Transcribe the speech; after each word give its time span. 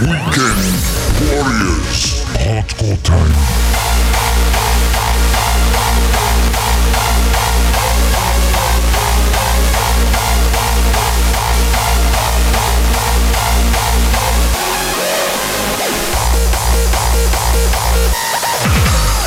Weekend 0.00 0.78
Warriors. 1.26 2.22
Hardcore 2.38 3.02
time. 3.02 3.34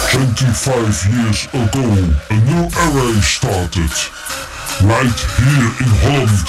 Twenty-five 0.09 1.05
years 1.11 1.47
ago, 1.51 1.83
a 2.29 2.37
new 2.45 2.69
era 2.71 3.21
started. 3.21 3.91
Right 4.87 5.19
here 5.35 5.71
in 5.83 5.91
Holland. 5.99 6.47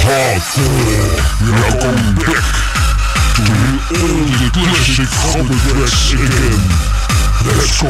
Hardcore. 0.00 1.16
Welcome 1.52 2.14
back 2.16 2.77
all 5.34 5.44
the 5.44 5.54
classic 5.70 6.18
again. 6.18 6.62
Let's 7.46 7.80
go. 7.80 7.88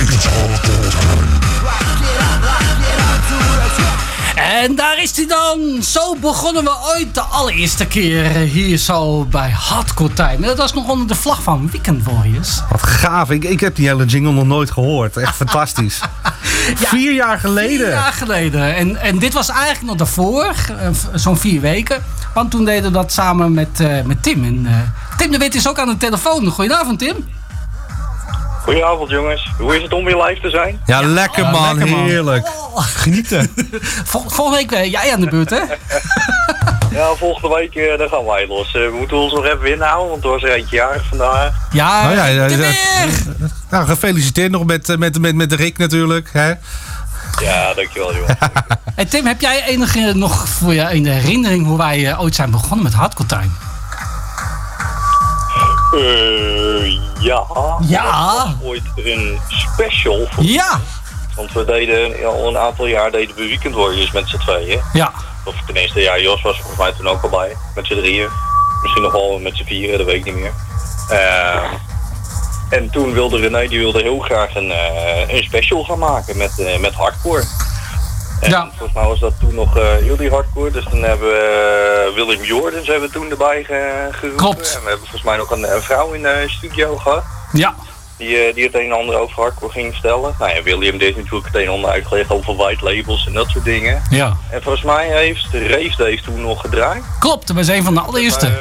It's 0.00 0.26
hardcore 0.26 0.90
time. 0.90 1.53
En 4.52 4.74
daar 4.74 5.02
is 5.02 5.16
hij 5.16 5.26
dan. 5.26 5.82
Zo 5.82 6.16
begonnen 6.16 6.64
we 6.64 6.70
ooit 6.94 7.14
de 7.14 7.20
allereerste 7.20 7.86
keer 7.86 8.24
hier 8.30 8.78
zo 8.78 9.24
bij 9.24 9.50
Hardcore 9.50 10.12
Time. 10.12 10.34
En 10.34 10.42
dat 10.42 10.58
was 10.58 10.74
nog 10.74 10.88
onder 10.88 11.06
de 11.06 11.14
vlag 11.14 11.42
van 11.42 11.70
Weekend 11.70 12.04
Warriors. 12.04 12.60
Wat 12.70 12.82
gaaf. 12.82 13.30
Ik, 13.30 13.44
ik 13.44 13.60
heb 13.60 13.76
die 13.76 13.86
hele 13.86 14.04
jingle 14.04 14.32
nog 14.32 14.44
nooit 14.44 14.70
gehoord. 14.70 15.16
Echt 15.16 15.36
fantastisch. 15.36 16.00
Vier 16.76 17.12
jaar 17.12 17.38
geleden. 17.38 17.86
Vier 17.86 17.88
jaar 17.88 18.12
geleden. 18.12 18.74
En, 18.74 18.96
en 18.96 19.18
dit 19.18 19.32
was 19.32 19.48
eigenlijk 19.48 19.86
nog 19.86 19.96
daarvoor, 19.96 20.54
eh, 20.68 20.88
zo'n 21.14 21.36
vier 21.36 21.60
weken. 21.60 22.04
Want 22.34 22.50
toen 22.50 22.64
deden 22.64 22.82
we 22.82 22.90
dat 22.90 23.12
samen 23.12 23.52
met, 23.52 23.80
eh, 23.80 24.02
met 24.02 24.22
Tim. 24.22 24.44
En, 24.44 24.66
eh, 24.66 25.16
Tim 25.18 25.30
de 25.30 25.38
Wit 25.38 25.54
is 25.54 25.68
ook 25.68 25.78
aan 25.78 25.88
de 25.88 25.96
telefoon. 25.96 26.46
Goedenavond 26.46 26.98
Tim. 26.98 27.28
Goedenavond 28.62 29.10
jongens. 29.10 29.52
Hoe 29.58 29.76
is 29.76 29.82
het 29.82 29.92
om 29.92 30.04
weer 30.04 30.22
live 30.22 30.40
te 30.40 30.50
zijn? 30.50 30.80
Ja, 30.86 31.02
lekker 31.02 31.50
man. 31.50 31.76
lekker, 31.76 31.96
man. 31.96 32.06
Heerlijk. 32.06 32.63
Genieten. 32.82 33.52
Vol- 34.04 34.24
volgende 34.28 34.58
week 34.58 34.68
ben 34.70 34.90
jij 34.90 35.12
aan 35.12 35.20
de 35.20 35.26
beurt 35.28 35.50
hè? 35.50 35.60
Ja, 36.90 37.14
volgende 37.14 37.54
week 37.56 37.74
eh, 37.74 37.98
dan 37.98 38.08
gaan 38.08 38.24
wij 38.24 38.46
los. 38.46 38.66
Eh, 38.66 38.72
we 38.72 38.94
moeten 38.98 39.16
ons 39.16 39.32
nog 39.32 39.44
even 39.44 39.72
inhouden, 39.72 40.10
want 40.10 40.24
er 40.24 40.30
was 40.30 40.42
er 40.42 40.52
eentje 40.52 40.76
jarig 40.76 41.04
vandaag. 41.08 41.54
Ja, 41.70 42.08
Oh 42.10 42.14
ja. 42.14 42.48
Nou, 43.70 43.86
gefeliciteerd 43.86 44.50
nog 44.50 44.64
met, 44.64 44.88
eh, 44.88 44.96
met, 44.96 45.18
met, 45.20 45.34
met 45.34 45.52
Rick 45.52 45.78
natuurlijk. 45.78 46.28
Hè? 46.32 46.48
Ja, 47.40 47.74
dankjewel 47.74 48.14
jongens. 48.14 48.38
Hey 48.94 49.04
Tim, 49.04 49.26
heb 49.26 49.40
jij 49.40 49.64
enige 49.64 50.12
nog 50.14 50.48
voor 50.48 50.74
je 50.74 50.82
in 50.94 51.02
de 51.02 51.10
herinnering 51.10 51.66
hoe 51.66 51.78
wij 51.78 52.08
eh, 52.10 52.20
ooit 52.20 52.34
zijn 52.34 52.50
begonnen 52.50 52.82
met 52.82 52.92
Hardcore 52.94 53.28
Time? 53.28 53.50
Eh, 55.92 56.92
ja. 57.20 57.42
Ja. 57.86 58.04
Was 58.44 58.54
ooit 58.62 58.82
een 58.96 59.38
special. 59.48 60.26
Voor, 60.30 60.44
Ja. 60.44 60.80
Want 61.36 61.52
we 61.52 61.64
deden 61.64 62.26
al 62.26 62.48
een 62.48 62.58
aantal 62.58 62.86
jaar 62.86 63.10
deden 63.10 63.36
we 63.36 63.46
Weekend 63.46 63.74
Warriors 63.74 64.12
met 64.12 64.28
z'n 64.28 64.36
tweeën. 64.38 64.80
Ja. 64.92 65.12
Of 65.44 65.54
tenminste, 65.66 66.00
ja, 66.00 66.18
Jos 66.18 66.42
was 66.42 66.56
volgens 66.56 66.78
mij 66.78 66.92
toen 66.92 67.08
ook 67.08 67.22
al 67.22 67.28
bij. 67.28 67.56
Met 67.74 67.86
z'n 67.86 67.94
drieën. 67.94 68.28
Misschien 68.82 69.02
nog 69.02 69.12
wel 69.12 69.38
met 69.38 69.56
z'n 69.56 69.64
vieren, 69.64 69.98
dat 69.98 70.06
weet 70.06 70.16
ik 70.16 70.24
niet 70.24 70.34
meer. 70.42 70.52
Eh, 71.08 71.62
en 72.70 72.90
toen 72.90 73.12
wilde 73.12 73.38
René, 73.38 73.68
die 73.68 73.78
wilde 73.78 74.02
heel 74.02 74.18
graag 74.18 74.54
een, 74.54 74.70
eh, 74.70 75.28
een 75.36 75.42
special 75.44 75.84
gaan 75.84 75.98
maken 75.98 76.36
met, 76.36 76.58
eh, 76.58 76.78
met 76.78 76.94
hardcore. 76.94 77.42
En 78.40 78.50
Ja. 78.50 78.68
volgens 78.68 78.92
mij 78.92 79.04
was 79.06 79.20
dat 79.20 79.32
toen 79.40 79.54
nog 79.54 79.76
eh 79.78 80.06
jullie 80.06 80.30
hardcore. 80.30 80.70
Dus 80.70 80.84
dan 80.84 81.02
hebben 81.02 81.28
we 81.28 82.06
eh, 82.08 82.14
Willem 82.14 82.42
Jordens 82.42 82.86
hebben 82.86 83.08
we 83.08 83.14
toen 83.14 83.30
erbij 83.30 83.64
ge- 83.64 84.08
geroepen. 84.10 84.36
Klopt. 84.44 84.74
En 84.74 84.80
we 84.82 84.88
hebben 84.88 84.98
volgens 85.08 85.22
mij 85.22 85.36
nog 85.36 85.50
een, 85.50 85.74
een 85.74 85.82
vrouw 85.82 86.12
in 86.12 86.22
de 86.22 86.44
studio 86.46 86.96
gehad. 86.96 87.24
Ja. 87.52 87.74
Die, 88.16 88.36
eh, 88.36 88.54
die 88.54 88.64
het 88.64 88.74
een 88.74 88.80
en 88.80 88.92
ander 88.92 89.18
over 89.18 89.42
hardcore 89.42 89.72
ging 89.72 89.92
vertellen. 89.92 90.34
Nou 90.38 90.54
ja, 90.54 90.62
William 90.62 90.98
deed 90.98 91.16
natuurlijk 91.16 91.46
het 91.46 91.54
een 91.54 91.62
en 91.62 91.72
ander 91.72 91.90
uitgelegd 91.90 92.30
over 92.30 92.56
white 92.56 92.84
labels 92.84 93.26
en 93.26 93.32
dat 93.32 93.48
soort 93.48 93.64
dingen. 93.64 94.02
Ja. 94.10 94.36
En 94.50 94.62
volgens 94.62 94.84
mij 94.84 95.08
heeft 95.08 95.46
Race 95.52 95.96
Dave 95.96 96.20
toen 96.24 96.40
nog 96.40 96.60
gedraaid. 96.60 97.02
Klopt, 97.18 97.46
dat 97.46 97.56
was 97.56 97.68
een 97.68 97.84
van 97.84 97.94
de 97.94 98.00
allereerste. 98.00 98.46
Eh, 98.46 98.52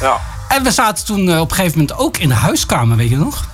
ja. 0.00 0.20
En 0.48 0.62
we 0.62 0.70
zaten 0.70 1.04
toen 1.04 1.28
eh, 1.28 1.40
op 1.40 1.50
een 1.50 1.56
gegeven 1.56 1.78
moment 1.78 1.98
ook 1.98 2.16
in 2.16 2.28
de 2.28 2.34
huiskamer, 2.34 2.96
weet 2.96 3.10
je 3.10 3.16
nog? 3.16 3.44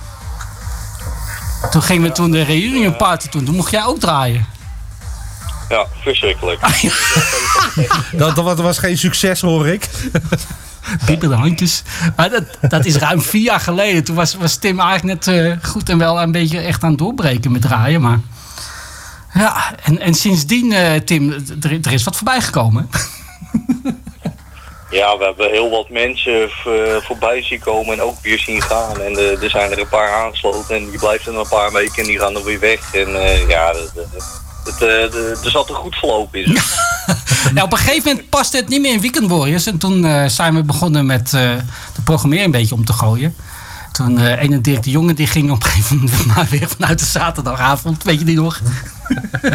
Toen 1.71 1.81
gingen 1.81 2.03
we 2.03 2.11
toen 2.11 2.31
de 2.31 2.43
reunion 2.43 2.95
party 2.95 3.29
doen. 3.29 3.45
Toen 3.45 3.55
mocht 3.55 3.71
jij 3.71 3.85
ook 3.85 3.99
draaien. 3.99 4.47
Ja, 5.71 5.85
verschrikkelijk. 6.01 6.59
Dat, 8.11 8.35
dat, 8.35 8.45
was- 8.45 8.55
dat 8.55 8.65
was 8.65 8.77
geen 8.77 8.97
succes 8.97 9.41
hoor 9.41 9.67
ik. 9.67 9.89
Pieperde 11.05 11.35
handjes. 11.35 11.83
Maar 12.15 12.29
dat, 12.29 12.43
dat 12.69 12.85
is 12.85 12.95
ruim 12.95 13.21
vier 13.21 13.41
jaar 13.41 13.59
geleden. 13.59 14.03
Toen 14.03 14.15
was, 14.15 14.35
was 14.35 14.55
Tim 14.55 14.79
eigenlijk 14.79 15.25
net 15.25 15.35
eh, 15.61 15.69
goed 15.69 15.89
en 15.89 15.97
wel 15.97 16.21
een 16.21 16.31
beetje 16.31 16.59
echt 16.59 16.83
aan 16.83 16.89
het 16.89 16.99
doorbreken 16.99 17.51
met 17.51 17.61
draaien. 17.61 18.01
Maar 18.01 18.19
ja, 19.33 19.75
en, 19.83 19.99
en 19.99 20.13
sindsdien, 20.13 20.71
eh, 20.71 20.99
Tim, 20.99 21.31
er, 21.61 21.77
er 21.81 21.91
is 21.91 22.03
wat 22.03 22.15
voorbij 22.15 22.41
gekomen. 22.41 22.89
Ja, 24.89 25.17
we 25.17 25.23
hebben 25.23 25.49
heel 25.49 25.69
wat 25.69 25.89
mensen 25.89 26.49
v- 26.49 27.03
voorbij 27.05 27.43
zien 27.43 27.59
komen 27.59 27.93
en 27.93 28.01
ook 28.01 28.17
weer 28.21 28.39
zien 28.39 28.61
gaan. 28.61 29.01
En 29.01 29.17
eh, 29.17 29.43
er 29.43 29.49
zijn 29.49 29.71
er 29.71 29.79
een 29.79 29.87
paar 29.89 30.11
aangesloten 30.11 30.75
en 30.75 30.89
die 30.89 30.99
blijven 30.99 31.33
er 31.33 31.39
een 31.39 31.47
paar 31.47 31.71
weken 31.71 31.95
en 32.01 32.07
die 32.09 32.19
gaan 32.19 32.35
er 32.35 32.43
weer 32.43 32.59
weg. 32.59 32.93
En 32.93 33.15
eh, 33.21 33.47
ja, 33.49 33.73
dat- 33.73 33.91
dat- 33.95 34.41
het, 34.63 34.81
eh, 34.81 35.43
er 35.43 35.51
zat 35.51 35.69
een 35.69 35.75
goed 35.75 35.95
verloop 35.95 36.35
in. 36.35 36.57
Nou, 37.53 37.65
op 37.65 37.71
een 37.71 37.77
gegeven 37.77 38.09
moment 38.09 38.29
paste 38.29 38.57
het 38.57 38.67
niet 38.67 38.81
meer 38.81 38.93
in 38.93 39.01
Weekend 39.01 39.29
Warriors. 39.29 39.65
En 39.65 39.77
toen 39.77 40.05
eh, 40.05 40.27
zijn 40.27 40.55
we 40.55 40.63
begonnen 40.63 41.05
met 41.05 41.33
eh, 41.33 41.51
de 41.95 42.01
programmering 42.03 42.45
een 42.45 42.59
beetje 42.59 42.75
om 42.75 42.85
te 42.85 42.93
gooien. 42.93 43.35
Toen 43.91 44.19
eh 44.19 44.43
een 44.43 44.53
en 44.53 44.61
Dirk 44.61 44.83
de 44.83 44.89
Jonge 44.89 45.13
die 45.13 45.27
ging 45.27 45.51
op 45.51 45.63
een 45.63 45.69
gegeven 45.69 45.95
moment 45.95 46.25
maar 46.25 46.47
weer 46.49 46.67
vanuit 46.67 46.99
de 46.99 47.05
zaterdagavond. 47.05 48.03
Weet 48.03 48.19
je 48.19 48.25
die 48.25 48.35
nog? 48.35 48.61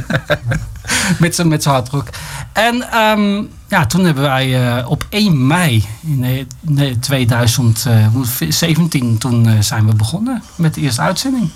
met 1.19 1.35
zijn 1.35 1.49
met 1.49 1.65
hardrock. 1.65 2.09
En 2.53 2.91
ehm, 2.91 3.43
ja, 3.69 3.87
toen 3.87 4.05
hebben 4.05 4.23
wij 4.23 4.85
op 4.85 5.07
1 5.09 5.47
mei 5.47 5.85
in 6.01 6.25
eh, 6.25 6.45
nee, 6.61 6.99
2017 6.99 9.19
toen 9.19 9.63
zijn 9.63 9.87
we 9.87 9.95
begonnen 9.95 10.43
met 10.55 10.75
de 10.75 10.81
eerste 10.81 11.01
uitzending. 11.01 11.51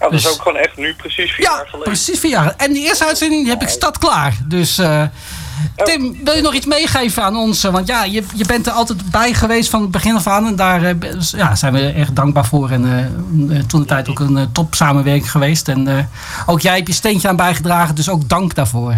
Ja, 0.00 0.04
dat 0.04 0.12
is 0.12 0.22
Dus- 0.22 0.32
ook 0.32 0.42
gewoon 0.42 0.58
echt 0.58 0.76
nu 0.76 0.94
precies 0.94 1.32
vier 1.32 1.44
Ja, 1.44 1.50
jaar 1.56 1.66
geleden. 1.66 1.92
precies 1.92 2.20
vier 2.20 2.30
jaar. 2.30 2.54
En 2.56 2.72
die 2.72 2.86
eerste 2.86 3.06
uitzending 3.06 3.46
heb 3.48 3.62
ik 3.62 3.68
stad 3.68 3.98
klaar. 3.98 4.36
Dus 4.44 4.78
eh, 4.78 5.02
Tim, 5.84 6.24
wil 6.24 6.34
je 6.34 6.42
nog 6.42 6.54
iets 6.54 6.66
meegeven 6.66 7.22
aan 7.22 7.36
ons? 7.36 7.62
Want 7.62 7.86
ja, 7.86 8.04
je, 8.04 8.22
je 8.34 8.44
bent 8.46 8.66
er 8.66 8.72
altijd 8.72 9.10
bij 9.10 9.32
geweest 9.34 9.70
van 9.70 9.80
het 9.82 9.90
begin 9.90 10.14
af 10.14 10.26
aan. 10.26 10.46
En 10.46 10.56
daar 10.56 10.82
eh, 10.84 10.94
ja, 11.20 11.54
zijn 11.54 11.72
we 11.72 11.92
erg 11.92 12.12
dankbaar 12.12 12.44
voor. 12.46 12.70
En 12.70 13.10
eh, 13.50 13.58
toen 13.58 13.80
de 13.80 13.86
tijd 13.86 14.08
ook 14.08 14.18
een 14.20 14.52
top 14.52 14.74
samenwerking 14.74 15.30
geweest. 15.30 15.68
En 15.68 16.08
ook 16.46 16.60
jij 16.60 16.74
hebt 16.74 16.86
je 16.86 16.92
steentje 16.94 17.28
aan 17.28 17.36
bijgedragen. 17.36 17.94
Dus 17.94 18.10
ook 18.10 18.28
dank 18.28 18.54
daarvoor. 18.54 18.94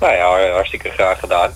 Nou 0.00 0.12
ja, 0.14 0.52
hartstikke 0.52 0.90
graag 0.90 1.18
gedaan. 1.18 1.50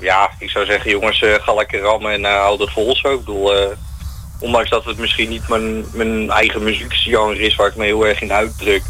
Ja, 0.00 0.30
ik 0.38 0.50
zou 0.50 0.64
zeggen 0.64 0.90
jongens, 0.90 1.24
ga 1.40 1.54
lekker 1.54 1.80
rammen 1.80 2.12
en 2.12 2.24
houd 2.24 2.58
het 2.58 2.70
vol 2.72 2.96
zo. 2.96 3.12
Ik 3.12 3.18
bedoel, 3.18 3.52
ondanks 4.38 4.70
dat 4.70 4.84
het 4.84 4.98
misschien 4.98 5.28
niet 5.28 5.48
mijn, 5.48 5.84
mijn 5.92 6.30
eigen 6.30 6.62
muziekgenre 6.62 7.38
is 7.38 7.54
waar 7.54 7.66
ik 7.68 7.76
me 7.76 7.84
heel 7.84 8.06
erg 8.06 8.20
in 8.22 8.32
uitdruk. 8.32 8.82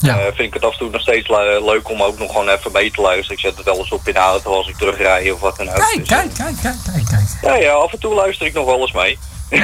Ja. 0.00 0.16
eh, 0.18 0.24
vind 0.24 0.38
ik 0.38 0.54
het 0.54 0.64
af 0.64 0.72
en 0.72 0.78
toe 0.78 0.90
nog 0.90 1.00
steeds 1.00 1.28
le- 1.28 1.64
leuk 1.64 1.88
om 1.90 2.02
ook 2.02 2.18
nog 2.18 2.30
gewoon 2.30 2.48
even 2.48 2.72
mee 2.72 2.90
te 2.90 3.00
luisteren. 3.00 3.32
Ik 3.36 3.40
zet 3.40 3.56
het 3.56 3.64
wel 3.64 3.78
eens 3.78 3.90
op 3.92 4.08
in 4.08 4.12
de 4.14 4.18
auto 4.18 4.52
als 4.54 4.68
ik 4.68 4.76
terugrij 4.76 5.30
of 5.30 5.40
wat 5.40 5.56
dan 5.56 5.68
ook. 5.68 5.74
Kijk, 5.74 5.96
Dus, 5.98 6.08
kijk, 6.08 6.34
kijk, 6.34 6.54
kijk, 6.62 6.76
kijk, 6.92 7.04
kijk. 7.06 7.28
Ja, 7.42 7.54
ja, 7.54 7.72
af 7.72 7.92
en 7.92 7.98
toe 7.98 8.14
luister 8.14 8.46
ik 8.46 8.52
nog 8.54 8.64
wel 8.66 8.80
eens 8.80 8.92
mee. 8.92 9.18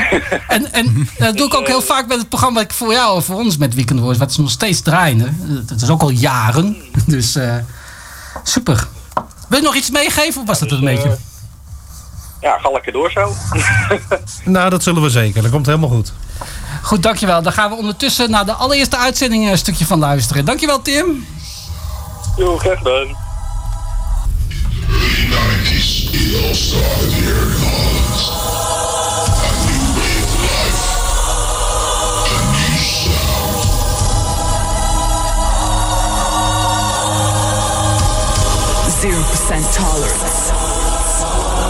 En, 0.49 0.73
en 0.73 1.09
dat 1.19 1.37
doe 1.37 1.47
ik 1.47 1.55
ook 1.55 1.67
heel 1.67 1.83
vaak 1.83 2.07
met 2.07 2.19
het 2.19 2.29
programma 2.29 2.61
wat 2.61 2.71
ik 2.71 2.77
voor 2.77 2.93
jou 2.93 3.17
en 3.17 3.23
voor 3.23 3.35
ons 3.37 3.57
met 3.57 3.75
Weekend 3.75 4.01
Wars, 4.01 4.19
wat 4.19 4.33
ze 4.33 4.41
nog 4.41 4.51
steeds 4.51 4.81
draaien. 4.81 5.21
hè. 5.21 5.65
Dat 5.65 5.81
is 5.83 5.91
ook 5.91 6.03
al 6.03 6.09
jaren. 6.11 6.77
Dus 7.07 7.37
eh, 7.37 7.57
super. 8.43 8.87
Wil 9.49 9.59
je 9.59 9.65
nog 9.65 9.75
iets 9.75 9.91
meegeven 9.91 10.41
of 10.41 10.47
was 10.47 10.59
dat 10.59 10.71
het 10.71 10.79
een 10.79 10.85
beetje? 10.85 11.17
Ja, 12.47 12.59
ga 12.59 12.71
lekker 12.71 12.93
door 12.93 13.11
zo. 13.11 13.33
Nou, 14.51 14.71
dat 14.71 14.83
zullen 14.83 15.03
we 15.03 15.11
zeker. 15.11 15.43
Dat 15.43 15.51
komt 15.51 15.67
helemaal 15.67 15.89
goed. 15.89 16.13
Goed, 16.83 17.03
dankjewel. 17.03 17.43
Dan 17.43 17.53
gaan 17.53 17.71
we 17.71 17.77
ondertussen 17.77 18.31
naar 18.31 18.47
de 18.47 18.53
allereerste 18.53 18.97
uitzending 18.97 19.51
een 19.51 19.59
stukje 19.59 19.87
van 19.87 19.99
luisteren. 19.99 20.45
Dankjewel, 20.45 20.83
Tim. 20.83 21.27
Jo, 22.37 22.59
graag 22.59 22.79
gedaan. 22.79 23.07
90s, 25.31 26.13
it 26.13 26.45
all 26.45 26.55
started 26.55 27.13
here 27.13 27.43
in 27.43 27.53
Holland. 27.63 28.19
A 29.47 29.49
new 29.67 29.87
way 29.99 30.15
of 30.23 30.33
life. 30.43 30.81
A 32.33 32.39
new 32.63 32.79
sound. 38.79 39.01
Zero 39.01 39.23
percent 39.31 39.73
tolerance. 39.73 40.66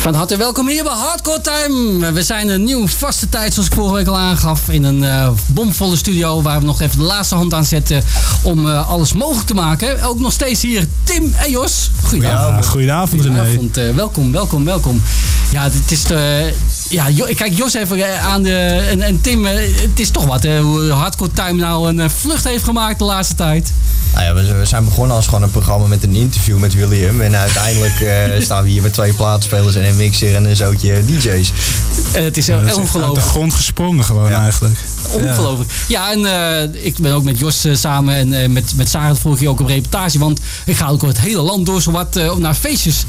Van 0.00 0.14
harte 0.14 0.36
welkom 0.36 0.68
hier 0.68 0.82
bij 0.82 0.92
Hardcore 0.92 1.40
Time. 1.40 2.12
We 2.12 2.22
zijn 2.22 2.48
een 2.48 2.64
nieuw 2.64 2.88
vaste 2.88 3.28
tijd, 3.28 3.52
zoals 3.52 3.68
ik 3.68 3.74
vorige 3.74 3.94
week 3.94 4.06
al 4.06 4.18
aangaf. 4.18 4.68
In 4.68 4.84
een 4.84 5.04
eh, 5.04 5.30
bomvolle 5.46 5.96
studio 5.96 6.42
waar 6.42 6.60
we 6.60 6.66
nog 6.66 6.80
even 6.80 6.98
de 6.98 7.04
laatste 7.04 7.34
hand 7.34 7.54
aan 7.54 7.64
zetten 7.64 8.02
om 8.42 8.68
eh, 8.68 8.88
alles 8.88 9.12
mogelijk 9.12 9.46
te 9.46 9.54
maken. 9.54 10.02
Ook 10.02 10.18
nog 10.18 10.32
steeds 10.32 10.62
hier 10.62 10.86
Tim 11.04 11.34
en 11.36 11.50
Jos. 11.50 11.90
Goedenavond. 12.02 12.64
Ja, 12.64 12.70
goedenavond 12.70 13.22
René. 13.22 13.36
Goedenavond, 13.36 13.76
eh, 13.76 13.94
welkom, 13.94 14.32
welkom, 14.32 14.64
welkom. 14.64 15.02
Ja, 15.52 15.62
het 15.62 15.90
is 15.90 16.02
de, 16.04 16.52
ja, 16.90 17.06
ik 17.26 17.36
kijk 17.36 17.56
Jos 17.56 17.74
even 17.74 17.96
eh, 17.98 18.26
aan 18.26 18.42
de, 18.42 18.56
en, 18.90 19.02
en 19.02 19.20
Tim. 19.20 19.46
eh, 19.46 19.54
Het 19.76 20.00
is 20.00 20.10
toch 20.10 20.24
wat, 20.24 20.42
hè, 20.42 20.60
hoe 20.60 20.90
Hardcore 20.90 21.30
Time 21.32 21.52
nou 21.60 21.88
een 21.88 22.00
eh, 22.00 22.08
vlucht 22.08 22.44
heeft 22.44 22.64
gemaakt 22.64 22.98
de 22.98 23.04
laatste 23.04 23.34
tijd. 23.34 23.72
Nou 24.14 24.24
ja, 24.24 24.34
we, 24.34 24.54
we 24.58 24.64
zijn 24.64 24.84
begonnen 24.84 25.16
als 25.16 25.24
gewoon 25.26 25.42
een 25.42 25.50
programma 25.50 25.86
met 25.86 26.02
een 26.02 26.14
interview 26.14 26.58
met 26.58 26.74
William. 26.74 27.20
En 27.20 27.36
uiteindelijk 27.36 28.00
eh, 28.00 28.40
staan 28.44 28.62
we 28.62 28.68
hier 28.68 28.82
met 28.82 28.92
twee 28.92 29.12
plaatspelers 29.12 29.74
en 29.74 29.84
een 29.88 29.96
mixer 29.96 30.34
en 30.34 30.44
een 30.44 30.56
zootje 30.56 31.04
DJ's. 31.04 31.52
Het 32.12 32.36
is 32.36 32.46
heel 32.46 32.56
is 32.56 32.66
echt 32.66 32.74
uit 32.74 32.74
de 32.74 32.80
ongelooflijk. 32.80 33.26
grond 33.26 33.54
gesprongen 33.54 34.04
gewoon 34.04 34.30
Ja. 34.30 34.42
eigenlijk. 34.42 34.78
Ongelooflijk. 35.12 35.70
Ja, 35.88 36.12
en 36.12 36.24
eh, 36.26 36.84
ik 36.84 36.98
ben 36.98 37.12
ook 37.12 37.24
met 37.24 37.38
Jos 37.38 37.64
eh, 37.64 37.74
samen 37.74 38.14
en 38.14 38.32
eh, 38.42 38.48
met, 38.48 38.72
met 38.76 38.88
Sarah 38.88 39.16
volg 39.16 39.40
je 39.40 39.48
ook 39.48 39.60
op 39.60 39.66
reportage. 39.66 40.18
Want 40.18 40.40
ik 40.64 40.76
ga 40.76 40.88
ook 40.88 41.02
het 41.02 41.20
hele 41.20 41.40
land 41.42 41.66
door 41.66 41.82
zowat 41.82 42.16
eh 42.16 42.34
naar 42.36 42.54
feestjes. 42.54 43.04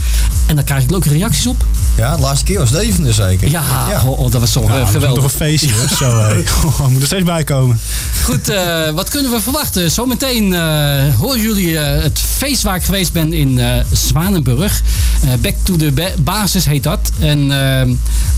En 0.45 0.55
daar 0.55 0.63
krijg 0.63 0.83
ik 0.83 0.89
leuke 0.91 1.09
reacties 1.09 1.47
op. 1.47 1.65
Ja, 1.97 2.15
de 2.15 2.21
laatste 2.21 2.45
keer 2.45 2.59
was 2.59 2.71
Deventer 2.71 3.13
zeker. 3.13 3.49
Ja, 3.49 3.63
Oh, 4.05 4.19
oh, 4.19 4.31
dat 4.31 4.41
was 4.41 4.51
toch 4.51 4.63
Ja, 4.63 4.69
dat 4.69 4.77
is 4.77 4.83
toch 4.83 4.91
geweldig. 5.01 5.23
een 5.23 5.29
feestje, 5.29 5.69
hoor. 5.73 5.87
Zo, 5.97 6.19
hé. 6.19 6.47
Goh, 6.47 6.87
moet 6.87 7.01
er 7.01 7.07
steeds 7.07 7.23
bij 7.23 7.43
komen. 7.43 7.79
Goed, 8.23 8.49
eh, 8.49 8.89
wat 8.89 9.09
kunnen 9.09 9.31
we 9.31 9.41
verwachten? 9.41 9.91
Zometeen 9.91 10.53
eh, 10.53 11.15
horen 11.19 11.41
jullie 11.41 11.77
eh, 11.77 12.03
het 12.03 12.19
feest 12.37 12.61
waar 12.61 12.75
ik 12.75 12.83
geweest 12.83 13.11
ben 13.13 13.33
in 13.33 13.59
eh, 13.59 13.83
Zwanenburg. 13.91 14.81
Eh, 15.23 15.29
Back 15.41 15.55
to 15.63 15.75
the 15.75 15.91
ba- 15.91 16.13
Basis 16.19 16.65
heet 16.65 16.83
dat. 16.83 17.11
En 17.19 17.47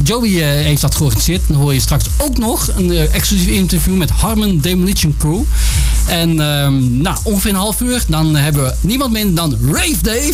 Joey 0.04 0.30
eh, 0.30 0.66
heeft 0.66 0.82
dat 0.82 0.96
georganiseerd. 0.96 1.42
Dan 1.48 1.58
hoor 1.58 1.74
je 1.74 1.80
straks 1.80 2.06
ook 2.18 2.38
nog 2.38 2.68
een 2.78 2.92
eh, 2.92 3.14
exclusief 3.16 3.43
interview 3.52 3.96
met 3.96 4.10
Harmon 4.10 4.60
Demolition 4.60 5.16
Crew. 5.18 5.42
En 6.08 6.30
ehm, 6.30 7.02
nou, 7.02 7.18
ongeveer 7.24 7.52
een 7.52 7.58
half 7.58 7.82
uur. 7.82 8.04
Dan 8.08 8.36
hebben 8.36 8.64
we 8.64 8.74
niemand 8.82 9.12
minder 9.12 9.36
dan 9.36 9.58
Rave 9.72 10.02
Dave. 10.02 10.34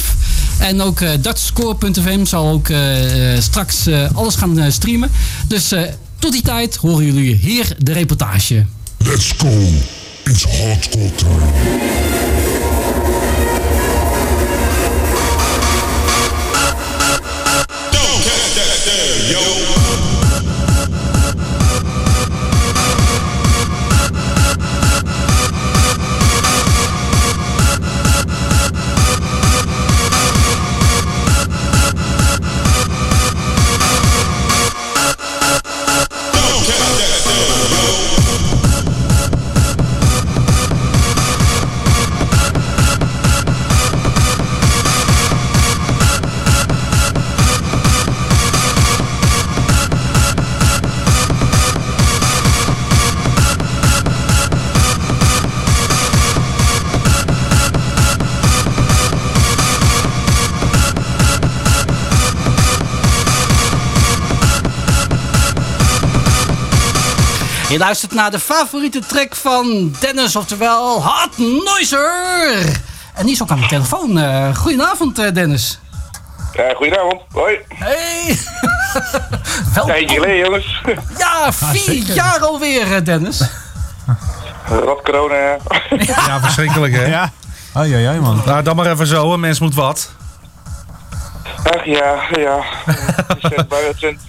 En 0.60 0.82
ook 0.82 1.00
Dutchscore.fm 1.22 2.26
zal 2.26 2.50
ook 2.50 2.70
eh, 2.70 3.34
eh, 3.36 3.42
straks 3.42 3.88
alles 4.14 4.36
gaan 4.36 4.72
streamen. 4.72 5.12
Dus 5.48 5.74
tot 6.20 6.32
die 6.32 6.42
tijd 6.42 6.76
horen 6.76 7.06
jullie 7.06 7.36
hier 7.36 7.76
de 7.78 7.94
reportage. 7.94 8.66
Let's 8.98 9.34
go. 9.38 9.48
It's 10.24 10.44
hardcore 10.44 11.16
time. 11.16 12.29
Je 67.70 67.78
luistert 67.78 68.14
naar 68.14 68.32
de 68.32 68.40
favoriete 68.40 69.00
track 69.00 69.36
van 69.36 69.96
Dennis, 70.00 70.36
oftewel 70.36 71.04
Hot 71.04 71.38
Noiser. 71.38 72.82
En 73.14 73.24
die 73.26 73.34
is 73.34 73.42
ook 73.42 73.50
aan 73.50 73.60
de 73.60 73.66
telefoon. 73.68 74.18
Eh, 74.20 74.56
goedenavond, 74.56 75.20
eh, 75.20 75.34
Dennis. 75.34 75.80
Ja, 76.54 76.74
goedenavond. 76.76 77.22
Hoi. 77.32 77.58
Hey! 77.68 78.38
Welkom. 79.74 79.92
Tijdje 79.94 80.16
geleden, 80.16 80.38
jongens. 80.38 80.82
Ja, 81.18 81.54
vier 81.54 82.14
jaar 82.14 82.40
alweer, 82.40 82.96
eh, 82.96 83.04
Dennis. 83.04 83.42
Rot 84.68 85.02
corona. 85.02 85.36
hè. 85.36 85.56
Ja, 86.28 86.40
verschrikkelijk 86.42 86.94
hè. 86.94 87.06
Ja. 87.06 87.32
Ai, 87.74 87.94
ai, 87.94 88.06
ai, 88.06 88.20
man. 88.20 88.42
Nou, 88.46 88.64
dan 88.64 88.76
maar 88.76 88.92
even 88.92 89.08
zo, 89.08 89.34
een 89.34 89.40
mens 89.40 89.60
moet 89.60 89.76
wat. 89.76 90.12
Ach 91.64 91.86
ja, 91.86 92.28
ja. 92.38 92.64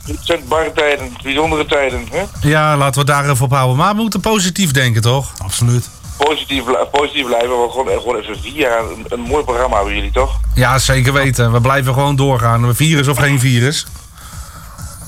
Het 0.07 0.19
zijn 0.23 0.43
barre 0.49 0.73
tijden, 0.75 1.13
bijzondere 1.23 1.67
tijden. 1.67 2.07
Hè? 2.11 2.49
Ja, 2.49 2.77
laten 2.77 3.01
we 3.01 3.07
daar 3.07 3.31
even 3.31 3.45
op 3.45 3.53
houden. 3.53 3.77
Maar 3.77 3.95
we 3.95 4.01
moeten 4.01 4.21
positief 4.21 4.71
denken, 4.71 5.03
toch? 5.03 5.33
Absoluut. 5.43 5.89
Positief, 6.17 6.63
positief 6.91 7.27
blijven. 7.27 7.49
We 7.49 7.69
gewoon, 7.71 8.01
gewoon 8.01 8.17
even 8.17 8.41
vier 8.41 8.53
jaar 8.53 8.81
een, 8.81 9.05
een 9.09 9.21
mooi 9.21 9.45
programma 9.45 9.77
hebben 9.77 9.95
jullie 9.95 10.13
toch? 10.13 10.41
Ja, 10.55 10.79
zeker 10.79 11.13
weten. 11.13 11.53
We 11.53 11.61
blijven 11.61 11.95
gewoon 11.95 12.17
doorgaan. 12.17 12.75
Virus 12.75 13.09
of 13.09 13.19
geen 13.19 13.41
virus. 13.41 13.87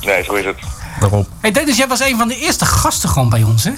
Nee, 0.01 0.25
zo 0.25 0.33
is 0.33 0.45
het. 0.45 0.57
Daarop. 1.01 1.27
Hey 1.41 1.51
Dennis, 1.51 1.77
jij 1.77 1.87
was 1.87 2.01
een 2.01 2.17
van 2.17 2.29
de 2.29 2.37
eerste 2.37 2.65
gasten 2.67 3.09
gewoon 3.09 3.29
bij 3.29 3.43
ons, 3.43 3.65
hè? 3.65 3.73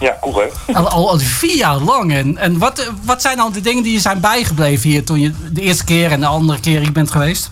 Ja, 0.00 0.16
cool 0.20 0.34
hè? 0.66 0.74
Al, 0.74 0.88
al, 0.88 1.10
al 1.10 1.18
vier 1.18 1.56
jaar 1.56 1.76
lang. 1.76 2.12
En, 2.12 2.36
en 2.36 2.58
wat, 2.58 2.90
wat 3.04 3.22
zijn 3.22 3.36
nou 3.36 3.52
de 3.52 3.60
dingen 3.60 3.82
die 3.82 3.92
je 3.92 4.00
zijn 4.00 4.20
bijgebleven 4.20 4.90
hier 4.90 5.04
toen 5.04 5.20
je 5.20 5.32
de 5.52 5.60
eerste 5.60 5.84
keer 5.84 6.10
en 6.10 6.20
de 6.20 6.26
andere 6.26 6.60
keer 6.60 6.80
hier 6.80 6.92
bent 6.92 7.10
geweest? 7.10 7.50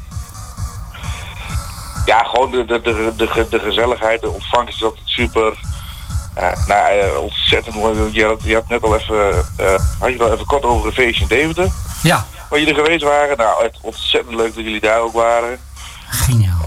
Ja, 2.06 2.18
gewoon 2.22 2.50
de, 2.50 2.64
de, 2.64 2.80
de, 2.80 3.12
de, 3.16 3.46
de 3.50 3.58
gezelligheid, 3.58 4.20
de 4.20 4.30
ontvangst 4.30 4.74
is 4.74 4.84
altijd 4.84 5.02
super. 5.08 5.58
Eh, 6.34 6.66
nou, 6.66 6.98
eh, 6.98 7.20
ontzettend 7.20 7.74
mooi. 7.74 8.08
Je 8.12 8.24
had, 8.24 8.40
je 8.42 8.54
had 8.54 8.68
net 8.68 8.82
al 8.82 8.96
even, 8.96 9.44
eh, 9.56 9.80
had 10.00 10.10
je 10.10 10.18
wel 10.18 10.32
even 10.32 10.46
kort 10.46 10.64
over 10.64 10.86
een 10.86 10.92
feestje 10.92 11.22
in 11.22 11.28
Deventer. 11.28 11.68
Ja, 12.02 12.24
Waar 12.48 12.58
jullie 12.58 12.74
geweest 12.74 13.02
waren. 13.02 13.36
Nou, 13.36 13.64
echt 13.64 13.78
ontzettend 13.80 14.34
leuk 14.34 14.54
dat 14.54 14.64
jullie 14.64 14.80
daar 14.80 15.00
ook 15.00 15.12
waren. 15.12 15.58
geniaal. 16.08 16.58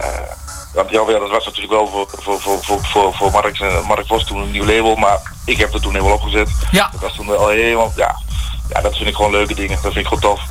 Want 0.77 0.89
ja, 0.89 1.05
dat 1.19 1.29
was 1.29 1.45
natuurlijk 1.45 1.73
wel 1.73 1.87
voor, 1.87 2.07
voor, 2.21 2.39
voor, 2.41 2.63
voor, 2.63 2.79
voor, 2.85 3.13
voor 3.13 3.31
Mark, 3.31 3.59
en- 3.59 3.83
Mark 3.87 4.07
was 4.07 4.23
toen 4.25 4.37
een 4.41 4.51
nieuw 4.51 4.65
label, 4.65 4.95
maar 4.95 5.19
ik 5.45 5.57
heb 5.57 5.73
er 5.73 5.81
toen 5.81 5.91
helemaal 5.93 6.13
opgezet. 6.13 6.49
Ja. 6.71 6.89
Dat 6.91 7.01
was 7.01 7.15
toen 7.15 7.37
al 7.37 7.47
helemaal, 7.49 7.93
ja, 7.95 8.15
ja, 8.69 8.81
dat 8.81 8.95
vind 8.95 9.09
ik 9.09 9.15
gewoon 9.15 9.31
leuke 9.31 9.53
dingen. 9.55 9.79
Dat 9.81 9.93
vind 9.93 9.95
ik 9.95 10.07
gewoon 10.07 10.19
tof. 10.19 10.41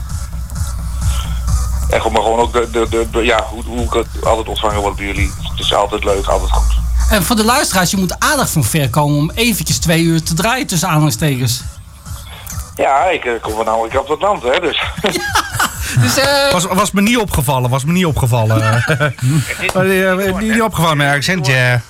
En 1.90 1.97
gewoon, 2.00 2.12
maar 2.12 2.23
gewoon 2.23 2.38
ook 2.38 2.52
de, 2.52 2.71
de, 2.71 2.87
de, 2.90 3.11
de- 3.11 3.25
ja, 3.25 3.47
hoe, 3.50 3.62
hoe 3.64 3.80
ik 3.85 3.92
het 3.92 4.25
altijd 4.25 4.49
ontvangen 4.49 4.80
word 4.80 4.97
bij 4.97 5.06
jullie. 5.06 5.33
Het 5.42 5.59
is 5.61 5.75
altijd 5.75 6.04
leuk, 6.04 6.26
altijd 6.26 6.50
goed. 6.52 6.75
En 7.11 7.25
voor 7.25 7.37
de 7.37 7.45
luisteraars, 7.45 7.90
je 7.90 7.97
moet 7.97 8.18
aardig 8.18 8.50
van 8.50 8.64
ver 8.64 8.90
komen 8.90 9.16
om 9.18 9.30
eventjes 9.35 9.78
twee 9.78 10.02
uur 10.02 10.23
te 10.23 10.35
draaien 10.35 10.66
tussen 10.66 10.88
aanhalingstekens. 10.88 11.62
Ja, 12.76 13.04
ik 13.04 13.25
eh, 13.25 13.33
kom 13.40 13.52
van 13.52 13.64
namelijk 13.64 13.99
op 13.99 14.09
het 14.09 14.21
land, 14.21 14.42
hè, 14.42 14.61
dus. 14.61 14.83
Dus 16.00 16.18
eh, 16.18 16.52
Was, 16.52 16.64
was 16.64 16.90
me 16.90 17.02
niet 17.02 17.16
opgevallen, 17.16 17.71
was 17.71 17.85
me 17.85 17.92
niet 17.92 18.06
opgevallen. 18.06 18.59
Maar, 18.59 18.87
eh, 19.87 20.16
niet, 20.16 20.38
niet 20.38 20.62
opgevallen 20.62 20.97
met 20.97 21.14
accent, 21.14 21.47
ja. 21.47 21.83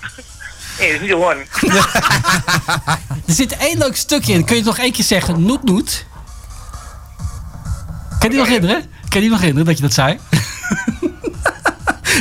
Nee, 0.78 0.92
dat 0.92 1.00
is 1.00 1.00
niet 1.00 1.10
gewoon. 1.10 1.36
er 3.26 3.34
zit 3.34 3.56
één 3.56 3.78
leuk 3.78 3.96
stukje 3.96 4.32
in. 4.32 4.44
Kun 4.44 4.56
je 4.56 4.62
het 4.62 4.70
nog 4.70 4.78
één 4.78 4.92
keer 4.92 5.04
zeggen? 5.04 5.42
Noet, 5.46 5.64
noet. 5.64 6.06
Kan 8.08 8.18
je 8.20 8.28
die 8.28 8.38
nog 8.38 8.46
herinneren? 8.46 8.80
Kan 8.80 8.90
je 9.08 9.20
die 9.20 9.30
nog 9.30 9.38
herinneren 9.38 9.66
dat 9.66 9.76
je 9.76 9.82
dat 9.82 9.94
zei? 9.94 10.18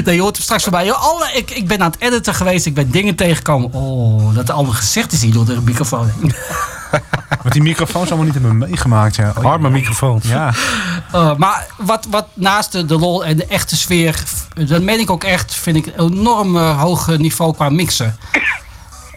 nee, 0.06 0.16
je 0.16 0.22
hoort 0.22 0.36
hem 0.36 0.44
straks 0.44 0.64
voorbij. 0.64 0.92
Alle, 0.92 1.32
ik, 1.34 1.52
ik 1.52 1.68
ben 1.68 1.82
aan 1.82 1.92
het 1.92 2.02
editen 2.02 2.34
geweest. 2.34 2.66
Ik 2.66 2.74
ben 2.74 2.92
dingen 2.92 3.16
tegengekomen. 3.16 3.74
Oh, 3.74 4.36
dat 4.36 4.50
er 4.50 4.54
allemaal 4.54 4.74
gezegd 4.74 5.12
is 5.12 5.22
hier 5.22 5.34
door 5.34 5.46
de 5.46 5.62
microfoon. 5.62 6.12
Wat 7.44 7.54
die 7.54 7.62
microfoons 7.62 8.08
allemaal 8.08 8.26
niet 8.26 8.34
hebben 8.34 8.58
meegemaakt, 8.58 9.16
ja. 9.16 9.34
Oh, 9.38 9.46
Arme 9.52 9.70
microfoon. 9.70 10.20
Ja. 10.24 10.54
Uh, 11.16 11.36
maar 11.44 11.66
wat, 11.78 12.08
wat 12.10 12.28
naast 12.34 12.72
de, 12.72 12.86
de 12.86 12.98
lol 12.98 13.26
en 13.26 13.38
de 13.38 13.46
echte 13.46 13.76
sfeer, 13.78 14.24
dat 14.68 14.82
meen 14.82 15.00
ik 15.00 15.10
ook 15.10 15.24
echt, 15.24 15.56
vind 15.56 15.76
ik 15.76 15.86
een 15.96 16.12
enorm 16.14 16.56
uh, 16.56 16.82
hoog 16.82 17.18
niveau 17.18 17.54
qua 17.54 17.70
mixen. 17.70 18.16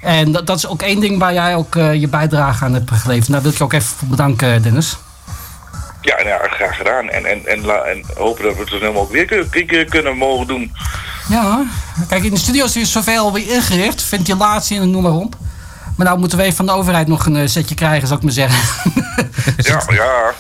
En 0.03 0.33
dat, 0.33 0.47
dat 0.47 0.57
is 0.57 0.67
ook 0.67 0.83
één 0.83 1.01
ding 1.01 1.19
waar 1.19 1.33
jij 1.33 1.57
ook 1.57 1.75
uh, 1.75 1.95
je 1.95 2.09
bijdrage 2.09 2.65
aan 2.65 2.75
hebt 2.75 2.91
geleverd. 2.91 3.31
Daar 3.33 3.43
wil 3.43 3.51
ik 3.51 3.59
je 3.59 3.65
ook 3.65 3.73
even 3.73 3.87
voor 3.97 4.09
bedanken, 4.09 4.63
Dennis. 4.63 4.97
ja, 6.01 6.15
nou 6.17 6.29
ja, 6.29 6.39
graag 6.51 6.77
gedaan. 6.77 7.09
En, 7.09 7.25
en, 7.27 7.47
en, 7.47 7.65
la- 7.65 7.83
en 7.83 8.05
hopen 8.17 8.45
dat 8.45 8.55
we 8.55 8.61
het 8.61 8.69
zo 8.69 8.77
snel 8.77 8.93
mogelijk 8.93 9.31
weer 9.31 9.45
kun- 9.49 9.67
kun- 9.67 9.89
kunnen 9.89 10.17
mogen 10.17 10.47
doen. 10.47 10.73
Ja, 11.29 11.63
kijk, 12.09 12.25
in 12.25 12.31
de 12.35 12.39
studio's 12.39 12.77
is 12.77 12.93
zoveel 12.93 13.23
alweer 13.25 13.49
ingericht. 13.55 14.03
Ventilatie 14.03 14.81
en 14.81 14.91
noem 14.91 15.03
maar 15.03 15.13
op. 15.13 15.37
Maar 15.99 16.07
nou 16.07 16.19
moeten 16.19 16.39
we 16.39 16.45
even 16.45 16.57
van 16.57 16.67
de 16.67 16.73
overheid 16.73 17.07
nog 17.07 17.27
een 17.27 17.37
eh, 17.37 17.47
setje 17.49 17.75
krijgen, 17.75 18.07
zou 18.09 18.19
ik 18.19 18.25
maar 18.25 18.35
zeggen. 18.35 18.59
Ja, 19.57 19.83
ja. 19.89 20.33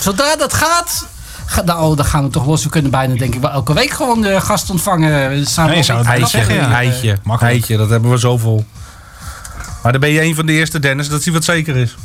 Zodra 0.00 0.36
dat 0.36 0.52
gaat, 0.54 1.06
ga, 1.46 1.62
nou, 1.62 1.90
oh, 1.90 1.96
dan 1.96 2.04
gaan 2.06 2.24
we 2.24 2.30
toch 2.30 2.46
los. 2.46 2.64
We 2.64 2.70
kunnen 2.70 2.90
bijna 2.90 3.14
denk 3.14 3.34
ik 3.34 3.40
wel 3.40 3.50
elke 3.50 3.74
week 3.74 3.90
gewoon 3.90 4.22
de 4.22 4.40
gast 4.40 4.70
ontvangen. 4.70 5.28
We 5.28 5.44
staan 5.44 5.68
Nee, 5.68 5.82
zou 5.82 6.06
het 6.06 6.28
zeggen, 6.28 6.54
ja. 6.54 6.68
heitje, 6.70 7.18
Makkelijk. 7.22 7.54
heitje, 7.54 7.76
dat 7.76 7.90
hebben 7.90 8.10
we 8.10 8.16
zoveel. 8.16 8.64
Maar 9.82 9.92
dan 9.92 10.00
ben 10.00 10.10
je 10.10 10.22
een 10.22 10.34
van 10.34 10.46
de 10.46 10.52
eerste, 10.52 10.78
Dennis, 10.78 11.08
dat 11.08 11.24
hij 11.24 11.32
wat 11.32 11.44
zeker 11.44 11.76
is. 11.76 11.96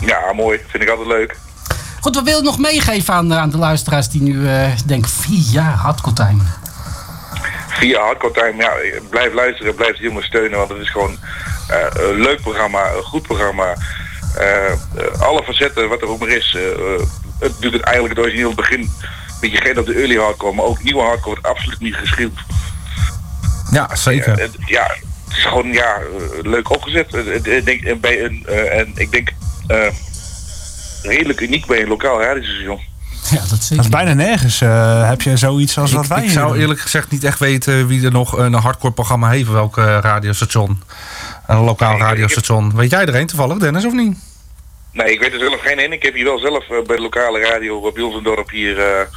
ja, 0.00 0.18
mooi. 0.34 0.58
Vind 0.68 0.82
ik 0.82 0.88
altijd 0.88 1.08
leuk. 1.08 1.38
Goed, 2.00 2.14
we 2.14 2.22
willen 2.22 2.44
nog 2.44 2.58
meegeven 2.58 3.14
aan, 3.14 3.32
eh, 3.32 3.38
aan 3.38 3.50
de 3.50 3.58
luisteraars 3.58 4.08
die 4.08 4.22
nu 4.22 4.48
eh 4.48 4.70
denken, 4.86 5.10
vier 5.10 5.42
jaar 5.50 5.72
hardcore 5.74 6.14
time. 6.14 6.42
Via 7.78 8.00
Hardcore 8.00 8.32
Time, 8.32 8.62
ja, 8.62 9.00
blijf 9.10 9.32
luisteren, 9.32 9.74
blijf 9.74 9.96
die 9.96 10.04
jongens 10.08 10.26
steunen, 10.26 10.58
want 10.58 10.70
het 10.70 10.78
is 10.80 10.90
gewoon 10.90 11.18
eh, 11.68 11.86
een 11.92 12.20
leuk 12.20 12.40
programma, 12.40 12.90
een 12.92 13.02
goed 13.02 13.22
programma. 13.22 13.76
Eh, 14.36 14.72
eh, 14.72 14.76
alle 15.20 15.42
facetten, 15.42 15.88
wat 15.88 16.02
er 16.02 16.08
ook 16.08 16.18
maar 16.18 16.28
is. 16.28 16.56
het 17.38 17.52
doet 17.60 17.72
het 17.72 17.82
eigenlijk 17.82 18.14
het 18.16 18.24
origineel 18.24 18.54
begin. 18.54 18.90
Beetje 19.40 19.60
geen 19.60 19.78
op 19.78 19.86
de 19.86 19.94
early 19.94 20.16
hardcore, 20.16 20.54
maar 20.54 20.64
ook 20.64 20.82
nieuwe 20.82 21.02
hardcore 21.02 21.24
wordt 21.40 21.46
absoluut 21.46 21.80
niet 21.80 21.94
geschild. 21.96 22.38
Ja, 23.70 23.94
zeker. 23.96 24.38
Het- 24.38 24.56
ja, 24.66 24.86
het 25.28 25.36
is 25.36 25.44
gewoon 25.44 25.72
ja, 25.72 25.98
leuk 26.42 26.70
opgezet. 26.70 27.14
Ik 27.14 27.64
denk, 27.64 27.82
en 27.84 28.00
bij 28.00 28.24
een, 28.24 28.46
en 28.70 28.92
ik 28.94 29.10
denk 29.12 29.32
redelijk 31.02 31.40
uniek 31.40 31.66
bij 31.66 31.82
een 31.82 31.88
lokaal 31.88 32.20
radiostation. 32.20 32.80
Ja, 33.36 33.40
dat 33.48 33.70
is 33.78 33.88
bijna 33.88 34.12
nergens 34.12 34.60
eh, 34.60 35.08
heb 35.08 35.22
je 35.22 35.36
zoiets 35.36 35.78
als 35.78 35.92
wat 35.92 36.06
wij 36.06 36.24
ik 36.24 36.30
zou 36.30 36.52
doen. 36.52 36.60
eerlijk 36.60 36.80
gezegd 36.80 37.10
niet 37.10 37.24
echt 37.24 37.38
weten 37.38 37.86
wie 37.86 38.04
er 38.04 38.12
nog 38.12 38.38
een 38.38 38.54
hardcore 38.54 38.92
programma 38.92 39.28
heeft. 39.30 39.50
Welk 39.50 39.78
eh, 39.78 39.98
radiostation. 40.00 40.82
Een 41.46 41.58
lokaal 41.58 41.98
radiostation. 41.98 42.76
Weet 42.76 42.90
jij 42.90 43.06
er 43.06 43.14
een 43.14 43.26
toevallig, 43.26 43.58
Dennis, 43.58 43.84
of 43.84 43.92
niet? 43.92 44.18
Nee, 44.92 45.12
ik 45.12 45.20
weet 45.20 45.32
er 45.32 45.38
zelf 45.38 45.60
geen 45.60 45.78
één. 45.78 45.92
Ik 45.92 46.02
heb 46.02 46.14
hier 46.14 46.24
wel 46.24 46.38
zelf 46.38 46.70
eh, 46.70 46.82
bij 46.86 46.96
de 46.96 47.02
lokale 47.02 47.40
radio 47.40 47.86
eh, 47.86 47.92
bij 47.92 48.02
ons 48.02 48.16
in 48.16 48.24
het 48.24 48.34
dorp 48.34 48.50
hier 48.50 49.08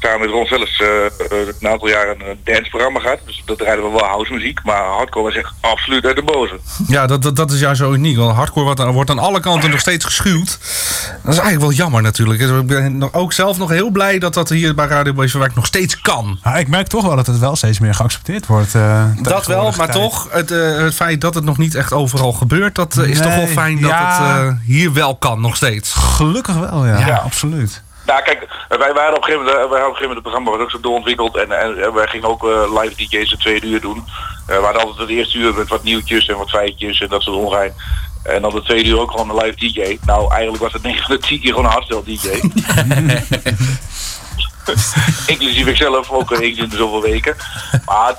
eh, 0.00 0.08
staan 0.08 0.20
met 0.20 0.30
Ron 0.30 0.46
zelfs 0.46 0.80
eh, 0.80 0.86
eh, 1.06 1.46
een 1.60 1.68
aantal 1.68 1.88
jaren 1.88 2.16
een 2.28 2.38
danceprogramma 2.44 3.00
gehad. 3.00 3.18
Dus 3.26 3.42
dat 3.44 3.60
rijden 3.60 3.84
we 3.84 3.90
wel 3.90 4.04
housemuziek, 4.08 4.60
maar 4.64 4.82
hardcore 4.84 5.24
was 5.24 5.34
echt 5.34 5.52
absoluut 5.60 6.04
uit 6.04 6.16
de 6.16 6.22
boze. 6.22 6.58
Ja, 6.88 7.06
dat, 7.06 7.22
dat, 7.22 7.36
dat 7.36 7.50
is 7.50 7.60
juist 7.60 7.80
zo 7.80 7.92
uniek. 7.92 8.16
Want 8.16 8.36
hardcore 8.36 8.64
wordt, 8.64 8.80
aan- 8.80 8.90
wordt 8.92 9.10
aan 9.10 9.18
alle 9.18 9.40
kanten 9.40 9.70
nog 9.70 9.80
steeds 9.80 10.04
geschuwd. 10.04 10.58
Dat 11.22 11.32
is 11.32 11.38
eigenlijk 11.40 11.60
wel 11.60 11.72
jammer 11.72 12.02
natuurlijk. 12.02 12.40
Dus 12.40 12.50
Ik 12.50 12.66
ben 12.66 12.98
nog- 12.98 13.12
ook 13.12 13.32
zelf 13.32 13.58
nog 13.58 13.70
heel 13.70 13.90
blij 13.90 14.18
dat 14.18 14.34
dat 14.34 14.48
hier 14.48 14.74
bij 14.74 14.86
Radio 14.86 15.12
Beverwijk 15.12 15.54
nog 15.54 15.66
steeds 15.66 16.00
kan. 16.00 16.38
Ja, 16.44 16.56
ik 16.56 16.68
merk 16.68 16.86
toch 16.86 17.04
wel 17.06 17.16
dat 17.16 17.26
het 17.26 17.38
wel 17.38 17.56
steeds 17.56 17.78
meer 17.78 17.94
geaccepteerd 17.94 18.46
wordt. 18.46 18.74
eh, 18.74 19.04
Dat 19.22 19.46
wel, 19.46 19.62
maar 19.76 19.90
tijd. 19.90 19.92
toch, 19.92 20.28
het, 20.30 20.50
eh, 20.50 20.76
het 20.76 20.94
feit 20.94 21.20
dat 21.20 21.34
het 21.34 21.44
nog 21.44 21.58
niet 21.58 21.74
echt 21.74 21.92
overal 21.92 22.32
gebeurt, 22.32 22.74
dat 22.74 22.96
eh, 22.96 23.08
is 23.08 23.20
toch 23.20 23.34
wel 23.34 23.46
fijn 23.46 23.80
dat 23.80 23.90
het 23.90 24.18
eh, 24.18 24.48
hier 24.64 24.92
wel 24.92 25.16
kan, 25.16 25.40
nog 25.40 25.56
steeds. 25.56 25.92
Gelukkig 25.92 26.54
wel, 26.56 26.86
ja. 26.86 26.98
Ja. 27.06 27.16
Absoluut. 27.16 27.82
Nou 28.06 28.22
kijk, 28.22 28.46
wij, 28.68 28.78
hadden 28.78 29.08
op 29.08 29.16
een 29.16 29.24
gegeven 29.24 29.44
moment, 29.44 29.48
eh, 29.48 29.70
wij 29.70 29.80
hadden 29.80 29.86
op 29.86 29.90
een 29.90 29.96
gegeven 29.96 30.00
moment 30.00 30.14
het 30.14 30.22
programma 30.22 30.50
was 30.50 30.60
ook 30.60 30.70
zo 30.70 30.80
doorontwikkeld 30.80 31.36
en, 31.36 31.52
en, 31.52 31.92
wij 31.94 32.06
gingen 32.06 32.28
ook 32.28 32.44
eh, 32.48 32.82
live 32.82 32.94
DJ's 32.94 33.30
de 33.30 33.36
tweede 33.36 33.66
uur 33.66 33.80
doen. 33.80 34.04
Eh, 34.46 34.56
we 34.56 34.64
hadden 34.64 34.82
altijd 34.82 34.98
het 34.98 35.08
eerste 35.08 35.38
uur 35.38 35.54
met 35.54 35.68
wat 35.68 35.82
nieuwtjes 35.82 36.28
en 36.28 36.36
wat 36.36 36.50
feitjes 36.50 37.00
en 37.00 37.08
dat 37.08 37.22
soort 37.22 37.36
ongein. 37.36 37.74
En 38.22 38.42
dan 38.42 38.50
de 38.50 38.62
tweede 38.62 38.88
uur 38.88 39.00
ook 39.00 39.10
gewoon 39.10 39.30
een 39.30 39.44
live 39.44 39.56
DJ. 39.56 39.98
Nou, 40.04 40.32
eigenlijk 40.32 40.62
was 40.62 40.72
het 40.72 40.82
9 40.82 41.02
van 41.02 41.16
de 41.16 41.22
10 41.22 41.40
keer 41.40 41.50
gewoon 41.50 41.64
een 41.64 41.70
hardstyle 41.70 42.02
DJ. 42.04 42.28
Inclusief 45.32 45.66
ikzelf, 45.66 46.10
ook 46.10 46.30
eens 46.30 46.58
in 46.58 46.68
de 46.68 46.76
zoveel 46.76 47.02
weken. 47.02 47.36
Maar 47.84 48.14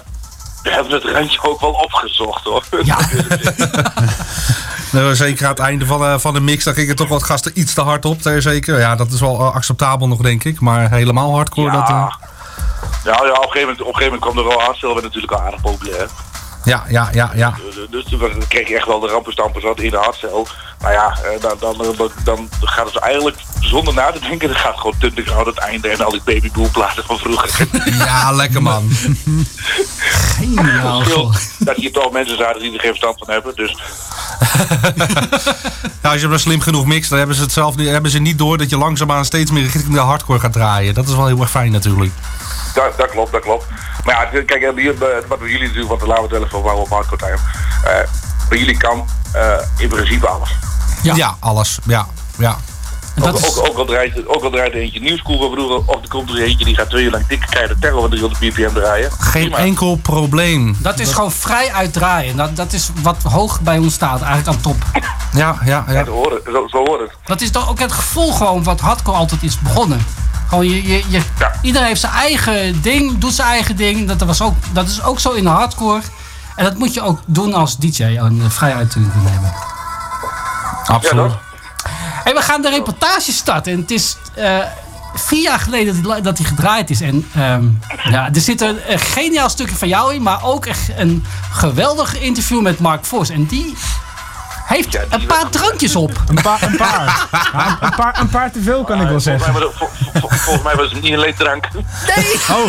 we 0.68 0.74
hebben 0.74 0.94
het 0.94 1.04
randje 1.04 1.40
ook 1.44 1.62
wel 1.62 1.70
opgezocht 1.72 2.44
hoor. 2.44 2.64
Ja. 2.84 2.98
Nou, 4.92 5.16
zeker 5.16 5.44
aan 5.46 5.50
het 5.52 5.60
einde 5.60 5.86
van, 5.86 6.04
eh, 6.04 6.18
van 6.18 6.34
de 6.34 6.40
mix, 6.40 6.64
dan 6.64 6.74
gingen 6.74 6.96
toch 6.96 7.08
wat 7.08 7.24
gasten 7.24 7.52
iets 7.60 7.74
te 7.74 7.82
hard 7.82 8.06
op. 8.06 8.26
eh, 8.26 8.34
Zeker. 8.38 8.80
Ja, 8.80 8.96
dat 8.96 9.12
is 9.12 9.20
wel 9.20 9.40
eh, 9.40 9.54
acceptabel 9.56 10.08
nog, 10.08 10.22
denk 10.22 10.44
ik. 10.44 10.60
Maar 10.60 10.90
helemaal 10.90 11.36
hardcore, 11.36 11.72
dat... 11.72 11.82
eh, 11.82 11.88
Ja. 11.90 12.18
Ja, 13.04 13.12
ja, 13.26 13.32
op 13.32 13.44
een 13.44 13.52
gegeven 13.52 13.60
moment, 13.60 13.82
op 13.82 13.88
een 13.88 13.96
gegeven 13.96 14.04
moment 14.04 14.22
kwam 14.22 14.38
er 14.38 14.44
wel 14.48 14.62
hardstyle, 14.62 14.92
werd 14.94 15.04
natuurlijk 15.06 15.34
al 15.34 15.40
aardig 15.42 15.62
populair. 15.62 16.08
Ja, 16.68 16.84
ja, 16.90 17.10
ja, 17.14 17.32
ja. 17.36 17.54
Dus 17.90 18.06
toen 18.10 18.20
was- 18.20 18.32
kreeg 18.48 18.68
je 18.68 18.76
echt 18.76 18.88
wel 18.88 19.00
de 19.00 19.08
rampenstampers 19.08 19.64
wat 19.64 19.80
in 19.80 19.90
de 19.90 19.98
hardstel. 19.98 20.48
Nou 20.80 20.94
ja, 20.94 21.18
eh, 21.24 21.42
dan, 21.42 21.56
dan, 21.60 21.96
dan, 21.98 22.12
dan 22.24 22.50
gaat 22.60 22.86
het 22.86 22.96
eigenlijk 22.98 23.38
zonder 23.60 23.94
na 23.94 24.12
te 24.12 24.20
denken, 24.20 24.48
dan 24.48 24.58
gaat 24.58 24.78
gewoon 24.78 24.96
Thunderground 25.00 25.46
het 25.46 25.58
einde 25.58 25.88
en 25.88 26.06
al 26.06 26.12
die 26.12 26.22
babyboelplaten 26.26 27.04
van 27.04 27.18
vroeger. 27.18 27.68
Ja, 27.98 28.32
lekker 28.32 28.62
man. 28.62 28.90
Geniaal. 30.38 31.04
Dat 31.60 31.76
hier 31.76 31.92
toch 31.92 32.12
mensen 32.12 32.38
zaten 32.38 32.62
die 32.62 32.74
er 32.74 32.80
geen 32.80 32.90
verstand 32.90 33.18
van 33.18 33.30
hebben. 33.34 33.56
Dus 33.56 33.78
Ja, 36.04 36.12
als 36.12 36.22
je 36.22 36.28
maar 36.28 36.40
slim 36.40 36.62
genoeg 36.62 36.86
mixt, 36.86 37.10
dan 37.10 37.18
hebben 37.18 37.36
ze 37.36 37.42
het 37.42 37.52
zelf 37.52 37.76
hebben 37.76 38.12
ze 38.12 38.20
niet 38.20 38.38
door 38.38 38.58
dat 38.58 38.70
je 38.70 38.78
langzaamaan 38.78 39.26
steeds 39.26 39.52
meer 39.52 39.64
richting 39.64 39.94
de 39.94 40.00
hardcore 40.00 40.40
gaat 40.40 40.54
draaien. 40.54 40.94
Dat 40.94 41.08
is 41.08 41.16
wel 41.16 41.28
heel 41.28 41.40
erg 41.42 41.50
fijn 41.50 41.72
natuurlijk. 41.72 42.12
Dat, 42.84 42.98
dat 42.98 43.10
klopt, 43.10 43.32
dat 43.32 43.42
klopt. 43.42 43.66
Maar 44.04 44.30
ja, 44.34 44.42
kijk, 44.44 44.64
eh, 44.64 44.76
hier, 44.76 44.98
wat 45.28 45.40
bij 45.40 45.50
jullie 45.50 45.68
natuurlijk, 45.68 45.90
want 45.90 46.02
laten 46.02 46.16
we 46.16 46.30
het 46.30 46.32
wel 46.32 46.44
even 46.44 46.58
over 46.58 46.82
op 46.82 46.90
hardcore 46.90 47.18
time. 47.18 47.38
Eh, 47.84 48.10
bij 48.50 48.58
jullie 48.58 48.78
kan 48.78 49.06
eh, 49.34 49.58
in 49.78 49.90
principe 49.90 50.28
alles. 50.28 50.56
Ja. 51.02 51.16
Ja, 51.16 51.36
alles. 51.40 51.80
Ja, 51.84 52.08
ja. 52.38 52.58
Ook, 53.22 53.38
is, 53.38 53.58
ook, 53.58 53.68
ook, 53.68 53.78
al 53.78 53.86
draait, 53.86 54.28
ook 54.28 54.44
al 54.44 54.50
draait 54.50 54.74
er 54.74 54.80
eentje 54.80 55.00
nieuwschool 55.00 55.38
van 55.38 55.52
vroeger, 55.52 55.78
of 55.78 56.02
er 56.02 56.10
komt 56.10 56.30
er 56.30 56.42
eentje 56.42 56.66
die 56.66 56.76
gaat 56.76 56.90
twee 56.90 57.04
uur 57.04 57.12
lang 57.12 57.28
dikke 57.28 57.48
keiharde 57.48 57.80
terror 57.80 58.02
van 58.02 58.10
300 58.10 58.42
bpm 58.42 58.74
draaien. 58.74 59.12
Geen 59.12 59.42
Prima. 59.42 59.58
enkel 59.58 59.96
probleem. 59.96 60.78
dat 60.82 61.00
is 61.00 61.12
gewoon 61.12 61.32
vrij 61.32 61.72
uitdraaien. 61.74 62.36
Dat, 62.36 62.56
dat 62.56 62.74
is 62.74 62.90
wat 63.02 63.24
hoog 63.24 63.62
bij 63.62 63.78
ons 63.78 63.94
staat, 63.94 64.22
eigenlijk 64.22 64.48
aan 64.48 64.62
top. 64.62 64.76
Ja, 65.32 65.58
ja, 65.66 65.84
Ja, 65.88 65.94
ja. 65.94 66.06
zo 66.06 66.12
hoort 66.12 66.34
het. 66.34 66.42
Zo, 66.54 66.68
zo 66.68 66.78
hoort 66.78 67.00
het. 67.00 67.12
Dat 67.26 67.42
is 67.42 67.52
toch 67.52 67.70
ook 67.70 67.80
het 67.80 67.92
gevoel 67.92 68.32
gewoon 68.34 68.64
wat 68.64 68.80
hardcore 68.80 69.18
altijd 69.18 69.44
is 69.44 69.60
begonnen. 69.60 70.06
Gewoon 70.48 70.66
je, 70.68 70.88
je, 70.88 71.04
je, 71.08 71.22
Ja. 71.40 71.52
Iedereen 71.62 71.88
heeft 71.88 72.00
zijn 72.00 72.14
eigen 72.14 72.82
ding, 72.82 73.18
doet 73.18 73.34
zijn 73.34 73.48
eigen 73.48 73.76
ding. 73.76 74.08
Dat, 74.08 74.22
was 74.22 74.42
ook, 74.42 74.54
dat 74.74 74.88
is 74.88 75.04
ook 75.04 75.20
zo 75.20 75.32
in 75.32 75.44
de 75.44 75.50
hardcore. 75.50 76.02
En 76.56 76.64
dat 76.64 76.78
moet 76.78 76.94
je 76.94 77.02
ook 77.02 77.20
doen 77.26 77.54
als 77.54 77.78
DJ, 77.78 78.04
een 78.04 78.52
vrijheid 78.52 78.92
te 78.92 79.00
nemen. 79.00 79.54
Absoluut. 80.86 81.32
We 82.34 82.42
gaan 82.42 82.62
de 82.62 82.70
reportage 82.70 83.32
starten. 83.32 83.74
En 83.74 83.80
het 83.80 83.92
is 83.92 84.18
eh, 84.36 84.60
vier 85.16 85.42
jaar 85.42 85.60
geleden 85.60 86.04
dat 86.04 86.12
hij, 86.12 86.22
dat 86.22 86.38
hij 86.38 86.48
gedraaid 86.48 86.90
is. 86.90 87.02
En 87.02 87.28
ehm, 87.36 87.66
ja, 88.10 88.30
er 88.34 88.42
zit 88.42 88.62
een, 88.62 88.92
een 88.92 89.00
geniaal 89.00 89.50
stukje 89.50 89.76
van 89.76 89.88
jou 89.88 90.14
in. 90.14 90.22
Maar 90.22 90.44
ook 90.44 90.66
echt 90.66 90.90
een 90.98 91.24
geweldig 91.52 92.20
interview 92.20 92.62
met 92.62 92.80
Mark 92.80 93.06
Vos. 93.06 93.30
En 93.30 93.46
die 93.46 93.76
heeft 94.68 94.92
Ja, 94.92 95.02
die 95.10 95.20
een 95.20 95.26
paar 95.26 95.50
drankjes 95.50 95.96
op. 95.96 96.22
Een 96.28 96.42
paar, 96.42 96.62
een 96.64 96.76
paar. 96.78 97.28
Ja, 97.54 97.78
een 97.82 97.96
paar. 97.96 98.20
Een 98.20 98.30
paar 98.30 98.52
te 98.52 98.62
veel 98.62 98.84
kan 98.84 98.96
ik 98.96 99.02
wel 99.04 99.12
mij, 99.12 99.20
zeggen. 99.20 99.54
vol- 99.54 99.72
vol- 99.78 100.30
volgens 100.30 100.64
mij 100.64 100.76
was 100.76 100.92
het 100.92 101.02
niet 101.02 101.16
alleen 101.16 101.36
drank. 101.36 101.68
Nee, 102.16 102.34
Oh, 102.58 102.68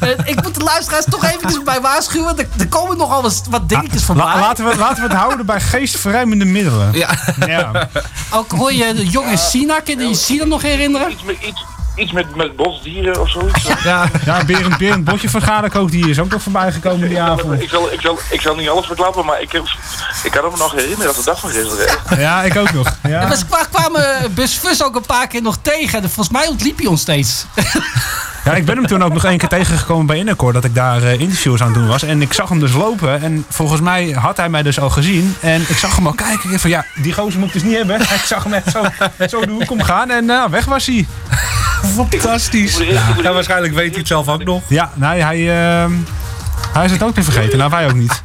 eh, 0.08 0.08
ik 0.24 0.42
moet 0.42 0.54
de 0.54 0.62
luisteraars 0.64 1.04
toch 1.10 1.24
eventjes 1.24 1.62
bij 1.62 1.80
waarschuwen. 1.80 2.38
Er, 2.38 2.46
er 2.58 2.68
komen 2.68 2.96
nogal 2.96 3.22
wat, 3.22 3.42
wat 3.50 3.68
dingetjes 3.68 4.00
la- 4.00 4.06
voorbij. 4.06 4.24
laten, 4.40 4.64
we, 4.68 4.76
laten 4.76 5.02
we 5.02 5.08
het 5.08 5.18
houden 5.18 5.46
bij 5.46 5.60
geestverruimende 5.60 6.44
middelen. 6.44 6.92
Ja. 6.92 7.08
Ja. 7.46 7.88
Ook 8.30 8.50
hoor 8.52 8.72
je 8.72 8.94
de 8.94 9.06
jonge 9.06 9.36
Sina. 9.36 9.80
Kun 9.80 10.08
je 10.08 10.14
Sina 10.14 10.44
nog 10.44 10.62
herinneren? 10.62 11.10
Iets, 11.40 11.64
iets 11.94 12.12
met, 12.12 12.36
met 12.36 12.56
bosdieren 12.56 13.20
of 13.20 13.30
zoiets. 13.30 13.62
Ja. 13.84 14.08
Ja, 14.24 14.44
Berend, 14.44 14.76
Berend 14.78 15.04
Botje 15.04 15.30
van 15.30 15.40
die 15.90 16.08
is 16.08 16.18
ook 16.18 16.30
nog 16.30 16.42
voorbij 16.42 16.72
gekomen 16.72 17.08
die 17.08 17.20
avond. 17.20 17.62
Ik 17.62 17.68
zal, 17.68 17.92
ik, 17.92 18.00
zal, 18.00 18.18
ik 18.30 18.40
zal 18.40 18.54
niet 18.54 18.68
alles 18.68 18.86
verklappen, 18.86 19.24
maar 19.24 19.40
ik, 19.40 19.52
heb, 19.52 19.62
ik 20.24 20.30
kan 20.30 20.50
me 20.50 20.56
nog 20.56 20.72
herinneren 20.72 21.06
als 21.06 21.16
de 21.16 21.24
dag 21.24 21.40
van 21.40 21.50
gisteren. 21.50 21.98
Ja, 22.18 22.42
ik 22.42 22.56
ook 22.56 22.72
nog. 22.72 22.96
Ja. 23.08 23.28
We 23.28 23.36
kwa- 23.48 23.66
kwamen 23.72 24.34
Busfus 24.34 24.84
ook 24.84 24.94
een 24.96 25.06
paar 25.06 25.26
keer 25.26 25.42
nog 25.42 25.56
tegen. 25.62 26.02
En 26.02 26.10
volgens 26.10 26.28
mij 26.36 26.46
ontliep 26.46 26.78
hij 26.78 26.86
ons 26.86 27.00
steeds. 27.00 27.44
Ja, 28.44 28.54
ik 28.54 28.64
ben 28.64 28.76
hem 28.76 28.86
toen 28.86 29.02
ook 29.04 29.12
nog 29.12 29.24
één 29.24 29.38
keer 29.38 29.48
tegengekomen 29.48 30.06
bij 30.06 30.16
Innercore, 30.16 30.52
dat 30.52 30.64
ik 30.64 30.74
daar 30.74 31.02
eh, 31.02 31.20
interviews 31.20 31.60
aan 31.60 31.66
het 31.66 31.76
doen 31.76 31.86
was. 31.88 32.02
En 32.02 32.22
ik 32.22 32.32
zag 32.32 32.48
hem 32.48 32.60
dus 32.60 32.72
lopen 32.72 33.22
en 33.22 33.46
volgens 33.48 33.80
mij 33.80 34.10
had 34.10 34.36
hij 34.36 34.48
mij 34.48 34.62
dus 34.62 34.80
al 34.80 34.90
gezien. 34.90 35.36
En 35.40 35.64
ik 35.68 35.76
zag 35.76 35.96
hem 35.96 36.06
al 36.06 36.12
kijken. 36.12 36.44
Ik 36.44 36.50
dacht 36.50 36.60
van 36.60 36.70
ja, 36.70 36.84
die 36.94 37.12
gozer 37.12 37.38
moet 37.38 37.48
ik 37.48 37.54
dus 37.54 37.62
niet 37.62 37.76
hebben. 37.76 38.00
Ik 38.00 38.22
zag 38.26 38.42
hem 38.44 38.52
echt 38.52 38.70
zo, 38.70 38.82
zo 39.28 39.40
de 39.40 39.50
hoek 39.52 39.70
omgaan 39.70 40.10
en 40.10 40.24
nou, 40.24 40.50
weg 40.50 40.64
was 40.64 40.86
hij. 40.86 41.06
Fantastisch. 41.94 42.76
Ja, 43.22 43.32
waarschijnlijk 43.32 43.74
weet 43.74 43.88
hij 43.90 43.98
het 43.98 44.06
zelf 44.06 44.28
ook 44.28 44.44
nog. 44.44 44.62
Ja, 44.68 44.90
nee, 44.94 45.22
hij, 45.22 45.38
eh, 45.84 45.90
hij 46.72 46.84
is 46.84 46.90
het 46.90 47.02
ook 47.02 47.14
weer 47.14 47.24
vergeten. 47.24 47.58
Nou, 47.58 47.70
wij 47.70 47.86
ook 47.86 47.94
niet. 47.94 48.22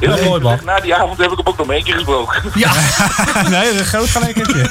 Heel 0.00 0.24
Mooi, 0.24 0.40
man. 0.42 0.58
na 0.64 0.80
die 0.80 0.94
avond 0.94 1.18
heb 1.18 1.30
ik 1.30 1.36
hem 1.36 1.46
ook 1.46 1.56
nog 1.56 1.70
één 1.70 1.84
keer 1.84 1.94
gesproken. 1.94 2.42
Ja, 2.54 2.72
nee, 3.48 3.78
een 3.78 3.84
groot 3.84 4.08
gelijkertje. 4.08 4.68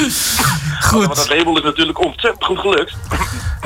goed. 0.88 1.04
Want 1.04 1.16
dat 1.16 1.28
label 1.28 1.56
is 1.58 1.62
natuurlijk 1.64 2.04
ontzettend 2.04 2.44
goed 2.44 2.58
gelukt. 2.58 2.94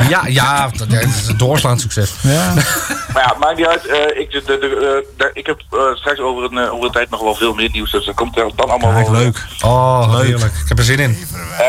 Ja, 0.09 0.27
ja, 0.27 0.69
dat 0.69 0.93
is 0.93 1.27
een 1.29 1.37
doorslaand 1.37 1.81
succes. 1.81 2.13
Ja. 2.21 2.53
Maar 3.13 3.23
ja, 3.23 3.37
maakt 3.39 3.57
niet 3.57 3.67
uit. 3.67 3.87
eh, 3.87 4.21
ik, 4.21 4.31
de, 4.31 4.43
de, 4.47 4.59
de, 4.59 5.03
eh, 5.07 5.19
daar- 5.19 5.31
ik 5.33 5.47
heb 5.47 5.61
eh, 5.71 5.79
straks 5.95 6.19
over 6.19 6.45
een, 6.45 6.71
over 6.71 6.85
een 6.87 6.93
tijd 6.93 7.11
nog 7.11 7.21
wel 7.23 7.35
veel 7.35 7.55
meer 7.55 7.69
nieuws. 7.73 7.91
Dus 7.91 8.05
dat 8.05 8.15
komt 8.15 8.37
er 8.39 8.51
dan 8.57 8.69
allemaal 8.71 8.93
Kijk, 8.93 9.09
wel. 9.09 9.21
leuk. 9.21 9.45
Oh, 9.65 10.17
heerlijk. 10.21 10.53
Ik 10.63 10.69
heb 10.69 10.79
er 10.79 10.85
zin 10.85 10.99
in. 10.99 11.19
Eh, 11.59 11.65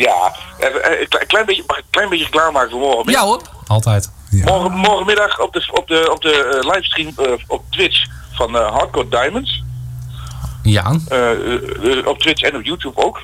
ja, 0.00 0.34
eh, 0.58 1.00
een 1.00 1.26
klein, 1.26 1.46
beetje, 1.46 1.64
mag 1.66 1.76
ik 1.76 1.84
een 1.84 1.90
klein 1.90 2.08
beetje 2.08 2.28
klaarmaken 2.28 2.70
voor 2.70 2.80
morgen. 2.80 3.12
Ja 3.12 3.20
hoor. 3.20 3.42
Altijd. 3.66 4.10
Morgen, 4.30 4.72
morgenmiddag 4.72 5.40
op 5.40 5.52
de, 5.52 5.68
op 5.72 5.88
de, 5.88 6.10
op 6.12 6.22
de 6.22 6.60
eh, 6.62 6.72
livestream 6.72 7.12
eh, 7.16 7.32
op 7.46 7.64
Twitch 7.70 8.06
van 8.32 8.56
eh, 8.56 8.72
Hardcore 8.72 9.08
Diamonds. 9.08 9.62
Ja. 10.62 10.90
Op 12.04 12.18
Twitch 12.18 12.42
en 12.42 12.56
op 12.56 12.64
YouTube 12.64 13.04
ook. 13.04 13.22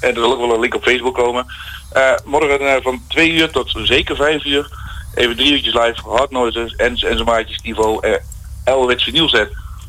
En 0.00 0.08
er 0.14 0.20
zal 0.20 0.32
ook 0.32 0.38
wel 0.40 0.54
een 0.54 0.60
link 0.60 0.74
op 0.74 0.82
Facebook 0.82 1.14
komen. 1.14 1.46
Eh, 1.92 2.12
morgen 2.24 2.60
eh, 2.60 2.82
van 2.82 3.02
2 3.08 3.30
uur 3.32 3.50
tot 3.50 3.72
zeker 3.82 4.16
5 4.16 4.44
uur. 4.44 4.70
Even 5.14 5.36
drie 5.36 5.52
uurtjes 5.52 5.74
live. 5.74 6.08
Hard 6.08 6.30
Noises 6.30 6.74
en, 6.76 6.86
en 6.86 6.96
zijn 6.96 7.24
maatjes 7.24 7.62
Niveau. 7.62 8.08
Uh, 8.08 8.14
Elwits 8.64 9.04
Vinyl 9.04 9.46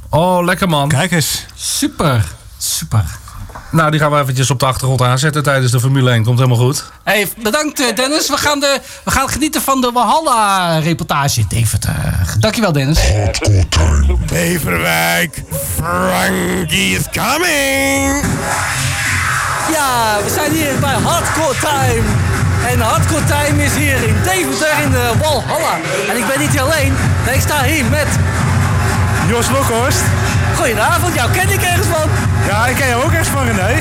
Oh, 0.09 0.43
lekker 0.43 0.69
man. 0.69 0.87
Kijk 0.89 1.11
eens. 1.11 1.45
Super. 1.55 2.23
Super. 2.57 3.03
Nou, 3.71 3.91
die 3.91 3.99
gaan 3.99 4.11
we 4.11 4.19
eventjes 4.19 4.49
op 4.51 4.59
de 4.59 4.65
achtergrond 4.65 5.01
aanzetten 5.01 5.43
tijdens 5.43 5.71
de 5.71 5.79
Formule 5.79 6.11
1. 6.11 6.23
Komt 6.23 6.37
helemaal 6.37 6.65
goed. 6.65 6.83
Hey, 7.03 7.27
bedankt 7.37 7.79
eh, 7.79 7.95
Dennis. 7.95 8.29
We 8.29 8.37
gaan, 8.37 8.59
de, 8.59 8.79
we 9.03 9.11
gaan 9.11 9.29
genieten 9.29 9.61
van 9.61 9.81
de 9.81 9.91
Walhalla-reportage. 9.93 11.47
Deventer. 11.47 12.25
Dankjewel 12.39 12.71
Dennis. 12.71 12.99
Hardcore 12.99 13.69
time. 13.69 14.17
Beverwijk, 14.27 15.43
Frankie 15.75 16.97
is 16.97 17.05
coming! 17.11 18.23
Ja, 19.71 20.17
we 20.23 20.29
zijn 20.33 20.51
hier 20.51 20.79
bij 20.79 20.93
Hardcore 21.03 21.55
Time. 21.59 22.03
En 22.67 22.79
Hardcore 22.79 23.23
Time 23.23 23.63
is 23.63 23.75
hier 23.75 24.07
in 24.07 24.15
Deventer 24.23 24.83
in 24.83 24.91
de 24.91 25.11
Walhalla. 25.21 25.77
En 26.09 26.17
ik 26.17 26.27
ben 26.27 26.39
niet 26.39 26.49
hier 26.49 26.61
alleen. 26.61 26.93
Nee, 27.25 27.35
ik 27.35 27.41
sta 27.41 27.63
hier 27.63 27.85
met... 27.85 28.07
Jos 29.27 29.49
Lokhorst. 29.49 30.01
Goedenavond, 30.61 31.13
jou 31.13 31.31
ken 31.31 31.49
ik 31.49 31.61
ergens 31.61 31.87
van. 31.87 32.09
Ja, 32.47 32.67
ik 32.67 32.75
ken 32.75 32.87
jou 32.87 33.03
ook 33.03 33.11
ergens 33.11 33.29
van 33.29 33.45
René. 33.45 33.73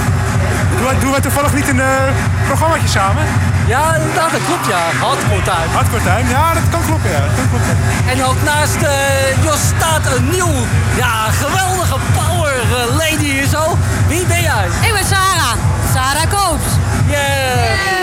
Doen 0.78 1.00
doen 1.00 1.10
wij 1.10 1.20
toevallig 1.20 1.54
niet 1.54 1.68
een 1.68 1.80
eh 1.80 2.10
programmaatje 2.46 2.88
samen? 2.88 3.24
Ja, 3.66 3.94
inderdaad, 3.94 4.30
dat 4.30 4.40
klopt 4.46 4.66
ja. 4.66 4.82
Hardcore 5.06 5.42
Time. 5.42 5.70
Hardcore 5.72 6.02
Time? 6.02 6.28
Ja, 6.36 6.54
dat 6.54 6.68
kan 6.70 6.82
kloppen, 6.86 7.10
ja. 7.10 7.20
Dat 7.20 7.34
kan 7.38 7.48
kloppen. 7.52 7.76
En 8.12 8.24
ook 8.28 8.40
naast 8.44 8.82
eh, 8.82 9.44
Jos 9.46 9.60
staat 9.76 10.04
een 10.16 10.28
nieuw, 10.30 10.54
ja, 11.02 11.14
geweldige 11.42 11.98
power 12.18 12.54
eh, 12.60 12.96
lady 13.02 13.28
hier 13.34 13.46
zo. 13.56 13.62
Wie 14.08 14.26
ben 14.26 14.42
jij? 14.42 14.66
Ik 14.80 14.92
ben 14.92 15.06
Sarah. 15.12 15.54
Sarah 15.94 16.28
Koops. 16.34 16.70
Yeah. 17.10 18.00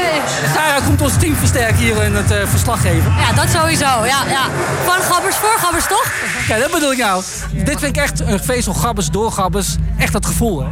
Sarah 0.53 0.85
komt 0.85 1.01
ons 1.01 1.17
team 1.17 1.35
versterken 1.35 1.77
hier 1.77 2.03
in 2.03 2.15
het 2.15 2.31
eh, 2.31 2.47
verslag 2.47 2.81
geven. 2.81 3.13
Ja, 3.17 3.33
dat 3.33 3.49
sowieso. 3.49 3.85
Ja, 3.85 4.23
ja. 4.27 4.49
Van 4.85 5.01
gabbers 5.01 5.35
voor 5.35 5.57
gabbers, 5.57 5.87
toch? 5.87 6.11
Kijk, 6.47 6.61
dat 6.61 6.71
bedoel 6.71 6.91
ik 6.91 6.97
nou. 6.97 7.23
Dit 7.51 7.79
vind 7.79 7.95
ik 7.95 7.97
echt 7.97 8.19
een 8.19 8.39
feest 8.39 8.65
van 8.65 8.75
gabbers, 8.75 9.09
door 9.09 9.31
gabbers. 9.31 9.75
Echt 9.97 10.13
dat 10.13 10.25
gevoel, 10.25 10.59
hè. 10.63 10.67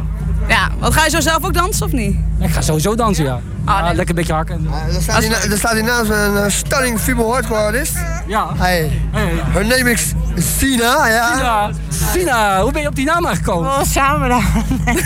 Ja, 0.48 0.68
want 0.78 0.94
ga 0.94 1.04
je 1.04 1.10
zo 1.10 1.20
zelf 1.20 1.44
ook 1.44 1.54
dansen 1.54 1.86
of 1.86 1.92
niet? 1.92 2.16
Ik 2.40 2.50
ga 2.50 2.60
sowieso 2.60 2.94
dansen, 2.94 3.24
ja. 3.24 3.40
Ja, 3.66 3.82
lekker 3.86 4.08
een 4.08 4.14
beetje 4.14 4.32
hakken. 4.32 4.66
Er 4.96 5.02
staat, 5.02 5.18
hier, 5.22 5.30
na- 5.30 5.36
er 5.50 5.58
staat 5.58 5.72
hiernaast 5.72 6.10
een 6.10 6.36
eh, 6.36 6.50
stunning 6.50 7.00
female 7.00 7.30
hardcore 7.32 7.60
artist. 7.60 7.92
Ja. 8.26 8.46
Hey, 8.56 8.90
Hey. 9.12 9.32
her 9.52 9.66
name 9.66 9.90
is 9.90 10.12
Sina, 10.58 11.06
ja. 11.08 11.34
Sina, 11.36 11.70
Sina, 12.12 12.60
hoe 12.62 12.72
ben 12.72 12.82
je 12.82 12.88
op 12.88 12.94
die 12.96 13.04
naam 13.04 13.26
aangekomen? 13.26 13.70
Oh, 13.70 13.82
samen 13.84 14.28
dan. 14.28 14.42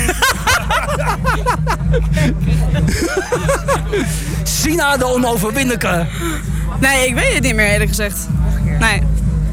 Sina 4.44 4.96
de 4.96 5.04
onoverwinnelijke. 5.06 6.06
Nee, 6.80 7.06
ik 7.08 7.14
weet 7.14 7.34
het 7.34 7.42
niet 7.42 7.54
meer 7.54 7.66
eerlijk 7.66 7.88
gezegd. 7.88 8.28
Nee. 8.80 9.02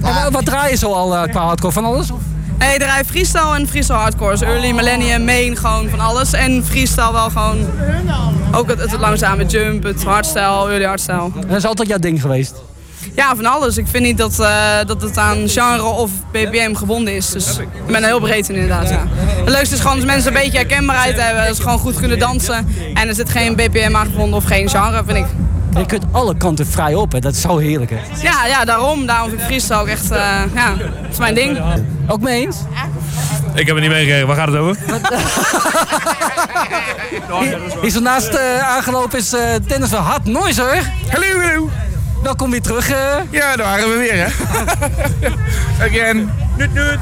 En 0.04 0.32
wat 0.32 0.46
draai 0.46 0.70
je 0.72 0.78
zo 0.78 0.94
al 0.94 1.16
eh, 1.16 1.32
qua 1.32 1.42
hardcore 1.46 1.74
van 1.74 1.86
alles? 1.86 2.12
of? 2.12 2.20
Ik 2.60 2.80
draai 2.80 3.04
freestyle 3.06 3.56
en 3.56 3.68
freestyle 3.68 3.98
hardcore. 3.98 4.32
Dus 4.32 4.42
early 4.42 4.72
millennium, 4.72 5.26
main, 5.26 5.58
gewoon 5.58 5.90
van 5.90 6.00
alles. 6.00 6.34
En 6.34 6.66
freestyle 6.66 7.12
wel 7.12 7.30
gewoon... 7.30 7.58
Ook 8.52 8.70
het, 8.70 8.80
het 8.80 9.00
langzame 9.00 9.46
jump, 9.46 9.84
het 9.84 10.04
hardstyle, 10.04 10.70
early 10.70 10.86
hardstyle. 10.86 11.30
Dat 11.48 11.58
is 11.58 11.66
altijd 11.66 11.88
jouw 11.88 11.98
ding 11.98 12.22
geweest. 12.22 12.56
Ja, 13.16 13.36
van 13.36 13.46
alles. 13.46 13.78
Ik 13.78 13.88
vind 13.88 14.04
niet 14.04 14.18
dat, 14.18 14.40
eh, 14.40 14.78
dat 14.86 15.02
het 15.02 15.18
aan 15.18 15.50
genre 15.50 15.84
of 15.84 16.12
BPM 16.32 16.74
gebonden 16.74 17.16
is. 17.16 17.30
Dus 17.30 17.58
ik 17.58 17.68
ben 17.86 18.02
er 18.02 18.08
heel 18.08 18.20
breed 18.20 18.50
in 18.50 18.56
inderdaad. 18.56 18.90
Ja. 18.90 19.04
Het 19.44 19.50
leukste 19.50 19.76
is 19.76 19.82
gewoon 19.82 19.96
als 19.96 20.06
mensen 20.06 20.36
een 20.36 20.42
beetje 20.42 20.58
herkenbaarheid 20.58 21.22
hebben. 21.22 21.46
Dat 21.46 21.56
ze 21.56 21.62
gewoon 21.62 21.80
goed 21.80 21.96
kunnen 21.96 22.20
dansen. 22.20 22.68
En 22.94 23.08
er 23.08 23.16
zit 23.16 23.30
geen 23.30 23.56
BPM 23.56 23.96
aan 23.96 24.06
gebonden 24.06 24.38
of 24.38 24.44
geen 24.44 24.70
genre, 24.70 25.04
vind 25.06 25.18
ik. 25.18 25.26
Je 25.78 25.86
kunt 25.86 26.04
alle 26.12 26.38
kanten 26.38 26.68
vrij 26.68 26.96
op, 26.96 27.12
hè. 27.12 27.20
dat 27.20 27.34
is 27.34 27.42
zo 27.42 27.58
heerlijk. 27.58 27.92
Hè. 27.92 27.98
Ja, 28.22 28.46
ja, 28.46 28.66
daarom. 28.66 29.06
Daarom 29.06 29.30
vind 29.30 29.42
ik 29.42 29.48
freestyle 29.48 29.80
ook 29.80 29.88
echt, 29.88 30.12
eh, 30.12 30.20
ja, 30.54 30.70
dat 30.76 30.88
is 31.12 31.18
mijn 31.18 31.36
ding. 31.36 31.60
Ook 32.08 32.22
mee 32.22 32.46
eens? 32.46 32.58
Ik 33.54 33.66
heb 33.68 33.76
het 33.76 33.84
niet 33.86 33.94
meegekregen. 33.94 34.28
Waar 34.28 34.36
gaat 34.36 34.48
het 34.48 34.58
over? 34.58 34.78
Hier 37.82 37.92
zo 37.92 38.00
naast 38.00 38.28
eh, 38.34 38.60
aangelopen 38.76 39.20
is 39.20 39.34
eh, 39.34 39.42
Dennis 39.68 39.90
van 39.90 40.04
Hard 40.04 40.26
Noiser. 40.26 40.92
Hallo, 41.12 41.26
hallo. 41.42 41.70
Welkom 42.24 42.52
weer 42.52 42.62
terug. 42.62 42.90
eh. 42.90 42.98
Ja, 43.30 43.56
daar 43.56 43.66
waren 43.66 43.90
we 43.90 43.98
weer, 43.98 44.14
hè. 44.14 44.26
Again. 45.86 46.30
Nut, 46.58 46.74
nut. 46.74 47.00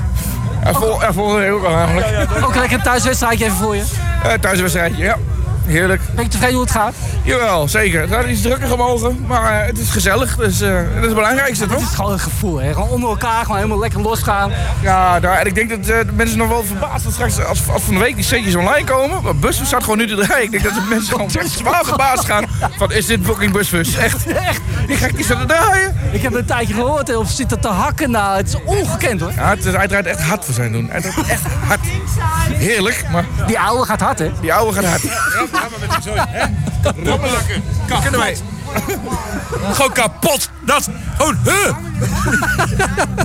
Ja, 0.63 0.73
vol, 0.73 1.01
ja, 1.01 1.13
volgende 1.13 1.39
week 1.41 1.51
ook 1.51 1.63
al 1.63 1.75
eigenlijk. 1.75 2.07
Ook 2.45 2.55
lekker 2.55 2.77
een 2.77 2.83
thuiswedstrijdje 2.83 3.45
even 3.45 3.57
voor 3.57 3.75
je. 3.75 3.83
Uh, 4.25 4.33
thuiswedstrijdje, 4.33 5.03
ja. 5.03 5.17
Heerlijk. 5.65 6.01
Ben 6.15 6.23
je 6.23 6.29
tevreden 6.29 6.55
hoe 6.55 6.63
het 6.63 6.73
gaat? 6.73 6.93
Jawel, 7.23 7.67
zeker. 7.67 8.01
Het 8.01 8.13
had 8.13 8.25
iets 8.25 8.41
drukker 8.41 8.67
gemogen, 8.67 9.25
maar 9.27 9.59
eh, 9.61 9.65
het 9.67 9.77
is 9.77 9.89
gezellig. 9.89 10.35
Dus 10.35 10.61
eh, 10.61 10.69
dat 10.73 10.95
is 10.95 11.05
het 11.05 11.13
belangrijkste, 11.13 11.63
Het 11.63 11.73
toch? 11.73 11.81
is 11.89 11.95
gewoon 11.95 12.11
een 12.11 12.19
gevoel, 12.19 12.57
hè. 12.61 12.73
Gewoon 12.73 12.89
onder 12.89 13.09
elkaar, 13.09 13.41
gewoon 13.41 13.57
helemaal 13.57 13.79
lekker 13.79 14.01
losgaan. 14.01 14.51
Ja, 14.81 15.19
daar, 15.19 15.37
en 15.39 15.45
ik 15.45 15.55
denk 15.55 15.69
dat 15.69 15.79
eh, 15.79 15.85
de 15.85 16.11
mensen 16.13 16.37
nog 16.37 16.47
wel 16.47 16.63
verbaasd 16.63 17.01
zijn 17.01 17.13
straks 17.13 17.45
als, 17.45 17.69
als 17.69 17.81
van 17.81 17.93
de 17.93 17.99
week 17.99 18.15
die 18.15 18.23
setjes 18.23 18.55
online 18.55 18.85
komen. 18.85 19.23
Maar 19.23 19.35
Busbus 19.35 19.67
staat 19.67 19.83
gewoon 19.83 19.97
nu 19.97 20.07
te 20.07 20.15
draaien. 20.15 20.43
Ik 20.43 20.51
denk 20.51 20.63
dat 20.63 20.73
de 20.73 20.85
mensen 20.89 21.11
gewoon 21.11 21.29
echt 21.31 21.49
zwaar 21.49 21.85
verbaasd 21.85 22.25
gaan 22.25 22.45
van 22.77 22.91
is 22.91 23.05
dit 23.05 23.19
fucking 23.23 23.51
Busbus? 23.51 23.95
Echt, 23.95 24.27
Echt. 24.49 24.61
die 24.87 24.97
gek 24.97 25.15
die 25.15 25.25
staat 25.25 25.39
te 25.39 25.45
draaien. 25.45 25.95
Ik 26.11 26.21
heb 26.21 26.33
een 26.33 26.45
tijdje 26.45 26.73
gehoord 26.73 27.15
of 27.15 27.29
zit 27.29 27.51
er 27.51 27.59
te 27.59 27.67
hakken. 27.67 28.11
Nou, 28.11 28.37
het 28.37 28.47
is 28.47 28.55
ongekend 28.65 29.21
hoor. 29.21 29.31
Ja, 29.35 29.49
het 29.49 29.65
is, 29.65 29.71
draait 29.71 29.91
echt 30.05 30.21
hard 30.21 30.45
voor 30.45 30.53
zijn 30.53 30.71
doen. 30.71 30.87
Draait 30.87 31.05
echt 31.05 31.41
hard. 31.67 31.79
Heerlijk, 32.53 33.05
maar 33.11 33.25
Die 33.47 33.59
oude 33.59 33.85
gaat 33.85 33.99
hard, 34.01 34.19
hè? 34.19 34.31
die 34.41 34.53
oude 34.53 34.73
gaat 34.81 34.85
hard. 34.85 35.03
Kunnen 38.01 38.19
wij. 38.19 38.37
Gewoon 39.73 39.91
kapot. 39.91 40.49
Dat. 40.65 40.89
Gewoon. 41.17 41.37
Huh. 41.43 41.75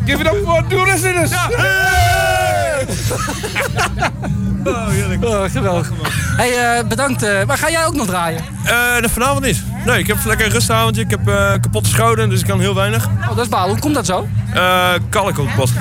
Give 0.05 0.21
it 0.21 0.27
up 0.27 0.37
for 0.45 0.69
Doe 0.69 0.87
Listeners. 0.87 1.31
Oh, 4.65 5.43
geweldig. 5.51 5.91
Hey, 6.37 6.77
eh, 6.79 6.85
bedankt. 6.87 7.23
eh, 7.23 7.45
maar 7.47 7.59
ga 7.59 7.71
jij 7.71 7.87
ook 7.87 7.95
nog 7.95 8.07
draaien? 8.07 8.41
Eh, 8.65 8.75
vanavond 9.11 9.45
niet. 9.45 9.63
Nee, 9.87 9.99
ik 9.99 10.07
heb 10.07 10.17
lekker 10.25 10.47
een 10.47 10.53
rustavondje. 10.53 11.03
Ik 11.03 11.11
heb 11.11 11.29
eh 11.29 11.51
kapotte 11.61 11.89
schouder, 11.91 12.31
dus 12.31 12.41
ik 12.41 12.47
kan 12.47 12.61
heel 12.61 12.75
weinig. 12.75 13.07
Oh, 13.07 13.29
dat 13.29 13.39
is 13.39 13.49
baal. 13.49 13.69
Hoe 13.69 13.79
komt 13.79 13.95
dat 13.95 14.07
zo? 14.07 14.29
Eh 14.55 14.89
kalk 15.09 15.39
op 15.39 15.47
de 15.47 15.53
post. 15.57 15.73
Ik 15.75 15.81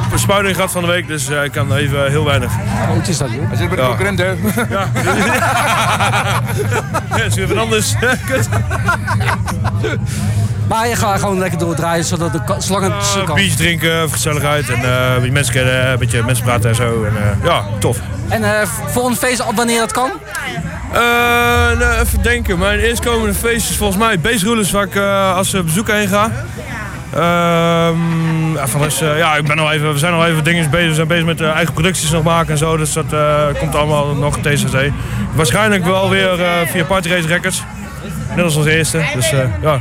heb 0.00 0.12
een 0.12 0.18
spuiting 0.18 0.54
gehad 0.54 0.70
van 0.70 0.80
de 0.82 0.88
week, 0.88 1.06
dus 1.06 1.28
eh, 1.28 1.44
ik 1.44 1.52
kan 1.52 1.74
even 1.74 2.10
heel 2.10 2.24
weinig. 2.24 2.52
Hoe 2.88 3.02
is 3.02 3.18
dat, 3.18 3.30
joh? 3.32 3.48
Hij 3.48 3.56
zit 3.56 3.68
bij 3.68 3.76
de 3.76 3.82
Ja. 3.82 3.88
concurrent, 3.88 4.18
hè? 4.18 4.26
Ja. 4.70 4.88
ja, 7.10 7.16
dat 7.16 7.26
is 7.26 7.34
weer 7.34 7.48
wat 7.48 7.56
anders. 7.56 7.94
Kut. 8.28 8.48
Maar 10.68 10.88
je 10.88 10.96
gaat 10.96 11.20
gewoon 11.20 11.38
lekker 11.38 11.58
doordraaien, 11.58 12.04
zodat 12.04 12.32
de 12.32 12.40
het 12.92 13.16
Uh, 13.16 13.24
kan. 13.24 13.34
biertje 13.34 13.56
drinken, 13.56 14.10
gezelligheid 14.10 14.68
en 14.70 14.74
eh, 14.84 15.14
beetje 15.16 15.32
mensen 15.32 15.52
kennen, 15.54 15.90
een 15.90 15.98
beetje 15.98 16.22
mensen 16.22 16.44
praten 16.44 16.68
en 16.70 16.76
zo. 16.76 17.04
En, 17.04 17.16
eh, 17.16 17.44
ja, 17.44 17.62
tof. 17.78 17.98
En 18.28 18.44
eh 18.44 18.68
volgende 18.86 19.18
feest, 19.18 19.46
op 19.46 19.56
wanneer 19.56 19.78
dat 19.78 19.92
kan? 19.92 20.10
Eh, 20.92 21.00
nou, 21.78 22.00
even 22.00 22.22
denken. 22.22 22.58
Mijn 22.58 22.78
eerstkomende 22.78 23.34
feest 23.34 23.70
is 23.70 23.76
volgens 23.76 23.98
mij 23.98 24.20
Beesroelers, 24.20 24.70
waar 24.70 24.84
ik 24.84 24.94
eh, 24.94 25.36
als 25.36 25.50
bezoeker 25.50 25.94
heen 25.94 26.08
ga. 26.08 26.30
Ehm, 27.14 28.54
ja, 28.54 28.66
van 28.66 28.80
eh, 28.82 29.18
ja, 29.18 29.36
ik 29.36 29.46
ben 29.46 29.56
nog 29.56 29.72
even, 29.72 29.92
we 29.92 29.98
zijn 29.98 30.12
nog 30.12 30.24
even 30.24 30.44
dingen 30.44 30.70
bezig. 30.70 30.88
We 30.88 30.94
zijn 30.94 31.06
bezig 31.06 31.24
met 31.24 31.40
eigen 31.40 31.72
producties 31.72 32.10
nog 32.10 32.22
maken 32.22 32.50
en 32.50 32.58
zo. 32.58 32.76
Dus 32.76 32.92
dat 32.92 33.14
komt 33.58 33.74
allemaal 33.74 34.14
nog 34.14 34.38
TCC. 34.38 34.90
Waarschijnlijk 35.34 35.84
wel 35.84 36.10
weer 36.10 36.38
via 36.66 36.84
Party 36.84 37.08
Race 37.08 37.26
Records. 37.26 37.62
Net 38.36 38.44
als 38.44 38.56
als 38.56 38.66
eerste. 38.66 39.02
Dus 39.14 39.30
ja, 39.62 39.80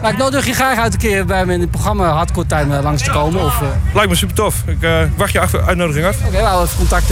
Nou, 0.00 0.12
ik 0.12 0.18
nodig 0.18 0.46
je 0.46 0.52
graag 0.52 0.78
uit 0.78 0.92
een 0.92 0.98
keer 0.98 1.24
bij 1.24 1.44
me 1.46 1.52
in 1.52 1.60
het 1.60 1.70
programma 1.70 2.08
Hardcore 2.08 2.46
Time 2.46 2.76
eh, 2.76 2.82
langs 2.82 3.02
te 3.02 3.10
komen. 3.10 3.44
Of, 3.44 3.60
eh, 3.62 3.68
lijkt 3.94 4.10
me 4.10 4.16
super 4.16 4.34
tof. 4.34 4.54
Ik 4.66 4.82
eh, 4.82 4.98
wacht 5.16 5.32
je 5.32 5.40
achter- 5.40 5.62
uitnodiging 5.66 6.06
af. 6.06 6.16
Oké, 6.20 6.30
we 6.30 6.36
houden 6.42 6.64
even 6.66 6.78
contact 6.78 7.10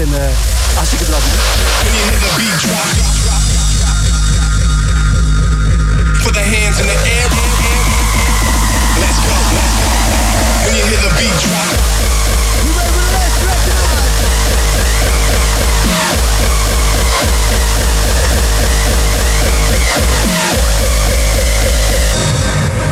you 1.92 2.05
hear 2.09 2.18
the 2.20 2.33
beat 2.37 2.61
drop? 2.61 2.87
Put 6.22 6.33
the 6.35 6.40
hands 6.40 6.79
in 6.79 6.87
the 6.87 6.99
air. 7.14 7.29
Let's 8.99 9.18
go. 9.25 9.35
When 10.64 10.77
you 10.77 10.87
hear 10.88 11.01
the 11.01 11.14
beat 11.18 11.40
drop. 11.40 11.95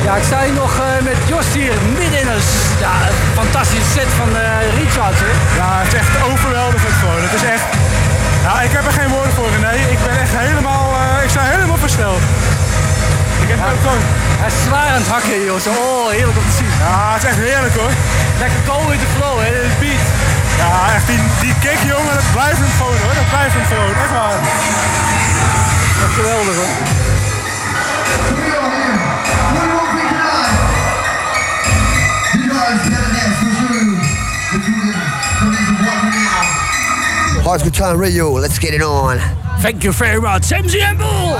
Ja, 0.06 0.12
ik 0.20 0.26
sta 0.30 0.38
hier 0.46 0.58
nog 0.64 0.72
eh, 0.78 1.04
met 1.10 1.18
Jos 1.32 1.46
hier 1.58 1.76
midden 1.98 2.20
in 2.24 2.28
een, 2.34 2.44
ja, 2.84 2.94
fantastische 3.40 3.90
set 3.96 4.10
van 4.20 4.30
uh, 4.36 4.44
Richard. 4.80 5.18
Hè? 5.24 5.32
Ja, 5.60 5.68
het 5.82 5.88
is 5.92 5.98
echt 6.02 6.12
overweldigend 6.30 6.96
gewoon. 7.00 7.22
Het 7.28 7.34
is 7.40 7.44
echt... 7.54 7.66
Ja, 8.46 8.54
ik 8.66 8.72
heb 8.76 8.84
er 8.90 8.96
geen 9.00 9.10
woorden 9.14 9.34
voor, 9.38 9.50
Nee, 9.66 9.80
Ik 9.96 10.00
ben 10.06 10.16
echt 10.24 10.34
helemaal... 10.46 10.84
Eh, 11.00 11.24
ik 11.26 11.30
sta 11.34 11.42
helemaal 11.54 11.80
versteld. 11.86 12.22
Ik 13.44 13.48
heb 13.52 13.60
ook 13.72 13.80
gewoon... 13.84 14.04
Hij 14.40 14.50
is 14.52 14.58
zwaar 14.66 14.88
aan 14.94 15.02
het 15.04 15.12
hakken, 15.14 15.38
Jos. 15.48 15.66
Oh, 15.66 16.04
heerlijk 16.16 16.38
om 16.42 16.46
te 16.50 16.56
zien. 16.60 16.72
Ja, 16.84 16.96
het 17.14 17.22
is 17.22 17.28
echt 17.30 17.40
heerlijk 17.48 17.74
hoor. 17.80 17.92
Lekker 18.42 18.60
go 18.68 18.76
in 18.94 19.00
de 19.04 19.10
flow, 19.16 19.36
hè. 19.44 19.52
De. 19.82 19.92
Ja, 20.60 20.72
echt 20.96 21.06
die, 21.10 21.20
die 21.44 21.54
kick, 21.64 21.80
jongen. 21.92 22.14
Dat 22.20 22.30
blijft 22.38 22.60
hem 22.64 22.74
gewoon 22.78 22.98
hoor. 23.02 23.14
Dat 23.20 23.28
blijft 23.34 23.54
hem 23.58 23.66
gewoon. 23.72 23.94
Echt 24.02 24.12
waar. 24.18 24.38
Dat 26.00 26.08
is 26.10 26.14
geweldig 26.20 26.56
hoor. 26.60 27.13
Hardcore 37.44 37.70
Time 37.70 37.96
Radio, 38.02 38.38
let's 38.40 38.58
get 38.58 38.72
it 38.72 38.82
on. 38.82 39.18
Thank 39.60 39.82
you 39.82 39.92
very 39.92 40.20
much, 40.20 40.50
MCM 40.50 40.96
Bull. 40.96 41.36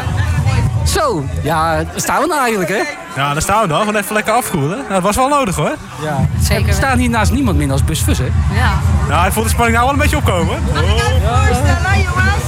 Zo, 0.87 1.25
ja, 1.43 1.75
daar 1.75 1.87
staan 1.95 2.21
we 2.21 2.27
nou 2.27 2.41
eigenlijk, 2.41 2.71
hè? 2.71 2.83
Ja, 3.17 3.33
daar 3.33 3.43
staan 3.43 3.63
we 3.63 3.69
dan. 3.69 3.79
Gewoon 3.79 3.97
even 3.97 4.15
lekker 4.15 4.33
afkoelen. 4.33 4.79
Nou, 4.79 4.89
dat 4.89 5.03
was 5.03 5.17
wel 5.17 5.29
nodig 5.29 5.57
hoor. 5.57 5.75
Ja, 6.03 6.29
zeker. 6.41 6.67
We 6.67 6.73
staan 6.73 6.99
hier 6.99 7.11
naast 7.11 7.33
niemand 7.33 7.57
minder 7.57 7.77
als 7.77 7.85
Busfus, 7.85 8.19
hè? 8.19 8.29
Ja. 8.55 8.73
Nou, 9.09 9.27
ik 9.27 9.33
voel 9.33 9.43
de 9.43 9.49
spanning 9.49 9.77
nou 9.77 9.85
wel 9.87 9.95
een 9.95 10.01
beetje 10.01 10.17
opkomen. 10.17 10.59
Voorstellen, 10.73 12.03
jongens. 12.03 12.43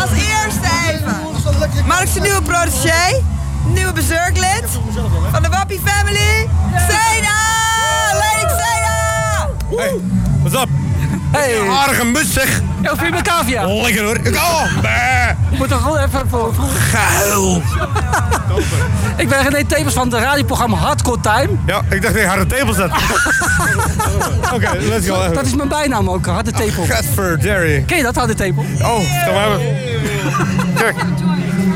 Als 0.00 0.10
eerste 0.10 0.68
even. 0.90 1.86
Mark's 1.86 2.14
nieuwe 2.14 2.42
protégé, 2.42 3.22
nieuwe 3.72 3.92
bezurklid 3.92 4.64
van 5.30 5.42
de 5.42 5.48
Wappie 5.48 5.80
Family, 5.84 6.48
Sena! 6.88 7.34
Leiding 8.12 8.50
Sena! 8.50 9.48
Hey, 9.76 10.00
what's 10.42 10.62
up? 10.62 10.68
Hey. 11.32 11.68
Aardige 11.68 12.04
mus 12.04 12.32
zeg. 12.32 12.60
Ja, 12.82 12.96
vind 12.96 13.16
je? 13.46 13.82
Lekker 13.82 14.04
hoor. 14.04 14.18
Oh, 14.34 14.82
bah. 14.82 15.58
Moet 15.58 15.68
toch 15.68 15.82
gewoon 15.82 15.98
even 15.98 16.28
voor... 16.28 16.54
Geil. 16.78 17.62
Ik 19.16 19.28
ben 19.28 19.42
René 19.42 19.64
Tevens 19.64 19.94
van 19.94 20.12
het 20.12 20.22
radioprogramma 20.22 20.76
Hardcore 20.76 21.20
Time. 21.20 21.48
Ja, 21.66 21.82
ik 21.90 22.02
dacht 22.02 22.14
dat 22.14 22.22
je 22.22 22.28
harde 22.28 22.46
tepels 22.46 22.76
had. 22.76 22.90
Oké, 24.54 24.76
let's 24.78 25.08
go. 25.08 25.32
Dat 25.32 25.46
is 25.46 25.54
mijn 25.54 25.68
bijnaam 25.68 26.10
ook, 26.10 26.26
Harde 26.26 26.50
Tepel. 26.50 26.84
Gadverdarry. 26.84 27.82
Ken 27.86 27.96
je 27.96 28.02
dat, 28.02 28.16
Harde 28.16 28.34
Tepel? 28.34 28.64
Oh, 28.82 28.98
maar 29.34 29.58
even. 29.58 29.76
Kijk. 30.74 30.96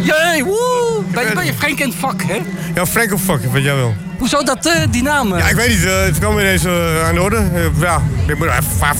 Jee, 0.03 0.45
woe! 0.45 1.03
Ben 1.13 1.25
je, 1.29 1.35
ben 1.35 1.45
je 1.47 1.55
Frank 1.55 1.79
in 1.81 1.89
het 1.89 1.97
vak, 1.99 2.23
hè? 2.23 2.39
Ja, 2.75 2.87
Frank 2.87 3.13
of 3.13 3.23
fuck, 3.23 3.53
wat 3.53 3.63
jij 3.63 3.75
wil. 3.75 3.95
Hoezo 4.19 4.43
dat, 4.43 4.67
eh, 4.67 4.83
die 4.91 5.03
naam? 5.03 5.33
eh? 5.33 5.39
Ja, 5.39 5.49
ik 5.49 5.57
weet 5.57 5.69
niet. 5.69 5.85
eh, 5.85 6.01
het 6.03 6.19
kwam 6.19 6.39
ineens 6.39 6.67
aan 7.07 7.15
de 7.15 7.23
orde. 7.23 7.43
Ja, 7.81 8.03
ik 8.27 8.39
moet 8.39 8.47
even... 8.49 8.97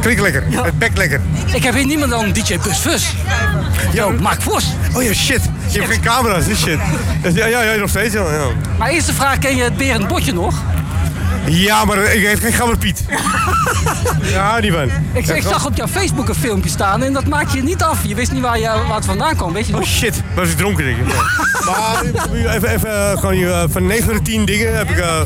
Klinkt 0.00 0.20
lekker. 0.20 0.44
Het 0.50 0.78
bekt 0.78 0.98
lekker. 0.98 1.20
Ik 1.54 1.62
heb 1.62 1.74
hier 1.74 1.86
niemand 1.86 2.10
dan 2.10 2.32
DJ 2.32 2.58
Busfus. 2.62 3.12
Yo, 3.92 4.10
Mark 4.20 4.42
Vos. 4.42 4.64
Oh 4.94 5.02
ja, 5.02 5.12
shit. 5.12 5.40
Je 5.68 5.78
hebt 5.80 5.92
geen 5.92 6.00
camera's, 6.00 6.44
dit 6.46 6.56
shit. 6.56 6.78
Ja, 7.34 7.46
ja, 7.46 7.62
ja, 7.62 7.74
nog 7.74 7.88
steeds. 7.88 8.14
Ja, 8.14 8.20
ja. 8.32 8.44
Maar 8.78 8.88
eerste 8.90 9.12
vraag, 9.14 9.38
ken 9.38 9.56
je 9.56 9.62
het 9.62 9.76
Berend 9.76 10.08
Botje 10.08 10.32
nog? 10.32 10.54
Ja 11.50 11.84
maar 11.84 11.98
ik 11.98 12.26
heb 12.26 12.38
geen 12.40 12.52
gammer 12.52 12.78
Piet. 12.78 13.04
ja, 14.34 14.60
die 14.60 14.72
van. 14.72 14.90
Ik, 15.12 15.26
ik 15.26 15.42
zag 15.42 15.66
op 15.66 15.76
jouw 15.76 15.86
Facebook 15.86 16.28
een 16.28 16.34
filmpje 16.34 16.70
staan 16.70 17.02
en 17.02 17.12
dat 17.12 17.26
maak 17.26 17.48
je 17.48 17.62
niet 17.62 17.82
af. 17.82 17.98
Je 18.06 18.14
wist 18.14 18.32
niet 18.32 18.42
waar, 18.42 18.58
je, 18.58 18.66
waar 18.66 18.96
het 18.96 19.04
vandaan 19.04 19.36
kwam, 19.36 19.52
weet 19.52 19.66
je 19.66 19.72
Oh 19.72 19.78
nog? 19.78 19.88
shit, 19.88 20.22
was 20.34 20.50
ik 20.50 20.56
dronken 20.56 20.84
denk 20.84 20.96
ik. 20.98 21.04
maar 21.66 22.02
even, 22.54 22.68
even 22.74 22.90
eh, 23.10 23.18
gewoon 23.18 23.34
hier, 23.34 23.50
eh, 23.52 23.62
van 23.70 23.86
9 23.86 24.04
van 24.04 24.14
de 24.14 24.22
10 24.22 24.44
dingen 24.44 24.76
heb 24.76 24.90
ik 24.90 24.98
eh, 24.98 25.20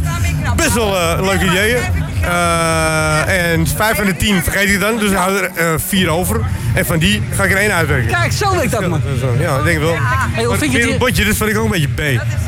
best 0.56 0.72
wel 0.74 0.98
eh, 0.98 1.18
leuke 1.20 1.44
ideeën. 1.44 1.82
Eh, 2.22 3.52
en 3.52 3.66
5 3.66 3.96
van 3.96 4.06
de 4.06 4.16
10 4.16 4.42
vergeet 4.42 4.68
ik 4.68 4.80
dan, 4.80 4.98
dus 4.98 5.10
ik 5.10 5.16
hou 5.16 5.36
er 5.36 5.50
eh, 5.54 5.74
4 5.86 6.08
over. 6.08 6.40
En 6.74 6.86
van 6.86 6.98
die 6.98 7.22
ga 7.34 7.44
ik 7.44 7.50
er 7.50 7.56
één 7.56 7.72
uitwerken. 7.74 8.10
Kijk, 8.10 8.32
zo 8.32 8.54
werkt 8.54 8.70
dat 8.70 8.88
man. 8.88 9.00
Ja, 9.38 9.58
ik 9.58 9.64
denk 9.64 9.78
wel. 9.78 9.94
Hey, 9.98 10.46
Maar 10.46 10.58
vind 10.58 10.72
je 10.72 10.78
het 10.78 10.98
botje, 10.98 11.24
dit 11.24 11.36
vond 11.36 11.50
ik 11.50 11.58
ook 11.58 11.64
een 11.64 11.70
beetje 11.70 11.88
B. 11.88 12.00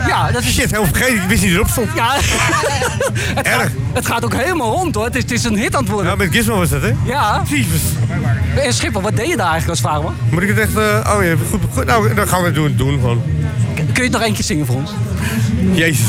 Ja, 0.06 0.30
dat 0.30 0.42
is... 0.42 0.54
Shit, 0.54 0.70
helemaal 0.70 0.92
vergeten. 0.94 1.22
Ik 1.22 1.28
wist 1.28 1.42
niet 1.42 1.54
dat 1.54 1.60
erop 1.60 1.70
stond. 1.70 1.88
Ja, 1.94 2.14
het, 3.40 3.48
gaat, 3.48 3.68
het 3.92 4.06
gaat 4.06 4.24
ook 4.24 4.34
helemaal 4.34 4.72
rond 4.72 4.94
hoor. 4.94 5.04
Het 5.04 5.14
is, 5.14 5.22
het 5.22 5.30
is 5.30 5.44
een 5.44 5.56
hit 5.58 5.74
aan 5.76 5.82
het 5.82 5.90
worden. 5.92 6.10
Ja, 6.10 6.16
met 6.16 6.32
Gizmo 6.32 6.58
was 6.58 6.68
dat, 6.68 6.82
hè? 6.82 6.92
Ja. 7.04 7.42
Jezus. 7.46 7.80
En 8.64 8.72
Schiphol, 8.72 9.02
wat 9.02 9.16
deed 9.16 9.28
je 9.28 9.36
daar 9.36 9.50
eigenlijk 9.50 9.82
als 9.82 9.92
vader? 9.92 10.10
Moet 10.30 10.42
ik 10.42 10.48
het 10.48 10.58
echt... 10.58 10.76
eh, 10.76 11.14
oh 11.16 11.24
ja, 11.24 11.34
goed, 11.50 11.60
goed. 11.74 11.84
Nou, 11.84 12.14
dan 12.14 12.28
gaan 12.28 12.40
we 12.40 12.46
het 12.46 12.54
doen. 12.54 12.74
doen 12.76 12.92
gewoon. 13.00 13.22
Kun 13.74 13.86
je 13.94 14.02
het 14.02 14.12
nog 14.12 14.22
eentje 14.22 14.42
zingen 14.42 14.66
voor 14.66 14.76
ons? 14.76 14.90
Jezus. 15.72 16.06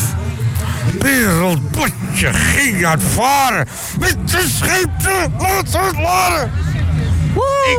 Wereldbotje 1.00 2.34
ging 2.34 2.86
uitvaren 2.86 3.68
met 4.00 4.18
de 4.26 4.46
schepen 4.58 5.34
uit 5.40 5.74
het 5.78 5.98
laren. 5.98 6.52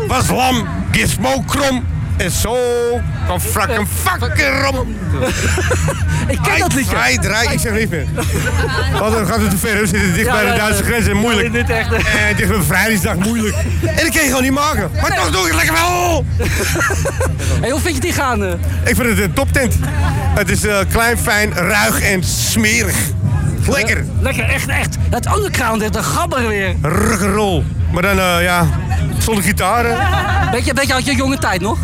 Ik 0.02 0.08
was 0.08 0.28
lam, 0.28 0.68
gizmo 0.92 1.42
krom 1.46 1.84
en 2.16 2.30
zo 2.30 2.56
kan 3.26 3.40
frak 3.40 3.68
en 3.68 3.86
fucking 4.02 4.62
rom. 4.70 4.96
Ik 6.28 6.38
ken 6.42 6.58
dat 6.58 6.74
liedje. 6.74 6.96
Hij 6.96 7.18
draait, 7.18 7.50
ik 7.52 7.58
zeg 7.60 7.72
niet 7.72 7.90
meer. 7.90 8.06
Want 8.98 9.14
dan 9.14 9.26
gaat 9.26 9.40
het 9.40 9.50
te 9.50 9.56
ver, 9.58 9.80
we 9.80 9.86
zitten 9.86 10.14
dicht 10.14 10.30
bij 10.30 10.44
de 10.52 10.56
Duitse 10.58 10.82
grens 10.84 11.06
en 11.06 11.16
moeilijk. 11.16 11.52
Dit 11.52 11.70
echt, 11.70 11.92
En 11.92 12.36
dicht 12.36 12.48
bij 12.48 12.58
bevrijdingsdag 12.58 13.14
moeilijk. 13.14 13.54
En 13.86 14.04
dat 14.04 14.14
kan 14.14 14.22
je 14.22 14.26
gewoon 14.28 14.42
niet 14.42 14.52
maken. 14.52 14.90
Maar 15.00 15.14
toch 15.14 15.30
doe 15.30 15.40
ik 15.40 15.46
het 15.46 15.54
lekker 15.56 15.74
wel. 15.74 16.24
Hey, 17.60 17.70
hoe 17.70 17.80
vind 17.80 17.94
je 17.94 18.00
die 18.00 18.12
gaan? 18.12 18.44
eh? 18.44 18.52
Ik 18.84 18.96
vind 18.96 19.08
het 19.08 19.18
een 19.18 19.32
toptent. 19.32 19.74
Het 20.34 20.50
is 20.50 20.64
eh, 20.66 20.78
klein, 20.90 21.18
fijn, 21.18 21.52
ruig 21.52 22.00
en 22.00 22.24
smerig. 22.24 22.96
Lekker. 23.68 24.04
Lekker, 24.20 24.44
echt, 24.44 24.68
echt. 24.68 24.96
Dat 25.08 25.36
underground, 25.36 25.92
de 25.92 26.02
gabber 26.02 26.48
weer. 26.48 26.74
Rock'n'roll. 26.82 27.62
Maar 27.92 28.02
dan, 28.02 28.18
eh, 28.18 28.42
ja, 28.42 28.66
zonder 29.18 29.44
gitaar. 29.44 29.84
hè. 29.84 29.94
Beetje, 30.50 30.72
beetje 30.72 30.94
uit 30.94 31.04
je 31.04 31.14
jonge 31.14 31.38
tijd 31.38 31.60
nog? 31.60 31.78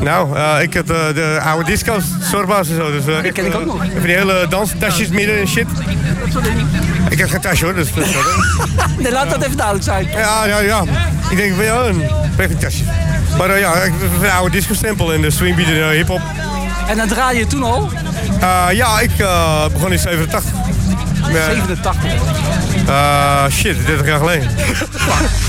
Nou, 0.00 0.36
eh, 0.36 0.62
ik 0.62 0.72
heb 0.74 0.90
eh, 0.90 0.96
de 1.14 1.40
oude 1.44 1.64
disco's, 1.64 2.04
Sorba's 2.20 2.68
en 2.68 2.76
zo. 2.76 2.90
Dus, 2.92 3.06
eh, 3.06 3.22
Die 3.22 3.32
ken 3.32 3.46
ik 3.46 3.54
ook 3.54 3.64
nog. 3.66 3.84
Even 3.84 4.02
die 4.02 4.16
hele 4.16 4.46
danstasjes 4.48 5.08
midden 5.08 5.38
en 5.40 5.48
shit. 5.48 5.66
Ik 7.08 7.18
heb 7.18 7.28
geen 7.30 7.40
tasje 7.40 7.64
hoor, 7.64 7.74
dus... 7.74 7.88
Nee, 8.98 9.12
laat 9.12 9.30
dat 9.30 9.42
even 9.42 9.56
duidelijk 9.56 9.84
zijn. 9.84 10.08
ja, 10.08 10.44
ja, 10.46 10.58
ja. 10.58 10.82
Ik 11.30 11.36
denk 11.36 11.54
van 11.54 11.64
ja, 11.64 11.74
een 11.76 12.02
perfect 12.36 12.60
tasje. 12.60 12.82
Maar 13.38 13.58
ja, 13.58 13.72
ik 13.74 13.92
vind 13.98 14.20
de 14.20 14.30
oude 14.30 14.50
disco-stempel 14.50 15.12
en 15.12 15.20
de 15.20 15.30
swingbeat 15.30 15.68
en 15.68 15.90
hip-hop. 15.90 16.20
En 16.88 16.96
dan 16.96 17.08
draai 17.08 17.38
je 17.38 17.46
toen 17.46 17.62
al? 17.62 17.90
Ja, 18.72 19.00
ik 19.00 19.10
begon 19.72 19.92
in 19.92 19.98
87. 19.98 20.50
Ja. 21.32 21.44
87. 21.54 21.96
Eh, 22.86 23.44
shit, 23.50 23.86
30 23.86 24.06
jaar 24.06 24.18
geleden. 24.18 24.48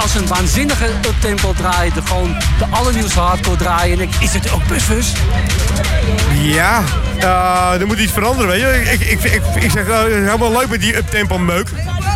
als 0.00 0.14
een 0.14 0.26
waanzinnige 0.26 0.86
uptempo 0.86 1.52
draaien. 1.52 1.94
De, 1.94 2.02
gewoon 2.02 2.36
de 2.58 2.64
allernieuwste 2.70 3.20
hardcore 3.20 3.56
draaien. 3.56 3.98
En 3.98 4.08
ik, 4.08 4.14
is 4.20 4.32
het 4.32 4.52
ook 4.52 4.66
busfus? 4.66 5.12
Ja, 6.42 6.82
eh, 7.18 7.80
er 7.80 7.86
moet 7.86 7.98
iets 7.98 8.12
veranderen, 8.12 8.50
weet 8.50 8.60
je. 8.60 8.90
Ik, 8.92 9.00
ik, 9.00 9.32
ik, 9.32 9.42
ik 9.64 9.70
zeg, 9.70 9.88
eh, 9.88 10.02
helemaal 10.02 10.52
leuk 10.52 10.68
met 10.68 10.80
die 10.80 10.96
uptempo 10.96 11.38
meuk. 11.38 11.68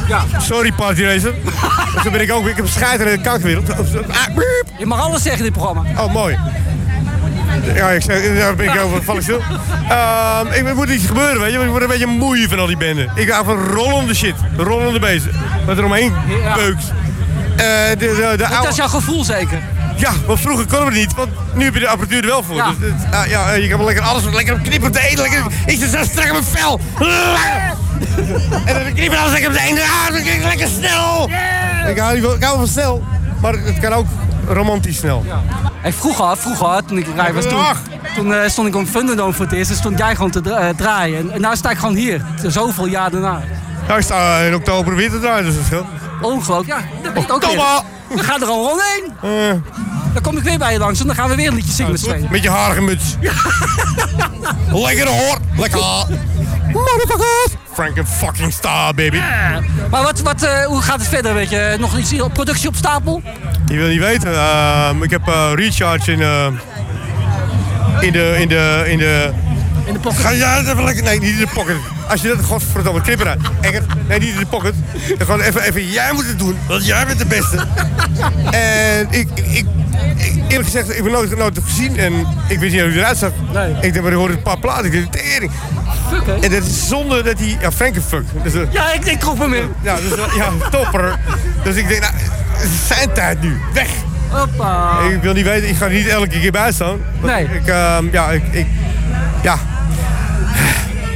Ja. 0.09 0.25
Sorry, 0.39 0.73
Party 0.73 1.03
Racer. 1.03 1.35
dus 1.95 2.03
dan 2.03 2.13
ben 2.13 2.21
ik 2.21 2.33
ook, 2.33 2.47
ik 2.47 2.57
heb 2.57 2.67
scheid 2.69 3.01
in 3.01 3.07
de 3.07 3.21
kankerwereld. 3.21 3.71
Ah. 3.71 3.79
Je 4.79 4.87
mag 4.87 5.01
alles 5.01 5.23
zeggen 5.23 5.47
in 5.47 5.53
dit 5.53 5.63
programma. 5.63 6.03
Oh, 6.03 6.13
mooi. 6.13 6.39
Ja, 7.75 7.91
ik 7.91 8.03
zeg, 8.03 8.39
daar 8.39 8.55
ben 8.55 8.73
ik 8.73 8.81
over, 8.81 9.03
val 9.03 9.17
ik 9.17 9.23
stil. 9.23 9.41
Ehm, 9.89 10.47
ik, 10.47 10.69
er 10.69 10.75
moet 10.75 10.89
iets 10.89 11.07
gebeuren, 11.07 11.41
weet 11.41 11.53
je. 11.53 11.59
Ik 11.59 11.69
word 11.69 11.83
een 11.83 11.89
beetje 11.89 12.07
moe 12.07 12.47
van 12.49 12.59
al 12.59 12.67
die 12.67 12.77
benden. 12.77 13.11
Ik 13.15 13.29
hou 13.29 13.45
van 13.45 13.57
rollende 13.57 14.15
shit, 14.15 14.35
rollende 14.57 14.99
beesten. 14.99 15.33
Wat 15.67 15.79
er 15.79 15.85
omheen 15.85 16.13
beukt. 16.55 16.93
De, 17.57 17.95
de, 17.99 18.35
de 18.37 18.47
Dat 18.63 18.69
is 18.69 18.77
jouw 18.77 18.89
gevoel 18.89 19.25
zeker? 19.25 19.63
Ja, 19.97 20.11
want 20.27 20.41
vroeger 20.41 20.67
konden 20.67 20.87
we 20.93 20.99
het 20.99 21.07
niet, 21.07 21.15
want 21.17 21.31
nu 21.55 21.65
heb 21.65 21.75
je 21.75 21.81
de 21.81 21.89
apparatuur 21.89 22.21
er 22.21 22.27
wel 22.27 22.43
voor. 22.43 22.57
Ja. 22.57 22.73
Dus, 22.79 22.93
ah, 23.13 23.27
ja, 23.27 23.53
je 23.53 23.69
kan 23.69 23.77
wel 23.79 23.87
lekker 23.87 24.05
alles 24.05 24.25
lekker 24.25 24.61
knippen 24.61 24.89
op 24.89 24.95
de 24.95 25.09
ene, 25.09 25.21
lekker, 25.23 25.43
ik 25.67 25.79
zit 25.79 25.91
zo 25.91 26.05
strak 26.05 26.25
op 26.27 26.33
mijn 26.33 26.45
vel. 26.45 26.81
en 28.65 28.75
dan 28.85 28.93
knippen 28.95 29.19
alles 29.19 29.33
lekker 29.33 29.49
op 29.49 29.57
de 29.57 29.63
ene, 29.63 29.81
ah, 29.83 30.07
dan 30.09 30.17
ik 30.17 30.43
lekker 30.45 30.69
snel. 30.69 31.31
Ik 31.89 31.99
hou, 31.99 32.17
ik 32.35 32.43
hou 32.43 32.59
van 32.59 32.67
snel, 32.69 33.05
maar 33.41 33.53
het 33.53 33.79
kan 33.81 33.93
ook 33.93 34.07
romantisch 34.49 34.97
snel. 34.97 35.25
Hey, 35.81 35.93
vroeger, 35.93 36.37
vroeger, 36.37 36.85
toen 36.85 36.99
ik 36.99 37.07
rij 37.17 37.33
was, 37.33 37.45
toen, 37.45 37.63
toen 38.15 38.35
eh, 38.35 38.49
stond 38.49 38.69
ik 38.69 38.75
op 38.77 38.87
Thunderdome 38.93 39.33
voor 39.33 39.45
het 39.45 39.55
eerst. 39.55 39.71
En 39.71 39.77
stond 39.77 39.99
jij 39.99 40.15
gewoon 40.15 40.31
te 40.31 40.41
dra- 40.41 40.59
eh, 40.59 40.69
draaien. 40.77 41.19
En, 41.19 41.31
en 41.31 41.41
nu 41.51 41.57
sta 41.57 41.71
ik 41.71 41.79
gewoon 41.79 41.95
hier, 41.95 42.25
zoveel 42.47 42.87
jaar 42.87 43.11
daarna. 43.11 43.41
Ja, 43.89 43.97
ik 43.97 44.03
sta 44.03 44.39
in 44.39 44.55
oktober 44.55 44.97
weer 44.97 45.11
te 45.11 45.21
draaien, 45.21 45.45
dus 45.45 45.55
dat 45.55 45.65
scheelt. 45.65 45.87
Ongelooflijk, 46.23 46.67
ja. 46.67 46.79
Dat 47.03 47.31
ook 47.31 47.41
weer. 47.41 47.51
Oktober. 47.51 47.83
We 48.09 48.23
gaan 48.23 48.43
er 48.43 48.49
al 48.49 48.79
heen. 48.79 49.13
Eh, 49.23 49.61
Dan 50.13 50.23
kom 50.23 50.37
ik 50.37 50.43
weer 50.43 50.59
bij 50.59 50.73
je 50.73 50.79
langs 50.79 51.01
en 51.01 51.07
dan 51.07 51.15
gaan 51.15 51.29
we 51.29 51.35
weer 51.35 51.49
een 51.49 51.55
liedje 51.55 51.73
zingen 51.73 52.29
met 52.31 52.43
je 52.43 52.51
harige 52.51 52.81
muts. 52.81 53.17
Lekker 54.73 55.07
hoor. 55.09 55.39
Lekker. 55.57 55.81
Franken 57.73 58.07
fucking 58.07 58.53
star, 58.53 58.95
baby. 58.95 59.19
Maar 59.91 60.03
wat, 60.03 60.21
wat, 60.21 60.43
eh, 60.43 60.65
hoe 60.65 60.83
gaat 60.83 60.99
het 60.99 61.09
verder? 61.09 61.35
Weet 61.35 61.51
je? 61.51 61.77
Nog 61.81 61.99
iets 61.99 62.15
productie 62.33 62.69
op 62.69 62.77
stapel? 62.77 63.23
Je 63.67 63.77
wil 63.77 63.89
niet 63.89 64.01
weten. 64.01 64.35
ehm, 64.35 65.03
ik 65.03 65.11
heb 65.11 65.29
eh, 65.29 65.51
recharge 65.55 66.13
in, 66.13 66.21
in 68.01 68.13
de... 68.13 68.37
In 68.41 68.49
de, 68.49 68.85
in 68.87 68.99
de 68.99 69.33
in 69.87 69.93
de 69.93 69.99
pocket? 69.99 70.21
Ga 70.21 70.33
jij 70.35 70.59
even 70.61 70.85
lekker... 70.85 71.03
Nee, 71.05 71.21
niet 71.21 71.31
in 71.31 71.39
de 71.39 71.47
pocket. 71.55 71.77
Als 72.09 72.21
je 72.23 72.29
dat 72.29 72.45
godverdomme 72.45 73.01
knippen 73.01 73.29
uit. 73.29 73.41
Engert. 73.61 73.85
Nee, 74.09 74.19
niet 74.19 74.29
in 74.33 74.39
de 74.39 74.47
pocket. 74.47 74.75
Dan 75.09 75.27
gewoon 75.27 75.41
even, 75.41 75.63
even 75.63 75.87
jij 75.91 76.13
moet 76.13 76.27
het 76.27 76.39
doen. 76.39 76.59
Want 76.69 76.87
jij 76.87 77.07
bent 77.07 77.19
de 77.19 77.27
beste. 77.27 77.57
en 78.51 79.07
ik, 79.11 79.29
ik, 79.35 79.67
ik, 80.17 80.35
eerlijk 80.49 80.65
gezegd, 80.65 80.97
ik 80.97 81.03
ben 81.03 81.13
nooit, 81.13 81.37
nooit 81.37 81.59
gezien. 81.65 81.99
En 81.99 82.13
ik 82.49 82.59
wist 82.59 82.73
niet 82.73 82.81
hoe 82.83 82.91
hij 82.91 82.99
eruit 82.99 83.17
zag. 83.19 83.31
Ik 83.81 83.93
denk, 83.93 84.03
maar 84.03 84.13
ik 84.13 84.19
hoorde 84.19 84.35
een 84.35 84.43
paar 84.43 84.59
platen. 84.59 84.85
Ik 84.85 84.93
dacht, 84.93 85.13
tering. 85.13 85.51
En 86.41 86.51
dat 86.51 86.63
is 86.63 86.89
zonder 86.89 87.25
dat 87.25 87.39
hij... 87.39 87.57
Ja, 87.61 87.73
Frankenfuck. 87.73 88.25
Dus, 88.43 88.55
eh, 88.55 88.73
Ja, 88.73 88.93
ik, 88.93 89.05
ik 89.05 89.23
hem 89.39 89.53
in. 89.55 89.73
ja, 89.83 89.97
dus, 89.97 90.19
ja, 90.37 90.69
topper. 90.71 91.19
Dus 91.63 91.75
ik 91.77 91.89
denk, 91.89 92.01
nou, 92.01 92.13
het 92.53 92.71
is 92.71 92.87
zijn 92.97 93.13
tijd 93.13 93.41
nu. 93.41 93.61
Weg. 93.73 93.89
Hoppa. 94.29 94.99
Ik 95.01 95.23
wil 95.23 95.33
niet 95.33 95.45
weten, 95.45 95.69
ik 95.69 95.77
ga 95.77 95.85
er 95.85 95.93
niet 95.93 96.07
elke 96.07 96.29
keer 96.29 96.53
bij 96.53 96.73
staan. 96.73 96.99
Want 97.21 97.33
Nee. 97.33 97.45
Ik, 97.45 97.67
ehm, 97.67 98.05
ja, 98.13 98.31
ik, 98.31 98.43
ik, 98.51 98.67
ja, 99.43 99.59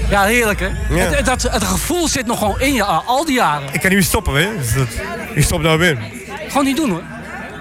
Ja, 0.09 0.25
heerlijk 0.25 0.61
hè? 0.61 0.66
Ja. 0.66 0.97
Het, 1.11 1.25
dat, 1.27 1.42
het 1.42 1.64
gevoel 1.64 2.09
zit 2.09 2.27
nog 2.27 2.38
gewoon 2.38 2.61
in 2.61 2.75
je 2.75 2.85
al, 2.85 3.25
die 3.25 3.35
jaren. 3.35 3.62
ik 3.73 3.81
kan 3.81 3.90
niet 3.90 3.99
meer 3.99 4.03
stoppen, 4.03 4.35
hè. 4.35 4.49
Dus 4.59 4.75
dat, 4.75 4.87
ik 5.35 5.42
stop 5.44 5.62
nou 5.62 5.79
weer. 5.79 5.99
Gewoon 6.49 6.64
niet 6.64 6.77
doen 6.77 6.90
hoor. 6.90 7.03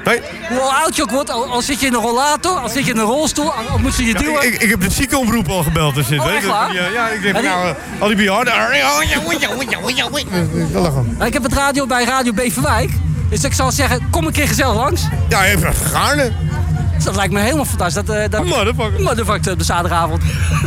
Nee. 0.04 0.22
Hoe 0.50 0.60
oud 0.60 0.96
je 0.96 1.02
ook 1.02 1.12
wordt, 1.12 1.30
al, 1.32 1.46
al 1.46 1.62
zit 1.62 1.80
je 1.80 1.86
in 1.88 1.94
een 1.94 2.02
rollator, 2.02 2.52
al 2.60 2.70
zit 2.70 2.86
je 2.86 2.92
in 2.92 2.98
een 2.98 3.06
rolstoel, 3.06 3.54
al, 3.54 3.70
al 3.70 3.78
moet 3.78 3.94
ze 3.94 4.06
je 4.06 4.14
Ja, 4.14 4.20
duwen. 4.20 4.46
ik, 4.46 4.62
ik 4.62 4.70
heb 4.70 4.82
de 4.82 4.90
ziekenomroep 4.92 5.48
al 5.50 5.64
gebeld. 5.64 5.96
Dus 5.96 6.06
Oh, 6.06 6.10
weet 6.26 6.34
echt 6.34 6.42
je. 6.42 6.48
waar? 6.48 6.74
Ja, 6.74 6.88
ja, 6.94 7.08
ik 7.10 7.22
denk, 7.22 7.36
die- 7.36 7.44
nou, 7.46 7.68
eh, 7.68 7.74
al 8.00 8.08
die 8.08 8.16
bejaarden. 8.18 8.54
Ik 11.26 11.34
heb 11.34 11.44
het 11.44 11.54
radio 11.54 11.86
bij 11.86 12.04
Radio 12.04 12.34
Beverwijk. 12.34 12.90
Dus 13.30 13.44
ik 13.44 13.54
zal 13.54 13.72
zeggen, 13.72 14.08
kom 14.10 14.26
een 14.26 14.32
keer 14.34 14.48
gezellig 14.48 14.76
langs. 14.76 15.02
Ja, 15.30 15.46
even 15.46 15.74
gaarne. 15.76 16.32
Dus 16.98 17.06
dat 17.06 17.16
lijkt 17.16 17.34
me 17.34 17.40
helemaal 17.40 17.66
fantastisch. 17.66 18.06
Dat, 18.06 18.16
eh 18.16 18.30
dat, 18.30 18.46
Motherfucker. 18.46 19.02
Motherfucker 19.02 19.52
op 19.52 19.58
de 19.58 19.66
zaterdagavond. 19.66 20.24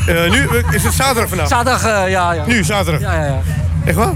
Eh, 0.07 0.31
nu 0.31 0.47
eh, 0.47 0.73
is 0.73 0.83
het 0.83 0.95
zaterdag 0.95 1.29
vandaag. 1.29 1.49
Zaterdag, 1.49 2.09
ja, 2.09 2.33
ja. 2.33 2.47
Nu, 2.47 2.65
zaterdag. 2.65 3.01
Ja, 3.01 3.15
ja, 3.15 3.25
ja. 3.25 3.41
Echt 3.85 3.97
waar? 3.97 4.15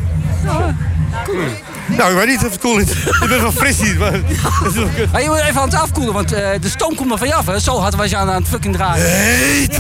Nou, 1.87 2.11
ik 2.11 2.16
weet 2.16 2.27
niet 2.27 2.44
of 2.44 2.50
het 2.50 2.61
cool 2.61 2.79
is. 2.79 2.88
Je 3.20 3.27
bent 3.29 3.40
wel 3.40 3.53
fris 3.53 3.81
hier, 3.81 3.98
maar... 3.98 4.14
is. 4.14 5.11
Maar 5.12 5.22
je 5.22 5.29
moet 5.29 5.38
even 5.38 5.61
aan 5.61 5.68
het 5.68 5.79
afkoelen, 5.79 6.14
want 6.14 6.29
de 6.29 6.59
stoom 6.62 6.94
komt 6.94 7.12
er 7.12 7.18
van 7.18 7.27
je 7.27 7.35
af. 7.35 7.46
Hè. 7.46 7.59
Zo 7.59 7.79
hard 7.79 7.94
was 7.94 8.11
je 8.11 8.16
aan, 8.16 8.31
aan 8.31 8.42
het 8.42 8.48
fucking 8.48 8.74
draaien. 8.74 9.70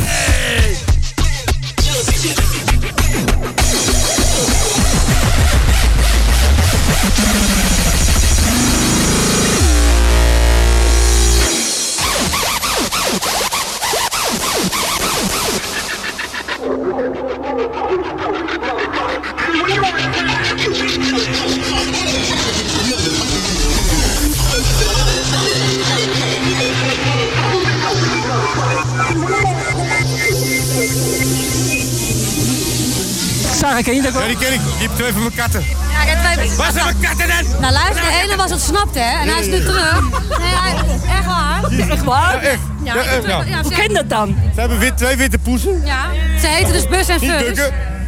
Ken 33.82 33.94
je 33.94 34.02
dat 34.02 34.12
wel? 34.12 34.22
Ja, 34.22 34.28
die 34.28 34.36
ken 34.36 34.52
ik. 34.52 34.60
Die 34.78 34.88
heb 34.88 34.96
twee 34.96 35.12
van 35.12 35.20
mijn 35.22 35.34
katten. 35.34 35.60
Ja, 35.92 36.02
ik 36.02 36.08
heb 36.08 36.32
twee... 36.32 36.56
Waar 36.56 36.72
zijn 36.72 36.84
mijn 36.84 37.00
katten 37.00 37.28
dan? 37.28 37.60
Nou 37.60 37.72
luister, 37.72 38.02
de 38.04 38.20
ene 38.24 38.36
was 38.36 38.52
ontsnapt 38.52 38.94
hè, 38.94 39.00
en 39.20 39.28
hij 39.28 39.40
is 39.40 39.46
nu 39.46 39.60
terug. 39.64 40.00
Nee, 40.00 40.54
hij, 40.54 40.74
echt 41.16 41.26
waar. 41.26 41.62
Echt 41.90 42.04
waar? 42.04 42.32
Ja, 42.34 42.40
echt. 42.50 42.60
Ja, 42.84 42.94
Ja, 42.94 43.02
echt, 43.02 43.26
ja. 43.26 43.42
ja, 43.46 43.62
Hoe 43.62 43.72
ken 43.72 43.82
je 43.82 43.94
dat 43.94 44.08
dan? 44.10 44.36
Ze 44.54 44.60
hebben 44.60 44.78
wit, 44.78 44.96
twee 44.96 45.16
witte 45.16 45.38
poezen. 45.38 45.82
Ja, 45.84 46.06
ze 46.40 46.46
heten 46.46 46.72
dus 46.72 46.88
Bus 46.88 47.08
en 47.08 47.20
Niet 47.20 47.30
Fus. 47.30 47.58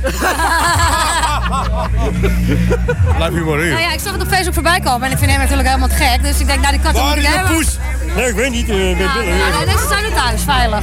Blijf 3.17 3.33
maar 3.33 3.45
Nou 3.45 3.67
ja, 3.81 3.93
ik 3.93 4.01
zag 4.01 4.13
het 4.13 4.23
op 4.23 4.29
Facebook 4.29 4.55
voorbij 4.55 4.81
komen 4.81 5.03
en 5.07 5.13
ik 5.13 5.19
vind 5.19 5.31
hem 5.31 5.41
natuurlijk 5.41 5.69
helemaal 5.69 5.89
te 5.89 5.95
gek. 5.95 6.23
Dus 6.23 6.39
ik 6.41 6.47
denk, 6.47 6.61
nou 6.61 6.73
die 6.73 6.81
katten 6.83 7.03
Waar 7.03 7.15
moet 7.15 7.19
is 7.25 7.25
ik 7.25 7.31
de 7.33 7.37
hebben. 7.39 7.57
poes? 7.57 7.79
Nee, 8.17 8.29
ik 8.29 8.35
weet 8.35 8.51
niet. 8.51 8.69
eh, 8.69 8.91
ik 8.91 8.97
ben 8.97 9.07
Ja, 9.07 9.47
ja, 9.47 9.65
nee, 9.65 9.77
ze 9.79 9.87
zijn 9.89 10.03
nu 10.05 10.11
thuis, 10.11 10.43
veilig. 10.43 10.81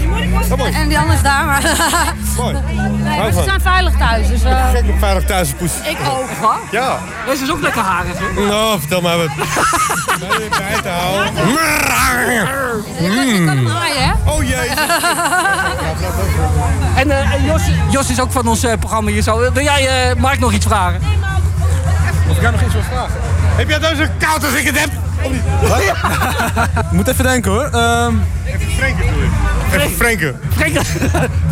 Oh. 0.51 0.77
En 0.77 0.87
die 0.87 0.97
andere 0.99 1.17
is 1.17 1.23
daar, 1.23 1.45
maar... 1.45 1.61
Mooi. 2.37 2.55
Nee, 3.03 3.17
maar 3.19 3.31
ze 3.31 3.43
zijn 3.43 3.61
veilig 3.61 3.93
thuis, 3.97 4.27
dus... 4.27 4.43
eh, 4.43 4.69
Gek 4.71 4.83
op 4.89 4.99
veilig 4.99 5.23
thuis 5.25 5.49
poes. 5.53 5.71
ik 5.83 5.97
ook. 6.11 6.29
Waar? 6.41 6.57
Ja. 6.71 6.99
Deze 7.25 7.43
is 7.43 7.51
ook 7.51 7.61
lekker 7.61 7.81
harig, 7.81 8.13
hè? 8.17 8.41
Nou, 8.45 8.79
vertel 8.79 9.01
maar 9.01 9.17
wat. 9.17 9.27
Nee, 10.19 10.49
bij 10.49 10.81
te 10.81 10.89
houden. 10.89 11.33
Kan, 12.97 13.27
je 13.27 13.43
kan 13.45 13.57
hem 13.57 13.67
aaien, 13.67 14.03
hè? 14.03 14.11
Oh 14.31 14.43
jee. 14.43 14.69
En 16.95 17.11
eh, 17.11 17.33
en 17.33 17.43
Jos, 17.45 17.61
Jos 17.89 18.09
is 18.09 18.19
ook 18.19 18.31
van 18.31 18.47
ons 18.47 18.63
eh, 18.63 18.73
programma 18.79 19.09
hier 19.11 19.21
zo. 19.21 19.37
Wil 19.53 19.63
jij 19.63 20.09
eh, 20.09 20.15
Mark 20.15 20.39
nog 20.39 20.51
iets 20.53 20.65
vragen? 20.65 20.99
Of 22.29 22.35
ik 22.35 22.41
jou 22.41 22.51
nog 22.53 22.61
iets 22.63 22.73
wil 22.73 22.83
vragen? 22.83 23.13
Heb 23.55 23.69
jij 23.69 23.77
nou 23.79 23.95
zo 23.95 24.03
koud 24.19 24.43
als 24.45 24.53
ik 24.53 24.65
het 24.65 24.79
heb? 24.79 24.89
Ik 26.85 26.91
moet 26.91 27.07
even 27.07 27.23
denken 27.23 27.51
hoor. 27.51 27.63
Ehm, 27.63 28.13
Even 28.45 28.71
Frenken 28.77 29.05
doe 29.05 29.21
je. 29.21 29.29
Even 29.77 29.91
Frenken. 29.95 30.39
Frank, 30.55 30.71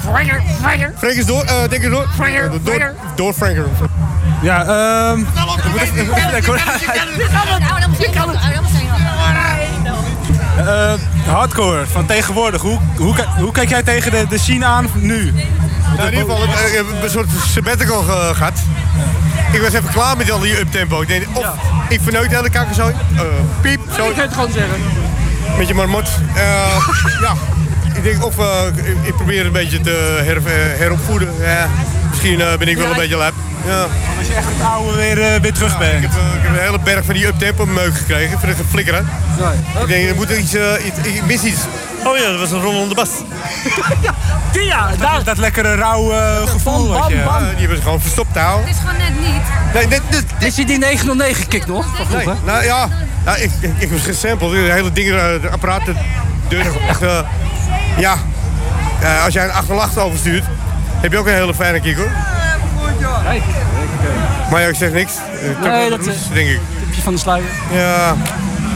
Frank, 0.04 0.32
Frank. 0.62 0.90
Frank 0.98 1.14
is 1.14 1.26
door. 1.26 1.44
eh 1.44 1.56
denk 1.70 1.84
eens 1.84 1.92
door. 1.94 2.08
Franker, 2.16 2.50
Door, 2.50 2.60
Franker. 2.64 2.94
door 3.16 3.34
Franker. 3.34 3.66
ja, 4.42 4.64
ehm. 4.66 5.20
ik 5.20 5.26
moet 5.72 5.82
even, 5.82 5.98
ik 5.98 6.08
moet 6.08 6.18
even 6.18 6.32
denken 6.32 6.46
hoor. 6.46 6.60
Dan 7.80 7.90
moet 7.90 8.06
ik 8.06 8.12
kan 8.12 8.30
Eh, 10.58 10.94
hardcore 11.34 11.86
van 11.92 12.06
tegenwoordig. 12.06 12.62
Hoe, 12.62 12.80
hoe, 12.98 13.16
hoe 13.38 13.52
kijk 13.52 13.70
jij 13.70 13.84
tegen 13.84 14.12
de, 14.12 14.26
de 14.30 14.38
scene 14.38 14.66
aan 14.66 14.88
nu? 14.94 15.32
Nou, 15.98 16.08
in 16.12 16.18
ieder 16.18 16.36
geval, 16.36 16.44
ik 16.44 16.74
heb 16.76 16.86
een 17.04 17.10
soort 17.10 17.28
sabbatical 17.54 18.02
ge- 18.02 18.32
gehad. 18.36 18.54
Ik 19.52 19.62
was 19.62 19.74
even 19.74 19.90
klaar 19.90 20.18
met 20.18 20.32
al 20.32 20.40
die 20.40 20.60
uptempo. 20.60 21.02
Ik 21.02 21.08
denk, 21.08 21.26
of 21.34 21.46
ik 21.90 22.00
verneuk 22.04 22.30
de 22.30 22.36
hele 22.36 22.50
kakkerzooi. 22.50 22.94
eh 23.16 23.22
piep, 23.62 23.80
Ik 23.88 23.94
zo, 23.96 24.04
kan 24.12 24.20
het 24.20 24.34
gewoon 24.34 24.52
zeggen. 24.52 24.78
met 25.58 25.68
je 25.68 25.74
marmot. 25.74 26.10
Eh, 26.36 26.88
ja, 27.22 27.34
ik 27.94 28.04
denk 28.04 28.26
of 28.26 28.38
eh, 28.38 28.46
ik, 28.76 28.96
ik 29.04 29.16
probeer 29.16 29.46
een 29.46 29.52
beetje 29.52 29.82
te 29.82 30.22
her, 30.24 30.42
heropvoeden. 30.78 31.34
Ja, 31.40 31.68
misschien 32.10 32.38
ben 32.38 32.68
ik 32.68 32.78
wel 32.78 32.90
een 32.90 32.96
beetje 32.98 33.16
lap. 33.18 33.34
Ja. 33.66 33.82
Als 34.18 34.28
je 34.28 34.34
echt 34.34 34.46
het 34.48 34.68
oude 34.72 34.96
weer, 34.96 35.22
eh, 35.22 35.42
weer 35.42 35.54
terug 35.54 35.72
Ik 35.74 35.80
bent. 35.80 35.92
heb, 36.02 36.12
eh, 36.12 36.36
ik 36.36 36.42
heb 36.42 36.52
een 36.56 36.60
hele 36.64 36.80
berg 36.80 37.06
van 37.06 37.14
die 37.14 37.26
uptempo 37.28 37.66
meuk 37.66 37.96
gekregen. 37.98 38.40
Voor 38.40 38.48
het 38.50 38.58
flikkeren. 38.70 39.08
Ik 39.82 39.88
denk, 39.88 40.10
er 40.10 40.16
moet 40.16 40.30
iets, 40.30 40.54
eh, 40.54 40.86
iets, 40.86 40.98
ik 41.08 41.26
mis 41.26 41.44
iets. 41.44 41.60
Oh 42.04 42.18
ja, 42.18 42.30
dat 42.30 42.40
was 42.40 42.52
een 42.52 42.62
rollende 42.62 42.96
bas. 42.96 43.10
Die 44.52 44.64
ja, 44.74 44.90
daar. 45.00 45.24
Dat 45.24 45.38
lekkere 45.38 45.76
rauwe 45.76 46.44
gevoel. 46.48 46.88
Bam, 46.90 47.00
wat 47.00 47.10
je- 47.10 47.16
bam, 47.16 47.26
bam. 47.26 47.50
Die 47.50 47.58
hebben 47.60 47.78
ze 47.78 47.84
gewoon 47.84 48.02
verstopt 48.02 48.38
houden. 48.38 48.68
Het 48.68 48.76
is 48.76 48.82
gewoon 48.82 48.98
net 48.98 49.20
niet. 49.20 49.42
Nee, 49.74 49.88
dit, 49.88 50.02
dit, 50.10 50.26
Is 50.48 50.56
hij 50.56 50.66
die 50.66 50.78
909 50.78 51.48
kick 51.48 51.68
nog? 51.68 51.86
Van 51.96 52.06
Nee, 52.10 52.22
vroeger? 52.22 52.36
nou 52.46 52.64
ja, 52.64 52.88
nou, 53.26 53.38
ik, 53.38 53.52
ik, 53.60 53.72
ik 53.78 53.90
heb 53.90 54.00
gesampled. 54.02 54.52
De 54.52 54.58
hele 54.72 54.92
dingen, 54.92 55.34
eh, 55.36 55.42
de 55.42 55.50
apparaat, 55.50 55.86
de 55.86 55.94
deur, 56.48 56.66
echt, 56.90 57.00
ja. 57.98 58.16
Eh, 59.02 59.24
als 59.24 59.34
jij 59.34 59.44
een 59.44 59.52
808 59.54 59.98
overstuurt, 59.98 60.44
heb 61.02 61.12
je 61.12 61.18
ook 61.18 61.28
een 61.28 61.34
hele 61.34 61.54
fijne 61.54 61.80
kick 61.80 61.96
hoor. 61.98 62.10
Maar 64.52 64.62
ja, 64.62 64.68
ik 64.68 64.76
zeg 64.76 64.92
niks. 64.92 65.14
Eh, 65.16 65.62
toch 65.62 65.72
Nee, 65.72 65.90
dat, 65.90 66.00
roes, 66.06 66.16
eh, 66.16 66.34
denk 66.34 66.50
ik. 66.50 66.60
Tipje 66.86 67.02
van 67.02 67.14
de 67.14 67.20
sluier. 67.20 67.50
Ja. 67.72 68.16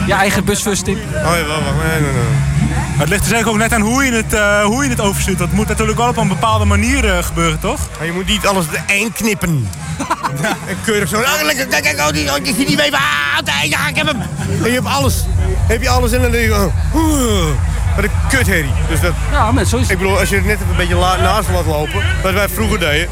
Je 0.06 0.12
eigen 0.12 0.44
busfusting. 0.44 0.98
Oh 0.98 1.12
ja, 1.12 1.44
wacht, 1.46 1.64
wacht. 1.64 1.76
Nee, 1.86 2.00
nee, 2.00 2.12
nee. 2.12 2.56
Het 2.96 3.08
ligt 3.08 3.24
er 3.24 3.28
zeker 3.28 3.48
ook 3.48 3.56
net 3.56 3.72
aan 3.72 3.80
hoe 3.80 4.04
je 4.04 4.12
het, 4.12 4.32
eh, 4.32 4.64
hoe 4.64 4.84
je 4.84 4.90
het 4.90 5.00
overstuurt. 5.00 5.38
Dat 5.38 5.52
moet 5.52 5.68
natuurlijk 5.68 5.98
wel 5.98 6.08
op 6.08 6.16
een 6.16 6.28
bepaalde 6.28 6.64
manier 6.64 7.16
eh, 7.16 7.24
gebeuren, 7.24 7.58
toch? 7.60 7.80
Maar 7.98 8.06
je 8.06 8.12
moet 8.12 8.26
niet 8.26 8.46
alles 8.46 8.68
de 8.68 8.78
één 8.86 9.12
knippen. 9.12 9.68
En 10.68 10.76
keurig 10.84 11.08
zo. 11.08 11.16
Oh, 11.16 11.42
lekker, 11.42 11.66
kijk, 11.66 11.82
kijk, 11.82 11.98
oh, 11.98 12.08
die, 12.08 12.30
oh, 12.30 12.36
ik 12.36 12.54
zie 12.56 12.66
die 12.66 12.82
even. 12.82 12.98
Ah, 12.98 13.68
ja, 13.68 13.88
ik 13.88 13.96
heb 13.96 14.06
hem. 14.06 14.20
En 14.62 14.64
je 14.64 14.70
hebt 14.70 14.86
alles. 14.86 15.24
Heb 15.66 15.82
je 15.82 15.88
alles 15.88 16.12
en 16.12 16.22
dan 16.22 16.30
denk 16.30 16.44
je, 16.44 16.70
oh, 16.92 17.46
wat 17.96 18.04
een 18.04 18.10
kutherrie. 18.28 18.72
Dus 18.88 19.00
dat, 19.00 19.12
Ja, 19.32 19.52
maar 19.52 19.64
zo 19.64 19.76
is 19.76 19.82
het. 19.82 19.90
Ik 19.90 19.98
bedoel, 19.98 20.18
als 20.18 20.28
je 20.28 20.36
het 20.36 20.44
net 20.44 20.54
even 20.56 20.70
een 20.70 20.76
beetje 20.76 20.94
la- 20.94 21.16
naast 21.16 21.48
laat 21.48 21.66
lopen, 21.66 22.02
wat 22.22 22.32
wij 22.32 22.48
vroeger 22.48 22.78
deden, 22.78 23.08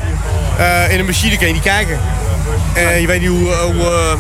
eh, 0.59 0.93
in 0.93 0.99
een 0.99 1.07
machine 1.07 1.37
kun 1.39 1.47
je 1.47 1.53
niet 1.53 1.63
kijken. 1.63 1.99
En 2.75 3.01
je 3.01 3.07
weet 3.07 3.21
niet 3.21 3.29
hoe, 3.29 3.53
hoe, 3.55 3.83
eh, 3.83 4.13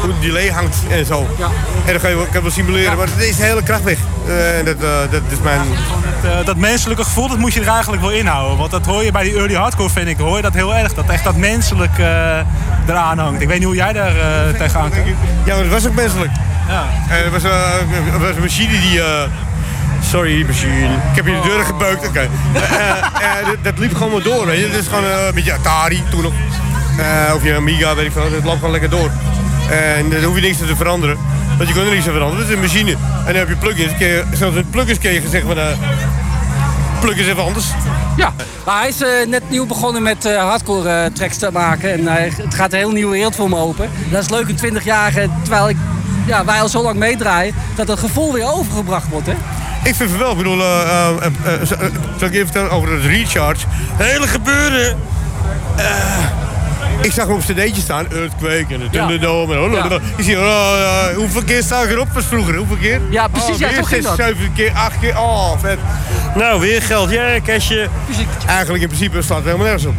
hoe 0.00 0.10
het 0.12 0.20
delay 0.20 0.48
hangt 0.50 0.76
en 0.90 1.06
zo. 1.06 1.26
En 1.86 1.92
dan 1.92 2.00
kan 2.00 2.10
je, 2.10 2.16
wel- 2.16 2.24
kan 2.24 2.34
je 2.34 2.42
wel 2.42 2.50
simuleren, 2.50 2.96
maar 2.96 3.06
het 3.06 3.24
is 3.24 3.36
de 3.36 3.42
hele 3.42 3.62
kracht 3.62 3.82
weg. 3.82 3.98
Eh, 4.26 4.58
en 4.58 4.64
dat, 4.64 4.74
eh, 4.76 4.88
dat 5.10 5.22
is 5.30 5.38
mijn... 5.42 5.60
Dat, 6.22 6.32
eh, 6.32 6.44
dat 6.46 6.56
menselijke 6.56 7.04
gevoel, 7.04 7.28
dat 7.28 7.38
moet 7.38 7.54
je 7.54 7.60
er 7.60 7.68
eigenlijk 7.68 8.02
wel 8.02 8.10
inhouden. 8.12 8.58
Want 8.58 8.70
dat 8.70 8.86
hoor 8.86 9.04
je 9.04 9.12
bij 9.12 9.22
die 9.22 9.34
early 9.36 9.54
hardcore, 9.54 9.90
vind 9.90 10.08
ik. 10.08 10.18
Hoor 10.18 10.36
je 10.36 10.42
dat 10.42 10.54
heel 10.54 10.74
erg. 10.74 10.94
Dat 10.94 11.08
echt 11.08 11.24
dat 11.24 11.36
menselijk 11.36 11.98
eh, 11.98 12.38
eraan 12.86 13.18
hangt. 13.18 13.40
Ik 13.40 13.48
weet 13.48 13.56
niet 13.58 13.66
hoe 13.66 13.76
jij 13.76 13.92
daar 13.92 14.16
eh, 14.16 14.54
tegenaan 14.58 14.90
kijkt. 14.90 15.08
Ja, 15.44 15.54
maar 15.54 15.64
het 15.64 15.72
was 15.72 15.86
ook 15.86 15.94
menselijk. 15.94 16.30
Ja. 16.68 16.84
Eh, 17.08 17.24
er, 17.24 17.30
was, 17.30 17.42
eh, 17.42 17.50
was 18.20 18.34
een 18.36 18.40
machine 18.42 18.80
die... 18.80 19.00
sorry, 20.02 20.46
machine. 20.46 20.94
Ik 21.10 21.16
heb 21.16 21.26
je 21.26 21.32
de 21.42 21.48
deur 21.48 21.64
gebeukt. 21.64 22.08
Oké. 22.08 22.28
Eh, 22.52 22.62
eh, 22.62 23.40
eh, 23.40 23.46
dat, 23.62 23.78
liep 23.78 23.94
gewoon 23.94 24.12
maar 24.12 24.22
door. 24.22 24.46
Weet 24.46 24.58
je. 24.58 24.66
Het 24.66 24.74
is 24.74 24.86
gewoon 24.86 25.04
een 25.04 25.34
beetje 25.34 25.52
Atari 25.52 26.02
toen 26.10 26.22
nog. 26.22 26.32
Of 27.34 27.44
je 27.44 27.54
Amiga, 27.54 27.94
weet 27.94 28.06
ik 28.06 28.12
veel. 28.12 28.22
Het 28.22 28.44
loopt 28.44 28.56
gewoon 28.56 28.70
lekker 28.70 28.90
door. 28.90 29.10
En 29.70 30.10
dan 30.10 30.22
hoef 30.22 30.34
je 30.34 30.40
niks 30.40 30.58
te 30.58 30.76
veranderen. 30.76 31.18
Want 31.56 31.68
je 31.68 31.74
kunt 31.74 31.86
er 31.86 31.92
niks 31.92 32.06
aan 32.06 32.12
veranderen. 32.12 32.42
Het 32.42 32.48
is 32.48 32.54
een 32.54 32.62
machine. 32.62 32.90
En 32.90 33.26
dan 33.26 33.34
heb 33.34 33.48
je 33.48 33.56
plugins. 33.56 33.92
Zelfs 34.38 34.54
met 34.54 34.70
plugins 34.70 34.98
kun 34.98 35.12
je 35.12 35.22
zeggen 35.30 35.48
van... 37.02 37.08
is 37.16 37.26
even 37.26 37.44
anders. 37.44 37.66
Ja, 38.16 38.32
maar 38.64 38.78
hij 38.78 38.88
is 38.88 38.98
net 39.28 39.50
nieuw 39.50 39.66
begonnen 39.66 40.02
met 40.02 40.36
hardcore 40.36 41.10
tracks 41.12 41.36
te 41.36 41.50
maken. 41.52 41.92
En 41.92 42.06
het 42.42 42.54
gaat 42.54 42.72
een 42.72 42.78
heel 42.78 42.90
nieuwe 42.90 43.12
wereld 43.12 43.36
voor 43.36 43.48
me 43.48 43.56
open. 43.56 43.90
Dat 44.10 44.22
is 44.22 44.28
leuk 44.28 44.48
in 44.48 44.56
20 44.56 44.84
jaar, 44.84 45.12
terwijl 45.42 45.68
ik, 45.68 45.76
ja, 46.26 46.44
wij 46.44 46.60
al 46.60 46.68
zo 46.68 46.82
lang 46.82 46.96
meedraaien, 46.96 47.54
dat 47.74 47.88
het 47.88 47.98
gevoel 47.98 48.32
weer 48.32 48.52
overgebracht 48.52 49.08
wordt. 49.08 49.26
Hè? 49.26 49.34
Ik 49.82 49.94
vind 49.94 50.10
het 50.10 50.18
wel. 50.18 50.30
Ik 50.30 50.36
bedoel, 50.36 50.60
eh, 50.60 51.08
eh, 51.08 51.24
eh, 51.44 51.66
zal 52.18 52.28
ik 52.28 52.34
even 52.34 52.46
vertellen 52.46 52.70
over 52.70 52.92
het 52.92 53.04
recharge? 53.04 53.66
Hele 53.96 54.26
gebeuren. 54.26 54.98
Ik 57.02 57.12
zag 57.12 57.26
hem 57.26 57.34
op 57.34 57.40
cd'tje 57.40 57.80
staan. 57.82 58.06
Earthquake 58.12 58.66
en 58.68 58.78
de 58.80 58.90
Thunderdome. 58.90 59.54
En 59.54 59.70
Ja. 59.72 59.98
Je 60.16 60.22
ziet, 60.22 60.36
oh, 60.36 61.06
hoeveel 61.16 61.42
keer 61.42 61.62
sta 61.62 61.82
ik 61.82 61.90
erop 61.90 62.08
was 62.12 62.24
vroeger? 62.24 62.54
Hoeveel 62.56 62.76
keer? 62.76 63.00
Ja, 63.10 63.28
precies, 63.28 63.50
Oh, 63.50 63.58
weer 63.58 63.68
zo 63.74 63.82
ging 63.82 64.02
zes, 64.02 64.16
dat. 64.16 64.26
zeven 64.26 64.52
keer, 64.54 64.72
acht 64.74 64.98
keer. 65.00 65.18
Oh, 65.18 65.52
vet. 65.60 65.78
Nou, 66.34 66.60
weer 66.60 66.82
geld. 66.82 67.10
Ja, 67.10 67.40
cashje. 67.44 67.88
Eigenlijk 68.46 68.82
in 68.82 68.88
principe 68.88 69.22
staat 69.22 69.36
het 69.36 69.44
helemaal 69.46 69.66
nergens 69.66 69.86
op. 69.86 69.94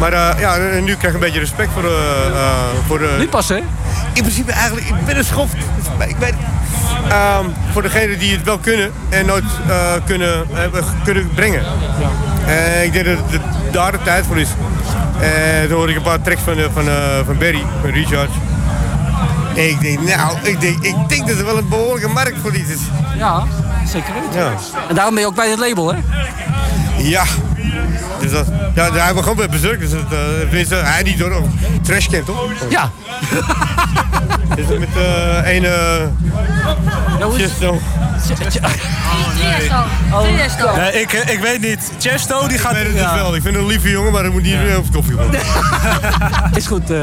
Maar 0.00 0.12
eh, 0.12 0.40
ja, 0.40 0.56
en 0.56 0.84
nu 0.84 0.94
krijg 0.96 1.14
ik 1.14 1.20
een 1.20 1.26
beetje 1.26 1.40
respect 1.40 1.72
voor 1.72 1.82
de... 1.82 2.30
voor 2.86 2.98
de 2.98 3.14
Nu 3.18 3.28
pas, 3.28 3.48
hè? 3.48 3.56
in 4.12 4.22
principe 4.22 4.52
eigenlijk, 4.52 4.86
ik 4.86 5.04
ben 5.06 5.16
een 5.18 5.24
schoft. 5.24 5.54
Ik 6.08 6.18
ben, 6.18 6.34
ehm, 7.08 7.44
voor 7.72 7.82
degenen 7.82 8.18
die 8.18 8.32
het 8.32 8.42
wel 8.42 8.58
kunnen 8.58 8.92
en 9.08 9.26
nooit 9.26 9.44
eh, 9.68 9.92
kunnen, 10.04 10.46
hebben 10.52 10.84
kunnen 11.04 11.30
brengen. 11.34 11.62
Eh, 12.46 12.84
ik 12.84 12.92
denk 12.92 13.04
dat 13.04 13.16
het 13.30 13.72
daar 13.72 13.92
de 13.92 13.98
tijd 14.02 14.26
voor 14.26 14.38
is. 14.38 14.48
Eh 15.20 15.68
toen 15.68 15.76
hoorde 15.76 15.92
ik 15.92 15.98
een 15.98 16.04
paar 16.04 16.20
tracks 16.20 16.40
van, 16.42 16.58
eh, 16.58 16.64
van, 16.72 16.88
eh, 16.88 17.18
van 17.26 17.38
Barry, 17.38 17.62
van 17.80 17.90
Recharge. 17.90 18.32
En 19.56 19.68
ik 19.68 19.80
denk, 19.80 20.00
nou, 20.16 20.36
ik 20.42 20.60
denk, 20.60 20.84
ik 20.84 20.94
denk 21.08 21.28
dat 21.28 21.38
er 21.38 21.44
wel 21.44 21.58
een 21.58 21.68
behoorlijke 21.68 22.08
markt 22.08 22.36
voor 22.42 22.54
iets 22.54 22.68
is. 22.68 22.80
Ja, 23.16 23.42
zeker 23.86 24.12
weten. 24.14 24.40
Ja. 24.40 24.52
En 24.88 24.94
daarom 24.94 25.14
ben 25.14 25.22
je 25.22 25.28
ook 25.28 25.34
bij 25.34 25.50
het 25.50 25.58
label, 25.58 25.94
hè? 25.94 25.98
Ja. 27.02 27.24
Dus 28.20 28.30
dat, 28.30 28.46
ja, 28.74 28.92
hij 28.92 29.14
was 29.14 29.22
gewoon 29.22 29.36
bij 29.36 29.48
Berserk. 29.48 29.80
Dus 29.80 29.90
het, 29.90 30.12
eh, 30.12 30.18
tenminste, 30.40 30.74
hij 30.74 31.02
niet 31.02 31.18
door. 31.18 31.42
Trash 31.82 32.06
kent 32.06 32.26
toch? 32.26 32.50
Ja. 32.68 32.90
Dus 34.56 34.66
met 34.78 34.88
eh 34.96 35.54
een... 35.54 35.64
Chesto. 40.36 40.76
Nee, 40.76 41.00
ik, 41.00 41.12
eh, 41.12 41.34
ik 41.34 41.40
weet 41.40 41.60
niet. 41.60 41.92
Chesto 41.98 42.48
die 42.48 42.58
gaat... 42.58 42.72
Ik 42.72 42.76
weet 42.76 42.86
het 42.86 42.96
ja. 42.96 43.12
dus 43.12 43.22
wel. 43.22 43.34
Ik 43.34 43.42
vind 43.42 43.54
het 43.54 43.64
een 43.64 43.70
lieve 43.70 43.90
jongen, 43.90 44.12
maar 44.12 44.22
dat 44.22 44.32
moet 44.32 44.42
niet 44.42 44.54
meer 44.56 44.74
het 44.74 44.90
koffie 44.92 45.16
komen. 45.16 45.40
Is 46.58 46.66
goed. 46.66 46.90
eh. 46.90 46.98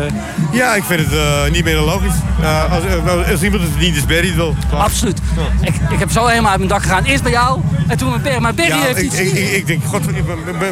Ja, 0.52 0.76
ik 0.76 0.84
vind 0.84 1.00
het 1.00 1.14
eh, 1.14 1.52
niet 1.52 1.64
meer 1.64 1.76
dan 1.76 1.84
logisch. 1.84 2.14
Uh, 2.42 2.72
als, 2.72 2.84
als 3.32 3.42
iemand 3.42 3.62
het 3.64 3.72
verdient, 3.72 3.96
is 3.96 4.06
Barry 4.06 4.28
het 4.28 4.36
wel. 4.36 4.56
Klaar. 4.70 4.82
Absoluut. 4.82 5.20
Ik, 5.62 5.76
ik 5.90 6.00
heb 6.00 6.12
zo 6.12 6.26
helemaal 6.26 6.50
uit 6.50 6.60
mijn 6.60 6.72
dak 6.72 6.82
gegaan. 6.82 7.04
Eerst 7.04 7.24
bij 7.24 7.32
jou 7.32 7.62
en 7.88 7.98
toen 7.98 8.12
met 8.12 8.24
Berry. 8.24 8.42
Maar 8.42 8.54
Berry 8.54 8.70
Ja, 8.70 8.82
heeft 8.82 8.98
ik, 8.98 9.04
iets... 9.06 9.20
ik, 9.20 9.32
ik, 9.34 9.52
ik 9.52 9.68
denk, 9.68 9.84
god, 9.84 10.10
ik 10.10 10.24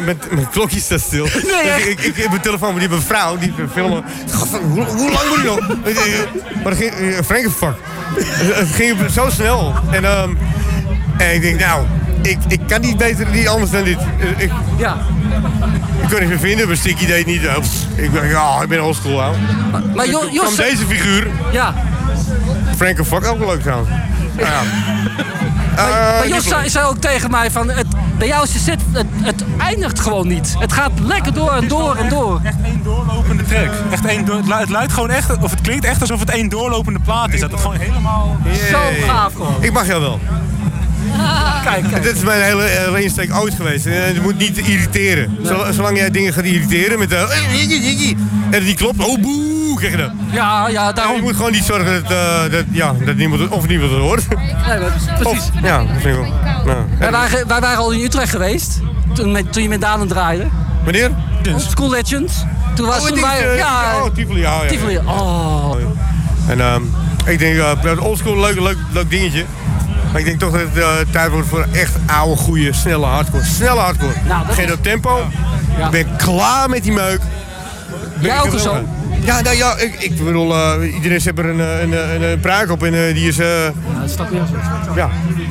mijn, 0.04 0.50
klokje 0.50 0.80
staat 0.80 1.00
stil. 1.00 1.24
Nee, 1.34 1.42
Dus 1.74 1.86
ik, 1.86 1.86
ik, 1.86 2.00
ik 2.00 2.16
heb 2.16 2.28
mijn 2.28 2.40
telefoon, 2.40 2.70
maar 2.70 2.80
die 2.80 2.96
een 2.96 3.02
vrouw, 3.02 3.36
die 3.38 3.52
filmen. 3.72 4.04
God, 4.34 4.48
hoe, 4.48 4.84
hoe 4.84 5.10
lang 5.10 5.28
moet 5.28 5.36
die 5.36 5.44
nog? 5.44 5.58
maar 6.62 6.74
dat 6.74 6.76
ging, 6.76 6.92
Frankenfuck. 7.24 7.74
Het 8.14 8.56
het 8.56 8.68
ging 8.68 8.96
zo 9.10 9.30
snel. 9.30 9.74
En, 9.90 10.04
ehm, 10.04 10.30
en 11.18 11.34
ik 11.34 11.40
denk, 11.42 11.60
nou, 11.60 11.84
ik, 12.22 12.38
ik 12.48 12.60
kan 12.66 12.80
niet 12.80 12.96
beter, 12.96 13.26
niet 13.30 13.48
anders 13.48 13.70
dan 13.70 13.84
dit. 13.84 13.98
Eh, 14.20 14.28
Ik, 14.44 14.50
ja. 14.76 14.96
ik 16.02 16.08
kon 16.08 16.20
niet 16.20 16.28
meer 16.28 16.38
vinden, 16.38 16.66
maar 16.66 16.76
Sticky 16.76 17.06
deed 17.06 17.26
niet. 17.26 17.42
Pff, 17.60 17.84
Ik 17.94 18.12
denk, 18.12 18.30
ja, 18.30 18.62
ik 18.62 18.68
ben 18.68 18.82
oldschool, 18.84 19.22
ouwe. 19.22 19.36
Maar 19.94 20.04
Toen 20.04 20.32
Jos- 20.32 20.42
kwam 20.54 20.56
deze 20.56 20.86
figuur. 20.86 21.26
Ja. 21.52 21.74
Frankenfuck 22.76 23.24
ook 23.26 23.38
wel 23.38 23.48
leuk 23.48 23.62
trouwens. 23.62 23.88
Nou 24.36 24.48
ja. 24.50 24.60
Maar, 25.76 25.88
Eh, 25.90 26.18
maar 26.18 26.28
Jos 26.28 26.44
zei, 26.48 26.68
zei 26.70 26.86
ook 26.86 26.98
tegen 26.98 27.30
mij 27.30 27.50
van, 27.50 27.70
het, 27.70 27.86
bij 28.18 28.26
jou 28.26 28.44
is 28.44 28.52
de 28.52 28.58
set, 28.58 28.80
het, 28.92 29.06
het 29.22 29.44
eindigt 29.58 30.00
gewoon 30.00 30.28
niet. 30.28 30.54
Het 30.58 30.72
gaat 30.72 30.90
lekker 31.02 31.34
door 31.34 31.52
en 31.52 31.68
door 31.68 31.96
en 31.96 32.08
door. 32.08 32.40
Echt 32.42 32.56
één 32.64 32.80
doorlopende 32.84 33.42
track. 33.44 33.70
Echt 33.90 34.04
één 34.04 34.24
door, 34.24 34.36
het 34.36 34.46
lu- 34.46 34.54
het 34.54 34.68
luidt 34.70 34.92
gewoon 34.92 35.10
echt, 35.10 35.38
of 35.42 35.50
het 35.50 35.60
klinkt 35.60 35.84
echt 35.84 36.00
alsof 36.00 36.20
het 36.20 36.30
één 36.30 36.48
doorlopende 36.48 36.98
plaat 37.04 37.32
is. 37.32 37.40
Dat 37.40 37.50
het 37.50 37.60
gewoon 37.60 37.76
helemaal... 37.76 38.36
Zo 38.70 38.78
gaaf 39.06 39.32
gewoon. 39.32 39.56
Ik 39.60 39.72
mag 39.72 39.86
jou 39.86 40.00
wel. 40.00 40.20
Kijk, 41.64 41.88
kijk. 41.90 42.02
Dit 42.02 42.16
is 42.16 42.22
mijn 42.22 42.42
hele, 42.42 42.62
hele 42.62 43.02
insteek 43.02 43.34
ooit 43.34 43.54
geweest. 43.54 43.86
En 43.86 43.92
het 44.06 44.22
moet 44.22 44.38
niet 44.38 44.58
irriteren. 44.58 45.36
Zol- 45.42 45.72
Zolang 45.72 45.96
jij 45.98 46.10
dingen 46.10 46.32
gaat 46.32 46.44
irriteren 46.44 46.98
met 46.98 47.08
de... 47.10 47.16
En 48.46 48.52
het 48.52 48.64
niet 48.64 48.76
klopt, 48.76 49.04
oh 49.04 49.20
boe, 49.20 49.74
krijg 49.76 49.92
je 49.92 49.98
dat. 49.98 50.10
Ja, 50.30 50.68
ja, 50.68 50.92
daarom. 50.92 51.16
Je 51.16 51.22
moet 51.22 51.36
gewoon 51.36 51.52
niet 51.52 51.64
zorgen 51.64 52.02
dat, 52.02 52.12
eh, 52.12 52.50
dat, 52.50 52.64
ja, 52.70 52.94
dat 53.04 53.16
niemand 53.16 53.40
het, 53.40 53.50
of 53.50 53.68
niemand 53.68 53.90
het 53.90 54.00
hoort. 54.00 54.28
Nee, 54.28 54.78
maar 54.78 54.92
precies. 55.18 55.24
Of, 55.38 55.50
ja, 55.62 55.78
dat 55.78 55.86
vind 56.00 56.04
ik 56.04 56.20
wel. 56.22 56.32
Nou, 56.64 56.78
Wij 56.98 57.10
waren, 57.10 57.48
wij 57.48 57.60
waren 57.60 57.78
al 57.78 57.90
in 57.92 58.00
Utrecht 58.04 58.30
geweest. 58.30 58.80
Toen, 59.14 59.32
met, 59.32 59.52
toen 59.52 59.62
je 59.62 59.68
met 59.68 59.80
Daan 59.80 60.08
draaide. 60.08 60.46
Wanneer? 60.84 61.10
School 61.56 61.90
Legends. 61.90 62.44
Toen 62.74 62.86
was 62.86 62.96
Oh, 63.00 63.04
toen 63.06 63.14
die, 63.14 63.24
wij... 63.24 63.48
eh, 63.50 63.58
ja, 63.58 63.94
oh, 64.02 64.14
Tivoli, 64.14 64.40
ja, 64.40 64.62
ja. 64.62 64.68
Tivoli. 64.68 64.96
Oh. 64.98 65.74
En 66.48 66.60
ehm, 66.60 66.82
ik 67.24 67.38
denk, 67.38 67.54
uh, 67.84 68.04
oldschool, 68.04 68.40
leuk, 68.40 68.60
leuk, 68.60 68.76
leuk 68.92 69.10
dingetje. 69.10 69.44
Maar 70.12 70.20
ik 70.20 70.24
denk 70.26 70.38
toch 70.40 70.50
dat 70.52 70.60
het 70.60 70.76
eh, 70.82 70.88
tijd 71.10 71.30
wordt 71.30 71.48
voor 71.48 71.66
echt 71.72 71.92
oude, 72.06 72.36
goede, 72.36 72.72
snelle 72.72 73.06
hardcore. 73.06 73.44
Snelle 73.44 73.80
hardcore. 73.80 74.12
Nou, 74.28 74.46
Geen 74.52 74.72
op 74.72 74.82
tempo. 74.82 75.18
Ik 75.84 75.90
ben 75.90 76.06
klaar 76.16 76.68
met 76.70 76.82
die 76.82 76.92
meuk. 76.92 77.20
Ben 78.14 78.24
Jij 78.30 78.40
ook 78.40 78.58
zo? 78.58 78.84
Ja, 79.20 79.40
nou 79.40 79.56
ja, 79.56 79.76
ik, 79.76 79.94
ik 80.00 80.24
bedoel, 80.24 80.54
eh, 80.54 80.94
iedereen 80.94 81.20
heeft 81.22 81.38
er 81.38 81.44
een, 81.46 81.60
eh, 81.60 81.80
een, 81.80 81.92
een, 82.14 82.22
een 82.22 82.40
pruik 82.40 82.70
op 82.70 82.82
en 82.84 83.14
die 83.14 83.28
is... 83.28 83.36
Ja, 83.36 83.44
dat 84.16 84.26
je. 84.30 84.40
ja. 84.94 85.08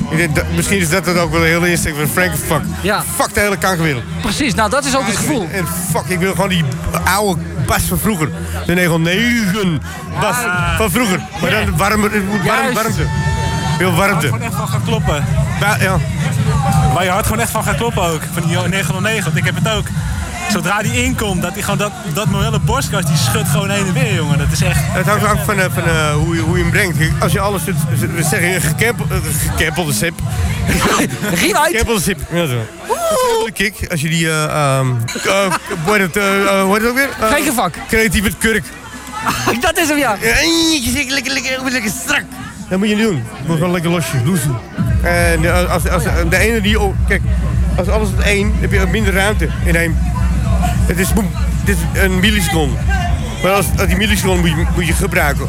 Ik 0.09 0.17
denk, 0.17 0.35
dat- 0.35 0.43
misschien 0.55 0.79
is 0.79 0.89
dat 0.89 1.05
het 1.05 1.17
ook 1.17 1.31
wel 1.31 1.39
een 1.41 1.47
hele 1.47 1.69
insteek 1.69 1.95
van 1.95 2.07
Frank 2.07 2.31
fuck. 2.47 2.61
Ja. 2.81 3.03
Fuck 3.15 3.33
de 3.33 3.39
hele 3.39 3.57
kankerwereld. 3.57 4.03
Precies, 4.21 4.53
nou 4.53 4.69
dat 4.69 4.85
is 4.85 4.95
ook 4.97 5.05
het 5.05 5.15
gevoel. 5.15 5.47
En 5.51 5.65
fuck, 5.91 6.03
ik 6.07 6.19
wil 6.19 6.31
gewoon 6.31 6.49
die 6.49 6.63
oude 7.03 7.41
bas 7.65 7.81
van 7.83 7.97
vroeger. 7.99 8.29
De 8.65 8.73
909 8.73 9.81
bas 10.19 10.35
van 10.77 10.91
vroeger. 10.91 11.19
Maar 11.41 11.49
dan 11.49 11.77
warmer, 11.77 12.11
het 12.11 12.27
moet 12.29 12.43
warm, 12.45 12.73
warmte. 12.73 13.05
Heel 13.77 13.93
warmte. 13.93 14.25
gewoon 14.25 14.41
echt 14.41 14.55
van 14.55 14.67
gaat 14.67 14.83
kloppen. 14.85 15.25
Ja, 15.59 15.77
ja. 15.79 15.97
Waar 16.93 17.03
je 17.03 17.09
hart 17.09 17.25
gewoon 17.25 17.41
echt 17.41 17.51
van 17.51 17.63
gaat 17.63 17.75
kloppen 17.75 18.03
ook. 18.03 18.21
Van 18.33 18.47
die 18.47 18.57
909, 18.57 19.23
want 19.23 19.37
ik 19.37 19.45
heb 19.45 19.55
het 19.55 19.69
ook. 19.69 19.85
Zodra 20.51 20.81
die 20.81 21.03
inkomt, 21.03 21.41
dat, 21.41 21.53
die 21.53 21.63
gewoon 21.63 21.77
dat, 21.77 21.91
dat 22.13 22.25
morele 22.25 22.59
borstkast, 22.59 23.07
die 23.07 23.17
schudt 23.17 23.49
gewoon 23.49 23.69
heen 23.69 23.87
en 23.87 23.93
weer, 23.93 24.13
jongen. 24.13 24.37
Dat 24.37 24.47
is 24.51 24.61
echt... 24.61 24.79
Het 24.81 25.05
hangt 25.05 25.25
ook 25.27 25.37
van, 25.45 25.59
eh, 25.59 25.65
van 25.73 25.83
eh, 25.83 26.13
hoe, 26.13 26.35
je, 26.35 26.41
hoe 26.41 26.57
je 26.57 26.63
hem 26.63 26.71
brengt. 26.71 26.97
Als 27.21 27.31
je 27.31 27.39
alles 27.39 27.63
we 27.63 28.23
zeggen 28.23 28.55
een 28.55 28.61
gekempel- 28.61 29.05
eh, 29.09 29.17
gekempelde 29.47 29.93
sip. 29.93 30.13
Sip. 31.99 32.19
Ja, 32.31 32.45
zo. 32.45 32.65
Kick. 33.53 33.87
Als 33.91 34.01
je 34.01 34.09
die, 34.09 34.29
ehm 34.29 34.87
eh, 35.23 35.53
hoe 35.83 35.97
heet 35.97 36.13
het, 36.81 36.87
ook 36.89 36.95
weer? 36.95 37.09
Uh, 37.21 37.27
Gekenvak. 37.27 37.75
Creatieve 37.87 38.31
kurk. 38.37 38.63
Dat 39.61 39.77
is 39.77 39.87
hem, 39.87 39.97
ja. 39.97 40.17
Je 40.21 41.05
lekker, 41.09 41.33
lekker, 41.33 41.71
lekker 41.71 41.91
strak. 42.03 42.23
Dat 42.69 42.79
moet 42.79 42.89
je 42.89 42.95
niet 42.95 43.05
doen. 43.05 43.15
Je 43.15 43.47
moet 43.47 43.57
gewoon 43.57 43.71
lekker 43.71 43.91
losje, 43.91 44.17
loezen. 44.25 44.55
En 45.03 45.45
eh, 45.45 45.71
als, 45.71 45.89
als, 45.89 46.03
de 46.03 46.37
ene 46.37 46.61
die... 46.61 46.79
Oh, 46.79 46.95
kijk, 47.07 47.21
als 47.77 47.87
alles 47.87 48.09
het 48.09 48.19
één, 48.19 48.51
heb 48.55 48.71
je 48.71 48.85
minder 48.91 49.13
ruimte 49.13 49.49
in 49.65 49.75
één. 49.75 49.97
Het 50.87 50.99
is, 50.99 51.13
boem, 51.13 51.31
dit 51.65 51.77
is 51.77 52.01
een 52.01 52.19
milliseconde. 52.19 52.75
Maar 53.43 53.51
als, 53.51 53.65
als 53.77 53.87
die 53.87 53.97
milliseconde 53.97 54.41
moet 54.41 54.49
je, 54.49 54.65
moet 54.75 54.87
je 54.87 54.93
gebruiken. 54.93 55.47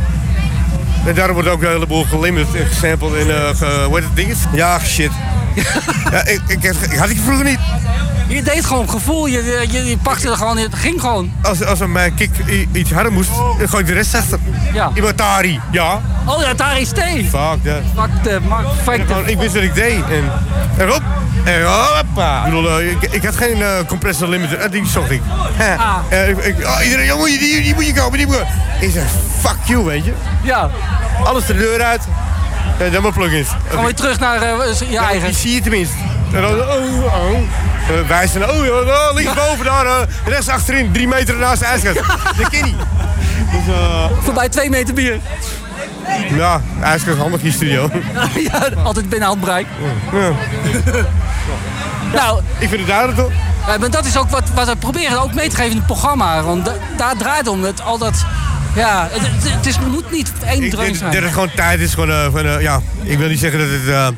En 1.06 1.14
daarom 1.14 1.34
wordt 1.34 1.48
ook 1.48 1.62
een 1.62 1.68
heleboel 1.68 2.04
gelimmerd 2.04 2.54
en 2.54 2.66
gesampled 2.66 3.14
en 3.14 3.26
uh, 3.26 3.48
ge, 3.48 3.84
hoe 3.86 3.94
heet 3.94 4.04
het 4.04 4.16
ding? 4.16 4.34
Ja, 4.52 4.78
shit. 4.78 5.10
ja, 6.12 6.24
ik, 6.26 6.40
ik, 6.46 6.64
ik 6.64 6.98
had 6.98 7.08
ik 7.08 7.18
vroeger 7.24 7.44
niet. 7.44 7.58
Je 8.28 8.42
deed 8.42 8.64
gewoon 8.64 8.90
gevoel, 8.90 9.26
je, 9.26 9.66
je, 9.70 9.84
je 9.84 9.98
pakte 9.98 10.28
er 10.28 10.36
gewoon 10.36 10.58
in, 10.58 10.64
het 10.64 10.74
ging 10.74 11.00
gewoon. 11.00 11.32
Als, 11.42 11.64
als 11.64 11.80
er 11.80 11.88
mijn 11.88 12.14
kick 12.14 12.30
iets 12.72 12.92
harder 12.92 13.12
moest, 13.12 13.30
dan 13.58 13.68
gooi 13.68 13.82
ik 13.82 13.88
de 13.88 13.94
rest 13.94 14.14
achter. 14.14 14.38
Ja. 14.72 14.90
Imatari, 14.94 15.60
ja. 15.70 16.00
Oh 16.24 16.42
ja, 16.42 16.54
daar 16.54 16.80
is 16.80 16.88
thee. 16.88 17.24
Fuck. 17.24 17.30
Fuck 17.30 17.62
de, 17.62 17.80
fuck 18.82 18.96
de. 18.96 19.06
gewoon, 19.06 19.28
ik 19.28 19.38
wist 19.38 19.54
wat 19.54 19.62
ik 19.62 19.74
deed. 19.74 20.02
En, 20.10 20.32
en 20.76 20.86
En 21.46 21.62
hoppa. 21.64 22.38
Ik, 22.38 22.44
bedoel, 22.44 22.78
eh, 22.78 22.90
ik, 22.90 23.02
ik 23.10 23.24
had 23.24 23.36
geen 23.36 23.62
eh, 23.62 23.68
compressor 23.86 24.28
limiter. 24.28 24.58
Eh, 24.58 24.70
die 24.70 24.86
zocht 24.86 25.10
ik. 25.10 25.22
Ah. 25.78 25.96
Eh, 26.08 26.28
ik, 26.28 26.38
ik- 26.44 26.66
oh, 26.66 26.84
iedereen, 26.84 27.24
die, 27.24 27.38
die, 27.38 27.62
die 27.62 27.74
moet 27.74 27.86
je 27.86 27.92
kopen, 27.94 28.18
die 28.18 28.26
moet 28.26 28.36
je. 28.80 28.86
Ik 28.86 28.92
zeg, 28.92 29.02
fuck 29.40 29.56
you, 29.64 29.84
weet 29.84 30.04
je. 30.04 30.12
Ja. 30.42 30.70
Alles 31.24 31.46
de 31.46 31.54
deur 31.56 31.82
uit. 31.82 32.02
Ja, 32.78 32.88
dan 32.88 33.02
maar 33.02 33.12
plugins. 33.12 33.48
Gewoon 33.68 33.84
weer 33.84 33.94
terug 33.94 34.18
naar 34.18 34.42
eh, 34.42 34.74
je 34.78 34.90
Ja, 34.90 35.08
eigen. 35.08 35.26
die 35.26 35.36
zie 35.36 35.54
je 35.54 35.60
tenminste. 35.60 35.96
En 36.32 36.40
dan, 36.42 36.52
oh, 36.60 37.04
oh. 37.04 37.38
Uh, 37.90 38.08
wijzen, 38.08 38.50
oh, 38.50 38.56
oh, 38.56 38.86
oh, 38.86 39.14
linksboven 39.14 39.64
daar, 39.64 39.86
eh, 39.86 39.92
rechts 40.24 40.48
achterin, 40.48 40.92
drie 40.92 41.08
meter 41.08 41.36
naast 41.36 41.60
de 41.60 41.66
ijskast. 41.66 41.96
Dat 42.38 42.48
ken 42.50 42.64
niet. 42.64 42.76
Dus, 43.52 43.74
eh, 43.74 44.04
Voorbij 44.22 44.48
twee 44.48 44.70
meter 44.70 44.94
bier. 44.94 45.20
Ja, 46.34 46.60
ijskast 46.82 47.18
handig 47.18 47.42
in 47.42 47.52
studio. 47.52 47.90
ja, 48.50 48.68
altijd 48.84 49.08
binnen 49.08 49.28
handbereik. 49.28 49.66
Ja. 50.12 50.32
Nou, 52.14 52.40
ik 52.58 52.68
vind 52.68 52.80
het 52.80 52.86
duidelijk 52.86 53.18
toch? 53.18 53.30
Ja, 53.66 53.78
maar 53.78 53.90
dat 53.90 54.04
is 54.06 54.16
ook 54.16 54.30
wat, 54.30 54.42
wat 54.54 54.66
we 54.66 54.76
proberen 54.76 55.22
ook 55.22 55.34
mee 55.34 55.48
te 55.48 55.56
geven 55.56 55.70
in 55.70 55.76
het 55.76 55.86
programma. 55.86 56.42
Want 56.42 56.64
da- 56.64 56.72
daar 56.96 57.16
draait 57.16 57.38
het 57.38 57.48
om. 57.48 57.62
Het, 57.64 57.82
al 57.82 57.98
dat, 57.98 58.24
ja, 58.76 59.08
het, 59.10 59.20
het, 59.22 59.52
het 59.52 59.66
is, 59.66 59.76
het 59.76 59.86
moet 59.86 60.10
niet 60.12 60.32
één 60.46 60.60
denk 60.60 60.96
zijn. 60.96 61.12
dat 61.12 61.22
het 61.22 61.32
gewoon 61.32 61.50
tijd 61.54 61.80
is. 61.80 61.94
Gewoon, 61.94 62.10
eh, 62.10 62.26
van, 62.32 62.46
eh, 62.46 62.60
ja, 62.60 62.80
ik 63.02 63.18
wil 63.18 63.28
niet 63.28 63.38
zeggen 63.38 63.58
dat 63.58 63.68
het, 63.70 63.88
eh, 63.88 64.08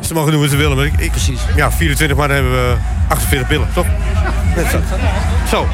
ze 0.00 0.14
mogen 0.14 0.32
doen 0.32 0.40
wat 0.40 0.50
ze 0.50 0.56
willen. 0.56 0.76
Maar 0.76 0.86
ik, 0.86 0.92
ik, 0.98 1.10
Precies. 1.10 1.40
Ja, 1.56 1.72
24 1.72 2.16
maart 2.16 2.30
hebben 2.30 2.52
we 2.52 2.74
48 3.08 3.48
pillen, 3.48 3.68
toch? 3.74 3.86
Net 4.56 4.66
zo. 4.70 4.78
Zo, 5.48 5.66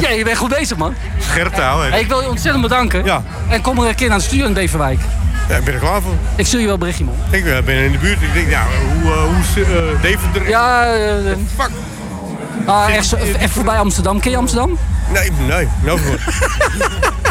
Ja, 0.00 0.08
je 0.08 0.24
bent 0.24 0.36
goed 0.36 0.48
bezig, 0.58 0.76
man. 0.76 0.94
scherp 1.18 1.54
te 1.54 1.60
houden. 1.60 1.90
Hey, 1.90 2.00
ik 2.00 2.08
wil 2.08 2.20
je 2.20 2.28
ontzettend 2.28 2.62
bedanken. 2.62 3.04
Ja. 3.04 3.22
En 3.48 3.60
kom 3.60 3.78
er 3.78 3.88
een 3.88 3.94
keer 3.94 4.08
naar 4.08 4.18
de 4.18 4.24
studio 4.24 4.46
in 4.46 4.52
Beverwijk. 4.52 5.00
Ja, 5.48 5.56
ik 5.56 5.64
ben 5.64 5.74
er 5.74 5.80
klaar 5.80 6.02
voor. 6.02 6.14
Ik 6.36 6.46
stuur 6.46 6.60
je 6.60 6.66
wel 6.66 6.78
berichtje, 6.78 7.04
man. 7.04 7.14
Ik 7.30 7.44
ben 7.64 7.76
in 7.76 7.92
de 7.92 7.98
buurt. 7.98 8.22
Ik 8.22 8.32
denk, 8.34 8.50
nou, 8.50 8.66
hoe, 9.02 9.12
hoe 9.12 9.38
is 9.38 9.62
eh, 9.62 10.02
Deventer? 10.02 10.48
Ja, 10.48 10.86
Fuck. 11.56 11.70
ah, 12.66 12.94
echt, 12.94 13.14
voorbij 13.52 13.78
Amsterdam. 13.78 14.20
Ken 14.20 14.30
je 14.30 14.36
Amsterdam? 14.36 14.78
Nee, 15.12 15.30
nee, 15.48 15.68
nooit. 15.82 16.00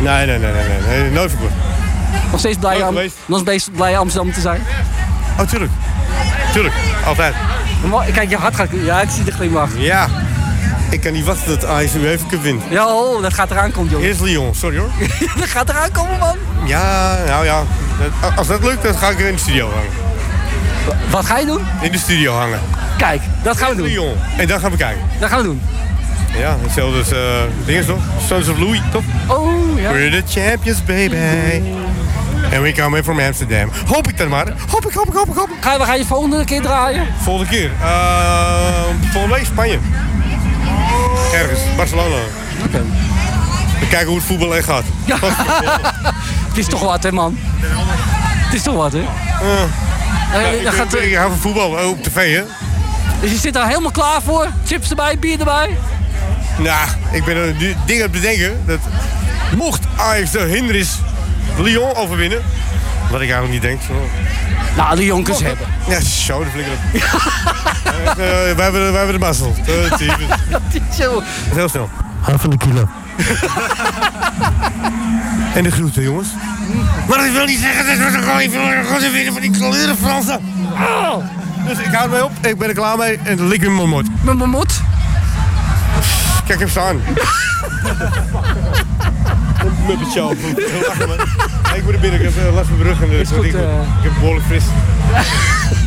nee, 0.00 0.26
nee, 0.26 0.38
nee, 0.38 0.52
nee, 0.52 0.62
nee, 0.88 1.00
nee, 1.00 1.10
nooit 1.10 1.30
verkocht. 1.30 1.52
Nog 2.30 2.38
steeds 2.40 2.58
blij, 2.58 2.84
Am- 2.84 2.98
nog 3.26 3.40
steeds 3.40 3.68
blij 3.76 3.98
Amsterdam 3.98 4.32
te 4.32 4.40
zijn. 4.40 4.62
Oh, 5.38 5.46
tuurlijk. 5.46 5.72
Tuurlijk, 6.52 6.74
altijd. 7.06 7.34
Kijk, 8.12 8.30
je 8.30 8.36
hart 8.36 8.56
gaat... 8.56 8.68
Ja, 8.70 9.00
ik 9.00 9.08
zie 9.10 9.24
de 9.24 9.32
glimlach. 9.32 9.68
Ja. 9.76 10.06
Ik 10.90 11.00
kan 11.00 11.12
niet 11.12 11.24
wachten 11.24 11.58
tot 11.58 11.68
Ajax 11.68 11.92
nu 11.92 12.08
even 12.08 12.26
Cup 12.28 12.42
wint. 12.42 12.62
Ja, 12.70 12.86
oh, 12.94 13.22
dat 13.22 13.34
gaat 13.34 13.50
eraan 13.50 13.72
komen, 13.72 13.90
jongen. 13.90 14.06
Eerst 14.08 14.20
Lyon, 14.20 14.54
sorry 14.54 14.78
hoor. 14.78 14.88
dat 15.40 15.48
gaat 15.48 15.68
eraan 15.68 15.90
komen, 15.92 16.18
man. 16.18 16.36
Ja, 16.64 17.16
nou 17.26 17.44
ja. 17.44 17.62
Dat- 18.20 18.36
Als 18.36 18.46
dat 18.46 18.62
lukt, 18.64 18.82
dan 18.82 18.94
ga 18.94 19.08
ik 19.08 19.18
in 19.18 19.32
de 19.32 19.38
studio 19.38 19.70
hangen. 19.70 19.90
Wat 21.10 21.24
ga 21.26 21.38
je 21.38 21.46
doen? 21.46 21.60
In 21.80 21.92
de 21.92 21.98
studio 21.98 22.34
hangen. 22.34 22.60
Kijk, 22.96 23.22
dat 23.42 23.56
gaan 23.56 23.70
we 23.70 23.76
doen. 23.76 23.86
Lyon. 23.86 24.14
En 24.36 24.46
dan 24.46 24.60
gaan 24.60 24.70
we 24.70 24.76
kijken. 24.76 25.02
Dat 25.20 25.28
gaan 25.28 25.38
we 25.38 25.44
doen. 25.44 25.60
Ja, 26.38 26.56
hetzelfde 26.60 26.98
als 26.98 27.12
uh, 27.12 27.18
dingen 27.66 27.86
toch? 27.86 28.00
Sons 28.26 28.48
of 28.48 28.58
Louis, 28.58 28.80
toch? 28.92 29.02
Oh, 29.26 29.80
ja. 29.80 29.92
We're 29.92 30.22
the 30.22 30.40
champions, 30.40 30.84
baby. 30.84 31.16
And 32.52 32.62
we 32.62 32.72
come 32.72 32.96
in 32.96 33.04
from 33.04 33.20
Amsterdam. 33.20 33.70
Hoop 33.86 34.08
ik 34.08 34.18
dan 34.18 34.28
maar. 34.28 34.46
Hoop 34.70 34.86
ik, 34.86 34.94
hoop 34.94 35.06
ik, 35.08 35.14
hoop 35.14 35.28
ik, 35.28 35.34
hoop 35.34 35.48
ik. 35.48 35.56
Ga 35.60 35.84
ga 35.84 35.94
je 35.94 36.04
volgende 36.04 36.44
keer 36.44 36.62
draaien? 36.62 37.06
Volgende 37.22 37.50
keer. 37.50 37.70
Uh, 37.82 38.80
volgende 39.12 39.34
week 39.36 39.44
Spanje. 39.44 39.78
Ergens, 41.34 41.60
Barcelona. 41.76 42.16
Oké. 42.64 42.82
We 43.80 43.86
kijken 43.88 44.06
hoe 44.06 44.16
het 44.16 44.26
voetbal 44.26 44.56
echt 44.56 44.64
gaat. 44.66 44.84
Het 46.48 46.58
is 46.58 46.66
toch 46.66 46.80
wat, 46.80 47.02
hè, 47.02 47.12
man? 47.12 47.38
Het 48.44 48.54
is 48.54 48.62
toch 48.62 48.74
wat, 48.74 48.92
hè? 48.92 48.98
Ja, 48.98 49.06
Eh, 50.32 50.54
ik, 50.58 50.64
dat 50.64 50.74
gaat, 50.74 50.94
ik, 50.94 51.00
ik 51.02 51.14
hou 51.14 51.28
van 51.30 51.38
voetbal, 51.38 51.78
ook 51.78 51.96
op 51.96 52.02
tv 52.02 52.36
hè. 52.36 52.42
dus 53.20 53.30
je 53.30 53.36
zit 53.36 53.52
daar 53.54 53.66
helemaal 53.68 53.90
klaar 53.90 54.22
voor? 54.22 54.46
Chips 54.66 54.90
erbij, 54.90 55.18
bier 55.18 55.38
erbij? 55.38 55.76
Nou, 56.62 56.88
ik 57.12 57.24
ben 57.24 57.36
een 57.36 57.56
nu 57.56 57.74
ding 57.86 57.98
aan 57.98 58.10
het 58.10 58.10
bedenken. 58.12 58.62
Dat 58.66 58.78
mocht 59.56 59.84
Ajax 59.96 60.30
de 60.30 60.38
hinderis 60.38 60.98
Lyon 61.58 61.94
overwinnen. 61.94 62.42
Wat 63.10 63.20
ik 63.20 63.30
eigenlijk 63.30 63.52
niet 63.52 63.62
denk. 63.62 63.80
Zo. 63.82 64.08
Nou, 64.76 64.96
de 64.96 65.04
jonkers 65.04 65.40
hebben. 65.42 65.66
Ja, 65.88 66.00
zo, 66.00 66.44
de 66.44 66.50
flikker 66.50 66.72
op. 66.72 66.78
Wij, 68.16 68.64
hebben, 68.64 68.72
wij 68.72 68.96
hebben 68.96 69.12
de 69.12 69.18
mazzel. 69.18 69.54
Eh. 69.66 69.98
Zo. 70.98 71.22
Heel 71.54 71.68
snel. 71.68 71.88
Half 72.20 72.40
van 72.40 72.50
de 72.50 72.56
kilo. 72.56 72.88
en 75.54 75.62
de 75.62 75.70
groeten, 75.70 76.02
jongens. 76.02 76.28
Maar 77.08 77.26
ik 77.26 77.32
wil 77.32 77.44
niet 77.44 77.58
zeggen 77.58 77.86
dat 77.86 78.12
we 78.12 78.18
gewoon 78.18 78.38
even 78.38 78.60
gaan 78.84 79.12
winnen 79.12 79.32
van 79.32 79.42
die 79.42 79.50
kleuren 79.50 79.96
Fransen. 79.96 80.40
Dus 81.66 81.78
ik 81.78 81.92
hou 81.92 82.04
ermee 82.04 82.24
op, 82.24 82.32
ik 82.40 82.58
ben 82.58 82.68
er 82.68 82.74
klaar 82.74 82.96
mee 82.96 83.18
en 83.24 83.36
dan 83.36 83.48
lik 83.48 83.62
in 83.62 83.74
mijn. 83.76 84.06
Met 84.22 84.36
mijn 84.36 84.50
mot? 84.50 84.80
Kijk 86.50 86.62
hem 86.62 86.70
staan. 86.70 87.00
Met 89.86 89.98
mijn 89.98 90.10
show. 90.10 90.32
Ik 91.74 91.82
moet 91.84 91.94
er 91.94 92.00
binnen, 92.00 92.20
ik 92.20 92.34
heb 92.34 92.46
eh, 92.46 92.54
last 92.54 92.68
van 92.68 92.78
mijn 92.78 92.88
rug 92.88 93.02
en 93.02 93.26
goed, 93.26 93.44
ik, 93.44 93.54
eh. 93.54 93.60
ik 93.60 94.02
heb 94.02 94.12
behoorlijk 94.18 94.46
fris. 94.46 94.62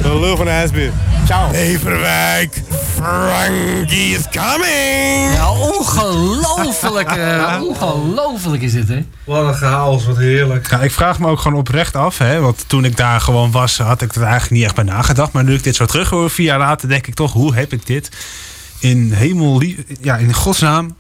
De 0.02 0.20
lul 0.20 0.38
van 0.38 0.46
de 0.46 0.52
ijsbeer. 0.52 0.92
Ciao. 1.26 1.52
Beverwijk, 1.52 2.62
Frankie 2.96 4.16
is 4.18 4.24
coming. 4.32 5.34
Ja, 5.34 5.52
ongelooflijk. 5.52 7.12
eh, 7.12 7.62
ongelooflijk 7.62 8.62
is 8.62 8.72
dit, 8.72 8.88
hè? 8.88 9.06
Wat 9.24 9.48
een 9.48 9.54
chaos, 9.54 10.06
wat 10.06 10.18
heerlijk. 10.18 10.70
Ja, 10.70 10.82
ik 10.82 10.92
vraag 10.92 11.20
me 11.20 11.28
ook 11.28 11.40
gewoon 11.40 11.60
oprecht 11.60 11.96
af, 11.96 12.18
hè, 12.18 12.40
want 12.40 12.64
toen 12.68 12.86
ik 12.86 12.98
daar 12.98 13.22
gewoon 13.22 13.52
was, 13.52 13.78
had 13.78 14.02
ik 14.02 14.16
er 14.16 14.22
eigenlijk 14.22 14.52
niet 14.52 14.64
echt 14.64 14.76
bij 14.76 14.84
nagedacht. 14.84 15.32
Maar 15.32 15.44
nu 15.44 15.54
ik 15.54 15.64
dit 15.64 15.76
zo 15.76 15.86
terug 15.86 16.10
hoor, 16.10 16.30
vier 16.30 16.46
jaar 16.46 16.60
later, 16.60 16.90
denk 16.90 17.08
ik 17.08 17.14
toch, 17.14 17.34
hoe 17.34 17.56
heb 17.56 17.74
ik 17.74 17.86
dit 17.86 18.10
in 18.84 19.12
hemel, 19.12 19.62
ja, 20.02 20.16
in 20.16 20.34
godsnaam, 20.34 20.96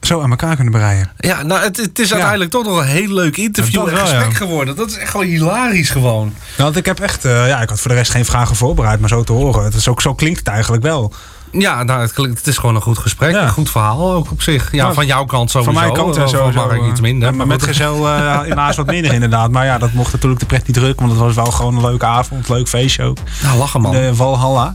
zo 0.00 0.20
aan 0.22 0.30
elkaar 0.30 0.54
kunnen 0.54 0.72
breien? 0.72 1.10
Ja, 1.18 1.42
nou, 1.42 1.62
het, 1.62 1.76
het 1.76 1.98
is 1.98 2.10
uiteindelijk 2.12 2.50
toch 2.50 2.64
nog 2.64 2.78
een 2.78 2.86
heel 2.86 3.12
leuk 3.14 3.36
interview 3.36 3.74
Ja, 3.74 3.80
dat 3.80 3.88
en 3.88 3.94
wel, 3.94 4.04
gesprek 4.06 4.30
ja. 4.30 4.36
geworden. 4.36 4.76
Dat 4.76 4.90
is 4.90 4.96
echt 4.96 5.10
gewoon 5.10 5.26
hilarisch 5.26 5.90
gewoon. 5.90 6.24
Nou, 6.26 6.34
want 6.56 6.76
ik 6.76 6.86
heb 6.86 7.00
echt, 7.00 7.24
eh, 7.24 7.48
ja, 7.48 7.60
ik 7.60 7.68
had 7.68 7.80
voor 7.80 7.90
de 7.90 7.96
rest 7.96 8.10
geen 8.10 8.24
vragen 8.24 8.56
voorbereid, 8.56 9.00
maar 9.00 9.08
zo 9.08 9.24
te 9.24 9.32
horen. 9.32 9.64
Het 9.64 9.74
is 9.74 9.88
ook, 9.88 10.00
zo 10.02 10.14
klinkt 10.14 10.38
het 10.38 10.48
eigenlijk 10.48 10.82
wel. 10.82 11.12
Ja, 11.58 11.82
nou, 11.82 12.00
het, 12.00 12.12
klinkt- 12.12 12.38
het 12.38 12.46
is 12.46 12.58
gewoon 12.58 12.74
een 12.74 12.82
goed 12.82 12.98
gesprek. 12.98 13.34
Een 13.34 13.48
goed 13.50 13.70
verhaal 13.70 14.12
ook 14.12 14.30
op 14.30 14.42
zich. 14.42 14.72
Ja, 14.72 14.86
Ja, 14.86 14.92
van 14.92 15.06
jouw 15.06 15.24
kant 15.24 15.50
sowieso. 15.50 15.72
Van 15.72 15.82
mijn 15.82 15.94
kant 15.94 16.16
en 16.16 16.28
Van 16.28 16.52
zo. 16.52 16.66
Mark 16.66 16.82
iets 16.90 17.00
minder. 17.00 17.34
Maar 17.34 17.46
met 17.46 17.62
gezel 17.72 18.08
eh, 18.08 18.40
helaas 18.40 18.76
wat 18.76 18.86
minder 18.86 19.12
inderdaad. 19.12 19.50
Maar 19.50 19.64
ja, 19.64 19.78
dat 19.78 19.92
mocht 19.92 20.12
natuurlijk 20.12 20.40
de 20.40 20.46
pret 20.46 20.66
niet 20.66 20.76
druk. 20.76 20.98
Want 21.00 21.10
het 21.12 21.20
was 21.20 21.34
wel 21.34 21.44
gewoon 21.44 21.76
een 21.76 21.82
leuke 21.82 22.06
avond. 22.06 22.48
Leuk 22.48 22.68
feestje 22.68 23.02
ook. 23.02 23.16
Nou, 23.42 23.58
lachen 23.58 23.80
man. 23.80 23.92
De 23.92 24.14
Valhalla. 24.14 24.74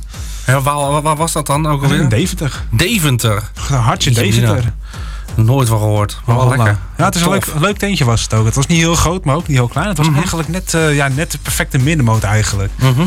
Ja, 0.49 0.61
waar, 1.01 1.15
was 1.15 1.31
dat 1.31 1.45
dan 1.45 1.67
ook 1.67 1.83
alweer? 1.83 1.99
In 1.99 2.09
Deventer. 2.09 2.63
Deventer. 2.69 3.43
Hartje 3.69 4.11
Deventer. 4.11 4.73
Nooit 5.35 5.67
van 5.67 5.77
gehoord. 5.77 6.19
Maar 6.25 6.35
wel 6.35 6.47
lekker. 6.49 6.77
Ja, 6.97 7.05
het 7.05 7.15
is 7.15 7.21
een 7.21 7.29
leuk, 7.29 7.45
een 7.45 7.61
leuk 7.61 7.77
tentje 7.77 8.05
was 8.05 8.21
het 8.21 8.33
ook. 8.33 8.45
Het 8.45 8.55
was 8.55 8.67
niet 8.67 8.77
heel 8.77 8.95
groot, 8.95 9.25
maar 9.25 9.35
ook 9.35 9.47
niet 9.47 9.57
heel 9.57 9.67
klein. 9.67 9.87
Het 9.87 9.97
was 9.97 10.07
Mhm. 10.07 10.15
eigenlijk 10.17 10.49
net, 10.49 10.73
eh, 10.73 10.95
ja, 10.95 11.07
net 11.07 11.31
de 11.31 11.37
perfecte 11.37 11.77
middenmoot 11.77 12.23
eigenlijk. 12.23 12.71
Mhm. 12.75 13.03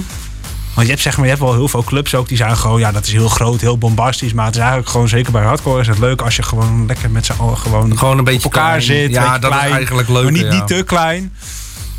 Want 0.75 0.87
je 0.87 0.93
hebt, 0.93 1.01
zeg 1.01 1.15
maar, 1.17 1.25
je 1.25 1.31
hebt 1.31 1.43
wel 1.43 1.53
heel 1.55 1.69
veel 1.69 1.83
clubs 1.85 2.15
ook 2.15 2.29
die 2.29 2.37
zijn 2.37 2.57
gewoon, 2.57 2.81
ja, 2.81 2.93
dat 2.93 3.07
is 3.07 3.13
heel 3.13 3.29
groot, 3.29 3.61
heel 3.61 3.79
bombastisch. 3.79 4.33
Maar 4.33 4.45
het 4.45 4.55
is 4.55 4.61
eigenlijk 4.61 4.91
gewoon, 4.91 5.09
zeker 5.09 5.33
bij 5.33 5.43
hardcore, 5.45 5.81
is 5.81 5.87
het 5.87 5.99
leuk 5.99 6.21
als 6.23 6.37
je 6.37 6.43
gewoon 6.43 6.87
lekker 6.87 7.11
met 7.11 7.27
z'n 7.27 7.33
allen 7.39 7.59
gewoon, 7.59 7.99
Gewoon 7.99 8.19
een 8.19 8.25
beetje 8.25 8.47
op 8.47 8.55
elkaar 8.55 8.67
klein. 8.69 8.83
zit. 8.83 9.11
Ja, 9.11 9.39
dat 9.39 9.53
is 9.53 9.59
eigenlijk 9.59 10.09
leuk, 10.09 10.23
Maar 10.23 10.33
niet, 10.33 10.43
ja. 10.43 10.53
niet 10.53 10.67
te 10.67 10.83
klein. 10.87 11.33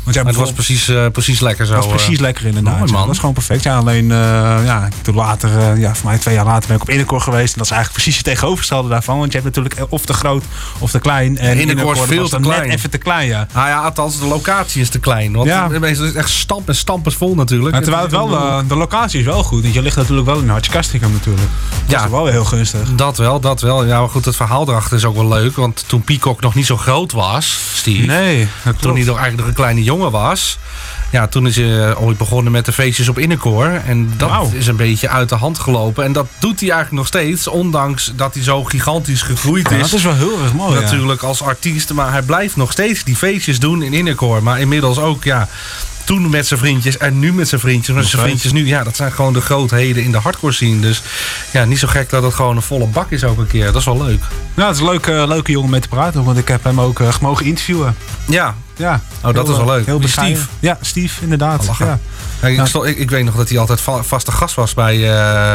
Want 0.04 0.16
het 0.26 0.36
was 0.36 0.52
precies, 0.52 0.88
eh, 0.88 1.06
precies 1.12 1.40
lekker 1.40 1.66
zo. 1.66 1.74
dat 1.74 1.84
was 1.84 1.92
precies 1.92 2.16
eh. 2.16 2.22
lekker 2.22 2.46
inderdaad. 2.46 2.78
Mooi, 2.78 2.90
man. 2.90 2.98
Dat 3.00 3.08
was 3.08 3.18
gewoon 3.18 3.34
perfect. 3.34 3.62
Ja, 3.62 3.76
alleen, 3.76 4.10
eh, 4.10 4.16
ja, 4.64 4.88
toen 5.02 5.14
later, 5.14 5.78
ja, 5.78 5.94
voor 5.94 6.08
mij 6.10 6.18
twee 6.18 6.34
jaar 6.34 6.44
later 6.44 6.66
ben 6.66 6.76
ik 6.76 6.82
op 6.82 6.90
Innercore 6.90 7.20
geweest. 7.20 7.52
En 7.52 7.58
dat 7.58 7.64
is 7.66 7.72
eigenlijk 7.72 8.02
precies 8.02 8.16
het 8.16 8.24
tegenovergestelde 8.24 8.88
daarvan. 8.88 9.18
Want 9.18 9.32
je 9.32 9.38
hebt 9.40 9.56
natuurlijk 9.56 9.92
of 9.92 10.04
te 10.04 10.12
groot 10.12 10.44
of 10.78 10.90
te 10.90 10.98
klein. 10.98 11.38
En 11.38 11.58
Innercore 11.58 12.00
is 12.00 12.06
veel 12.06 12.28
te 12.28 12.40
klein. 12.40 12.68
Net 12.68 12.76
even 12.76 12.90
te 12.90 12.98
klein, 12.98 13.28
ja. 13.28 13.46
Nou 13.54 13.68
ja, 13.68 13.82
althans, 13.82 14.18
de 14.18 14.26
locatie 14.26 14.80
is 14.80 14.88
te 14.88 14.98
klein. 14.98 15.32
Want 15.32 15.48
Ja. 15.48 15.68
meeste 15.68 16.04
is 16.04 16.12
echt 16.12 16.30
stamp 16.30 16.68
en 16.68 16.76
stampers 16.76 17.14
vol 17.14 17.34
natuurlijk. 17.34 17.76
Terwijl 17.82 18.02
het 18.02 18.12
wel, 18.12 18.28
de 18.68 18.76
locatie 18.76 19.20
is 19.20 19.26
wel 19.26 19.42
goed. 19.42 19.62
Want 19.62 19.74
je 19.74 19.82
ligt 19.82 19.96
natuurlijk 19.96 20.26
wel 20.26 20.38
in 20.38 20.48
Hartje 20.48 20.82
natuurlijk. 21.00 21.48
Dat 21.86 21.98
Ja. 21.98 22.04
is 22.04 22.10
wel 22.10 22.26
heel 22.26 22.44
gunstig. 22.44 22.94
Dat 22.94 23.16
wel, 23.18 23.40
dat 23.40 23.60
wel. 23.60 23.84
Ja, 23.84 24.00
maar 24.00 24.08
goed, 24.08 24.24
het 24.24 24.36
verhaal 24.36 24.68
erachter 24.68 24.96
is 24.96 25.04
ook 25.04 25.14
wel 25.14 25.28
leuk. 25.28 25.56
Want 25.56 25.84
toen 25.86 26.02
Peacock 26.02 26.40
nog 26.40 26.54
niet 26.54 26.66
zo 26.66 26.76
groot 26.76 27.12
was, 27.12 27.58
Steve. 27.74 28.06
Nee, 28.06 28.48
Toen 28.80 28.94
hij 28.94 29.04
nog 29.04 29.16
eigenlijk 29.18 29.36
nog 29.36 29.46
een 29.46 29.54
kleine 29.54 29.82
jongen 29.82 29.93
was. 29.98 30.58
Ja, 31.10 31.26
toen 31.26 31.46
is 31.46 31.56
hij 31.56 31.96
ooit 31.96 32.18
begonnen 32.18 32.52
met 32.52 32.64
de 32.64 32.72
feestjes 32.72 33.08
op 33.08 33.18
Innercore. 33.18 33.76
En 33.76 34.12
dat 34.16 34.52
is 34.52 34.66
een 34.66 34.76
beetje 34.76 35.08
uit 35.08 35.28
de 35.28 35.34
hand 35.34 35.58
gelopen. 35.58 36.04
En 36.04 36.12
dat 36.12 36.26
doet 36.38 36.60
hij 36.60 36.68
eigenlijk 36.70 36.98
nog 36.98 37.06
steeds. 37.06 37.48
Ondanks 37.48 38.12
dat 38.16 38.34
hij 38.34 38.42
zo 38.42 38.64
gigantisch 38.64 39.22
gegroeid 39.22 39.70
Ja, 39.70 39.76
is. 39.76 39.82
dat 39.90 39.98
is 39.98 40.04
wel 40.04 40.14
heel 40.14 40.42
erg 40.42 40.52
mooi. 40.52 40.74
ja. 40.74 40.80
natuurlijk 40.80 41.22
als 41.22 41.42
artiest. 41.42 41.92
Maar 41.92 42.12
hij 42.12 42.22
blijft 42.22 42.56
nog 42.56 42.72
steeds 42.72 43.04
die 43.04 43.16
feestjes 43.16 43.58
doen 43.58 43.82
in 43.82 43.92
Innercore. 43.92 44.40
Maar 44.40 44.60
inmiddels 44.60 44.98
ook, 44.98 45.24
ja, 45.24 45.48
toen 46.04 46.30
met 46.30 46.46
zijn 46.46 46.60
vriendjes 46.60 46.96
en 46.98 47.18
nu 47.18 47.32
met 47.32 47.48
zijn 47.48 47.60
vriendjes. 47.60 47.94
Maar 47.94 48.04
zijn 48.04 48.22
vriendjes 48.22 48.52
nu, 48.52 48.66
ja, 48.66 48.84
dat 48.84 48.96
zijn 48.96 49.12
gewoon 49.12 49.32
de 49.32 49.40
grootheden 49.40 50.02
in 50.02 50.12
de 50.12 50.18
hardcore 50.18 50.52
scene. 50.52 50.80
Dus 50.80 51.02
ja, 51.50 51.64
niet 51.64 51.78
zo 51.78 51.88
gek 51.88 52.10
dat 52.10 52.22
het 52.22 52.34
gewoon 52.34 52.56
een 52.56 52.62
volle 52.62 52.86
bak 52.86 53.10
is 53.10 53.24
ook 53.24 53.38
een 53.38 53.46
keer. 53.46 53.64
Dat 53.64 53.74
is 53.74 53.84
wel 53.84 54.02
leuk. 54.04 54.22
Ja, 54.56 54.66
het 54.66 54.74
is 54.74 54.80
een 54.80 54.88
leuke, 54.88 55.24
leuke 55.28 55.52
jongen 55.52 55.70
mee 55.70 55.80
te 55.80 55.88
praten, 55.88 56.24
want 56.24 56.38
ik 56.38 56.48
heb 56.48 56.64
hem 56.64 56.80
ook 56.80 57.00
eh, 57.00 57.08
mogen 57.20 57.46
interviewen. 57.46 57.96
Ja. 58.26 58.54
Ja. 58.76 59.00
Oh, 59.16 59.34
dat 59.34 59.34
Heel, 59.34 59.42
is 59.42 59.48
wel 59.64 59.68
eh, 59.68 59.74
leuk. 59.76 59.86
Heel. 59.86 60.00
Steve. 60.08 60.46
Ja, 60.60 60.78
Steve, 60.80 61.22
inderdaad. 61.22 61.66
lachen. 61.66 61.86
Ja. 61.86 61.98
Ja, 62.48 62.48
ik, 62.62 62.66
stond- 62.66 62.86
ik, 62.86 62.98
ik 62.98 63.10
weet 63.10 63.24
nog 63.24 63.34
dat 63.34 63.48
hij 63.48 63.58
altijd 63.58 63.80
va- 63.80 64.02
vaste 64.02 64.32
gast 64.32 64.54
was 64.54 64.74
bij, 64.74 64.94
eh, 64.94 65.54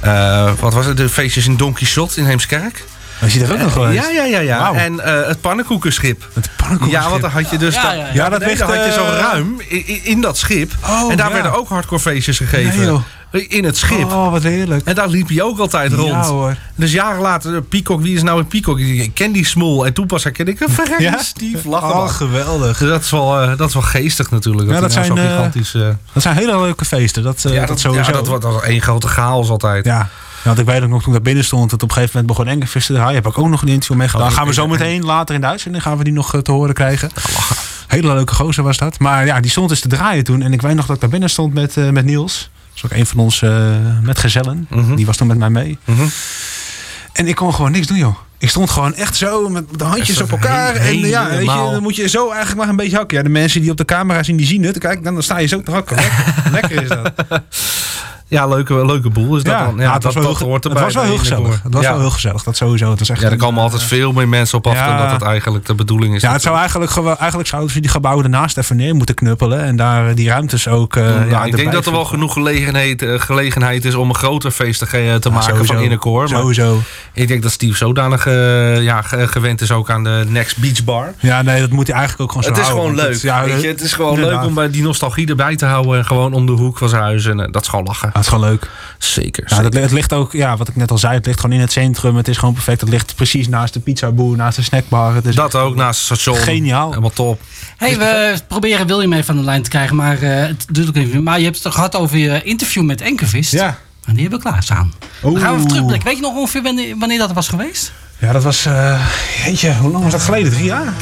eh, 0.00 0.52
wat 0.60 0.74
was 0.74 0.86
het, 0.86 0.96
de 0.96 1.08
feestjes 1.08 1.46
in 1.46 1.56
Don 1.56 1.72
Quixote 1.72 2.20
in 2.20 2.26
Heemskerk. 2.26 2.84
Was 3.20 3.32
je 3.32 3.44
er 3.44 3.52
ook 3.52 3.58
nog 3.58 3.72
geweest? 3.72 4.02
Ja, 4.10 4.10
ja, 4.10 4.24
ja. 4.24 4.40
ja. 4.40 4.72
En 4.74 5.00
eh, 5.00 5.26
het 5.28 5.40
pannenkoekenschip. 5.40 6.28
Het 6.32 6.48
pannenkoekenschip. 6.56 7.02
Ja, 7.04 7.10
want 7.10 7.22
dan 7.22 7.30
had 7.30 7.50
je 7.50 7.58
dus... 7.58 7.74
Ja, 7.74 7.82
dat- 7.82 7.90
ja, 7.92 7.96
ja. 7.98 8.12
Ja, 8.12 8.28
dat 8.28 8.38
nee, 8.40 8.48
ligt, 8.48 8.60
dan 8.60 8.76
had 8.76 8.84
je 8.86 8.92
zo 8.92 9.04
ruim 9.04 9.60
in, 9.68 9.86
in- 9.86 10.04
in 10.04 10.20
dat 10.20 10.36
schip. 10.38 10.72
Oh, 10.86 11.10
en 11.10 11.16
daar 11.16 11.26
ja. 11.28 11.32
werden 11.32 11.56
ook 11.58 11.68
hardcore 11.68 12.00
feestjes 12.00 12.36
gegeven. 12.36 12.76
Nee, 12.78 12.86
joh. 12.86 13.02
In 13.30 13.64
het 13.64 13.76
schip. 13.76 14.04
Oh, 14.04 14.30
wat 14.30 14.42
heerlijk. 14.42 14.86
En 14.86 14.94
daar 14.94 15.08
liep 15.08 15.28
hij 15.28 15.42
ook 15.42 15.58
altijd 15.58 15.90
Ja, 15.90 15.96
rond. 15.96 16.26
hoor. 16.26 16.56
Dus 16.74 16.92
jaren 16.92 17.20
later, 17.20 17.54
eh, 17.54 17.60
Peacock, 17.68 18.00
wie 18.00 18.14
is 18.14 18.22
nou 18.22 18.38
een 18.38 18.46
Peacock? 18.46 18.78
Ik 18.78 19.14
ken 19.14 19.32
die 19.32 19.46
Smol. 19.46 19.86
En 19.86 19.92
toen 19.92 20.06
pas 20.06 20.24
herkende 20.24 20.50
ik, 20.50 20.58
verrek, 20.68 21.00
Ja? 21.00 21.18
Steve, 21.18 21.68
lachen 21.78 21.88
Oh, 21.88 22.08
geweldig. 22.08 22.78
Dus 22.78 22.88
dat 22.88 23.02
is 23.02 23.10
wel, 23.10 23.40
eh, 23.40 23.56
dat 23.56 23.68
is 23.68 23.74
wel 23.74 23.82
geestig 23.82 24.30
natuurlijk. 24.30 24.68
Ja, 24.70 24.80
dat 24.80 24.80
nou 24.80 24.92
zijn, 24.92 25.04
zo 25.06 25.14
eh, 25.24 25.30
gigantisch... 25.30 25.74
eh, 25.74 25.88
Dat 26.12 26.22
zijn 26.22 26.36
hele 26.36 26.60
leuke 26.60 26.84
feesten. 26.84 27.22
Dat, 27.22 27.44
eh, 27.44 27.52
ja, 27.52 27.58
dat, 27.58 27.68
dat, 27.68 27.80
sowieso. 27.80 28.10
ja, 28.10 28.22
dat, 28.22 28.42
was 28.42 28.62
één 28.62 28.82
grote 28.82 29.08
chaos 29.08 29.48
altijd. 29.48 29.84
Ja. 29.84 30.08
Ja, 30.42 30.52
want 30.52 30.58
ik 30.68 30.74
weet 30.74 30.82
ook 30.82 30.88
nog 30.88 30.98
toen 31.02 31.08
ik 31.08 31.12
daar 31.14 31.22
binnen 31.22 31.44
stond, 31.44 31.70
dat 31.70 31.82
op 31.82 31.88
een 31.88 31.94
gegeven 31.94 32.18
moment 32.20 32.36
begon 32.38 32.52
Engelvis 32.52 32.86
te 32.86 32.92
draaien. 32.92 33.14
Heb 33.14 33.26
ik 33.26 33.38
ook 33.38 33.48
nog 33.48 33.62
een 33.62 33.68
interview 33.68 33.96
mee 33.96 34.08
gedaan. 34.08 34.28
Oh, 34.28 34.34
gaan 34.34 34.46
we 34.46 34.52
zo 34.52 34.66
meteen 34.66 35.04
later 35.04 35.34
in 35.34 35.40
de 35.40 35.46
uitzending 35.46 35.82
gaan 35.82 35.98
we 35.98 36.04
die 36.04 36.12
nog 36.12 36.38
te 36.42 36.52
horen 36.52 36.74
krijgen. 36.74 37.10
Hele 37.86 38.14
leuke 38.14 38.34
gozer 38.34 38.62
was 38.64 38.76
dat. 38.76 38.98
Maar 38.98 39.26
ja, 39.26 39.40
die 39.40 39.50
stond 39.50 39.68
dus 39.68 39.80
te 39.80 39.88
draaien 39.88 40.24
toen. 40.24 40.42
En 40.42 40.52
ik 40.52 40.62
weet 40.62 40.74
nog 40.74 40.86
dat 40.86 40.94
ik 40.94 41.00
daar 41.00 41.10
binnen 41.10 41.30
stond 41.30 41.54
met, 41.54 41.76
eh, 41.76 41.88
met 41.88 42.04
Niels. 42.04 42.50
Dat 42.80 42.84
is 42.84 42.84
ook 42.84 42.98
een 42.98 43.06
van 43.06 43.18
ons 43.18 43.42
eh 43.42 43.76
metgezellen. 44.02 44.68
Die 44.96 45.06
was 45.06 45.16
toen 45.16 45.26
met 45.26 45.38
mij 45.38 45.50
mee. 45.50 45.78
En 47.12 47.26
ik 47.28 47.34
kon 47.34 47.54
gewoon 47.54 47.70
niks 47.72 47.86
doen, 47.86 47.96
joh. 47.96 48.16
Ik 48.38 48.48
stond 48.48 48.70
gewoon 48.70 48.94
echt 48.94 49.16
zo 49.16 49.48
met 49.48 49.64
de 49.78 49.84
handjes 49.84 50.20
op 50.20 50.30
elkaar. 50.30 50.74
En 50.74 50.98
ja, 50.98 51.28
weet 51.28 51.40
je, 51.40 51.46
dan 51.46 51.82
moet 51.82 51.96
je 51.96 52.08
zo 52.08 52.26
eigenlijk 52.28 52.56
maar 52.58 52.68
een 52.68 52.76
beetje 52.76 52.96
hakken. 52.96 53.16
Ja, 53.16 53.22
de 53.22 53.28
mensen 53.28 53.60
die 53.60 53.70
op 53.70 53.76
de 53.76 53.84
camera 53.84 54.22
zien, 54.22 54.36
die 54.36 54.46
zien 54.46 54.62
het. 54.64 54.78
Kijk, 54.78 55.04
dan 55.04 55.22
sta 55.22 55.38
je 55.38 55.46
zo 55.46 55.62
te 55.62 55.70
hakken. 55.70 55.96
Lekker, 55.96 56.52
lekker 56.56 56.82
is 56.82 56.88
dat. 56.88 57.12
Ja, 58.28 58.46
leuke, 58.46 58.86
leuke 58.86 59.10
boel 59.10 59.36
is 59.36 59.42
dat 59.42 59.58
dan. 59.58 59.76
Ja, 59.78 59.92
het 59.92 60.02
was 60.04 60.14
dat, 60.14 60.22
wel 60.22 60.32
dat 60.32 60.40
heel, 60.40 60.48
hoort 60.48 60.64
het 60.64 60.72
was 60.72 60.94
wel 60.94 61.02
heel 61.02 61.18
gezellig. 61.18 61.60
Het 61.62 61.74
was 61.74 61.82
ja. 61.82 61.90
wel 61.90 62.00
heel 62.00 62.10
gezellig. 62.10 62.42
Dat 62.42 62.56
sowieso. 62.56 62.90
Het 62.90 62.98
was 62.98 63.08
echt 63.08 63.20
Ja, 63.20 63.26
er 63.26 63.32
een, 63.32 63.38
komen 63.38 63.62
altijd 63.62 63.82
veel 63.82 64.12
meer 64.12 64.28
mensen 64.28 64.58
op 64.58 64.66
af 64.66 64.74
Ja. 64.74 64.86
dan 64.88 64.96
dat 64.98 65.10
het 65.10 65.22
eigenlijk 65.22 65.66
de 65.66 65.74
bedoeling 65.74 66.14
is. 66.14 66.22
ja, 66.22 66.32
het 66.32 66.42
zou 66.42 66.56
eigenlijk, 66.58 66.96
eigenlijk 66.96 67.48
zouden 67.48 67.70
ze 67.72 67.80
die 67.80 67.90
gebouwen 67.90 68.24
ernaast 68.24 68.56
even 68.58 68.76
neer 68.76 68.94
moeten 68.94 69.14
knuppelen. 69.14 69.60
En 69.62 69.76
daar 69.76 70.08
eh, 70.08 70.14
die 70.16 70.28
ruimtes 70.28 70.68
ook. 70.68 70.96
eh, 70.96 71.02
Nou, 71.04 71.28
ja, 71.30 71.44
ik 71.44 71.56
denk 71.56 71.72
dat 71.72 71.86
er 71.86 71.92
wel 71.92 72.04
genoeg 72.04 72.32
gelegenheid, 72.32 73.02
eh, 73.02 73.20
gelegenheid 73.20 73.84
is 73.84 73.94
om 73.94 74.08
een 74.08 74.14
groter 74.14 74.50
feest 74.50 74.78
te, 74.78 75.16
te 75.20 75.30
maken 75.30 75.52
sowieso. 75.52 75.72
van 75.74 75.82
Innekoor. 75.82 76.18
Maar 76.20 76.28
Sowieso. 76.28 76.80
Ik 77.12 77.28
denk 77.28 77.42
dat 77.42 77.52
Steve 77.52 77.76
zodanig 77.76 78.26
eh, 78.26 78.82
ja, 78.82 79.02
ge- 79.02 79.28
gewend 79.28 79.60
is 79.60 79.70
ook 79.72 79.90
aan 79.90 80.04
de 80.04 80.24
Next 80.28 80.58
Beach 80.58 80.84
Bar. 80.84 81.12
Ja, 81.20 81.42
nee, 81.42 81.60
dat 81.60 81.70
moet 81.70 81.86
hij 81.86 81.96
eigenlijk 81.96 82.22
ook 82.22 82.28
gewoon 82.36 82.42
zo 82.42 82.48
Het 82.50 82.58
is 82.58 82.66
houden, 82.66 82.88
gewoon 82.90 83.04
leuk. 83.04 83.12
het- 83.12 83.22
ja, 83.22 83.44
weet 83.44 83.62
je, 83.62 83.68
het 83.68 83.80
is 83.80 83.92
gewoon 83.92 84.20
leuk 84.20 84.44
om 84.44 84.54
bij 84.54 84.70
die 84.70 84.82
nostalgie 84.82 85.28
erbij 85.28 85.56
te 85.56 85.66
houden. 85.66 85.98
En 85.98 86.04
gewoon 86.06 86.32
om 86.32 86.46
de 86.46 86.52
hoek 86.52 86.78
van 86.78 86.88
zijn 86.88 87.02
huis. 87.02 87.26
En 87.26 87.40
eh, 87.40 87.46
dat 87.52 87.62
is 87.62 87.68
gewoon 87.68 87.84
lachen. 87.84 88.10
Ja, 88.16 88.22
het 88.22 88.32
is 88.32 88.38
gewoon 88.40 88.50
leuk. 88.50 88.70
Zeker. 88.98 89.44
Ja, 89.46 89.62
dat, 89.62 89.74
het 89.74 89.90
ligt 89.90 90.12
ook, 90.12 90.32
ja, 90.32 90.56
wat 90.56 90.68
ik 90.68 90.76
net 90.76 90.90
al 90.90 90.98
zei, 90.98 91.14
het 91.14 91.26
ligt 91.26 91.40
gewoon 91.40 91.56
in 91.56 91.62
het 91.62 91.72
centrum. 91.72 92.16
Het 92.16 92.28
is 92.28 92.36
gewoon 92.36 92.54
perfect. 92.54 92.80
Het 92.80 92.90
ligt 92.90 93.14
precies 93.14 93.48
naast 93.48 93.72
de 93.74 93.80
pizzaboer, 93.80 94.36
naast 94.36 94.56
de 94.56 94.62
snackbar. 94.62 95.14
Het 95.14 95.26
is 95.26 95.34
Dat 95.34 95.54
ook 95.54 95.74
naast 95.74 96.08
het 96.08 96.18
station. 96.18 96.42
Geniaal. 96.42 96.88
Helemaal 96.88 97.10
top. 97.10 97.40
Hey, 97.76 97.98
we 97.98 98.38
proberen 98.48 98.86
William 98.86 99.12
even 99.12 99.30
aan 99.30 99.36
de 99.40 99.44
lijn 99.46 99.62
te 99.62 99.70
krijgen, 99.70 99.96
maar 99.96 100.22
eh, 100.22 100.46
het 100.46 100.66
duurt 100.70 100.88
ook 100.88 100.96
even. 100.96 101.22
Maar 101.22 101.38
je 101.38 101.44
hebt 101.44 101.54
het 101.54 101.64
toch 101.64 101.74
gehad 101.74 101.96
over 101.96 102.16
je 102.16 102.42
interview 102.42 102.84
met 102.84 103.00
Enkevist? 103.00 103.52
Ja. 103.52 103.78
En 104.04 104.12
die 104.12 104.22
hebben 104.22 104.40
we 104.42 104.48
klaarstaan. 104.48 104.92
Dan 105.20 105.38
gaan 105.38 105.50
we 105.52 105.56
even 105.56 105.68
terugblikken. 105.68 106.08
Weet 106.08 106.16
je 106.16 106.22
nog 106.22 106.34
ongeveer 106.36 106.62
wanneer, 106.62 106.96
wanneer 106.98 107.18
dat 107.18 107.32
was 107.32 107.48
geweest? 107.48 107.92
Ja, 108.18 108.32
dat 108.32 108.42
was, 108.42 108.66
eh 108.66 109.06
jeetje, 109.44 109.74
hoe 109.74 109.90
lang 109.90 110.02
was 110.02 110.12
dat 110.12 110.22
geleden? 110.22 110.52
Drie 110.52 110.64
jaar? 110.64 110.92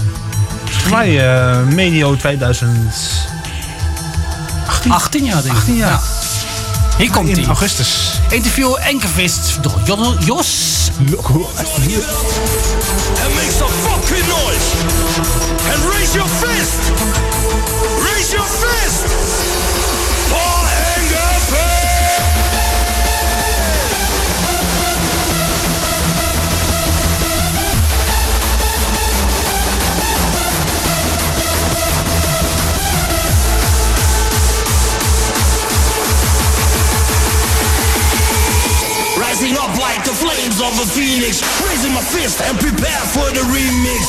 Volgens 0.64 0.92
mij 0.92 1.34
eh, 1.34 1.62
medio 1.66 2.16
2018. 2.16 4.92
18 4.92 5.24
jaar, 5.24 5.42
denk 5.42 5.54
ik. 5.54 5.60
18 5.60 5.76
jaar. 5.76 5.90
Ja. 5.90 6.00
Hier 6.98 7.10
komt 7.10 7.28
In 7.28 7.34
hij. 7.36 7.46
augustus. 7.46 8.20
Interview 8.30 8.76
Enkevist 8.80 9.58
door 9.62 9.80
Jo- 9.84 10.14
Jos. 10.18 10.72
And 10.98 11.10
make 13.34 13.50
some 13.58 13.70
fucking 13.82 14.26
noise. 14.26 14.66
And 15.74 15.84
raise 15.94 16.12
your 16.14 16.28
fist. 16.28 16.78
Raise 18.12 18.30
your 18.36 18.46
fist. 18.46 19.23
Rising 39.44 39.58
up 39.58 39.78
like 39.78 40.02
the 40.06 40.14
flames 40.14 40.58
of 40.58 40.72
a 40.80 40.86
phoenix, 40.86 41.42
raising 41.68 41.92
my 41.92 42.00
fist 42.00 42.40
and 42.40 42.58
prepare 42.58 43.04
for 43.12 43.28
the 43.30 43.44
remix. 43.52 44.04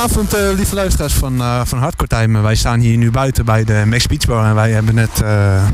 Goedenavond, 0.00 0.34
eh, 0.34 0.56
lieve 0.56 0.74
luisteraars 0.74 1.12
van, 1.12 1.40
eh 1.40 1.60
van 1.64 1.78
Hardcore 1.78 2.08
Time. 2.08 2.40
Wij 2.40 2.54
staan 2.54 2.80
hier 2.80 2.96
nu 2.96 3.10
buiten 3.10 3.44
bij 3.44 3.64
de 3.64 3.82
Max 3.86 4.06
Beach 4.06 4.26
Bar. 4.26 4.44
En 4.44 4.54
wij 4.54 4.70
hebben 4.70 4.94
net 4.94 5.20
eh, 5.22 5.64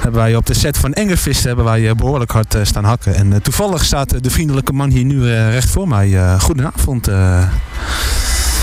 hebben 0.00 0.20
wij 0.20 0.36
op 0.36 0.46
de 0.46 0.54
set 0.54 0.78
van 0.78 0.92
Engelvist 0.92 1.44
hebben 1.44 1.64
wij 1.64 1.88
eh, 1.88 1.94
behoorlijk 1.94 2.30
hard 2.30 2.56
staan 2.62 2.84
hakken. 2.84 3.14
En 3.14 3.42
toevallig 3.42 3.84
staat 3.84 4.22
de 4.22 4.30
vriendelijke 4.30 4.72
man 4.72 4.90
hier 4.90 5.04
nu 5.04 5.30
recht 5.32 5.70
voor 5.70 5.88
mij. 5.88 6.38
Goedenavond. 6.38 7.08
eh. 7.08 7.48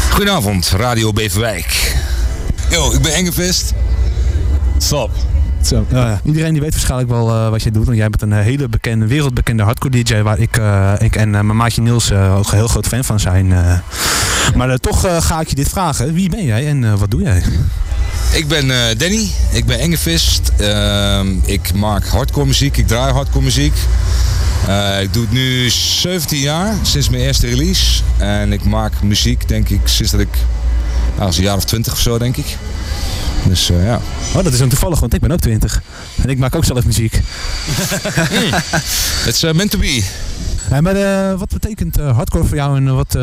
Goedenavond, 0.09 0.73
Radio 0.77 1.13
Beverwijk. 1.13 1.95
Yo, 2.69 2.91
ik 2.91 3.01
ben 3.01 3.13
Engevest. 3.13 3.73
Stop. 4.77 5.11
Zo. 5.61 5.85
Iedereen 6.23 6.53
die 6.53 6.61
weet 6.61 6.71
waarschijnlijk 6.71 7.09
wel 7.09 7.49
wat 7.49 7.63
jij 7.63 7.71
doet. 7.71 7.85
Want 7.85 7.97
jij 7.97 8.09
bent 8.09 8.21
een 8.21 8.31
hele 8.31 8.69
bekende, 8.69 9.07
wereldbekende 9.07 9.63
hardcore 9.63 10.03
DJ. 10.03 10.21
Waar 10.21 10.39
ik, 10.39 10.61
ik 10.97 11.15
en 11.15 11.29
mijn 11.29 11.55
maatje 11.55 11.81
Niels 11.81 12.11
ook 12.11 12.51
een 12.51 12.57
heel 12.57 12.67
groot 12.67 12.87
fan 12.87 13.03
van 13.03 13.19
zijn. 13.19 13.53
Maar 14.55 14.69
eh, 14.69 14.75
toch 14.75 15.05
eh, 15.05 15.21
ga 15.21 15.39
ik 15.39 15.47
je 15.47 15.55
dit 15.55 15.69
vragen. 15.69 16.13
Wie 16.13 16.29
ben 16.29 16.45
jij 16.45 16.67
en 16.67 16.83
eh, 16.83 16.93
wat 16.93 17.11
doe 17.11 17.21
jij? 17.21 17.43
Ik 18.31 18.47
ben 18.47 18.67
Danny, 18.97 19.29
ik 19.51 19.65
ben 19.65 19.79
Engevist. 19.79 20.51
Ehm, 20.57 21.27
ik 21.45 21.73
maak 21.73 22.05
hardcore 22.05 22.45
muziek, 22.45 22.77
ik 22.77 22.87
draai 22.87 23.13
hardcore 23.13 23.43
muziek. 23.43 23.73
Ik 25.01 25.13
doe 25.13 25.23
het 25.23 25.31
nu 25.31 25.69
17 25.69 26.39
jaar, 26.39 26.75
sinds 26.81 27.09
mijn 27.09 27.23
eerste 27.23 27.47
release. 27.47 28.01
En 28.17 28.53
ik 28.53 28.63
maak 28.63 29.01
muziek, 29.01 29.47
denk 29.47 29.69
ik, 29.69 29.79
sinds 29.83 30.11
dat 30.11 30.19
ik... 30.19 30.37
Nou, 31.13 31.25
als 31.25 31.37
een 31.37 31.43
jaar 31.43 31.55
of 31.55 31.65
20 31.65 31.93
of 31.93 31.99
zo, 31.99 32.17
denk 32.17 32.37
ik. 32.37 32.57
Dus 33.47 33.67
ja. 33.67 33.99
Oh, 34.35 34.43
dat 34.43 34.53
is 34.53 34.59
dan 34.59 34.69
toevallig, 34.69 34.99
want 34.99 35.13
ik 35.13 35.21
ben 35.21 35.31
ook 35.31 35.39
20. 35.39 35.81
En 36.21 36.29
ik 36.29 36.37
maak 36.37 36.55
ook 36.55 36.65
zelf 36.65 36.85
muziek. 36.85 37.21
It's 39.27 39.43
uh, 39.43 39.51
meant 39.51 39.71
to 39.71 39.79
be. 39.79 40.03
Ja, 40.69 40.81
maar 40.81 41.37
wat 41.37 41.49
betekent 41.49 41.95
hardcore 41.95 42.45
voor 42.45 42.57
jou 42.57 42.77
en 42.77 42.95
wat 42.95 43.15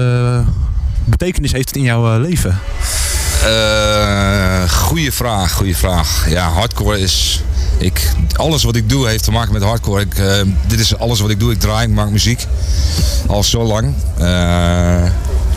betekenis 1.11 1.53
heeft 1.53 1.69
het 1.69 1.77
in 1.77 1.83
jouw 1.83 2.15
eh, 2.15 2.21
leven? 2.21 2.59
Eh 3.45 4.71
goeie 4.71 5.13
vraag, 5.13 5.53
goede 5.53 5.75
vraag. 5.75 6.27
Ja, 6.29 6.49
hardcore 6.49 7.01
is. 7.01 7.43
Ik, 7.79 8.13
alles 8.33 8.63
wat 8.63 8.77
ik 8.77 8.89
doe 8.89 9.09
heeft 9.09 9.25
te 9.25 9.31
maken 9.31 9.53
met 9.53 9.63
hardcore. 9.63 10.01
Ik, 10.01 10.15
eh, 10.15 10.41
dit 10.67 10.81
is 10.81 10.99
alles 10.99 11.21
wat 11.21 11.31
ik 11.31 11.41
doe. 11.41 11.53
Ik 11.53 11.61
draai, 11.61 11.89
ik 11.89 11.95
maak 11.95 12.11
muziek. 12.11 12.47
Al 13.27 13.43
zo 13.43 13.63
lang. 13.63 13.95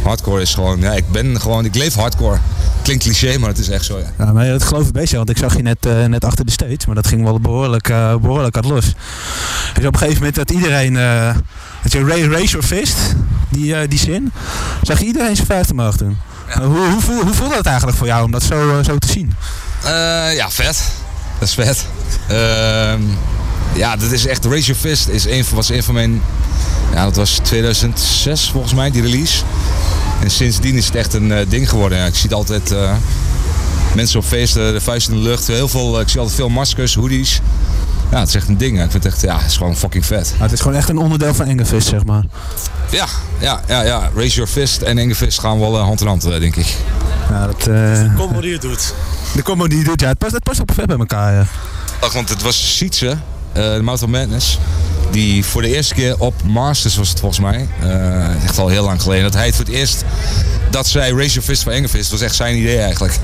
Hardcore 0.04 0.42
is 0.42 0.54
gewoon. 0.54 0.80
Ja, 0.80 0.92
ik 0.92 1.10
ben 1.12 1.42
gewoon. 1.42 1.66
Ik 1.66 1.76
leef 1.76 1.94
hardcore. 1.94 2.38
Klinkt 2.82 3.04
cliché, 3.04 3.38
maar 3.38 3.50
het 3.50 3.58
is 3.60 3.70
echt 3.70 3.86
zo. 3.86 3.98
Ja. 3.98 4.26
Ja, 4.26 4.34
maar 4.34 4.48
dat 4.48 4.64
geloof 4.64 4.88
ik 4.88 4.94
best 4.94 5.12
wel, 5.12 5.26
want 5.26 5.30
ik 5.30 5.38
zag 5.38 5.56
je 5.56 5.62
net, 5.62 6.08
net 6.08 6.26
achter 6.26 6.46
de 6.46 6.52
stage, 6.52 6.78
maar 6.86 6.96
dat 6.96 7.08
ging 7.08 7.24
wel 7.24 7.40
behoorlijk, 7.40 7.90
eh, 7.90 8.16
behoorlijk 8.16 8.56
hard 8.56 8.68
los. 8.68 8.94
Dus 9.74 9.86
op 9.86 9.94
een 9.94 10.00
gegeven 10.00 10.18
moment 10.18 10.36
dat 10.36 10.52
iedereen, 10.52 10.98
dat 11.84 11.92
je 11.92 12.06
Ray, 12.06 12.24
raise 12.28 12.52
your 12.52 12.66
fist, 12.68 12.96
die, 13.50 13.76
eh, 13.76 13.90
die 13.90 14.00
zin, 14.00 14.32
zag 14.82 15.00
je 15.00 15.06
iedereen 15.06 15.36
zijn 15.36 15.48
vuist 15.48 15.72
omhoog 15.72 15.98
doen. 15.98 16.18
Hoe, 16.62 16.90
hoe, 16.90 17.02
voel, 17.02 17.22
hoe 17.24 17.34
voelde 17.34 17.56
het 17.56 17.66
eigenlijk 17.66 17.98
voor 17.98 18.08
jou 18.08 18.24
om 18.26 18.32
dat 18.32 18.44
zo, 18.44 18.78
eh, 18.80 18.86
zo 18.86 18.98
te 18.98 19.08
zien? 19.08 19.34
Eh, 19.84 20.36
ja, 20.36 20.50
vet. 20.50 20.84
Dat 21.40 21.48
is 21.48 21.54
vet. 21.54 21.86
Ehm, 22.28 23.02
ja, 23.76 23.96
dat 23.96 24.12
is 24.12 24.26
echt. 24.26 24.46
Raise 24.46 24.66
Your 24.66 24.82
Fist 24.82 25.08
is 25.08 25.26
een, 25.26 25.46
van- 25.46 25.56
was 25.56 25.70
een 25.70 25.84
van 25.84 25.94
mijn. 25.94 26.22
Ja, 26.94 27.04
dat 27.04 27.16
was 27.16 27.40
2006 27.44 28.50
volgens 28.52 28.74
mij, 28.74 28.92
die 28.92 29.02
release. 29.02 29.44
En 30.22 30.32
sindsdien 30.32 30.76
is 30.76 30.86
het 30.86 30.96
echt 30.96 31.14
een 31.14 31.46
ding 31.50 31.70
geworden. 31.70 31.98
Ja, 31.98 32.06
ik 32.06 32.14
zie 32.16 32.24
het 32.24 32.34
altijd. 32.34 32.74
mensen 33.96 34.20
op 34.20 34.26
feesten, 34.26 34.74
de 34.74 34.82
vuist 34.82 35.08
in 35.10 35.14
de 35.16 35.22
lucht. 35.22 35.48
Heel 35.48 35.68
veel, 35.68 36.00
ik 36.00 36.10
zie 36.10 36.20
altijd 36.20 36.38
veel 36.38 36.50
maskers, 36.50 36.96
hoodies. 36.96 37.40
Ja, 38.14 38.20
het 38.20 38.28
is 38.28 38.36
echt 38.36 38.48
een 38.48 38.58
ding. 38.58 38.74
Ik 38.84 38.92
vind 38.92 39.04
het 39.04 39.06
echt, 39.14 39.22
ja, 39.22 39.38
het 39.38 39.50
is 39.52 39.58
gewoon 39.58 39.78
fucking 39.78 40.06
vet. 40.06 40.32
Maar 40.32 40.42
het 40.48 40.52
is 40.52 40.62
gewoon 40.62 40.78
echt 40.78 40.90
een 40.90 40.98
onderdeel 40.98 41.34
van 41.34 41.46
Engevist, 41.46 41.88
zeg 41.88 42.06
maar. 42.06 42.24
Ja, 42.92 43.06
ja, 43.40 43.62
ja, 43.68 43.82
ja. 43.82 44.10
Raise 44.16 44.36
Your 44.36 44.50
Fist 44.52 44.82
en 44.82 44.98
Enge 44.98 45.16
Fist 45.16 45.40
gaan 45.40 45.60
wel 45.60 45.78
eh, 45.78 45.84
hand 45.84 46.02
in 46.02 46.08
hand, 46.08 46.24
eh, 46.26 46.40
denk 46.40 46.56
ik. 46.56 46.76
Ja, 47.30 47.46
dat, 47.48 47.68
eh, 47.68 48.16
Kom 48.16 48.42
die 48.42 48.54
het 48.54 48.62
doet. 48.62 48.94
de 49.36 49.44
combo 49.44 49.68
die 49.68 49.78
je 49.78 49.84
doet, 49.84 50.02
ja, 50.02 50.08
het 50.08 50.18
past, 50.18 50.32
het 50.34 50.44
past 50.44 50.62
ook 50.62 50.74
vet 50.74 50.86
bij 50.86 50.98
elkaar. 50.98 51.34
Ja. 51.34 51.46
Ach, 52.00 52.14
want 52.14 52.30
het 52.30 52.42
was 52.42 52.78
Sietse, 52.78 53.08
eh 53.54 53.74
de 53.74 53.82
Mouth 53.82 54.04
of 54.04 54.10
Madness. 54.10 54.60
Die 55.12 55.46
voor 55.46 55.62
de 55.62 55.76
eerste 55.76 55.94
keer 55.94 56.16
op 56.20 56.34
Masters 56.44 56.96
was 56.96 57.10
het 57.10 57.20
volgens 57.20 57.40
mij. 57.40 57.68
eh, 57.82 58.44
echt 58.44 58.58
al 58.58 58.68
heel 58.68 58.84
lang 58.84 59.02
geleden. 59.02 59.24
Dat 59.24 59.34
hij 59.34 59.46
het 59.46 59.56
voor 59.56 59.66
het 59.66 59.74
eerst 59.74 60.04
dat 60.70 60.88
zij 60.88 61.10
Raise 61.12 61.34
Your 61.34 61.42
Fist 61.50 61.64
voor 61.64 61.72
Engevist 61.72 62.12
was 62.12 62.22
echt 62.22 62.36
zijn 62.36 62.58
idee 62.58 62.80
eigenlijk. 62.80 63.20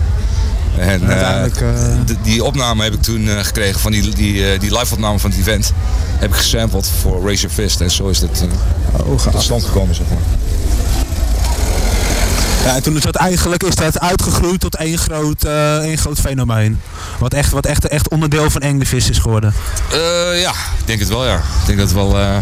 En 0.79 1.01
eh, 1.01 1.09
uiteindelijk, 1.09 1.61
eh, 1.61 2.15
die 2.21 2.43
opname 2.43 2.83
heb 2.83 2.93
ik 2.93 3.01
toen 3.01 3.29
eh, 3.29 3.39
gekregen 3.43 3.79
van 3.79 3.91
die, 3.91 4.15
die, 4.15 4.57
die 4.57 4.77
live 4.77 4.93
opname 4.93 5.19
van 5.19 5.29
het 5.29 5.39
event. 5.39 5.73
Heb 6.17 6.29
ik 6.29 6.35
gesampled 6.35 6.89
voor 7.01 7.23
Raise 7.23 7.41
Your 7.41 7.55
Fist. 7.55 7.81
En 7.81 7.91
zo 7.91 8.07
is 8.07 8.19
het 8.19 8.43
eh, 8.93 9.31
tot 9.31 9.41
stand 9.43 9.63
gekomen 9.63 9.95
zeg 9.95 10.05
maar. 10.09 10.17
Ja, 12.65 12.75
en 12.75 12.83
toen 12.83 12.95
is 12.95 13.01
dat 13.03 13.15
eigenlijk 13.15 13.63
is 13.63 13.75
dat 13.75 13.99
uitgegroeid 13.99 14.59
tot 14.59 14.75
één 14.75 14.97
groot, 14.97 15.43
eh, 15.43 15.77
één 15.77 15.97
groot 15.97 16.19
fenomeen. 16.19 16.81
Wat 17.19 17.33
echt, 17.33 17.51
wat 17.51 17.65
echt, 17.65 17.87
echt 17.87 18.09
onderdeel 18.09 18.49
van 18.49 18.61
Engevist 18.61 19.09
is 19.09 19.17
geworden. 19.17 19.53
Ja, 20.35 20.51
ik 20.79 20.85
denk 20.85 20.99
het 20.99 21.09
wel 21.09 21.25
ja. 21.25 21.35
Ik 21.35 21.65
denk 21.65 21.77
dat 21.77 21.91
wel 21.91 22.19
eh, 22.19 22.37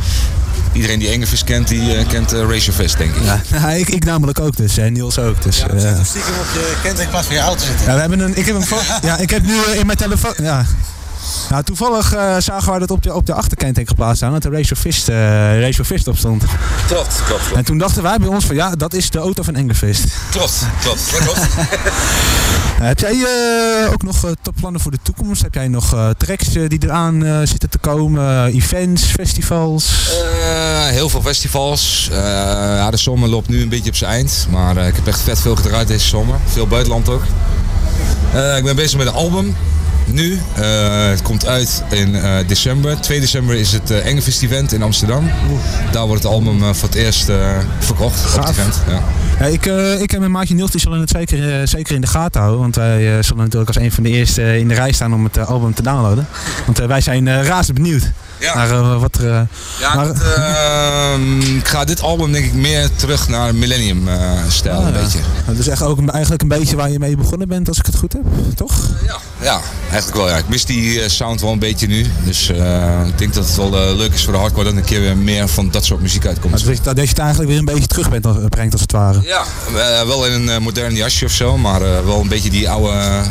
iedereen 0.78 1.00
die 1.00 1.10
Engevist 1.10 1.44
kent, 1.44 1.68
die 1.68 1.96
eh, 1.96 2.08
kent 2.08 2.34
eh, 2.34 2.40
Your 2.40 2.72
Fist 2.72 2.98
denk 2.98 3.16
ik. 3.16 3.24
Ja, 3.58 3.70
ik, 3.70 3.90
ik 3.90 4.06
namelijk 4.06 4.40
ook 4.40 4.56
dus, 4.56 4.78
en 4.78 4.94
Niels 4.94 5.20
ook. 5.20 5.42
Dus, 5.42 5.58
ja, 5.58 6.04
Stiekem 6.04 6.34
op 6.34 6.46
je 6.54 6.78
kentekenplaats 6.84 7.28
van 7.28 7.36
je 7.36 7.42
auto 7.42 7.66
zitten. 7.66 7.86
Ja, 7.86 7.94
we 7.94 8.00
hebben 8.00 8.20
een, 8.20 8.36
ik, 8.38 8.46
heb 8.46 8.56
een, 8.56 8.66
ja, 9.10 9.18
ik 9.18 9.30
heb 9.30 9.46
nu 9.46 9.54
eh, 9.54 9.80
in 9.80 9.86
mijn 9.86 9.98
telefoon. 9.98 10.34
Ja. 10.38 10.66
Nou, 11.50 11.64
toevallig 11.64 12.14
eh, 12.14 12.36
zagen 12.38 12.70
wij 12.70 12.80
dat 12.80 12.92
op 12.92 13.04
de, 13.04 13.14
op 13.14 13.26
de 13.26 13.34
achterkenteken 13.34 13.90
geplaatst 13.90 14.18
staan, 14.18 14.32
dat 14.32 14.44
er 14.44 14.52
Race 14.52 14.64
Your 14.64 14.82
Fist, 14.82 15.10
eh, 15.10 15.16
Race 15.60 15.72
Your 15.72 15.86
Fist 15.86 16.08
op 16.08 16.18
stond. 16.18 16.44
Klopt, 16.88 17.22
klopt, 17.26 17.52
En 17.56 17.66
toen 17.66 17.78
dachten 17.78 18.04
wij 18.04 18.18
bij 18.18 18.28
ons 18.28 18.46
van 18.46 18.56
ja, 18.56 18.76
dat 18.76 18.94
is 18.94 19.10
de 19.10 19.20
auto 19.20 19.44
van 19.44 19.56
Engevist. 19.56 20.06
Klopt, 20.32 20.66
klopt. 20.82 21.12
Dat 21.12 21.20
klopt. 21.26 21.48
Heb 22.82 23.00
jij 23.00 23.12
eh, 23.12 23.92
ook 23.92 24.04
nog 24.04 24.16
topplannen 24.42 24.82
voor 24.82 24.92
de 24.92 25.00
toekomst? 25.02 25.42
Heb 25.42 25.54
jij 25.54 25.68
nog 25.68 26.14
tracks 26.18 26.48
die 26.48 26.84
eraan 26.84 27.48
zitten 27.48 27.70
te 27.70 27.78
komen? 27.78 28.46
Events, 28.46 29.04
festivals? 29.04 30.12
Heel 30.90 31.10
veel 31.10 31.22
festivals. 31.22 32.08
Ja, 32.12 32.92
de 32.92 32.98
zomer 32.98 33.30
loopt 33.30 33.50
nu 33.50 33.62
een 33.62 33.70
beetje 33.70 33.90
op 33.90 33.96
zijn 33.96 34.12
eind. 34.12 34.48
Maar 34.50 34.78
ik 34.78 34.96
heb 34.96 35.08
echt 35.08 35.22
vet 35.22 35.40
veel 35.40 35.56
gedraaid 35.56 35.88
deze 35.88 36.08
zomer. 36.08 36.40
Veel 36.46 36.68
buitenland 36.68 37.10
ook. 37.10 37.22
Ik 38.58 38.64
ben 38.64 38.76
bezig 38.76 38.98
met 38.98 39.08
een 39.08 39.14
album. 39.14 39.56
Nu. 40.12 40.40
Eh, 40.56 41.08
het 41.10 41.22
komt 41.22 41.46
uit 41.46 41.84
in 41.90 42.16
eh, 42.16 42.48
december. 42.48 42.98
2 43.02 43.20
december 43.20 43.56
is 43.56 43.72
het 43.72 43.92
uh, 43.92 44.06
Engevist 44.06 44.44
event 44.44 44.74
in 44.74 44.82
Amsterdam. 44.84 45.30
Daar 45.92 46.06
wordt 46.08 46.24
het 46.24 46.32
album 46.32 46.62
eh, 46.64 46.74
voor 46.74 46.88
het 46.88 46.98
eerst 46.98 47.30
eh, 47.30 47.58
verkocht 47.80 48.36
op 48.36 48.42
het 48.42 48.50
event. 48.50 48.82
Ja. 48.88 49.04
Ja, 49.40 49.46
ik, 49.46 49.66
eh, 49.66 50.02
ik 50.02 50.14
en 50.14 50.20
mijn 50.20 50.32
maatje 50.32 50.56
Niels 50.56 50.72
die 50.72 50.80
zullen 50.80 51.00
het 51.00 51.10
zeker, 51.10 51.60
eh, 51.60 51.68
zeker 51.68 51.96
in 51.96 52.02
de 52.02 52.08
gaten 52.08 52.40
houden. 52.42 52.62
Want 52.62 52.76
wij 52.76 53.18
eh, 53.18 53.24
zullen 53.24 53.44
natuurlijk 53.44 53.68
als 53.68 53.84
een 53.84 53.92
van 53.92 54.04
de 54.04 54.10
eerste 54.10 54.42
eh, 54.42 54.58
in 54.58 54.68
de 54.68 54.74
rij 54.74 54.92
staan 54.92 55.14
om 55.14 55.24
het 55.24 55.38
eh, 55.38 55.48
album 55.48 55.74
te 55.74 55.82
downloaden. 55.82 56.28
Want 56.66 56.80
eh, 56.80 56.88
wij 56.88 57.02
zijn 57.02 57.28
eh, 57.28 57.44
razend 57.46 57.78
benieuwd 57.78 58.12
Ja. 58.40 58.56
naar 58.56 58.70
eh, 58.72 59.00
wat 59.00 59.16
er... 59.16 59.32
eh, 59.34 59.42
Ja, 59.80 59.96
maar- 59.96 60.06
het, 60.08 60.22
ehm, 60.36 61.40
ik 61.58 61.68
ga 61.68 61.86
dit 61.86 62.02
album 62.02 62.32
denk 62.32 62.46
ik 62.46 62.54
meer 62.54 62.90
terug 62.96 63.28
naar 63.28 63.56
Millennium 63.56 64.08
eh, 64.08 64.32
stijl 64.48 64.80
een 64.80 64.86
Ah, 64.88 64.94
ja. 64.96 65.02
beetje. 65.02 65.20
Dat 65.48 65.58
is 65.58 65.68
echt 65.68 65.82
ook 65.82 65.98
een- 65.98 66.10
eigenlijk 66.10 66.42
een 66.42 66.48
beetje 66.48 66.76
waar 66.76 66.90
je 66.92 67.00
mee 67.00 67.16
begonnen 67.18 67.48
bent, 67.48 67.68
als 67.68 67.78
ik 67.78 67.86
het 67.86 67.96
goed 67.98 68.14
heb, 68.14 68.22
toch? 68.56 68.80
Ja, 69.42 69.62
eigenlijk 69.92 70.18
wel. 70.18 70.30
Ja. 70.30 70.38
Ik 70.38 70.48
mis 70.50 70.66
die 70.66 71.10
sound 71.10 71.42
wel 71.42 71.52
een 71.52 71.60
beetje 71.60 71.88
nu. 71.88 72.06
Dus 72.24 72.50
ik 73.08 73.18
denk 73.18 73.34
dat 73.34 73.46
het 73.46 73.56
wel 73.56 73.96
leuk 73.96 74.14
is 74.14 74.24
voor 74.24 74.34
de 74.34 74.40
hardcore 74.40 74.64
dat 74.66 74.74
een 74.76 74.84
keer 74.84 75.02
weer 75.02 75.18
meer 75.18 75.48
van 75.48 75.70
dat 75.72 75.86
soort 75.86 76.02
muziek 76.02 76.26
uitkomt. 76.26 76.54
Dat 76.54 76.62
je, 76.78 76.84
dat 76.84 76.96
je 76.96 77.02
het 77.08 77.20
eigenlijk 77.20 77.50
weer 77.50 77.60
een 77.60 77.66
beetje 77.66 77.88
terug 77.88 78.10
bent, 78.10 78.50
brengt 78.50 78.72
als 78.74 78.82
het 78.82 78.92
ware. 78.92 79.22
Ja, 79.24 79.44
wel 80.06 80.26
in 80.26 80.48
een 80.48 80.62
modern 80.62 80.94
jasje 80.96 81.26
of 81.26 81.32
zo, 81.32 81.58
maar 81.58 81.80
wel 82.06 82.22
een 82.22 82.28
beetje 82.28 82.50
die 82.50 82.70
oude, 82.70 83.22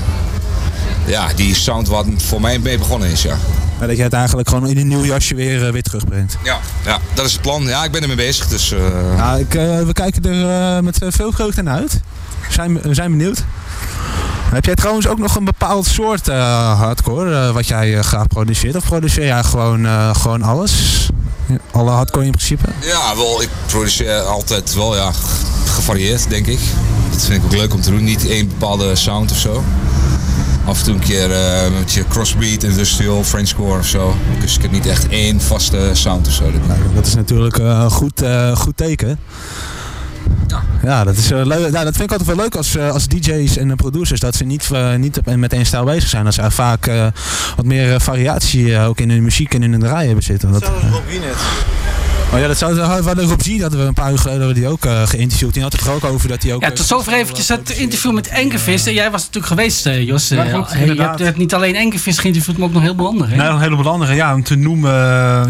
ja, 1.07 1.29
die 1.37 1.55
sound 1.55 1.89
wat 1.89 2.07
voor 2.17 2.41
mij 2.41 2.59
mee 2.59 2.79
begonnen 2.79 3.09
is, 3.09 3.23
ja. 3.23 3.37
Maar 3.79 3.89
dat 3.89 3.97
je 3.97 4.03
het 4.03 4.13
eigenlijk 4.13 4.49
gewoon 4.49 4.69
in 4.69 4.79
een 4.79 4.89
nieuw 4.89 5.05
jasje 5.05 5.35
weer, 5.35 5.67
eh, 5.67 5.73
weer 5.73 5.83
terugbrengt. 5.83 6.37
Ja, 6.43 6.59
ja, 6.85 6.99
dat 7.15 7.27
is 7.27 7.33
het 7.33 7.41
plan. 7.41 7.63
Ja, 7.63 7.85
ik 7.85 7.91
ben 7.91 8.01
ermee 8.01 8.17
bezig, 8.17 8.49
dus... 8.49 8.73
eh, 8.73 9.39
ik, 9.39 9.55
eh, 9.55 9.81
we 9.81 9.93
kijken 9.93 10.25
er 10.25 10.85
met 10.85 10.99
veel 11.09 11.33
vreugde 11.33 11.63
naar 11.63 11.79
uit. 11.79 11.93
We 12.47 12.53
zijn, 12.53 12.81
we 12.81 12.95
zijn 12.95 13.11
benieuwd. 13.11 13.45
Heb 14.51 14.65
jij 14.65 14.75
trouwens 14.75 15.07
ook 15.07 15.19
nog 15.19 15.37
een 15.37 15.45
bepaald 15.45 15.87
soort 15.87 16.27
hardcore 16.27 17.53
wat 17.53 17.67
jij 17.67 18.03
graag 18.03 18.27
produceert? 18.27 18.77
Of 18.77 18.85
produceer 18.85 19.27
jij 19.27 19.43
gewoon, 19.43 20.15
gewoon 20.15 20.43
alles? 20.43 20.73
Alle 21.71 21.91
hardcore 21.91 22.25
in 22.25 22.31
principe? 22.31 22.69
Ja, 22.81 23.17
wel, 23.17 23.43
ik 23.43 23.49
produceer 23.67 24.21
altijd 24.21 24.75
wel 24.75 24.97
ja, 24.97 25.11
gevarieerd, 25.65 26.29
denk 26.29 26.47
ik. 26.47 26.59
Dat 27.11 27.25
vind 27.25 27.39
ik 27.39 27.45
ook 27.45 27.57
leuk 27.57 27.75
om 27.75 27.81
te 27.81 27.91
doen. 27.91 28.05
Niet 28.05 28.29
één 28.29 28.49
bepaalde 28.49 28.95
sound 28.95 29.31
of 29.31 29.37
zo. 29.37 29.65
Af 30.67 30.79
en 30.79 30.85
toe 30.85 30.95
een 30.95 31.01
keer 31.01 31.33
eh, 31.33 31.73
met 31.79 31.93
je 31.93 32.05
crossbeat, 32.09 32.63
industrial, 32.63 33.25
Frenchcore 33.25 33.79
of 33.79 33.87
zo. 33.87 34.15
Dus 34.41 34.57
ik 34.57 34.63
heb 34.63 34.71
niet 34.71 34.87
echt 34.87 35.09
één 35.09 35.41
vaste 35.41 35.91
sound 35.93 36.27
of 36.27 36.33
zo. 36.33 36.45
Dat 36.95 37.07
is 37.07 37.15
natuurlijk 37.15 37.59
eh, 37.59 37.67
een 37.67 37.91
goed, 37.91 38.23
eh, 38.23 38.57
goed 38.57 38.77
teken. 38.77 39.19
Ja, 40.83 41.05
dat, 41.05 41.17
is, 41.17 41.29
leuk. 41.29 41.71
Nou, 41.73 41.85
dat 41.85 41.97
vind 41.97 42.01
ik 42.01 42.11
altijd 42.11 42.27
wel 42.27 42.37
leuk 42.37 42.55
als, 42.55 42.77
eh, 42.77 42.91
als 42.91 43.07
DJ's 43.07 43.57
en 43.57 43.77
producers. 43.77 44.21
Dat 44.21 44.35
ze 44.35 44.45
niet, 44.45 44.71
niet 44.99 45.37
met 45.37 45.53
één 45.53 45.67
stijl 45.67 45.85
bezig 45.85 46.09
zijn. 46.09 46.25
Dat 46.25 46.35
ze 46.35 46.51
vaak 46.51 46.87
eh, 46.87 47.07
wat 47.57 47.65
meer 47.65 48.01
variatie 48.01 48.75
eh, 48.75 48.89
ook 48.89 49.01
in 49.01 49.11
hun 49.11 49.23
muziek 49.23 49.55
en 49.55 49.63
in 49.63 49.71
hun 49.71 49.81
draaien 49.81 50.07
hebben 50.07 50.25
zitten. 50.25 50.53
Dat, 50.53 50.63
Rob 50.65 51.07
Wienet. 51.09 51.37
Oh 52.33 52.39
ja, 52.41 52.47
dat 52.47 52.59
zou 52.59 52.75
we 52.75 52.81
hadden 52.81 53.25
Rob 53.25 53.41
G, 53.41 53.61
hadden 53.61 53.81
we 53.81 53.87
een 53.87 53.95
paar 53.95 54.11
uur 54.13 54.19
geleden 54.19 54.55
die 54.55 54.69
ook 54.69 54.85
eh, 54.85 55.03
geïnterviewd. 55.07 55.53
Die 55.55 55.63
had 55.63 55.73
het 55.73 55.81
er 55.81 55.91
ook 55.91 56.05
over 56.05 56.29
dat 56.29 56.43
hij 56.43 56.55
ook. 56.55 56.61
Ja, 56.63 56.69
eh, 56.69 56.75
tot 56.75 56.87
zover 56.87 57.13
eventjes 57.13 57.49
het 57.49 57.71
interview 57.71 58.13
met 58.15 58.29
Enkevist. 58.29 58.87
En 58.87 58.93
jij 58.95 59.11
was 59.11 59.21
natuurlijk 59.21 59.47
geweest, 59.47 59.87
eh, 59.87 60.03
Jos. 60.07 60.29
Ja, 60.29 60.45
Eh, 60.45 60.53
klopt, 60.53 60.71
je, 60.71 60.77
hebt, 60.77 60.91
inderdaad. 60.91 61.19
je 61.19 61.25
hebt 61.25 61.37
niet 61.37 61.55
alleen 61.55 61.75
Enkevist 61.75 62.19
geïnterviewd, 62.19 62.59
maar 62.59 62.67
ook 62.69 62.73
nog 62.75 62.83
heel 62.83 62.95
veel 62.95 63.07
anderen. 63.07 63.31
hè? 63.31 63.37
Nou, 63.37 63.55
een 63.55 63.61
heleboel 63.61 63.89
andere. 63.93 64.15
Ja, 64.15 64.35
om 64.35 64.43
te 64.43 64.55
noemen. 64.57 64.91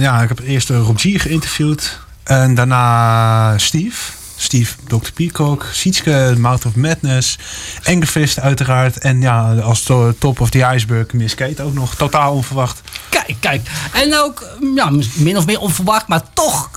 ja, 0.00 0.22
ik 0.22 0.28
heb 0.28 0.40
eerst 0.46 0.68
Rob 0.68 0.96
G 0.98 1.02
geïnterviewd. 1.22 1.98
En 2.22 2.54
daarna 2.54 3.58
Steve. 3.58 4.12
Steve, 4.36 4.74
Dr. 4.86 5.12
Peacock, 5.14 5.66
Sietske, 5.72 6.34
Mouth 6.38 6.64
of 6.66 6.74
Madness, 6.74 7.38
Engevist 7.82 8.40
uiteraard. 8.40 8.98
En 8.98 9.20
ja, 9.20 9.54
als 9.54 9.82
to- 9.82 10.14
top 10.18 10.40
of 10.40 10.50
the 10.50 10.70
iceberg 10.74 11.12
Miss 11.12 11.34
Kate 11.34 11.62
ook 11.62 11.74
nog. 11.74 11.94
Totaal 11.94 12.32
onverwacht. 12.32 12.80
Kijk, 13.08 13.36
kijk. 13.40 13.68
En 13.92 14.18
ook, 14.18 14.44
ja, 14.74 14.90
min 15.16 15.36
of 15.36 15.46
meer 15.46 15.60
onverwacht, 15.60 16.08
maar 16.08 16.22
toch 16.32 16.70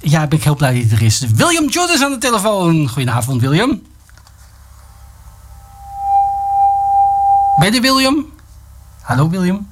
ja, 0.00 0.26
ben 0.26 0.38
ik 0.38 0.44
heel 0.44 0.56
blij 0.56 0.72
dat 0.80 0.88
hij 0.88 0.98
er 0.98 1.04
is. 1.04 1.24
William 1.34 1.68
Jordan 1.68 1.94
is 1.96 2.02
aan 2.02 2.10
de 2.12 2.18
telefoon. 2.18 2.88
Goedenavond, 2.88 3.40
William. 3.40 3.82
Ben 7.60 7.72
je 7.72 7.80
William? 7.80 8.26
Hallo, 9.00 9.28
William? 9.30 9.68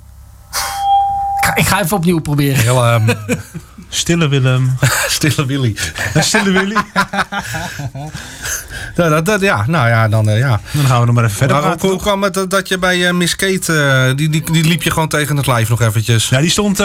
Ik 1.41 1.45
ga, 1.51 1.55
ik 1.55 1.67
ga 1.67 1.81
even 1.83 1.97
opnieuw 1.97 2.21
proberen. 2.21 2.65
Willem. 2.65 3.05
Stille 3.95 4.29
Willem. 4.29 4.77
Stille 5.17 5.47
Willy. 5.47 5.75
Stille 6.15 6.51
Willy. 6.51 6.77
Ja, 8.97 9.09
dat, 9.09 9.27
dat- 9.27 9.41
ja, 9.41 9.65
nou 9.67 9.89
ja, 9.89 10.09
dan 10.09 10.29
eh, 10.29 10.39
ja. 10.39 10.61
Dan 10.73 10.85
gaan 10.87 11.01
we 11.01 11.07
nog 11.07 11.15
maar 11.15 11.25
even 11.25 11.37
verder 11.37 11.57
Maar 11.57 11.65
hoe, 11.67 11.75
praten. 11.77 11.89
hoe 11.95 12.01
kwam 12.01 12.23
het 12.23 12.51
dat- 12.51 12.69
je 12.69 12.79
bij 12.79 13.07
eh, 13.07 13.13
Miss 13.15 13.37
Kate, 13.37 13.79
eh, 14.09 14.17
die, 14.17 14.29
die, 14.29 14.51
die 14.53 14.65
liep 14.65 14.83
je 14.83 14.91
gewoon 14.91 15.09
tegen 15.09 15.37
het 15.37 15.47
lijf 15.47 15.69
nog 15.69 15.81
eventjes? 15.81 16.29
Ja, 16.29 16.41
die 16.41 16.51
stond 16.51 16.77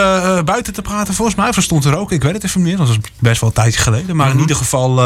buiten 0.46 0.74
te 0.74 0.82
praten 0.82 1.14
volgens 1.14 1.38
mij. 1.38 1.48
Of 1.48 1.54
ze 1.56 1.62
stond 1.62 1.86
er 1.86 1.98
ook. 1.98 2.12
Ik 2.12 2.24
weet 2.24 2.34
het 2.34 2.44
even 2.44 2.60
niet 2.62 2.70
meer. 2.70 2.78
Dat 2.78 2.88
was 2.88 2.98
best 3.20 3.42
wel 3.42 3.50
een 3.50 3.56
tijdje 3.56 3.80
geleden. 3.82 4.16
Maar 4.16 4.26
Mhm. 4.28 4.36
in 4.36 4.42
ieder 4.42 4.56
geval, 4.56 5.02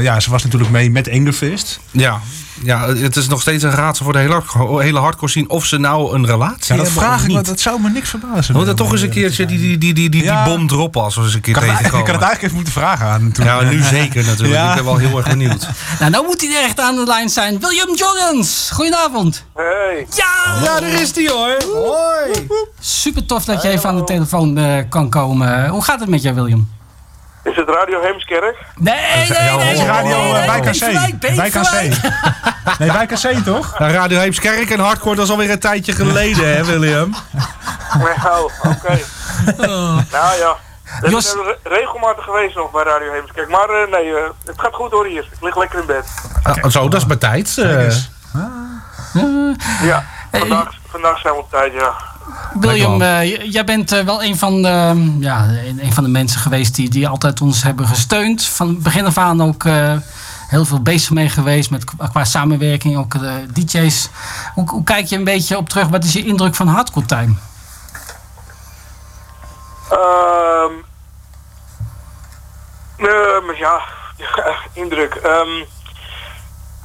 ja, 0.00 0.20
ze 0.20 0.30
was 0.30 0.42
natuurlijk 0.44 0.70
mee 0.70 0.90
met 0.90 1.08
Engerfist. 1.08 1.80
Ja. 1.90 2.20
Ja, 2.62 2.94
het 2.94 3.16
is 3.16 3.28
nog 3.28 3.40
steeds 3.40 3.62
een 3.62 3.70
raadsel 3.70 4.04
voor 4.04 4.12
de 4.12 4.18
hele, 4.18 4.42
hele 4.82 4.98
hardcore 4.98 5.30
zien 5.32 5.50
of 5.50 5.64
ze 5.66 5.78
nou 5.78 6.14
een 6.14 6.26
relatie 6.26 6.74
Ja, 6.74 6.76
dat 6.76 6.86
hebben 6.86 7.02
vraag 7.04 7.16
of 7.16 7.22
ik 7.22 7.28
me. 7.30 7.36
niet. 7.36 7.46
Dat 7.46 7.60
zou 7.60 7.80
me 7.80 7.90
niks 7.90 8.08
verbazen. 8.10 8.52
We 8.52 8.58
moeten 8.58 8.76
toch 8.76 8.92
eens 8.92 9.00
een 9.02 9.10
keertje 9.10 9.46
die, 9.46 9.58
die, 9.58 9.78
die, 9.78 9.94
die, 9.94 10.10
die, 10.10 10.22
die 10.22 10.42
bom 10.44 10.66
droppen 10.66 11.02
als 11.02 11.14
we 11.16 11.22
eens 11.22 11.34
een 11.34 11.40
keer 11.40 11.54
het- 11.54 11.64
ik 11.64 11.70
tegenkomen. 11.70 11.98
had 12.06 12.14
het 12.14 12.22
eigenlijk 12.22 12.42
even 12.42 12.54
moeten 12.54 12.72
vragen 12.72 13.06
aan 13.06 13.32
toen. 13.32 13.44
Ja, 13.44 13.60
nu 13.60 13.82
zeker 13.82 14.24
natuurlijk. 14.24 14.58
Ja. 14.58 14.68
Ik 14.68 14.74
ben 14.74 14.84
wel 14.84 14.96
heel 14.96 15.16
erg 15.16 15.28
benieuwd. 15.28 15.68
Nou, 16.00 16.10
nou 16.12 16.24
moet 16.26 16.40
hij 16.40 16.50
er 16.56 16.64
echt 16.64 16.80
aan 16.80 16.94
de 16.96 17.04
lijn 17.06 17.28
zijn. 17.28 17.60
William 17.60 17.94
Jorgens, 17.96 18.70
goedenavond. 18.72 19.44
Hey. 19.54 20.06
Ja! 20.16 20.60
Ja, 20.64 20.80
daar 20.80 21.00
is 21.00 21.14
hij 21.14 21.28
hoor. 21.28 21.56
Hoi. 21.74 22.46
Super 22.80 23.26
tof 23.26 23.44
dat 23.44 23.62
je 23.62 23.68
even 23.68 23.88
aan 23.88 23.96
de 23.96 24.04
telefoon 24.04 24.58
eh, 24.58 24.74
kan 24.88 25.08
komen. 25.08 25.68
Hoe 25.68 25.82
gaat 25.84 26.00
het 26.00 26.08
met 26.08 26.22
jou, 26.22 26.34
William? 26.34 26.68
Is 27.50 27.56
het 27.56 27.68
Radio 27.68 28.00
Heemskerk? 28.02 28.56
Nee, 28.76 28.94
nee, 29.28 29.56
nee. 29.56 29.72
is 29.74 29.82
radio 29.82 30.32
KC. 30.60 31.18
Beverwijk. 31.20 31.94
Nee, 32.78 32.92
bij 32.92 33.06
KC 33.06 33.44
toch? 33.44 33.74
Radio 33.78 34.18
Heemskerk 34.18 34.70
en 34.70 34.78
hardcore, 34.80 35.16
dat 35.16 35.24
is 35.24 35.30
alweer 35.30 35.50
een 35.50 35.58
tijdje 35.58 35.92
geleden, 35.92 36.56
hè 36.56 36.64
William? 36.64 37.14
Nou, 38.22 38.50
oké. 38.62 38.98
nou 40.16 40.38
ja. 40.38 40.56
Ik 41.02 41.10
Jos- 41.10 41.34
ben 41.34 41.44
re- 41.44 41.58
regelmatig 41.62 42.24
geweest 42.24 42.56
nog 42.56 42.70
bij 42.70 42.82
Radio 42.84 43.12
Heemskerk. 43.12 43.48
Maar 43.48 43.68
eh, 43.68 43.90
nee, 43.90 44.14
eh, 44.16 44.22
het 44.44 44.60
gaat 44.60 44.74
goed 44.74 44.90
hoor 44.90 45.06
hier. 45.06 45.28
Ik 45.32 45.42
lig 45.42 45.56
lekker 45.56 45.78
in 45.80 45.86
bed. 45.86 46.04
Ah, 46.42 46.70
zo, 46.70 46.88
dat 46.88 47.00
is 47.00 47.06
bij 47.06 47.16
tijd. 47.16 47.58
eh. 47.58 47.90
Ja, 49.82 50.04
vandaag, 50.32 50.68
vandaag 50.90 51.18
zijn 51.20 51.34
we 51.34 51.40
op 51.40 51.50
tijd, 51.50 51.72
ja. 51.72 51.94
William, 52.54 53.02
eh, 53.02 53.50
jij 53.52 53.64
bent 53.64 53.92
eh, 53.92 54.04
wel 54.04 54.22
een 54.22 54.38
van, 54.38 54.62
de, 54.62 55.16
ja, 55.18 55.44
een 55.44 55.84
een 55.84 55.92
van 55.92 56.04
de 56.04 56.10
mensen 56.10 56.40
geweest 56.40 56.74
die, 56.74 56.88
die 56.88 57.08
altijd 57.08 57.40
ons 57.40 57.62
hebben 57.62 57.86
gesteund. 57.86 58.44
Van 58.44 58.82
begin 58.82 59.06
af 59.06 59.18
aan 59.18 59.42
ook 59.42 59.64
eh, 59.64 59.96
heel 60.48 60.64
veel 60.64 60.82
bezig 60.82 61.10
mee 61.10 61.28
geweest 61.28 61.70
met 61.70 61.84
qua 62.12 62.24
samenwerking, 62.24 62.96
ook 62.96 63.18
de 63.18 63.46
DJ's. 63.52 64.08
Hoe, 64.54 64.68
hoe 64.68 64.84
kijk 64.84 65.06
je 65.06 65.16
een 65.16 65.24
beetje 65.24 65.56
op 65.56 65.68
terug? 65.68 65.88
Wat 65.88 66.04
is 66.04 66.12
je 66.12 66.24
indruk 66.24 66.54
van 66.54 66.68
Hardcore 66.68 67.06
Time? 67.06 67.34
Ehm 69.90 70.72
nee, 72.96 73.40
maar 73.46 73.58
ja, 73.58 73.80
indruk. 74.82 75.14
Ehm, 75.14 75.64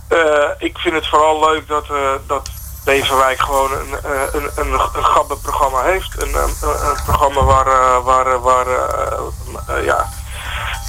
eh, 0.07 0.49
ik 0.57 0.77
vind 0.77 0.95
het 0.95 1.07
vooral 1.07 1.39
leuk 1.39 1.67
dat, 1.67 1.89
eh 1.89 2.13
dat 2.27 2.49
Beverwijk 2.85 3.39
gewoon 3.39 3.71
een, 3.71 3.99
eh, 4.03 4.11
een, 4.33 4.49
een, 4.55 4.73
een 4.73 5.03
gabber-programma 5.03 5.81
heeft. 5.81 6.21
Een, 6.21 6.33
een, 6.35 6.53
een 6.89 7.03
programma 7.05 7.43
waar, 7.43 7.67
eh, 7.67 8.03
waar, 8.03 8.27
eh, 8.27 8.41
waar, 8.41 8.67
eh, 8.67 9.77
eh, 9.77 9.85
ja, 9.85 10.09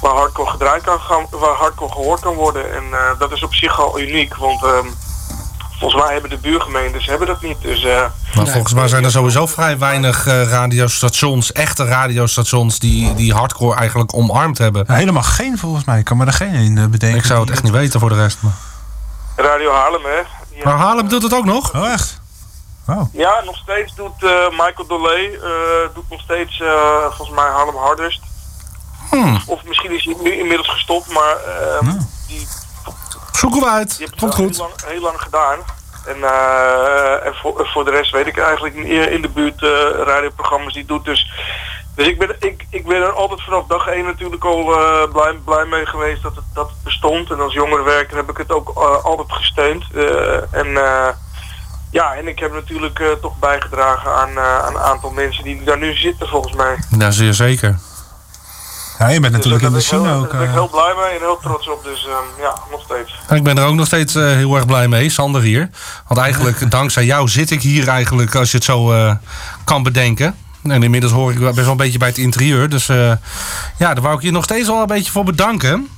waar 0.01 0.12
hardcore 0.14 0.51
gedraaid 0.51 0.82
kan 0.82 1.01
gaan, 1.01 1.26
waar 1.30 1.55
hardcore 1.55 1.92
gehoord 1.92 2.20
kan 2.20 2.34
worden. 2.34 2.72
En 2.74 2.84
eh, 2.92 3.18
dat 3.18 3.32
is 3.32 3.42
op 3.42 3.55
zich 3.55 3.80
al 3.80 4.01
uniek, 4.01 4.36
want 4.36 4.62
ehm, 4.64 4.86
volgens 5.78 6.03
mij 6.03 6.12
hebben 6.12 6.30
de 6.30 6.38
buurgemeentes 6.38 7.07
hebben 7.07 7.26
dat 7.26 7.42
niet. 7.42 7.61
Dus, 7.62 7.84
eh, 7.84 8.05
Maar 8.34 8.47
volgens 8.47 8.72
mij 8.74 8.88
zijn 8.88 9.05
er 9.05 9.11
sowieso 9.11 9.47
vrij 9.47 9.78
weinig 9.78 10.26
eh, 10.26 10.49
radiostations, 10.51 11.53
echte 11.53 11.84
radiostations, 11.84 12.78
die, 12.78 13.14
die 13.14 13.32
hardcore 13.34 13.76
eigenlijk 13.76 14.14
omarmd 14.14 14.59
hebben. 14.59 14.84
Ja, 14.88 14.94
helemaal 14.94 15.22
geen 15.22 15.59
volgens 15.59 15.84
mij. 15.84 15.99
Ik 15.99 16.05
kan 16.05 16.16
me 16.16 16.24
er 16.26 16.32
geen 16.32 16.55
in 16.55 16.78
eh, 16.78 16.84
bedenken. 16.86 17.18
Ik 17.18 17.24
zou 17.24 17.40
het 17.40 17.51
echt 17.51 17.62
niet 17.62 17.72
weten 17.72 18.01
voor 18.01 18.09
de 18.09 18.14
rest. 18.16 18.38
Maar, 18.40 18.53
Radio 19.36 19.72
Haarlem, 19.72 20.03
hè. 20.05 20.20
Maar 20.64 20.76
Haarlem 20.76 21.09
doet 21.09 21.22
het 21.22 21.34
ook 21.34 21.44
nog? 21.44 21.74
Oh, 21.74 21.92
echt? 21.92 22.20
Ja, 23.12 23.42
nog 23.44 23.57
steeds 23.57 23.94
doet 23.94 24.22
eh, 24.22 24.50
Michael 24.50 24.86
Dolé 24.86 25.14
eh, 25.14 25.94
doet 25.94 26.11
nog 26.11 26.20
steeds 26.20 26.61
eh, 26.61 27.00
volgens 27.00 27.30
mij 27.30 27.48
Harlem 27.48 27.76
Hardest. 27.76 28.20
Hmm. 29.11 29.40
Of 29.46 29.64
misschien 29.64 29.90
is 29.90 30.04
hij 30.04 30.16
nu 30.22 30.32
inmiddels 30.32 30.68
gestopt, 30.68 31.12
maar 31.12 31.36
ehm, 31.36 31.98
die, 32.28 32.46
Zoeken 33.32 33.61
we 33.61 33.66
uit. 33.66 33.96
die 33.96 34.09
Komt 34.18 34.34
goed. 34.34 34.57
Heel, 34.57 34.66
lang, 34.66 34.72
heel 34.84 35.00
lang 35.00 35.20
gedaan. 35.20 35.59
En, 36.07 36.22
eh, 36.22 37.26
en 37.26 37.34
voor, 37.34 37.68
voor 37.72 37.84
de 37.84 37.90
rest 37.90 38.12
weet 38.12 38.26
ik 38.26 38.38
eigenlijk 38.38 38.74
niet 38.74 38.86
in 39.09 39.22
de 39.22 39.28
buurt 39.28 39.62
eh, 39.62 39.70
radioprogramma's 40.04 40.72
die 40.72 40.84
doet. 40.84 41.04
Dus, 41.04 41.32
dus 41.97 42.07
ik, 42.07 42.18
ben, 42.18 42.36
ik, 42.38 42.66
ik 42.70 42.86
ben 42.86 43.03
er 43.03 43.12
altijd 43.12 43.42
vanaf 43.42 43.66
dag 43.66 43.86
1 43.86 44.05
natuurlijk 44.05 44.44
al 44.44 44.72
eh, 44.72 45.12
blij, 45.12 45.34
blij 45.44 45.64
mee 45.64 45.86
geweest 45.86 46.22
dat 46.22 46.34
het, 46.34 46.44
dat 46.55 46.68
het 46.68 46.82
bestond. 46.82 47.30
En 47.30 47.40
als 47.40 47.53
jongerenwerker 47.53 48.16
heb 48.16 48.30
ik 48.30 48.36
het 48.36 48.53
ook 48.53 48.68
eh, 48.68 49.05
altijd 49.05 49.32
gesteund. 49.32 49.84
Eh, 49.94 50.55
en 50.55 50.68
ja, 51.90 52.14
en 52.14 52.28
ik 52.28 52.38
heb 52.38 52.53
natuurlijk 52.53 53.16
toch 53.20 53.38
bijgedragen 53.38 54.14
aan, 54.14 54.38
aan 54.38 54.74
een 54.74 54.80
aantal 54.80 55.11
mensen 55.11 55.44
die 55.44 55.64
daar 55.64 55.78
nu 55.78 55.94
zitten 55.94 56.28
volgens 56.28 56.55
mij. 56.55 56.78
Ja, 56.99 57.11
zeer 57.11 57.34
zeker. 57.34 57.78
Ja, 58.99 59.09
je 59.09 59.20
bent 59.20 59.32
natuurlijk 59.32 59.62
in 59.62 59.68
de 59.68 59.74
Dus 59.74 59.86
scene 59.86 60.09
ik 60.09 60.14
ook. 60.14 60.30
Daar 60.30 60.38
ben 60.38 60.49
ik 60.49 60.55
heel 60.55 60.70
blij 60.70 60.94
mee 60.97 61.18
en 61.18 61.20
heel 61.20 61.38
trots 61.42 61.68
op. 61.68 61.84
Dus 61.84 62.07
ehm, 62.07 62.42
ja, 62.42 62.55
nog 62.70 62.82
steeds. 62.82 63.14
Ik 63.30 63.42
ben 63.42 63.59
er 63.59 63.66
ook 63.66 63.74
nog 63.74 63.86
steeds 63.86 64.14
heel 64.14 64.55
erg 64.55 64.66
blij 64.66 64.88
mee, 64.88 65.11
Sander 65.11 65.42
hier. 65.42 65.70
Want 66.07 66.20
eigenlijk, 66.20 66.70
dankzij 66.78 67.05
jou 67.05 67.28
zit 67.28 67.51
ik 67.51 67.62
hier 67.62 67.88
eigenlijk, 67.88 68.34
als 68.34 68.51
je 68.51 68.57
het 68.57 68.66
zo 68.66 68.94
kan 69.64 69.82
bedenken. 69.82 70.36
En 70.70 70.82
inmiddels 70.82 71.12
hoor 71.12 71.30
ik 71.32 71.38
wel 71.38 71.48
best 71.52 71.60
wel 71.62 71.70
een 71.70 71.76
beetje 71.76 71.98
bij 71.98 72.08
het 72.08 72.18
interieur. 72.18 72.68
Dus 72.68 72.88
eh, 72.88 73.12
ja, 73.78 73.94
daar 73.94 74.00
wou 74.00 74.16
ik 74.16 74.22
je 74.22 74.30
nog 74.30 74.44
steeds 74.44 74.66
wel 74.68 74.80
een 74.80 74.86
beetje 74.86 75.12
voor 75.12 75.24
bedanken. 75.24 75.88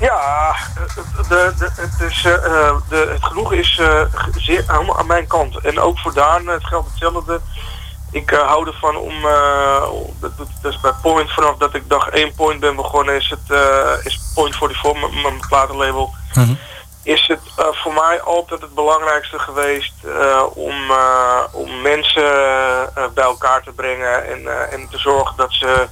Ja, 0.00 0.54
het- 0.78 1.28
de, 1.28 1.52
de, 1.58 1.70
het, 1.76 2.10
is, 2.10 2.24
eh, 2.24 2.34
eh, 2.34 2.74
de, 2.88 3.08
het 3.12 3.24
genoegen 3.24 3.58
is 3.58 3.80
zeer 4.36 4.64
helemaal 4.66 4.98
aan 4.98 5.06
mijn 5.06 5.26
kant. 5.26 5.58
En 5.58 5.80
ook 5.80 5.98
voor 5.98 6.14
Daan, 6.14 6.46
het 6.46 6.64
geldt 6.66 6.88
hetzelfde. 6.88 7.40
Ik 8.10 8.30
hou 8.30 8.66
ervan 8.66 8.96
om, 8.96 9.12
dat, 10.20 10.30
dat, 10.38 10.72
is 10.72 10.80
bij 10.80 10.92
Point, 11.02 11.32
vanaf 11.32 11.56
dat 11.56 11.74
ik 11.74 11.88
dag 11.88 12.08
1 12.08 12.34
Point 12.34 12.60
ben 12.60 12.76
begonnen, 12.76 13.14
is 13.16 13.30
het 13.30 13.58
is 14.04 14.20
Point 14.34 14.56
44, 14.56 15.22
mijn, 15.22 15.40
platenlabel, 15.48 16.14
is 17.02 17.26
het 17.26 17.40
eh, 17.56 17.66
voor 17.70 17.92
mij 17.92 18.20
altijd 18.20 18.60
het 18.60 18.74
belangrijkste 18.74 19.38
geweest 19.38 19.94
eh, 20.04 20.44
om, 20.54 20.90
eh, 20.90 21.44
om 21.52 21.80
mensen 21.82 22.30
bij 23.14 23.24
elkaar 23.24 23.62
te 23.62 23.72
brengen 23.72 24.26
en, 24.26 24.70
en 24.70 24.88
te 24.88 24.98
zorgen 24.98 25.36
dat 25.36 25.52
ze 25.52 25.88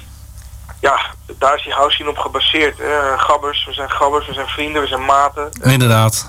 ja, 0.80 1.00
daar 1.38 1.54
is 1.54 1.62
die 1.62 1.72
house 1.72 1.94
scene 1.94 2.10
op 2.10 2.18
gebaseerd. 2.18 2.80
Gabbers, 3.16 3.64
we 3.64 3.72
zijn 3.72 3.90
gabbers, 3.90 4.26
we 4.26 4.32
zijn 4.32 4.46
vrienden, 4.46 4.82
we 4.82 4.88
zijn 4.88 5.04
maten. 5.04 5.50
Inderdaad. 5.62 6.26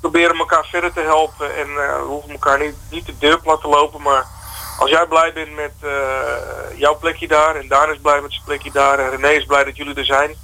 We 0.00 0.08
proberen 0.08 0.36
elkaar 0.36 0.64
verder 0.64 0.92
te 0.92 1.00
helpen 1.00 1.56
en 1.56 1.66
we 1.74 2.04
hoeven 2.06 2.30
elkaar 2.30 2.58
niet, 2.58 2.74
niet 2.90 3.06
de 3.06 3.18
deur 3.18 3.40
plat 3.40 3.60
te 3.60 3.68
lopen. 3.68 4.02
Maar 4.02 4.26
als 4.78 4.90
jij 4.90 5.06
blij 5.06 5.32
bent 5.32 5.54
met 5.54 5.72
jouw 6.76 6.98
plekje 6.98 7.28
daar 7.28 7.56
en 7.56 7.68
Daan 7.68 7.90
is 7.90 7.98
blij 8.02 8.20
met 8.20 8.32
zijn 8.32 8.44
plekje 8.44 8.70
daar 8.70 8.98
en 8.98 9.10
René 9.10 9.28
is 9.28 9.44
blij 9.44 9.64
dat 9.64 9.76
jullie 9.76 9.94
er 9.94 10.04
zijn, 10.04 10.36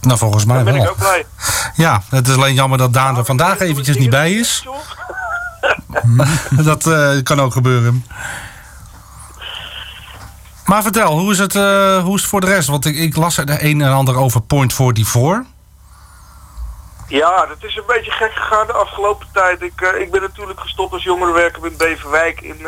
Nou, 0.00 0.18
volgens 0.18 0.44
mij 0.44 0.64
ben 0.64 0.74
ik 0.74 0.82
wel. 0.82 0.90
ook 0.90 0.96
blij. 0.96 1.26
Ja, 1.74 2.02
het 2.10 2.28
is 2.28 2.34
alleen 2.34 2.54
jammer 2.54 2.78
dat 2.78 2.92
Daan 2.92 3.16
er 3.16 3.24
vandaag 3.24 3.58
eventjes 3.58 3.96
niet 3.96 4.10
bij 4.10 4.32
is. 4.32 4.64
Dat 6.64 6.86
eh, 6.86 7.22
kan 7.22 7.40
ook 7.40 7.52
gebeuren. 7.52 8.06
Maar 10.64 10.82
vertel, 10.82 11.18
hoe 11.18 11.32
is 11.32 11.38
het, 11.38 11.54
eh, 11.54 12.02
hoe 12.02 12.14
is 12.14 12.20
het 12.20 12.30
voor 12.30 12.40
de 12.40 12.46
rest? 12.46 12.68
Want 12.68 12.84
ik, 12.84 12.96
ik 12.96 13.16
las 13.16 13.36
er 13.36 13.46
de 13.46 13.64
een 13.64 13.80
en 13.80 13.92
ander 13.92 14.16
over 14.16 14.40
Point 14.40 14.74
44. 14.74 15.42
Ja, 17.06 17.46
dat 17.46 17.56
is 17.60 17.76
een 17.76 17.82
beetje 17.86 18.10
gek 18.10 18.32
gegaan 18.32 18.66
de 18.66 18.72
afgelopen 18.72 19.26
tijd. 19.32 19.62
Ik, 19.62 19.80
eh, 19.80 20.00
ik 20.00 20.10
ben 20.10 20.20
natuurlijk 20.20 20.60
gestopt 20.60 20.92
als 20.92 21.02
jongerenwerker 21.02 21.66
in 21.66 21.76
Beverwijk 21.76 22.40
in 22.40 22.66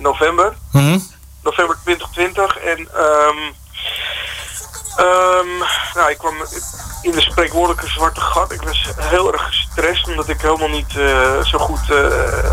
november. 0.00 0.52
Mhm. 0.72 0.98
november 1.42 1.76
2020. 1.82 2.56
En 2.56 2.88
ehm 2.94 3.52
ehm, 5.00 5.58
nou, 5.94 6.10
ik 6.10 6.18
kwam 6.18 6.34
in 7.02 7.10
de 7.10 7.20
spreekwoordelijke 7.20 7.86
zwarte 7.86 8.20
gat. 8.20 8.52
Ik 8.52 8.62
was 8.62 8.92
heel 8.96 9.32
erg 9.32 9.44
gestrest 9.44 10.08
omdat 10.08 10.28
ik 10.28 10.40
helemaal 10.40 10.68
niet 10.68 10.96
eh, 10.96 11.44
zo 11.44 11.58
goed... 11.58 11.90
eh, 11.90 12.52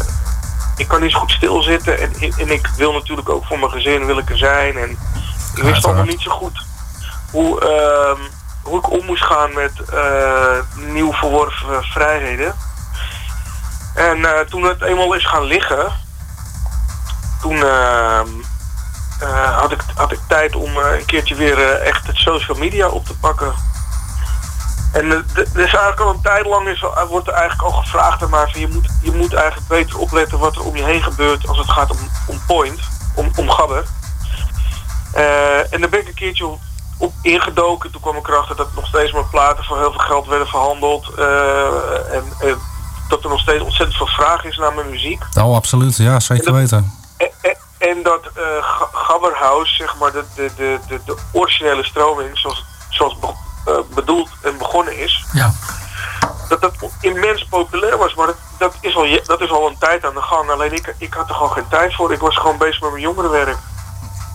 ik 0.77 0.87
kan 0.87 1.01
niet 1.01 1.11
zo 1.11 1.19
goed 1.19 1.31
stilzitten 1.31 1.99
en, 1.99 2.13
en 2.37 2.51
ik 2.51 2.67
wil 2.77 2.93
natuurlijk 2.93 3.29
ook 3.29 3.45
voor 3.45 3.59
mijn 3.59 3.71
gezin 3.71 4.05
wil 4.05 4.17
ik 4.17 4.29
er 4.29 4.37
zijn. 4.37 4.77
En 4.77 4.89
ik 5.55 5.63
wist 5.63 5.85
allemaal 5.85 6.03
niet 6.03 6.21
zo 6.21 6.31
goed 6.31 6.65
hoe, 7.31 7.61
ehm, 7.61 8.21
hoe 8.63 8.77
ik 8.77 8.91
om 8.91 9.05
moest 9.05 9.23
gaan 9.23 9.53
met 9.53 9.71
eh, 9.93 10.59
nieuw 10.75 11.13
verworven 11.13 11.83
vrijheden. 11.83 12.55
En 13.95 14.47
toen 14.49 14.63
het 14.63 14.81
eenmaal 14.81 15.13
is 15.13 15.25
gaan 15.25 15.43
liggen, 15.43 15.91
toen 17.41 17.63
eh, 19.19 19.57
had, 19.59 19.71
ik, 19.71 19.81
had 19.95 20.11
ik 20.11 20.19
tijd 20.27 20.55
om 20.55 20.77
eh, 20.77 20.97
een 20.97 21.05
keertje 21.05 21.35
weer 21.35 21.57
eh, 21.57 21.87
echt 21.87 22.07
het 22.07 22.15
social 22.15 22.57
media 22.57 22.87
op 22.87 23.05
te 23.05 23.17
pakken. 23.17 23.53
En 24.93 25.11
er 25.11 25.25
is 25.53 25.55
eigenlijk 25.55 25.99
al 25.99 26.09
een 26.09 26.21
tijd 26.21 26.45
lang 26.45 26.67
is, 26.67 26.85
wordt 27.09 27.27
er 27.27 27.33
eigenlijk 27.33 27.73
al 27.73 27.81
gevraagd 27.81 28.23
aan 28.23 28.29
mij 28.29 28.47
van 28.51 28.59
je 28.59 28.67
moet, 28.67 28.89
je 29.01 29.11
moet 29.11 29.33
eigenlijk 29.33 29.67
beter 29.67 29.97
opletten 29.97 30.39
wat 30.39 30.55
er 30.55 30.63
om 30.63 30.75
je 30.75 30.83
heen 30.83 31.03
gebeurt 31.03 31.47
als 31.47 31.57
het 31.57 31.69
gaat 31.69 31.91
om, 31.91 31.97
om 32.27 32.41
point, 32.47 32.79
om, 33.15 33.31
om 33.35 33.49
gabber. 33.49 33.85
En 35.71 35.81
daar 35.81 35.89
ben 35.89 35.99
ik 35.99 36.07
een 36.07 36.13
keertje 36.13 36.45
op, 36.45 36.59
op 36.97 37.13
ingedoken. 37.21 37.91
Toen 37.91 38.01
kwam 38.01 38.15
ik 38.15 38.27
erachter 38.27 38.55
dat 38.55 38.73
nog 38.75 38.87
steeds 38.87 39.11
maar 39.11 39.25
platen 39.25 39.63
voor 39.63 39.77
heel 39.77 39.91
veel 39.91 39.99
geld 39.99 40.27
werden 40.27 40.47
verhandeld. 40.47 41.13
en 42.11 42.23
dat 43.07 43.23
er 43.23 43.29
nog 43.29 43.39
steeds 43.39 43.63
ontzettend 43.63 43.97
veel 43.97 44.07
vraag 44.07 44.45
is 44.45 44.57
naar 44.57 44.73
mijn 44.73 44.89
muziek. 44.89 45.23
Oh, 45.39 45.55
absoluut. 45.55 45.97
Ja, 45.97 46.19
zeker 46.19 46.53
weten. 46.53 46.93
En, 47.17 47.29
en, 47.41 47.56
en 47.77 48.03
dat 48.03 48.25
eh 48.35 48.43
Ga- 48.61 48.89
Gabberhouse, 48.91 49.75
zeg 49.75 49.95
maar, 49.99 50.11
de, 50.11 50.23
de, 50.35 50.49
de, 50.57 50.79
de, 50.87 50.99
de 51.05 51.15
originele 51.31 51.83
stroming, 51.83 52.29
zoals, 52.37 52.65
zoals 52.89 53.19
be- 53.19 53.71
eh, 53.71 53.77
bedoeld 53.95 54.29
en 54.43 54.57
begonnen 54.57 54.97
is, 54.99 55.25
Ja. 55.33 55.53
dat 56.49 56.61
dat 56.61 56.73
immens 57.01 57.45
populair 57.49 57.97
was. 57.97 58.13
Maar 58.15 58.25
dat, 58.25 58.35
dat, 58.57 58.73
is 58.81 58.95
al, 58.95 59.05
dat 59.25 59.41
is 59.41 59.51
al 59.51 59.67
een 59.67 59.77
tijd 59.79 60.05
aan 60.05 60.13
de 60.13 60.21
gang. 60.21 60.49
Alleen 60.49 60.73
ik, 60.73 60.95
ik 60.97 61.13
had 61.13 61.29
er 61.29 61.35
gewoon 61.35 61.51
geen 61.51 61.67
tijd 61.69 61.95
voor. 61.95 62.13
Ik 62.13 62.19
was 62.19 62.37
gewoon 62.37 62.57
bezig 62.57 62.81
met 62.81 62.89
mijn 62.91 63.03
jongerenwerk. 63.03 63.57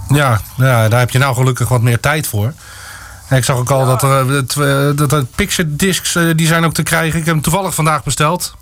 Ja, 0.08 0.40
ja, 0.56 0.88
daar 0.88 0.98
heb 1.00 1.10
je 1.10 1.18
nou 1.18 1.34
gelukkig 1.34 1.68
wat 1.68 1.80
meer 1.80 2.00
tijd 2.00 2.26
voor. 2.26 2.52
En 3.28 3.36
ik 3.38 3.44
zag 3.44 3.56
ook 3.56 3.70
al 3.70 3.86
dat 3.86 4.02
er, 4.02 4.36
eh, 4.38 4.96
dat 4.96 5.12
er 5.12 5.24
picture 5.24 5.76
discs 5.76 6.14
eh, 6.14 6.24
die 6.36 6.46
zijn 6.46 6.64
ook 6.64 6.74
te 6.74 6.82
krijgen. 6.82 7.18
Ik 7.18 7.24
heb 7.24 7.34
hem 7.34 7.42
toevallig 7.42 7.74
vandaag 7.74 8.02
besteld. 8.02 8.54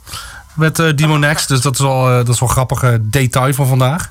Met 0.55 0.79
eh 0.79 0.97
Demonex. 0.97 1.47
Dus 1.47 1.61
dat 1.61 1.73
is 1.75 1.81
wel, 1.81 2.09
eh, 2.09 2.17
dat 2.17 2.29
is 2.29 2.41
wel 2.41 2.49
een 2.49 2.55
grappige 2.55 2.99
detail 3.01 3.55
van 3.55 3.67
vandaag. 3.67 4.11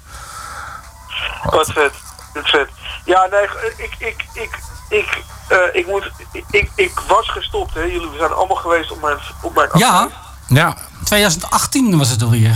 Wat 1.43 1.71
vet. 1.71 1.93
Wat 2.33 2.49
vet. 2.49 2.69
Ja, 3.05 3.27
nee, 3.31 3.43
ik, 3.77 3.95
ik, 3.97 4.25
ik, 4.33 4.59
ik, 4.89 5.23
eh, 5.47 5.57
ik 5.71 5.87
moet, 5.87 6.11
ik, 6.51 6.69
ik 6.75 6.99
was 7.07 7.29
gestopt, 7.29 7.73
hè. 7.73 7.81
Jullie 7.81 8.09
zijn 8.17 8.31
allemaal 8.33 8.55
geweest 8.57 8.91
op 8.91 9.01
mijn, 9.01 9.17
op 9.41 9.55
mijn 9.55 9.69
Ja, 9.73 10.07
Ja. 10.47 10.77
2018 11.03 11.97
was 11.97 12.09
het 12.09 12.21
alweer. 12.21 12.55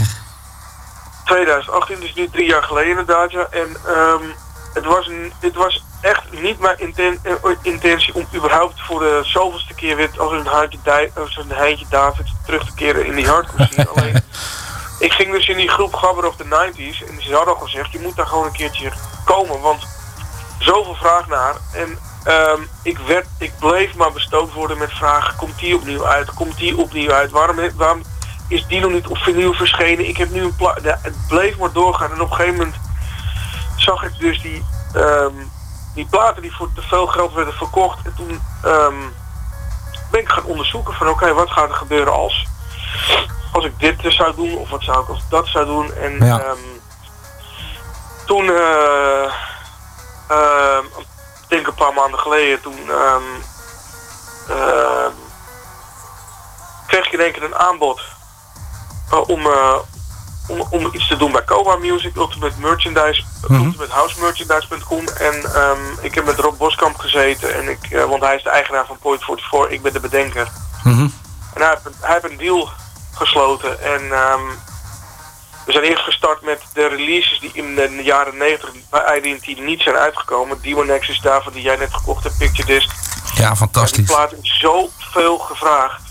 2018, 1.26 2.00
dus 2.00 2.14
nu 2.14 2.30
drie 2.30 2.48
jaar 2.48 2.64
geleden 2.64 2.90
inderdaad, 2.90 3.32
ja. 3.32 3.48
En 3.52 3.76
ehm, 3.88 4.24
het, 4.74 4.86
was 4.86 5.10
het 5.40 5.56
was 5.56 5.84
echt 6.02 6.22
niet 6.42 6.60
mijn 6.60 6.80
inten- 6.80 7.20
eh, 7.24 7.34
intentie 7.62 8.14
om 8.16 8.28
überhaupt 8.36 8.82
voor 8.82 9.00
de 9.00 9.20
zoveelste 9.24 9.74
keer 9.74 9.96
weer 9.96 10.10
als 10.18 10.32
een 10.32 10.48
Heintje, 10.48 10.78
Dij- 10.84 11.12
als 11.16 11.38
een 11.38 11.52
Heintje 11.52 11.86
David 11.90 12.26
terug 12.46 12.66
te 12.66 12.74
keren 12.74 13.06
in 13.06 13.16
die 13.16 13.28
hardcore 13.28 13.68
scene. 13.72 13.90
Alleen, 13.96 14.24
ik 15.00 15.14
ging 15.14 15.32
dus 15.32 15.48
in 15.48 15.58
die 15.58 15.70
groep 15.70 15.94
Gabber 15.94 16.28
of 16.28 16.36
the 16.36 16.46
90s 16.46 17.08
en 17.08 17.22
ze 17.22 17.36
hadden 17.36 17.56
al 17.56 17.62
gezegd, 17.62 17.92
je 17.92 18.00
moet 18.00 18.16
daar 18.16 18.28
gewoon 18.28 18.46
een 18.46 18.52
keertje 18.52 18.92
komen, 19.26 19.62
want 19.62 19.88
zoveel 20.60 20.96
vraag 20.96 21.28
naar. 21.28 21.56
En 21.74 21.98
ehm, 22.24 22.62
ik, 22.84 22.98
werd, 22.98 23.28
ik 23.38 23.52
bleef 23.60 23.96
maar 23.96 24.12
bestookt 24.12 24.54
worden 24.54 24.78
met 24.78 24.92
vragen, 24.92 25.36
komt 25.36 25.60
die 25.60 25.76
opnieuw 25.76 26.06
uit, 26.06 26.34
komt 26.34 26.58
die 26.58 26.78
opnieuw 26.78 27.12
uit, 27.12 27.32
waarom, 27.32 27.58
waarom 27.76 28.02
is 28.48 28.66
die 28.68 28.80
nog 28.80 28.92
niet 28.92 29.08
op 29.08 29.18
vinyl 29.18 29.54
verschenen, 29.54 30.08
ik 30.08 30.18
heb 30.18 30.32
nu 30.32 30.42
een 30.42 30.56
plaat, 30.56 30.80
ja, 30.84 31.00
het 31.02 31.16
bleef 31.28 31.58
maar 31.58 31.72
doorgaan 31.72 32.12
en 32.12 32.22
op 32.22 32.30
een 32.30 32.36
gegeven 32.36 32.58
moment 32.58 32.76
zag 33.76 34.04
ik 34.04 34.20
dus 34.20 34.42
die, 34.42 34.66
ehm, 34.94 35.34
die 35.94 36.08
platen 36.10 36.42
die 36.42 36.56
voor 36.56 36.70
te 36.76 36.82
veel 36.82 37.08
geld 37.08 37.34
werden 37.34 37.54
verkocht 37.54 38.06
en 38.06 38.14
toen 38.16 38.42
ehm, 38.64 38.96
ben 40.12 40.22
ik 40.22 40.30
gaan 40.30 40.44
onderzoeken 40.44 40.94
van 40.94 41.10
oké, 41.10 41.34
wat 41.34 41.52
gaat 41.52 41.70
er 41.70 41.76
gebeuren 41.76 42.14
als 42.14 42.46
als 43.54 43.66
ik 43.66 43.80
dit 43.80 43.96
zou 44.14 44.36
doen 44.36 44.58
of 44.58 44.70
wat 44.70 44.84
zou 44.84 45.04
ik 45.04 45.10
als 45.10 45.18
ik 45.20 45.30
dat 45.30 45.48
zou 45.48 45.66
doen 45.66 45.94
en 45.94 46.26
Ja. 46.26 46.40
ehm, 46.40 46.58
toen 48.26 48.50
ehm, 50.28 50.84
ik 51.42 51.50
denk 51.50 51.68
een 51.68 51.74
paar 51.74 51.94
maanden 51.94 52.20
geleden 52.20 52.62
toen 52.62 52.78
ehm, 52.90 53.24
ehm, 54.50 55.12
kreeg 56.88 57.06
ik 57.06 57.12
in 57.14 57.20
één 57.20 57.32
keer 57.32 57.44
een 57.44 57.56
aanbod 57.56 58.02
eh, 59.12 59.30
om, 59.30 59.46
eh, 59.46 59.76
om, 60.48 60.68
om 60.70 60.90
iets 60.94 61.08
te 61.08 61.18
doen 61.18 61.32
bij 61.32 61.44
Coma 61.44 61.76
Music, 61.76 62.16
Ultimate 62.16 62.60
Merchandise, 62.60 63.24
Mhm. 63.48 63.64
ultimatehousemerchandise.com 63.66 65.08
en 65.08 65.54
ehm, 65.56 65.80
ik 66.02 66.16
heb 66.16 66.26
met 66.26 66.40
Rob 66.40 66.58
Boskamp 66.58 66.98
gezeten 66.98 67.56
en 67.56 67.70
ik, 67.70 68.04
want 68.08 68.22
hij 68.24 68.36
is 68.36 68.44
de 68.44 68.50
eigenaar 68.50 68.86
van 68.86 68.98
Point 68.98 69.24
44, 69.24 69.70
ik 69.70 69.82
ben 69.82 69.94
de 69.94 70.00
bedenker. 70.00 70.48
Mhm. 70.84 71.08
En 71.54 71.62
hij 71.62 71.70
heeft, 71.70 71.86
een- 71.86 71.96
hij 72.02 72.12
heeft 72.14 72.30
een 72.32 72.38
deal 72.38 72.70
gesloten. 73.14 73.82
En 73.84 74.02
ehm, 74.12 74.42
we 75.66 75.72
zijn 75.72 75.84
eerst 75.84 76.04
gestart 76.04 76.42
met 76.42 76.60
de 76.74 76.88
releases 76.88 77.40
die 77.40 77.52
in 77.54 77.76
de 77.76 78.02
jaren 78.04 78.38
90 78.38 78.70
bij 78.90 79.22
IDT 79.22 79.60
niet 79.60 79.82
zijn 79.82 79.96
uitgekomen. 79.96 80.58
Demonex 80.62 81.10
is 81.10 81.20
daarvan 81.22 81.54
die 81.54 81.62
jij 81.62 81.76
net 81.76 81.94
gekocht 81.94 82.24
hebt, 82.24 82.38
Picture 82.38 82.68
Disc. 82.68 82.90
Ja, 83.36 83.48
Die 83.48 83.58
fantastisch. 83.58 84.06
plaat 84.06 84.34
is 84.42 84.58
zoveel 84.60 85.38
gevraagd. 85.38 86.02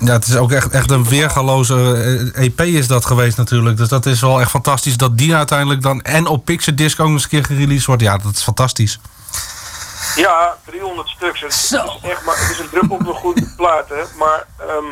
Ja, 0.00 0.12
het 0.12 0.26
is 0.26 0.36
ook 0.36 0.52
echt, 0.52 0.70
echt 0.70 0.90
een 0.90 1.08
weergaloze 1.08 1.74
eh, 2.34 2.44
EP 2.44 2.60
is 2.60 2.86
dat 2.86 3.04
geweest 3.06 3.36
natuurlijk. 3.36 3.76
Dus 3.76 3.88
dat 3.88 4.06
is 4.06 4.20
wel 4.20 4.40
echt 4.40 4.50
fantastisch 4.50 4.96
dat 4.96 5.18
die 5.18 5.34
uiteindelijk 5.34 5.82
dan 5.82 6.02
en 6.02 6.26
op 6.26 6.44
Pixar 6.44 6.74
Disc 6.74 7.00
ook 7.00 7.06
nog 7.06 7.14
eens 7.14 7.22
een 7.22 7.28
keer 7.28 7.44
gereleased 7.44 7.86
wordt. 7.86 8.02
Ja, 8.02 8.18
dat 8.18 8.36
is 8.36 8.42
fantastisch. 8.42 8.98
Ja, 10.16 10.56
300 10.66 11.08
stuks. 11.08 11.40
Het 11.40 11.52
is 11.52 11.72
echt 12.02 12.24
maar, 12.24 12.38
het 12.38 12.50
is 12.50 12.58
een 12.58 12.68
druppel 12.68 12.96
op 12.96 13.06
een 13.06 13.14
goede 13.14 13.52
plaat, 13.56 13.88
hè. 13.88 14.02
Maar 14.18 14.46
ehm, 14.58 14.84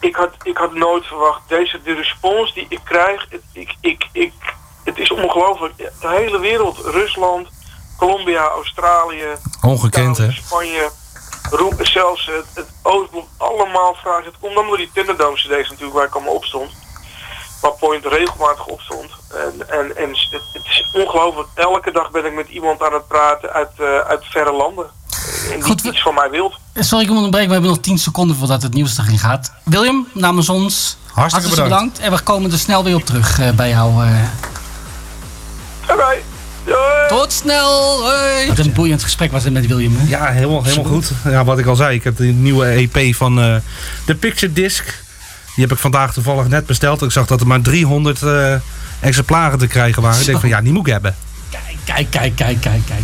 ik, 0.00 0.16
had, 0.16 0.30
ik 0.42 0.56
had 0.56 0.74
nooit 0.74 1.06
verwacht. 1.06 1.40
Deze, 1.48 1.82
de 1.82 1.92
respons 1.92 2.54
die 2.54 2.66
ik 2.68 2.80
krijg, 2.84 3.26
het, 3.30 3.42
ik, 3.52 3.74
ik, 3.80 4.08
ik, 4.12 4.32
het 4.84 4.98
is 4.98 5.10
ongelooflijk. 5.10 5.76
De 5.76 6.08
hele 6.08 6.38
wereld, 6.38 6.78
Rusland, 6.78 7.48
Colombia, 7.98 8.48
Australië, 8.48 9.26
Ongekend, 9.60 10.16
hè? 10.16 10.32
Spanje, 10.32 10.90
Roem, 11.50 11.84
zelfs 11.84 12.26
het, 12.26 12.46
het 12.54 12.68
Oostblok, 12.82 13.26
allemaal 13.36 13.94
vragen. 13.94 14.24
Het 14.24 14.38
komt 14.40 14.54
dan 14.54 14.66
door 14.66 14.76
die 14.76 14.90
Thunderdome 14.94 15.36
CD's 15.36 15.68
natuurlijk 15.68 15.92
waar 15.92 16.06
ik 16.06 16.14
allemaal 16.14 16.34
op 16.34 16.44
stond. 16.44 16.72
Waar 17.60 17.72
Point 17.72 18.06
regelmatig 18.06 18.66
op 18.66 18.80
stond. 18.80 19.10
En, 19.34 19.68
en, 19.68 19.96
en 19.96 20.08
het, 20.08 20.42
het 20.52 20.64
is 20.64 20.90
ongelooflijk. 20.92 21.48
Elke 21.54 21.90
dag 21.90 22.10
ben 22.10 22.24
ik 22.24 22.32
met 22.32 22.48
iemand 22.48 22.82
aan 22.82 22.92
het 22.92 23.08
praten 23.08 23.52
uit, 23.52 23.70
eh, 23.76 23.98
uit 23.98 24.24
verre 24.24 24.52
landen. 24.52 24.90
En 25.52 25.60
die 25.76 25.90
iets 25.92 26.02
van 26.02 26.14
mij 26.14 26.30
wilt. 26.30 26.58
Sorry, 26.74 27.04
ik 27.04 27.08
moet 27.10 27.16
onderbreken. 27.16 27.48
We 27.48 27.52
hebben 27.54 27.70
nog 27.72 27.80
10 27.80 27.98
seconden 27.98 28.36
voordat 28.36 28.62
het 28.62 28.74
nieuws 28.74 28.98
erin 28.98 29.18
gaat. 29.18 29.52
William, 29.64 30.06
namens 30.14 30.48
ons, 30.48 30.96
hartstikke, 31.12 31.62
bedankt. 31.62 31.98
En 31.98 32.10
we 32.12 32.20
komen 32.20 32.52
er 32.52 32.58
snel 32.58 32.84
weer 32.84 32.94
op 32.94 33.04
terug 33.04 33.38
eh, 33.40 33.50
bij 33.50 33.68
jou. 33.68 34.04
eh. 34.06 34.10
Oké. 35.90 36.04
Tot 37.08 37.32
snel. 37.32 38.00
Hoi. 38.02 38.48
Wat 38.48 38.58
een 38.58 38.72
boeiend 38.72 39.02
gesprek 39.02 39.32
was 39.32 39.44
het 39.44 39.52
met 39.52 39.66
William. 39.66 39.96
Hè? 39.96 40.08
Ja, 40.08 40.26
helemaal, 40.26 40.62
helemaal 40.64 40.84
goed. 40.92 41.10
Ja, 41.24 41.44
wat 41.44 41.58
ik 41.58 41.66
al 41.66 41.76
zei, 41.76 41.94
ik 41.94 42.04
heb 42.04 42.16
de 42.16 42.24
nieuwe 42.24 42.66
EP 42.66 43.14
van 43.14 43.40
eh, 43.40 43.54
de 44.06 44.14
Picture 44.14 44.52
Disc. 44.52 44.84
Die 45.54 45.64
heb 45.64 45.72
ik 45.72 45.78
vandaag 45.78 46.12
toevallig 46.12 46.48
net 46.48 46.66
besteld. 46.66 47.02
Ik 47.02 47.10
zag 47.10 47.26
dat 47.26 47.40
er 47.40 47.46
maar 47.46 47.60
300 47.60 48.22
eh, 48.22 48.54
exemplaren 49.00 49.58
te 49.58 49.66
krijgen 49.66 50.02
waren. 50.02 50.20
Ik 50.20 50.26
denk 50.26 50.40
van 50.40 50.48
ja, 50.48 50.60
die 50.60 50.72
moet 50.72 50.86
ik 50.86 50.92
hebben. 50.92 51.14
Kijk, 51.84 52.06
kijk, 52.10 52.36
kijk, 52.36 52.60
kijk, 52.60 52.60
kijk. 52.86 53.02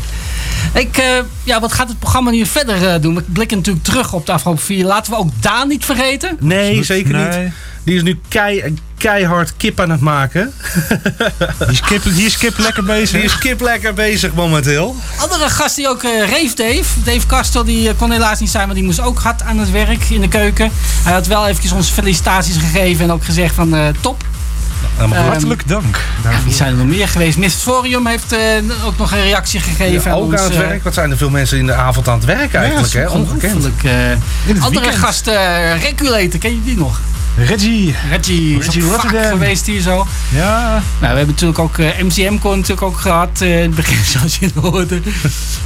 Ik, 0.72 0.96
eh, 0.96 1.18
ja, 1.44 1.61
wat 1.61 1.72
gaat 1.72 1.88
het 1.88 1.98
programma 1.98 2.30
nu 2.30 2.46
verder 2.46 2.88
eh, 2.88 3.00
doen? 3.00 3.14
We 3.14 3.22
blikken 3.22 3.57
natuurlijk 3.57 3.84
terug 3.84 4.12
op 4.12 4.26
de 4.26 4.32
afgelopen 4.32 4.62
vier. 4.62 4.84
Laten 4.84 5.12
we 5.12 5.18
ook 5.18 5.30
Daan 5.40 5.68
niet 5.68 5.84
vergeten. 5.84 6.36
Nee, 6.40 6.84
zeker 6.84 7.16
niet. 7.16 7.52
Die 7.84 7.96
is 7.96 8.02
nu 8.02 8.20
kei, 8.28 8.74
keihard 8.98 9.57
kip 9.57 9.80
aan 9.80 9.90
het 9.90 10.00
maken. 10.00 10.52
Die 11.59 11.68
is 11.68 11.80
kip, 11.80 12.02
die 12.02 12.26
is 12.26 12.38
kip 12.38 12.59
lekker 12.59 12.84
bezig. 12.84 13.11
Die 13.11 13.22
is 13.22 13.38
kip 13.38 13.61
lekker 13.61 13.94
bezig 13.94 14.34
momenteel. 14.34 14.96
Andere 15.18 15.50
gast 15.50 15.76
die 15.76 15.88
ook 15.88 16.02
eh 16.02 16.28
Reef 16.28 16.54
Dave. 16.54 16.84
Dave 17.04 17.26
Kastel 17.26 17.64
die 17.64 17.94
kon 17.94 18.11
helaas 18.11 18.40
niet 18.40 18.50
zijn, 18.50 18.66
maar 18.66 18.74
die 18.74 18.84
moest 18.84 19.00
ook 19.00 19.18
hard 19.18 19.42
aan 19.42 19.59
het 19.59 19.70
werk 19.70 20.04
in 20.04 20.20
de 20.20 20.28
keuken. 20.28 20.70
Hij 21.02 21.12
had 21.12 21.26
wel 21.26 21.46
eventjes 21.46 21.72
onze 21.72 21.92
felicitaties 21.92 22.57
gegeven 22.57 23.04
en 23.04 23.11
ook 23.11 23.24
gezegd 23.24 23.54
van 23.54 23.74
eh, 23.74 23.88
top. 24.99 25.12
Ehm, 25.12 25.26
Hartelijk 25.26 25.68
dank. 25.68 26.01
Ja, 26.24 26.30
wie 26.44 26.55
zijn 26.55 26.70
er 26.70 26.76
nog 26.76 26.86
meer 26.86 27.09
geweest? 27.09 27.38
Misforium 27.38 28.07
heeft 28.07 28.32
eh, 28.32 28.40
ook 28.86 28.99
nog 28.99 29.12
een 29.12 29.22
reactie 29.22 29.61
gegeven. 29.61 30.11
Ja, 30.11 30.16
ook 30.16 30.34
aan 30.34 30.44
het 30.44 30.53
eh, 30.53 30.59
werk. 30.59 30.84
Wat 30.84 30.94
zijn 30.94 31.11
er 31.11 31.16
veel 31.16 31.30
mensen 31.30 31.59
in 31.59 31.66
de 31.66 31.74
avond 31.74 32.09
aan 32.09 32.16
het 32.16 32.24
werk 32.24 32.55
eigenlijk, 32.55 32.92
ja, 32.92 32.99
hè? 33.01 33.07
is 33.07 33.12
Ongekend. 33.12 33.64
eh. 33.84 34.62
andere 34.62 34.80
weekend. 34.80 34.94
gast, 35.05 35.26
eh 35.26 35.82
Regulator, 35.82 36.40
ken 36.40 36.51
je 36.51 36.62
die 36.64 36.76
nog? 36.76 37.01
Reggie. 37.38 37.94
Reggie, 38.11 38.59
is 38.59 38.64
Reggie 38.64 38.82
vaak 38.82 39.03
Rotterdam. 39.03 39.30
geweest 39.30 39.66
hier 39.66 39.80
zo. 39.80 40.07
Ja. 40.28 40.70
Nou, 40.70 40.82
we 40.99 41.07
hebben 41.07 41.26
natuurlijk 41.26 41.59
ook 41.59 41.78
eh, 41.78 41.86
MCM-con 41.99 42.55
natuurlijk 42.57 42.82
ook 42.82 43.01
gehad 43.01 43.40
eh, 43.40 43.57
in 43.57 43.62
het 43.62 43.74
begin, 43.74 44.05
zoals 44.18 44.36
je 44.38 44.51
hoorde. 44.61 45.01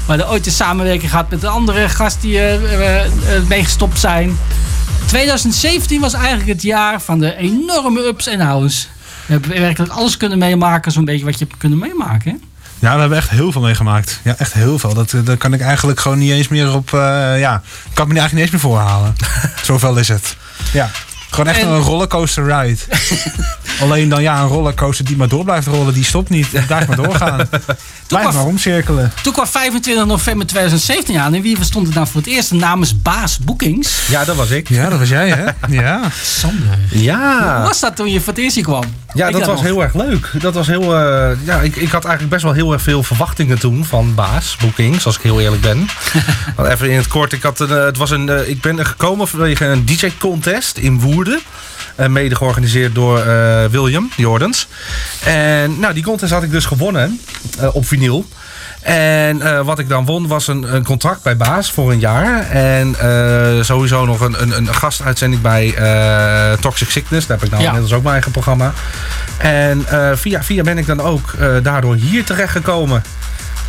Maar 0.07 0.19
er 0.19 0.29
ooit 0.29 0.47
een 0.47 0.53
samenwerking 0.53 1.11
gehad 1.11 1.31
met 1.31 1.43
een 1.43 1.49
andere 1.49 1.89
gast 1.89 2.21
die 2.21 2.41
eh, 2.41 3.01
meegestopt 3.49 3.99
zijn. 3.99 4.39
2017 5.07 6.01
was 6.01 6.13
eigenlijk 6.15 6.49
het 6.49 6.63
jaar 6.63 7.01
van 7.01 7.19
de 7.19 7.37
enorme 7.37 8.01
ups 8.07 8.27
en 8.27 8.39
downs. 8.39 8.89
We 9.27 9.33
hebben 9.33 9.61
werkelijk 9.61 9.93
alles 9.93 10.17
kunnen 10.17 10.39
meemaken, 10.39 10.93
zo'n 10.93 11.05
beetje 11.05 11.25
wat 11.25 11.39
je 11.39 11.45
hebt 11.45 11.59
kunnen 11.59 11.79
meemaken. 11.79 12.31
hè? 12.31 12.37
Ja, 12.79 12.95
we 12.95 13.01
hebben 13.01 13.19
echt 13.19 13.31
heel 13.31 13.53
veel 13.53 13.61
meegemaakt. 13.61 14.21
Ja, 14.25 14.35
echt 14.39 14.53
heel 14.53 14.79
veel. 14.79 14.95
Dat, 14.95 15.13
eh, 15.13 15.21
dat 15.25 15.39
kan 15.39 15.53
ik 15.53 15.61
eigenlijk 15.61 16.01
gewoon 16.01 16.19
niet 16.19 16.31
eens 16.31 16.49
meer 16.49 16.75
op... 16.75 16.93
eh, 16.95 17.39
ja, 17.41 17.63
kan 17.95 18.07
ik 18.07 18.13
me 18.13 18.19
eigenlijk 18.19 18.33
niet 18.33 18.41
eens 18.41 18.51
meer 18.51 18.61
voorhalen. 18.61 19.15
Zoveel 19.63 19.97
is 19.97 20.09
het. 20.09 20.37
Ja, 20.73 20.91
gewoon 21.31 21.47
echt 21.47 21.61
En- 21.61 21.69
een 21.69 21.81
rollercoaster 21.81 22.45
ride. 22.45 22.79
Alleen 23.83 24.09
dan 24.09 24.23
ja, 24.23 24.41
een 24.41 24.49
rollercoaster 24.49 25.05
die 25.05 25.17
maar 25.17 25.29
door 25.29 25.45
blijft 25.45 25.67
rollen, 25.67 25.95
die 25.95 26.05
stopt 26.05 26.29
niet. 26.31 26.51
Die 26.51 26.63
blijft 26.63 26.87
maar 26.89 26.97
doorgaan. 26.97 27.49
Blijf 28.07 28.33
maar 28.35 28.45
omcirkelen. 28.45 29.13
Toen 29.23 29.33
kwam 29.33 29.47
25 29.47 30.07
november 30.07 30.47
2017 30.47 31.19
aan. 31.19 31.35
En 31.35 31.43
wie 31.43 31.57
stond 31.61 31.89
er 31.89 31.95
dan 31.95 32.07
voor 32.09 32.21
het 32.21 32.31
eerst 32.31 32.53
namens 32.53 33.03
Baas 33.03 33.39
Bookings? 33.39 33.99
Ja, 34.09 34.25
dat 34.25 34.37
was 34.37 34.51
ik. 34.51 34.69
Ja, 34.69 34.89
dat 34.89 34.99
was 34.99 35.09
jij, 35.09 35.29
hè? 35.29 35.45
Ja. 35.81 36.01
Sander. 36.23 36.79
Ja. 36.91 37.57
Hoe 37.57 37.67
was 37.67 37.81
dat 37.81 37.97
toen 37.97 38.11
je 38.11 38.19
voor 38.21 38.33
het 38.33 38.43
eerst 38.43 38.55
hier 38.55 38.65
kwam? 38.65 38.85
Ja, 39.15 39.27
Ik 39.27 39.33
dat 39.33 39.47
was 39.47 39.55
nog. 39.55 39.63
heel 39.65 39.83
erg 39.83 39.95
leuk. 39.95 40.31
Dat 40.39 40.55
was 40.55 40.67
heel, 40.67 40.97
eh, 40.97 41.31
ja, 41.45 41.61
ik, 41.61 41.77
ik 41.77 41.91
had 41.91 42.05
eigenlijk 42.05 42.29
best 42.33 42.43
wel 42.43 42.53
heel 42.53 42.73
erg 42.73 42.83
veel 42.83 43.03
verwachtingen 43.03 43.59
toen 43.59 43.85
van 43.85 44.15
Baas 44.15 44.57
Bookings, 44.61 45.07
als 45.07 45.17
ik 45.17 45.23
heel 45.23 45.41
eerlijk 45.41 45.63
ben. 45.63 45.89
Even 46.69 46.91
in 46.91 46.97
het 46.97 47.09
kort, 47.09 47.33
ik, 47.33 47.43
had 47.43 47.61
een, 47.61 47.71
eh, 47.71 47.85
het 47.85 47.97
was 47.97 48.11
een, 48.11 48.29
eh, 48.29 48.49
ik 48.49 48.61
ben 48.61 48.79
er 48.79 48.87
gekomen 48.87 49.29
vanwege 49.29 49.65
een 49.65 49.85
DJ-contest 49.85 50.77
in 50.79 51.01
Woerden. 51.01 51.19
Eh, 52.01 52.07
mede 52.07 52.37
georganiseerd 52.37 52.95
door 52.95 53.19
eh, 53.19 53.65
William 53.71 54.11
Jordans. 54.17 54.69
En 55.25 55.81
nou, 55.81 55.95
die 55.95 56.03
contest 56.03 56.33
had 56.33 56.43
ik 56.43 56.51
dus 56.51 56.65
gewonnen 56.65 57.21
eh, 57.59 57.75
op 57.75 57.87
vinyl. 57.87 58.27
En 58.81 59.65
wat 59.65 59.79
ik 59.79 59.89
dan 59.89 60.05
won 60.05 60.27
was 60.27 60.49
een, 60.49 60.75
een 60.75 60.85
contract 60.85 61.23
bij 61.23 61.37
Baas 61.37 61.71
voor 61.71 61.93
een 61.93 61.99
jaar. 61.99 62.51
En 62.51 62.95
sowieso 63.65 64.05
nog 64.05 64.21
een, 64.21 64.43
een, 64.43 64.57
een 64.57 64.75
gastuitzending 64.75 65.43
bij 65.43 65.75
Toxic 66.61 66.91
Sickness. 66.91 67.27
Daar 67.27 67.37
heb 67.37 67.47
ik 67.47 67.53
nou 67.53 67.63
Ja. 67.63 67.69
inmiddels 67.69 67.97
ook 67.97 68.03
mijn 68.03 68.15
eigen 68.15 68.33
programma. 68.33 68.73
En 69.39 69.85
via, 70.15 70.43
via 70.43 70.63
ben 70.63 70.79
ik 70.79 70.87
dan 70.87 71.01
ook 71.01 71.35
daardoor 71.63 71.95
hier 71.95 72.25
terechtgekomen. 72.25 73.03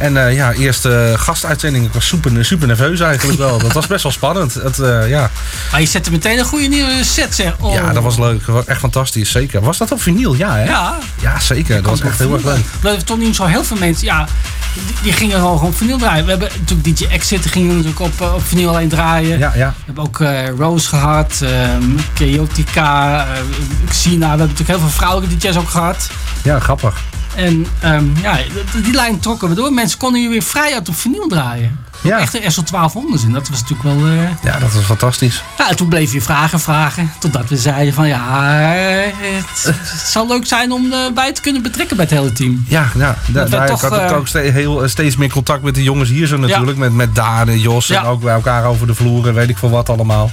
En 0.02 0.26
eh, 0.26 0.36
ja, 0.36 0.54
eerste 0.54 1.14
gastuitzending. 1.18 1.86
Ik 1.86 1.94
was 1.94 2.08
super, 2.08 2.46
super 2.46 2.68
nerveus 2.68 3.00
eigenlijk 3.00 3.40
wel. 3.40 3.58
Dat 3.58 3.74
was 3.74 3.88
best 3.88 4.04
wel 4.04 4.12
spannend. 4.12 4.54
Het, 4.54 4.80
eh, 4.80 5.10
ja. 5.10 5.30
Maar 5.72 5.80
je 5.82 5.88
zette 5.88 6.12
meteen 6.12 6.40
een 6.40 6.46
goede 6.46 6.68
nieuwe 6.68 7.04
set, 7.04 7.36
zeg. 7.36 7.54
Oh. 7.60 7.74
ja, 7.74 7.94
dat 7.94 8.04
was 8.04 8.18
leuk. 8.18 8.42
Echt 8.66 8.80
fantastisch, 8.80 9.32
zeker. 9.32 9.62
Was 9.62 9.78
dat 9.78 9.92
op 9.92 10.02
vinyl? 10.02 10.34
Ja, 10.34 10.56
hè? 10.56 10.64
Ja. 10.64 10.98
Ja, 11.22 11.40
zeker. 11.40 11.76
Dat 11.82 11.90
was 11.90 12.02
echt 12.02 12.20
heel 12.20 12.34
erg 12.34 12.44
leuk. 12.44 12.64
Dat 12.82 12.96
er 12.96 13.04
toch 13.04 13.18
niet 13.18 13.36
zo 13.36 13.46
heel 13.46 13.64
veel 13.64 13.78
mensen. 13.78 14.06
Ja, 14.06 14.28
die, 14.74 14.84
die 15.02 15.14
gingen 15.14 15.40
gewoon 15.40 15.58
gewoon 15.58 15.74
vinyl 15.74 15.98
draaien. 15.98 16.24
We 16.24 16.30
hebben 16.30 16.50
natuurlijk 16.60 16.98
DJ 16.98 17.06
Exit 17.06 17.42
die 17.44 17.52
gingen 17.52 17.76
natuurlijk 17.76 18.00
op, 18.00 18.22
eh, 18.22 18.34
op 18.34 18.46
vinyl 18.46 18.70
alleen 18.70 18.90
draaien. 18.90 19.40
Ja, 19.40 19.52
ja. 19.56 19.68
We 19.78 19.84
hebben 19.86 20.04
ook 20.04 20.20
eh, 20.20 20.50
Rose 20.58 20.88
gehad, 20.88 21.42
ehm 21.42 21.84
Chaotica, 22.14 23.20
eh, 23.26 23.42
Xena. 23.90 24.20
We 24.20 24.26
hebben 24.26 24.48
natuurlijk 24.48 24.70
heel 24.70 24.80
veel 24.80 24.90
vrouwelijke 24.90 25.38
DJ's 25.38 25.58
ook 25.58 25.70
gehad. 25.70 26.10
Ja, 26.44 26.60
grappig. 26.60 27.02
En 27.36 27.66
ehm, 27.80 28.06
ja, 28.22 28.38
die- 28.84 28.94
lijn 28.94 29.20
trokken 29.20 29.50
we 29.50 29.56
door. 29.56 29.74
Mensen 29.74 29.98
konden 30.00 30.22
hier 30.22 30.30
weer 30.30 30.42
vrij 30.44 30.74
uit 30.74 30.90
op 30.90 30.96
vinyl 30.96 31.28
draaien. 31.28 31.80
Ja. 32.02 32.20
Echt 32.20 32.34
een 32.44 32.52
SL 32.52 32.62
1200 32.64 33.24
in. 33.24 33.32
Dat 33.32 33.50
was 33.50 33.62
natuurlijk 33.62 33.84
wel... 34.00 34.08
eh, 34.08 34.24
Ja, 34.44 34.60
dat 34.60 34.74
was 34.74 34.84
fantastisch. 34.84 35.44
ja, 35.58 35.70
en 35.70 35.76
toen 35.76 35.88
bleef 35.88 36.14
je 36.14 36.22
vragen, 36.22 36.60
vragen. 36.60 37.12
Totdat 37.20 37.50
we 37.50 37.58
zeiden 37.58 37.94
van 37.94 38.08
ja, 38.08 38.54
eh, 38.64 39.12
het, 39.18 39.64
het 39.76 40.00
zou 40.08 40.28
leuk 40.28 40.46
zijn 40.46 40.72
om 40.72 40.92
erbij 40.94 41.34
te 41.34 41.42
kunnen 41.42 41.62
betrekken 41.62 41.96
bij 41.98 42.06
het 42.10 42.14
hele 42.14 42.32
team. 42.34 42.66
Ja, 42.68 42.90
ja 42.98 43.16
da- 43.28 43.46
daar, 43.46 43.68
toch, 43.68 43.84
ik 43.84 43.90
had 43.90 44.00
eh, 44.12 44.18
ook 44.18 44.28
ste- 44.28 44.40
heel, 44.40 44.88
steeds 44.90 45.16
meer 45.16 45.30
contact 45.32 45.64
met 45.64 45.76
de 45.76 45.84
jongens 45.84 46.10
hier 46.10 46.28
zo 46.28 46.38
natuurlijk. 46.38 46.78
Met, 46.78 46.94
met 46.94 47.16
Daan 47.16 47.50
en 47.50 47.60
Jos 47.60 47.88
Ja. 47.88 48.00
en 48.02 48.06
ook 48.08 48.22
bij 48.22 48.34
elkaar 48.34 48.66
over 48.66 48.88
de 48.88 48.96
vloer 48.96 49.28
en 49.28 49.34
weet 49.34 49.50
ik 49.50 49.58
veel 49.58 49.70
wat 49.70 49.90
allemaal. 49.90 50.32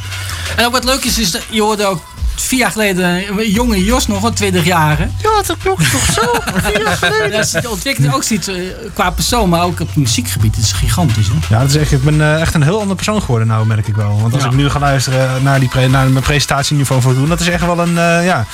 En 0.57 0.67
ook 0.67 0.73
wat 0.73 0.85
leuk 0.85 1.05
is, 1.05 1.19
is 1.19 1.31
dat 1.31 1.43
je 1.51 1.61
hoorde 1.63 1.87
ook 1.87 2.03
vier 2.43 2.59
jaar 2.59 2.71
geleden 2.71 3.05
een 3.39 3.51
jonge 3.51 3.85
Jos 3.85 4.07
nog, 4.07 4.23
een 4.23 4.35
20 4.35 4.65
jaar. 4.65 4.99
Ja, 5.01 5.43
dat 5.47 5.57
klopt 5.63 5.91
toch 5.91 6.05
zo? 6.13 6.21
Vier 6.71 6.83
jaar 6.85 6.97
geleden. 6.97 7.31
Dat 7.31 7.45
is 7.45 7.51
de 7.51 7.71
ontwikkeling 7.71 8.15
ook 8.15 8.23
ziet 8.23 8.49
eh, 8.49 8.55
qua 8.95 9.11
persoon, 9.11 9.49
maar 9.49 9.63
ook 9.63 9.81
op 9.81 9.87
het 9.87 9.97
muziekgebied. 9.97 10.57
Het 10.57 10.65
is 10.65 10.73
gigantisch. 10.73 11.27
Hè? 11.29 11.55
Ja, 11.55 11.61
dat 11.61 11.69
is 11.71 11.77
echt, 11.77 11.93
ik 11.93 12.03
ben 12.03 12.21
eh, 12.21 12.41
echt 12.41 12.55
een 12.55 12.63
heel 12.63 12.81
ander 12.81 12.97
persoon 12.97 13.21
geworden 13.21 13.47
nou, 13.49 13.67
merk 13.67 13.89
ik 13.89 13.97
wel. 13.97 14.21
Want 14.21 14.35
als 14.35 14.43
Ja. 14.43 14.49
ik 14.49 14.55
nu 14.55 14.71
ga 14.71 14.79
luisteren 14.79 15.43
naar, 15.43 15.61
die 15.61 15.69
pre- 15.69 15.89
naar 15.89 16.09
mijn 16.11 16.25
presentatieniveau 16.25 17.03
voor 17.03 17.15
doen, 17.15 17.29
dat 17.29 17.41
is 17.41 17.49
echt 17.49 17.65
wel 17.65 17.79
een, 17.79 17.99
eh, 17.99 18.25
ja, 18.25 18.47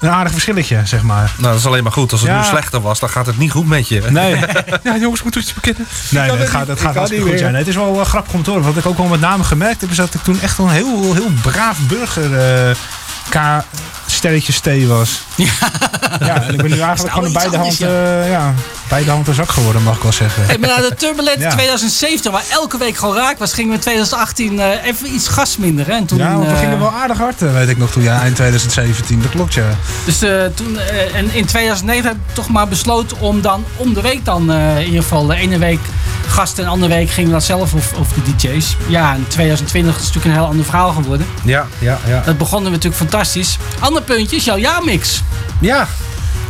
een 0.00 0.10
aardig 0.10 0.32
verschilletje, 0.32 0.80
zeg 0.84 1.02
maar. 1.02 1.32
Nou, 1.36 1.50
dat 1.52 1.58
is 1.60 1.66
alleen 1.66 1.82
maar 1.82 1.92
goed. 1.92 2.12
Als 2.12 2.20
het 2.20 2.30
Ja. 2.30 2.38
nu 2.38 2.44
slechter 2.44 2.80
was, 2.80 2.98
dan 3.00 3.08
gaat 3.08 3.26
het 3.26 3.38
niet 3.38 3.50
goed 3.50 3.66
met 3.68 3.88
je. 3.88 4.02
Nee. 4.10 4.36
Ja, 4.82 4.96
jongens, 4.96 5.22
moeten 5.22 5.40
we 5.40 5.46
iets 5.46 5.54
bekennen? 5.54 5.86
Nee, 6.10 6.28
kan 6.28 6.38
het 6.38 6.48
gaat, 6.48 6.66
het 6.66 6.80
gaat 6.80 6.94
hartstikke 6.94 7.28
goed 7.28 7.38
zijn. 7.38 7.54
Het 7.54 7.66
is 7.68 7.74
wel 7.74 8.00
eh, 8.00 8.06
grappig 8.06 8.32
om 8.32 8.42
te 8.42 8.50
horen. 8.50 8.64
Wat 8.66 8.76
ik 8.76 8.86
ook 8.86 8.96
wel 8.98 9.06
met 9.06 9.20
name 9.20 9.44
gemerkt 9.44 9.80
heb, 9.80 9.90
is 9.90 9.96
dat 9.96 10.14
ik 10.14 10.22
toen 10.22 10.40
echt 10.40 10.58
een 10.58 10.68
heel, 10.68 11.14
heel 11.14 11.30
braaf 11.42 11.78
burger 11.78 12.38
eh 12.68 12.74
K 13.28 13.64
sterretje 14.06 14.52
T 14.82 14.86
was. 14.86 15.22
Ja. 16.20 16.42
en 16.42 16.54
ik 16.54 16.62
ben 16.62 16.70
nu 16.70 16.78
eigenlijk 16.80 17.14
gewoon 17.14 17.24
een 17.24 17.30
iets 17.30 17.38
beide 17.40 17.56
hand, 17.56 17.70
anders, 17.70 17.78
ja. 17.78 18.52
eh, 18.90 19.04
ja, 19.04 19.12
hand 19.12 19.28
een 19.28 19.34
zak 19.34 19.50
geworden, 19.50 19.82
mag 19.82 19.96
ik 19.96 20.02
wel 20.02 20.12
zeggen. 20.12 20.44
Hey, 20.46 20.58
maar 20.58 20.68
na 20.68 20.76
de 20.88 20.94
Turbulent 20.94 21.40
Ja. 21.40 21.50
2017, 21.50 22.32
waar 22.32 22.42
elke 22.50 22.78
week 22.78 22.96
gewoon 22.96 23.16
raak 23.16 23.38
was, 23.38 23.52
gingen 23.52 23.70
we 23.70 23.76
in 23.76 23.80
2018 23.80 24.60
eh, 24.60 24.84
even 24.86 25.14
iets 25.14 25.28
gas 25.28 25.56
minder. 25.56 25.86
Hè? 25.86 25.92
En 25.92 26.06
toen, 26.06 26.18
ja, 26.18 26.38
we 26.38 26.46
eh, 26.46 26.58
gingen 26.58 26.78
wel 26.78 26.92
aardig 26.92 27.18
hard, 27.18 27.42
eh, 27.42 27.52
weet 27.52 27.68
ik 27.68 27.78
nog 27.78 27.90
toen, 27.90 28.02
ja, 28.02 28.20
eind 28.20 28.36
2017. 28.36 29.22
Dat 29.22 29.30
klopt, 29.30 29.54
ja. 29.54 29.64
Dus 30.04 30.22
eh, 30.22 30.30
toen, 30.54 30.78
eh, 30.78 31.14
en 31.14 31.34
in 31.34 31.44
2009 31.46 32.04
heb 32.08 32.14
ik 32.28 32.34
toch 32.34 32.48
maar 32.48 32.68
besloten 32.68 33.20
om 33.20 33.40
dan 33.40 33.64
om 33.76 33.94
de 33.94 34.00
week 34.00 34.24
dan 34.24 34.50
eh, 34.52 34.78
in 34.78 34.84
ieder 34.86 35.02
geval 35.02 35.26
de 35.26 35.34
ene 35.34 35.58
week 35.58 35.80
gast 36.28 36.58
en 36.58 36.64
de 36.64 36.70
andere 36.70 36.94
week 36.94 37.10
gingen 37.10 37.30
we 37.30 37.36
dat 37.36 37.44
zelf 37.44 37.74
of, 37.74 37.92
of 37.92 38.08
de 38.12 38.20
DJ's. 38.36 38.76
Ja, 38.86 39.14
in 39.14 39.26
2020 39.28 39.90
is 39.96 40.04
het 40.04 40.06
natuurlijk 40.14 40.34
een 40.34 40.40
heel 40.40 40.50
ander 40.50 40.64
verhaal 40.64 40.92
geworden. 40.92 41.26
Ja, 41.42 41.66
ja, 41.78 41.98
ja. 42.06 42.22
Dat 42.24 42.38
begonnen 42.38 42.64
we 42.70 42.76
natuurlijk 42.76 43.02
fantastisch. 43.02 43.58
Ander 43.78 44.02
puntje 44.02 44.36
is 44.36 44.44
jouw 44.44 44.56
jaarmix. 44.56 45.22
Ja. 45.60 45.86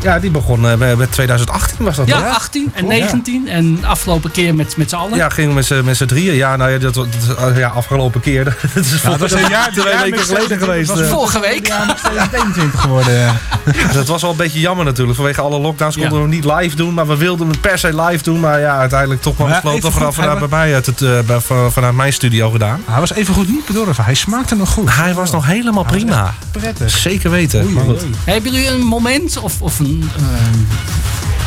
Ja, 0.03 0.19
die 0.19 0.31
begon 0.31 0.69
eh, 0.71 0.77
met 0.77 0.97
met 0.99 1.13
2018 1.13 1.85
was 1.85 1.97
dat 1.97 2.07
Ja, 2.09 2.17
toch? 2.19 2.35
18 2.35 2.71
en 2.75 2.81
Klopt, 2.81 2.97
ja. 2.97 3.01
19 3.05 3.49
en 3.49 3.77
de 3.81 3.87
afgelopen 3.87 4.31
keer 4.31 4.55
met, 4.55 4.77
met 4.77 4.89
z'n 4.91 4.97
allen. 4.97 5.17
Ja, 5.17 5.29
gingen 5.29 5.49
we 5.51 5.57
met 5.57 5.65
z'n- 5.67 5.81
met 5.85 5.97
z'n 5.97 6.05
drieën. 6.07 6.35
Ja, 6.35 6.57
nou 6.57 6.71
ja, 6.71 6.79
dat, 6.79 6.95
dat, 6.95 7.07
dat- 7.39 7.57
ja 7.57 7.69
afgelopen 7.69 8.21
keer. 8.21 8.45
Dat 8.75 8.85
is 8.85 9.03
Ja, 9.03 9.11
dat 9.17 9.23
is 9.23 9.33
een 9.33 9.49
jaar, 9.49 9.71
twee 9.73 9.85
weken 10.03 10.19
geleden 10.25 10.59
geweest. 10.59 10.91
was 10.91 11.01
eh. 11.01 11.09
Vorige 11.09 11.41
week. 11.41 11.67
Ja, 11.67 11.85
nog 11.85 11.97
2021 11.99 12.81
geworden. 12.81 13.13
ja. 13.15 13.37
Ja, 13.75 13.93
dat 13.93 14.07
was 14.07 14.23
wel 14.23 14.31
een 14.31 14.37
beetje 14.37 14.61
jammer 14.61 14.85
natuurlijk. 14.85 15.17
Vanwege 15.17 15.41
alle 15.41 15.59
lockdowns 15.59 15.95
konden 15.97 16.13
Ja. 16.13 16.17
we 16.25 16.31
hem 16.31 16.41
niet 16.41 16.45
live 16.61 16.77
doen. 16.77 16.95
Maar 16.95 17.07
we 17.07 17.17
wilden 17.17 17.49
hem 17.49 17.61
per 17.61 17.79
se 17.79 18.03
live 18.03 18.23
doen. 18.23 18.41
Maar 18.41 18.61
ja, 18.61 18.77
uiteindelijk 18.79 19.23
toch 19.23 19.39
ja, 19.39 19.45
besloten 19.47 19.93
vanaf 19.93 20.15
vanuit, 20.15 20.39
bij 20.39 20.49
mij 20.49 20.75
uit 20.75 20.87
het, 20.87 21.03
eh, 21.03 21.19
bij- 21.27 21.41
van- 21.41 21.73
vanuit 21.73 21.95
mijn 21.95 22.13
studio 22.13 22.51
gedaan. 22.51 22.83
Hij 22.91 23.01
was 23.01 23.13
even 23.13 23.35
goed 23.35 23.49
niet 23.49 23.67
bedorven. 23.67 24.05
Hij 24.05 24.15
smaakte 24.15 24.55
nog 24.57 24.69
goed. 24.71 24.95
Hij 24.97 25.15
was 25.15 25.31
nog 25.31 25.47
helemaal 25.47 25.85
Hij 25.87 25.93
was 25.93 26.03
prima. 26.03 26.35
Prettig. 26.51 26.91
Zeker 26.91 27.31
weten. 27.31 27.77
Hebben 28.25 28.53
jullie 28.53 28.69
een 28.69 28.81
moment 28.81 29.39
of, 29.39 29.63
of 29.63 29.79
een 29.79 29.90
eh, 29.99 30.23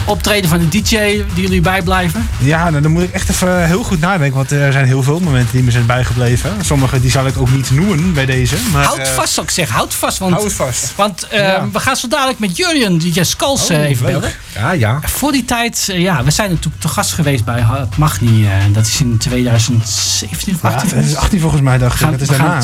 optreden 0.06 0.50
van 0.50 0.60
een 0.60 0.70
DJ 0.70 0.98
die 1.34 1.42
jullie 1.42 1.62
bijblijven? 1.62 2.30
Ja, 2.38 2.70
nou, 2.70 2.82
dan 2.82 2.92
moet 2.92 3.04
ik 3.04 3.12
echt 3.14 3.30
even 3.30 3.66
heel 3.68 3.84
goed 3.84 4.00
nadenken. 4.00 4.36
Want 4.38 4.52
er 4.52 4.72
zijn 4.72 4.86
heel 4.86 5.04
veel 5.04 5.20
momenten 5.20 5.52
die 5.52 5.64
me 5.64 5.72
zijn 5.72 5.86
bijgebleven. 5.86 6.52
Sommige 6.62 7.02
die 7.02 7.12
zal 7.12 7.28
ik 7.28 7.38
ook 7.38 7.52
niet 7.52 7.72
noemen 7.72 8.14
bij 8.14 8.26
deze. 8.26 8.56
Maar, 8.72 8.84
houd 8.86 8.98
eh, 8.98 9.06
vast, 9.06 9.34
zou 9.34 9.46
ik 9.46 9.52
zeggen. 9.52 9.76
Houd 9.76 9.94
vast. 9.94 10.18
Want, 10.18 10.34
Houd 10.34 10.54
vast. 10.54 10.94
Want 10.96 11.28
eh, 11.28 11.40
Ja. 11.40 11.68
we 11.72 11.80
gaan 11.80 11.96
zo 11.96 12.08
dadelijk 12.08 12.40
met 12.40 12.58
Jurjen, 12.58 12.98
DJ 12.98 13.24
Skulls, 13.24 13.70
eh, 13.70 13.78
Oh, 13.78 13.84
even 13.84 14.06
leuk. 14.06 14.14
bellen. 14.20 14.32
Ja, 14.56 14.72
ja. 14.72 15.00
Voor 15.04 15.32
die 15.32 15.46
tijd, 15.46 15.86
eh, 15.90 16.00
ja, 16.02 16.24
we 16.24 16.32
zijn 16.32 16.50
natuurlijk 16.50 16.82
te 16.82 16.88
gast 16.88 17.14
geweest 17.14 17.46
bij 17.46 17.62
Het 17.62 17.98
Mag 17.98 18.22
Niet. 18.22 18.46
eh, 18.46 18.52
dat 18.74 18.86
is 18.86 19.00
in 19.02 19.18
2017 19.18 20.54
of 20.56 20.62
Ja, 20.62 20.70
18. 20.70 20.88
2018 20.90 21.40
volgens 21.40 21.62
mij 21.62 21.78
dacht 21.78 21.94
ik. 21.94 22.00
Gaan- 22.00 22.12
Dat 22.12 22.22
is 22.22 22.28
daarna. 22.28 22.62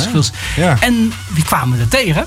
Ja. 0.55 0.77
En 0.79 1.13
wie 1.27 1.43
kwamen 1.43 1.77
we 1.77 1.83
er 1.83 1.89
tegen? 1.89 2.25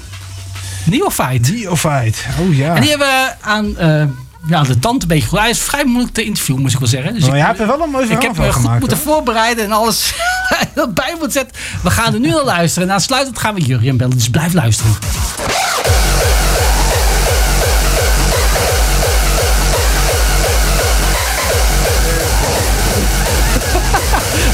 Neophyte. 0.84 1.52
Neophyte. 1.52 2.18
Oh 2.40 2.56
ja. 2.56 2.74
En 2.74 2.80
die 2.80 2.90
hebben 2.90 3.06
we 3.06 3.32
aan 3.40 3.76
eh, 3.78 4.02
ja, 4.46 4.62
de 4.62 4.78
tand 4.78 5.02
een 5.02 5.08
beetje 5.08 5.28
goed. 5.28 5.38
Hij 5.38 5.50
is 5.50 5.58
vrij 5.58 5.84
moeilijk 5.84 6.14
te 6.14 6.24
interviewen, 6.24 6.62
moet 6.62 6.72
ik 6.72 6.78
wel 6.78 6.88
zeggen. 6.88 7.14
Dus 7.14 7.22
Maar 7.22 7.30
ik, 7.30 7.36
jij 7.36 7.46
hebt 7.46 7.60
er 7.60 7.66
wel 7.66 7.80
een 7.82 7.90
mooi 7.90 8.04
ik 8.08 8.22
heb 8.22 8.36
me 8.36 8.44
goed 8.44 8.52
gemaakt. 8.52 8.80
moeten 8.80 8.98
hoor. 8.98 9.06
voorbereiden 9.14 9.64
en 9.64 9.72
alles 9.72 10.12
erbij 10.74 11.10
moeten 11.10 11.32
zetten. 11.32 11.56
We 11.82 11.90
gaan 11.90 12.14
er 12.14 12.20
nu 12.20 12.28
naar 12.28 12.44
luisteren. 12.44 12.88
En 12.88 12.94
aansluitend 12.94 13.38
gaan 13.38 13.54
we 13.54 13.60
Jurjen 13.60 13.96
bellen, 13.96 14.16
dus 14.16 14.30
blijf 14.30 14.52
luisteren. 14.52 14.92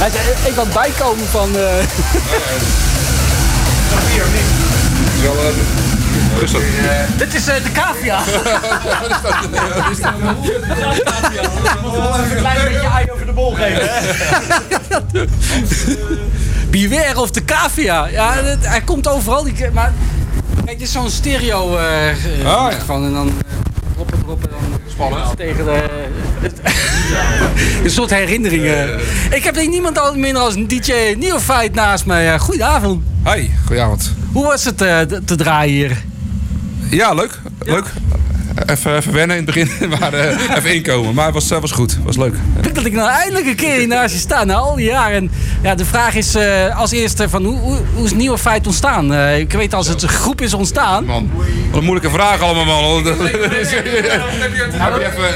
Hij 0.00 0.10
zei, 0.10 0.48
ik 0.48 0.54
kan 0.54 0.68
bijkomen 0.72 1.26
van... 1.26 1.50
Dit 7.16 7.34
is 7.34 7.46
eh, 7.48 7.54
de 7.62 7.72
cavia. 7.72 8.18
Een 12.30 12.36
klein 12.36 12.64
beetje 12.64 12.88
ei 12.94 13.10
over 13.12 13.26
de 13.26 13.32
bol 13.32 13.54
geven. 13.54 13.88
Beware 16.70 17.20
of 17.20 17.30
de 17.30 17.44
cavia. 17.44 18.06
Ja, 18.06 18.32
het- 18.34 18.66
hij 18.68 18.80
komt 18.80 19.08
overal. 19.08 19.46
Maar 19.72 19.92
kijk, 20.64 20.78
dit 20.78 20.86
is 20.86 20.92
zo'n 20.92 21.10
stereo 21.10 21.76
eh, 21.76 22.08
eh, 22.10 22.16
Ah, 22.44 22.72
ja. 22.72 22.78
van 22.86 23.04
en 23.04 23.12
dan 23.12 23.32
droppen, 23.94 24.18
droppen 24.22 24.50
dan 24.50 24.80
spannend 24.90 25.36
tegen 25.36 25.64
de. 25.64 25.82
een 27.84 27.90
soort 27.90 28.10
herinneringen. 28.10 29.00
Ik 29.30 29.44
heb 29.44 29.54
hier 29.54 29.68
niemand 29.68 29.98
al 29.98 30.14
minder 30.14 30.42
als 30.42 30.54
een 30.54 30.68
DJ 30.68 30.92
Neophyte 31.18 31.70
naast 31.74 32.06
mij. 32.06 32.38
Goedenavond. 32.38 33.02
Hi, 33.24 33.48
goedenavond. 33.66 34.12
Hoe 34.32 34.44
was 34.44 34.64
het 34.64 34.82
eh, 34.82 34.98
te 35.00 35.36
draaien 35.36 35.74
hier? 35.74 36.04
Ja, 36.90 37.14
leuk. 37.14 37.40
Leuk. 37.64 37.84
even, 38.66 38.96
even 38.96 39.12
wennen 39.12 39.36
in 39.36 39.44
het 39.44 39.54
begin, 39.54 39.88
maar 40.00 40.12
eh, 40.12 40.56
even 40.56 40.74
inkomen. 40.74 41.14
Maar 41.14 41.24
het 41.24 41.34
was, 41.34 41.50
eh, 41.50 41.60
was 41.60 41.70
goed, 41.70 41.90
het 41.90 42.04
was 42.04 42.16
leuk. 42.16 42.34
Dat 42.72 42.86
ik 42.86 42.92
nou 42.92 43.10
eindelijk 43.10 43.46
een 43.46 43.56
keer 43.56 43.76
hier 43.76 43.86
naast 43.86 44.14
je 44.14 44.20
sta 44.20 44.44
na 44.44 44.54
al 44.54 44.74
die 44.74 44.86
jaren. 44.86 45.16
En 45.16 45.30
ja, 45.62 45.74
de 45.74 45.84
vraag 45.84 46.14
is 46.14 46.34
eh, 46.34 46.78
als 46.78 46.90
eerste 46.90 47.28
van 47.28 47.44
hoe, 47.44 47.58
hoe, 47.58 47.78
hoe 47.94 48.04
is 48.04 48.10
het 48.10 48.18
nieuwe 48.18 48.38
feit 48.38 48.66
ontstaan? 48.66 49.14
Eh, 49.14 49.38
ik 49.38 49.52
weet 49.52 49.74
als 49.74 49.88
het 49.88 50.02
een 50.02 50.08
groep 50.08 50.40
is 50.40 50.54
ontstaan. 50.54 51.04
Man, 51.04 51.30
wat 51.70 51.78
een 51.78 51.84
moeilijke 51.84 52.10
vraag 52.10 52.40
allemaal, 52.40 52.64
man. 52.64 53.02
We 53.04 53.12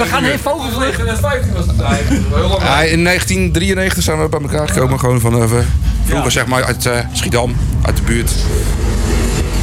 gaan 0.09 0.25
even 0.25 0.39
vogelvluchten. 0.39 1.07
Ja, 1.07 2.83
in 2.83 3.05
1993 3.05 4.03
zijn 4.03 4.23
we 4.23 4.29
bij 4.29 4.41
elkaar 4.41 4.69
gekomen. 4.69 4.99
Gewoon 4.99 5.21
van 5.21 5.43
even, 5.43 5.67
vroeger 6.05 6.33
zeg 6.33 6.47
maar 6.47 6.65
uit 6.65 6.87
eh, 6.87 6.99
Schiedam, 7.13 7.57
uit 7.83 7.97
de 7.97 8.03
buurt. 8.03 8.33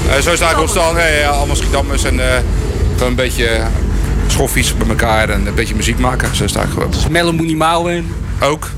Eh, 0.10 0.16
zo 0.16 0.32
is 0.32 0.40
het 0.40 0.42
eigenlijk 0.42 0.60
ontstaan. 0.60 0.96
Allemaal 1.34 1.56
Schiedammers 1.56 2.04
en 2.04 2.20
eh, 2.20 2.38
gewoon 2.94 3.10
een 3.10 3.16
beetje 3.16 3.62
schoffies 4.28 4.78
bij 4.78 4.88
elkaar 4.88 5.30
en 5.30 5.48
een 5.48 5.56
beetje 5.56 5.76
muziek 5.76 6.00
maken. 6.00 6.36
Zo 6.36 6.44
is 6.44 6.54
het 6.54 6.60
eigenlijk 6.60 6.94
gewoon. 6.94 7.12
Melle 7.12 7.32
Moenie 7.32 7.56
Mouwen. 7.56 8.16
Ook. 8.40 8.70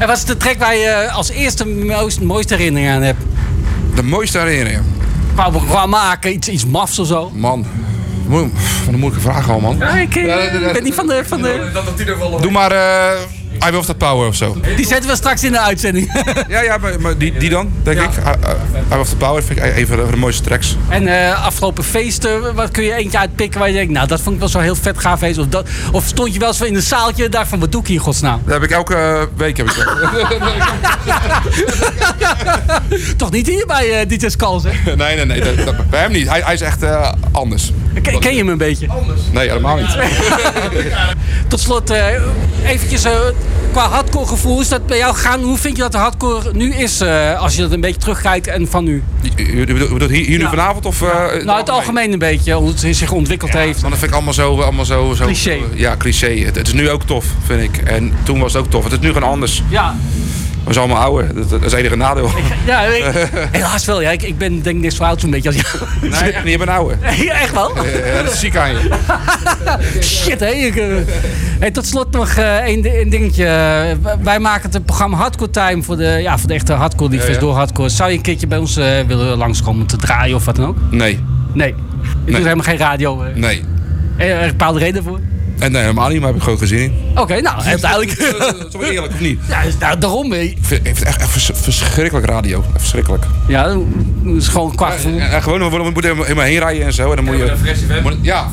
En 0.00 0.06
wat 0.06 0.16
is 0.16 0.24
de 0.24 0.36
track 0.36 0.58
waar 0.58 0.76
je 0.76 0.86
eh, 0.86 1.16
als 1.16 1.30
eerste 1.30 1.66
mooist, 1.66 2.20
mooiste 2.20 2.54
herinnering 2.54 2.90
aan 2.90 3.02
hebt? 3.02 3.22
De 3.94 4.02
mooiste 4.02 4.38
herinnering? 4.38 4.82
Qua, 5.34 5.50
qua 5.68 5.86
maken, 5.86 6.32
iets, 6.32 6.48
iets 6.48 6.66
mafs 6.66 6.98
of 6.98 7.06
zo? 7.06 7.30
Man, 7.34 7.66
wat 8.26 8.42
een 8.86 8.98
moeilijke 8.98 9.20
vraag 9.20 9.50
al, 9.50 9.60
man. 9.60 9.76
Ja, 9.78 9.88
ik 9.90 10.10
ben 10.72 10.82
niet 10.82 10.94
van 10.94 11.06
de... 11.06 11.22
Van 11.26 11.42
de... 11.42 11.70
Doe 12.40 12.50
maar 12.50 12.72
I 13.66 13.70
Will 13.70 13.82
That 13.82 13.98
Power 13.98 14.26
of 14.28 14.34
zo. 14.34 14.56
Die 14.76 14.86
zetten 14.86 15.10
we 15.10 15.16
straks 15.16 15.44
in 15.44 15.52
de 15.52 15.60
uitzending. 15.60 16.22
Ja, 16.48 16.60
ja 16.62 16.78
maar, 16.78 17.00
maar 17.00 17.18
die, 17.18 17.32
die 17.38 17.50
dan, 17.50 17.70
denk 17.82 18.00
ik. 18.00 18.10
I, 18.16 18.20
I 18.92 18.94
Will 18.94 19.04
That 19.04 19.18
Power 19.18 19.42
vind 19.42 19.58
ik 19.58 19.76
een 19.76 19.86
van 19.86 19.96
de, 19.96 20.02
van 20.02 20.10
de 20.10 20.16
mooiste 20.16 20.42
tracks. 20.42 20.76
En 20.88 21.06
eh, 21.06 21.44
afgelopen 21.46 21.84
feesten, 21.84 22.54
wat 22.54 22.70
kun 22.70 22.84
je 22.84 22.94
eentje 22.94 23.18
uitpikken 23.18 23.58
waar 23.60 23.68
je 23.68 23.74
denkt, 23.74 23.92
nou 23.92 24.06
dat 24.06 24.20
vond 24.20 24.34
ik 24.34 24.40
wel 24.40 24.48
zo 24.48 24.58
heel 24.58 24.74
vet 24.76 24.98
gaaf 24.98 25.18
feest. 25.18 25.38
Of, 25.38 25.46
dat, 25.48 25.68
of 25.92 26.04
stond 26.06 26.32
je 26.32 26.38
wel 26.38 26.48
eens 26.48 26.60
in 26.60 26.74
een 26.74 26.82
zaaltje 26.82 27.24
en 27.24 27.30
dacht 27.30 27.48
van, 27.48 27.60
wat 27.60 27.72
doe 27.72 27.80
ik 27.80 27.86
hier 27.86 27.96
in 27.96 28.02
godsnaam? 28.02 28.40
Dat 28.44 28.52
heb 28.54 28.62
ik 28.62 28.70
elke 28.70 28.94
eh, 28.94 29.22
week. 29.36 29.56
Heb 29.56 29.70
ik 29.70 29.76
dat. 29.76 29.86
Toch 33.16 33.30
niet 33.30 33.46
hier 33.46 33.66
bij 33.66 34.04
uh, 34.04 34.08
DJ 34.18 34.28
Skulls, 34.28 34.62
hè? 34.64 34.94
nee, 34.96 35.16
nee, 35.16 35.24
nee. 35.24 35.40
Dat, 35.40 35.56
dat- 35.66 35.90
bij 35.90 36.00
hem 36.00 36.12
niet. 36.12 36.28
Hij, 36.28 36.40
hij 36.44 36.54
is 36.54 36.60
echt 36.60 36.82
eh, 36.82 37.12
anders. 37.32 37.72
Ken, 38.02 38.18
ken 38.18 38.32
je 38.32 38.38
hem 38.38 38.48
een 38.48 38.58
beetje? 38.58 38.86
Nee, 39.32 39.48
helemaal 39.48 39.76
niet. 39.76 39.96
Tot 41.48 41.60
slot, 41.60 41.90
eh, 41.90 42.06
eventjes 42.64 43.04
eh, 43.04 43.12
qua 43.72 43.88
hardcore 43.88 44.26
gevoel, 44.26 44.60
is 44.60 44.68
dat 44.68 44.86
bij 44.86 44.98
jou 44.98 45.14
gaan? 45.14 45.42
Hoe 45.42 45.58
vind 45.58 45.76
je 45.76 45.82
dat 45.82 45.92
de 45.92 45.98
hardcore 45.98 46.50
nu 46.52 46.74
is, 46.74 47.00
eh, 47.00 47.40
als 47.40 47.54
je 47.56 47.62
dat 47.62 47.72
een 47.72 47.80
beetje 47.80 48.00
terugkijkt 48.00 48.46
en 48.46 48.68
van 48.68 48.84
nu? 48.84 49.02
Je 49.36 49.64
bedoelt- 49.66 50.10
hier, 50.10 50.38
nu 50.38 50.44
vanavond 50.48 50.86
of... 50.86 51.00
nou, 51.44 51.58
het 51.58 51.70
algemeen 51.70 52.12
een 52.12 52.18
beetje, 52.18 52.52
hoe 52.52 52.68
het 52.68 52.96
zich 52.96 53.12
ontwikkeld 53.12 53.52
heeft. 53.52 53.80
Maar 53.80 53.90
dat 53.90 53.98
vind 53.98 54.10
ik 54.10 54.16
allemaal 54.16 54.34
zo... 54.34 54.60
Allemaal 54.60 54.84
zo, 54.84 55.14
zo 55.16 55.24
Cliché. 55.24 55.56
Ja, 55.74 55.96
cliché. 55.96 56.38
Het, 56.44 56.56
het 56.56 56.66
is 56.66 56.72
nu 56.72 56.90
ook 56.90 57.02
tof, 57.02 57.24
vind 57.46 57.62
ik. 57.62 57.76
En 57.76 58.12
toen 58.22 58.40
was 58.40 58.52
het 58.52 58.62
ook 58.62 58.70
tof. 58.70 58.84
Het 58.84 58.92
is 58.92 58.98
nu 58.98 59.12
gewoon 59.12 59.30
anders. 59.30 59.62
Ja. 59.68 59.96
We 60.70 60.76
zijn 60.76 60.88
allemaal 60.88 61.04
ouder. 61.08 61.34
Dat, 61.34 61.50
dat 61.50 61.64
is 61.64 61.70
het 61.70 61.80
enige 61.80 61.96
nadeel. 61.96 62.30
Ja, 62.66 62.80
ik, 62.82 63.04
helaas 63.52 63.84
wel. 63.84 64.00
Ja. 64.00 64.10
Ik, 64.10 64.22
ik 64.22 64.38
ben 64.38 64.62
denk 64.62 64.84
ik 64.84 64.90
zo 64.90 65.02
oud 65.04 65.20
zo'n 65.20 65.30
beetje 65.30 65.48
als 65.48 65.56
jou. 65.60 65.90
Nee, 66.10 66.32
echt 66.32 66.44
niet. 66.44 66.52
Je 66.52 66.58
bent 66.58 66.70
ouder. 66.70 66.98
Ja, 67.24 67.32
echt 67.40 67.52
wel? 67.52 67.74
Dat 67.74 68.32
is 68.32 68.40
ziek 68.40 68.56
aan 68.56 68.70
je. 68.70 68.88
Shit, 70.02 70.40
hé. 70.40 70.46
Eh, 70.46 70.74
hey, 71.60 71.70
tot 71.70 71.86
slot 71.86 72.10
nog 72.12 72.28
eh, 72.28 72.56
één, 72.56 72.84
één 72.84 73.10
dingetje. 73.10 73.44
Eh, 73.46 74.12
Wij 74.22 74.38
maken 74.38 74.70
het 74.70 74.84
programma 74.84 75.16
Hardcore 75.16 75.50
Time 75.50 75.82
voor 75.82 75.96
de, 75.96 76.18
ja, 76.22 76.38
voor 76.38 76.48
de 76.48 76.54
echte 76.54 76.72
hardcore 76.72 77.10
liefhebbers 77.10 77.38
Ja, 77.40 77.44
door 77.46 77.54
hardcore. 77.54 77.88
Zou 77.88 78.10
je 78.10 78.16
een 78.16 78.22
keertje 78.22 78.46
bij 78.46 78.58
ons 78.58 78.74
willen 79.06 79.36
langskomen 79.38 79.86
te 79.86 79.96
draaien 79.96 80.36
of 80.36 80.44
wat 80.44 80.56
dan 80.56 80.66
ook? 80.66 80.76
Nee. 80.90 81.24
Nee. 81.52 81.74
Je 82.24 82.32
doet 82.32 82.42
helemaal 82.42 82.64
geen 82.64 82.76
radio. 82.76 83.22
eh. 83.22 83.34
Nee. 83.34 83.64
Er 84.16 84.36
is 84.38 84.42
een 84.42 84.48
bepaalde 84.48 84.78
reden 84.78 85.02
voor? 85.02 85.18
En 85.60 85.72
nee, 85.72 85.80
helemaal 85.82 86.08
niet, 86.08 86.18
maar 86.18 86.26
heb 86.28 86.36
ik 86.36 86.42
gewoon 86.42 86.58
gezien 86.58 86.78
in. 86.78 86.92
Oké, 87.14 87.40
nou, 87.40 87.62
heel 87.64 87.80
duidelijk. 87.80 88.10
Zo 88.72 88.80
eerlijk, 88.80 89.12
of 89.12 89.20
niet? 89.20 89.40
Ja, 89.48 89.62
dus 89.62 89.78
nou, 89.78 89.98
daarom. 89.98 90.32
eh. 90.32 90.42
Ik 90.42 90.56
vind, 90.60 90.80
ik 90.86 90.96
vind 90.96 90.98
het 90.98 91.06
echt, 91.08 91.20
echt 91.20 91.30
vers- 91.30 91.50
verschrikkelijk 91.54 92.26
radio. 92.26 92.64
Verschrikkelijk. 92.76 93.24
Ja, 93.46 93.64
dat 93.64 93.78
is 94.36 94.48
gewoon 94.48 94.74
qua 94.74 94.90
gevoel. 94.90 95.18
En 95.18 95.42
gewoon, 95.42 95.58
we 95.58 95.64
moeten 95.64 95.84
we 95.86 95.90
moeten 95.92 96.16
helemaal 96.22 96.44
heen 96.44 96.58
rijden 96.58 96.86
en 96.86 96.92
zo. 96.92 97.10
En 97.10 97.16
dan 97.16 97.24
moet 97.24 97.36
je... 97.36 97.52
moet- 98.02 98.16
ja. 98.22 98.48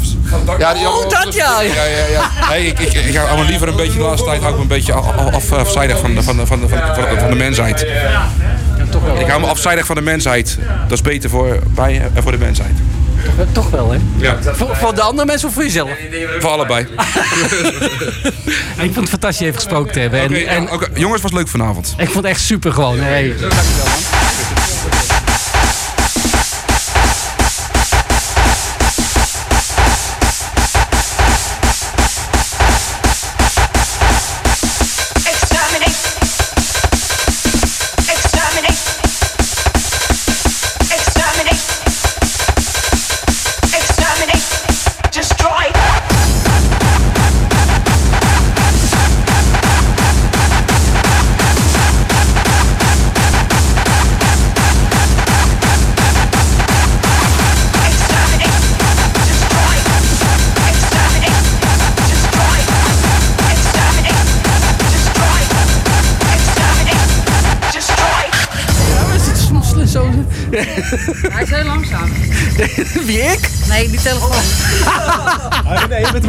ja 0.59 0.73
die- 0.73 0.87
Oh, 0.87 1.09
dat 1.09 1.33
ja. 1.33 1.61
Ja, 1.61 1.83
ja, 1.83 2.05
ja. 2.11 2.49
Nee, 2.49 2.65
ik, 2.65 2.79
ik, 2.79 2.93
ik 2.93 3.15
hou 3.15 3.39
me 3.39 3.45
liever 3.45 3.67
een 3.67 3.75
beetje 3.75 3.97
de 3.97 4.03
laatste 4.03 4.27
tijd 4.27 4.41
hou 4.41 4.53
ik 4.53 4.59
een 4.61 4.67
beetje 4.67 4.93
af, 4.93 5.33
af, 5.33 5.51
afzijdig 5.51 5.99
van 5.99 6.15
de, 6.15 6.23
van, 6.23 6.37
de, 6.37 6.45
van, 6.45 6.59
de, 6.59 6.67
van, 6.67 6.79
de, 6.79 7.15
van 7.19 7.29
de 7.29 7.35
mensheid. 7.35 7.81
Ik 9.19 9.27
hou 9.27 9.41
me 9.41 9.47
afzijdig 9.47 9.85
van 9.85 9.95
de 9.95 10.01
mensheid. 10.01 10.57
Dat 10.87 10.91
is 10.97 11.01
beter 11.01 11.29
voor 11.29 11.59
mij 11.75 12.01
en 12.13 12.23
voor 12.23 12.31
de 12.31 12.37
mensheid. 12.37 12.71
Toch 13.51 13.69
wel, 13.69 13.91
hè? 13.91 13.99
Ja. 14.17 14.37
Voor, 14.41 14.75
voor 14.75 14.95
de 14.95 15.01
andere 15.01 15.25
mensen 15.25 15.47
of 15.47 15.53
voor 15.53 15.63
jezelf? 15.63 15.89
Voor 16.39 16.49
allebei. 16.49 16.87
Ik 18.85 18.93
vond 18.93 18.95
het 18.95 19.09
fantastisch 19.09 19.45
even 19.47 19.55
gesproken 19.55 19.93
te 19.93 19.99
hebben. 19.99 20.19
En, 20.19 20.47
en 20.47 20.63
ja. 20.63 20.79
Jongens, 20.93 21.21
was 21.21 21.31
leuk 21.31 21.47
vanavond. 21.47 21.93
ik 21.97 22.05
vond 22.09 22.15
het 22.15 22.25
echt 22.25 22.41
super 22.41 22.71
gewoon. 22.71 22.99
Hey, 22.99 23.27
dankjewel 23.27 23.85
man. 23.85 24.16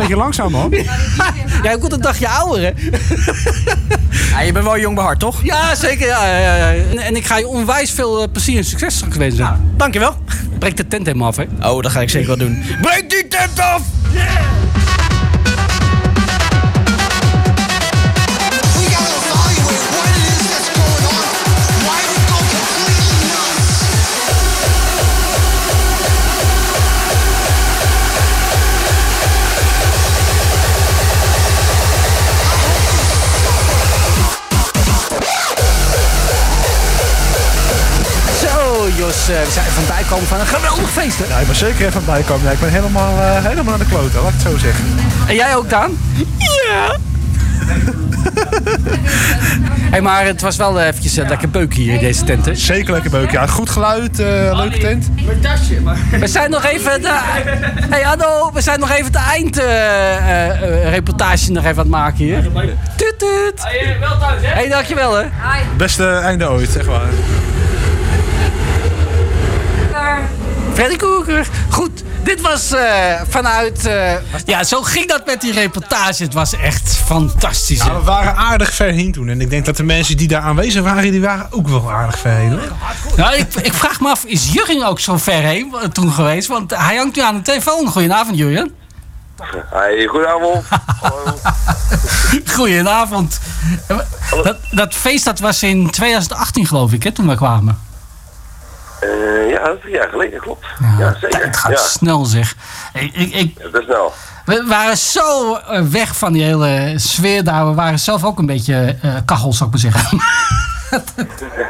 Beetje 0.09 0.23
langzaam, 0.23 0.51
man. 0.51 0.75
Jij 1.63 1.79
komt 1.79 1.93
een 1.93 2.01
dagje 2.01 2.29
ouder, 2.29 2.63
hè? 2.63 2.71
Ja, 4.31 4.41
je 4.41 4.53
bent 4.53 4.65
wel 4.65 4.79
jong 4.79 4.95
behaard, 4.95 5.19
toch? 5.19 5.43
Ja, 5.43 5.75
zeker. 5.75 6.07
Ja, 6.07 6.39
ja, 6.39 6.57
ja. 6.57 6.73
En, 6.73 6.99
en 6.99 7.17
ik 7.17 7.27
ga 7.27 7.39
je 7.39 7.47
onwijs 7.47 7.91
veel 7.91 8.23
eh, 8.23 8.29
plezier 8.33 8.57
en 8.57 8.65
succes 8.65 8.95
straks 8.95 9.17
wensen. 9.17 9.73
dankjewel. 9.77 10.15
Breek 10.59 10.77
de 10.77 10.89
tent 10.89 11.07
helemaal 11.07 11.29
af, 11.29 11.37
hè? 11.37 11.45
Oh, 11.63 11.83
dat 11.83 11.93
ga 11.93 12.01
ik 12.01 12.11
zeker 12.11 12.27
wel 12.29 12.37
doen. 12.37 12.63
Breek 12.83 13.11
die 13.11 13.29
tent 13.29 13.61
af! 13.61 13.83
Eh, 39.29 39.45
we 39.45 39.51
zijn 39.51 39.66
van 39.66 39.85
bijkomen 39.87 40.26
van 40.26 40.41
een 40.41 40.47
geweldig 40.47 40.91
feest, 40.91 41.18
hè? 41.18 41.24
Ja, 41.35 41.39
ik 41.39 41.47
ben 41.47 41.57
zeker 41.57 41.87
even 41.87 42.05
bijkomen. 42.05 42.45
Ja, 42.45 42.51
ik 42.51 42.61
ben 42.61 42.70
helemaal, 42.70 43.20
eh, 43.20 43.45
helemaal 43.45 43.72
aan 43.72 43.79
de 43.79 43.87
kloten, 43.87 44.22
laat 44.22 44.33
ik 44.33 44.43
het 44.43 44.53
zo 44.53 44.59
zeggen. 44.59 44.85
En 45.29 45.35
jij 45.35 45.57
ook, 45.57 45.70
Daan? 45.70 45.99
Ja. 46.39 46.97
hey, 49.93 50.01
maar 50.01 50.24
het 50.24 50.41
was 50.41 50.57
wel 50.57 50.81
eh, 50.81 50.87
eventjes 50.87 51.16
eh, 51.16 51.29
lekker 51.29 51.51
beuk 51.51 51.74
hier 51.74 51.95
in 51.95 52.01
deze 52.01 52.24
tent, 52.24 52.47
hè? 52.47 52.55
Zeker 52.55 52.93
lekker 52.93 53.11
beuk. 53.11 53.31
Ja, 53.31 53.47
goed 53.47 53.70
geluid, 53.70 54.20
eh, 54.20 54.57
leuke 54.57 54.79
tent. 54.79 55.09
Mijn 55.26 55.41
tasje, 55.41 55.81
maar... 55.81 55.99
We 56.20 56.26
zijn 56.26 56.51
nog 56.51 56.64
even... 56.64 57.03
De... 57.03 57.18
Hey, 57.91 58.03
hallo, 58.03 58.53
we 58.53 58.61
zijn 58.61 58.81
nog 58.81 58.91
even 58.91 59.12
de 59.12 59.18
eindreportage 59.18 61.53
nog 61.53 61.64
even 61.64 61.76
aan 61.76 61.83
het 61.83 61.89
maken 61.89 62.24
hier. 62.24 62.43
Tuut, 62.97 63.18
tuut. 63.18 63.62
wel 64.01 64.18
thuis, 64.18 64.43
hè? 64.43 64.49
Hey, 64.49 64.68
dankjewel, 64.68 65.16
hè? 65.16 65.24
Beste 65.76 66.09
einde 66.09 66.49
ooit, 66.49 66.70
zeg 66.70 66.87
maar. 66.87 67.09
Freddy 70.79 70.97
Koeker. 70.97 71.49
Goed, 71.71 72.03
dit 72.23 72.41
was 72.41 72.73
eh, 72.73 73.21
vanuit... 73.29 73.87
eh, 73.87 74.13
ja, 74.45 74.65
zo 74.65 74.83
ging 74.83 75.07
dat 75.07 75.27
met 75.27 75.41
die 75.41 75.53
reportage. 75.53 76.23
Het 76.23 76.35
was 76.35 76.53
echt 76.53 76.97
fantastisch. 77.05 77.85
Ja, 77.85 77.95
we 77.95 78.03
waren 78.03 78.37
aardig 78.37 78.75
ver 78.75 78.93
heen 78.93 79.13
toen. 79.13 79.29
En 79.29 79.41
ik 79.41 79.51
denk 79.51 79.65
dat 79.65 79.77
de 79.77 79.83
mensen 79.83 80.17
die 80.17 80.29
daar 80.29 80.43
aanwezig 80.43 80.83
waren, 80.83 81.11
die 81.11 81.21
waren 81.21 81.47
ook 81.51 81.69
wel 81.69 81.93
aardig 81.93 82.19
ver 82.19 82.33
heen. 82.33 82.51
Hoor. 82.51 82.69
Nou, 83.17 83.35
ik, 83.37 83.55
ik 83.55 83.73
vraag 83.73 84.01
me 84.01 84.09
af, 84.09 84.25
is 84.25 84.53
Jurgen 84.53 84.87
ook 84.87 85.01
zo 85.01 85.17
ver 85.17 85.43
heen 85.43 85.75
toen 85.93 86.13
geweest? 86.13 86.49
Want 86.49 86.77
hij 86.77 86.97
hangt 86.97 87.17
nu 87.17 87.23
aan 87.23 87.37
de 87.37 87.43
telefoon. 87.43 87.87
Goedenavond, 87.87 88.37
Jurgen. 88.39 88.75
Hey, 89.71 90.07
goedenavond. 90.07 90.65
Goedenavond. 92.57 93.41
Dat, 94.43 94.57
dat 94.71 94.95
feest 94.95 95.25
dat 95.25 95.39
was 95.39 95.63
in 95.63 95.91
2018 95.91 96.67
geloof 96.67 96.93
ik, 96.93 97.03
hè, 97.03 97.13
toen 97.13 97.29
we 97.29 97.35
kwamen. 97.35 97.88
Eh, 99.01 99.51
ja, 99.51 99.77
drie 99.81 99.95
jaar 99.95 100.09
geleden, 100.09 100.41
klopt. 100.41 100.66
Ja, 100.99 101.15
zeker. 101.20 101.45
Het 101.45 101.57
gaat 101.57 101.70
ja. 101.70 101.77
snel 101.77 102.25
zeg. 102.25 102.55
Ik, 102.93 103.15
ik, 103.15 103.59
Ja, 103.73 103.81
snel. 103.83 104.12
we 104.45 104.65
waren 104.69 104.97
zo 104.97 105.55
eh, 105.55 105.81
weg 105.83 106.16
van 106.16 106.33
die 106.33 106.43
hele 106.43 106.93
sfeer 106.97 107.45
daar. 107.45 107.66
We 107.66 107.75
waren 107.75 107.99
zelf 107.99 108.25
ook 108.25 108.39
een 108.39 108.47
beetje 108.47 108.97
eh 109.03 109.15
kachel, 109.25 109.53
zou 109.53 109.70
ik 109.70 109.83
maar 109.83 109.93
zeggen. 109.93 110.19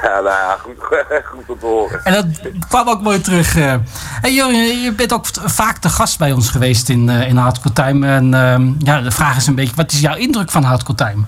Ja, 0.02 0.20
nou 0.20 0.24
ja, 0.24 0.56
goed, 0.60 0.76
goed 1.32 1.48
om 1.48 1.58
te 1.58 1.66
horen. 1.66 2.04
En 2.04 2.12
dat 2.12 2.24
kwam 2.68 2.88
ook 2.88 3.00
mooi 3.00 3.20
terug. 3.20 3.54
Hey, 3.54 4.32
je 4.32 4.92
bent 4.96 5.12
ook 5.12 5.24
vaak 5.44 5.82
de 5.82 5.88
gast 5.88 6.18
bij 6.18 6.32
ons 6.32 6.50
geweest 6.50 6.88
in, 6.88 7.08
in 7.08 7.36
Hardcore 7.36 7.74
Time. 7.74 8.06
En 8.06 8.34
ehm, 8.34 8.72
ja, 8.78 9.00
de 9.00 9.10
vraag 9.10 9.36
is 9.36 9.46
een 9.46 9.54
beetje, 9.54 9.74
wat 9.74 9.92
is 9.92 10.00
jouw 10.00 10.16
indruk 10.16 10.50
van 10.50 10.62
Hardcore 10.62 10.94
Time? 10.94 11.24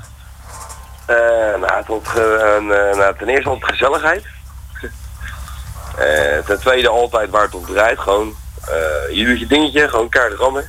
Eh, 1.10 1.60
nou, 1.60 2.00
een, 2.14 2.70
eh, 2.72 2.96
nou, 2.96 3.14
ten 3.18 3.28
eerste 3.28 3.48
altijd 3.48 3.70
gezelligheid. 3.70 4.24
Eh, 6.00 6.46
ten 6.46 6.60
tweede 6.60 6.88
altijd 6.88 7.30
waar 7.30 7.42
het 7.42 7.54
om 7.54 7.64
draait. 7.66 7.98
Gewoon, 7.98 8.34
eh, 8.64 9.16
je 9.16 9.24
doet 9.24 9.38
je 9.38 9.46
dingetje, 9.46 9.88
gewoon 9.88 10.08
kaart 10.08 10.32
rammen. 10.38 10.64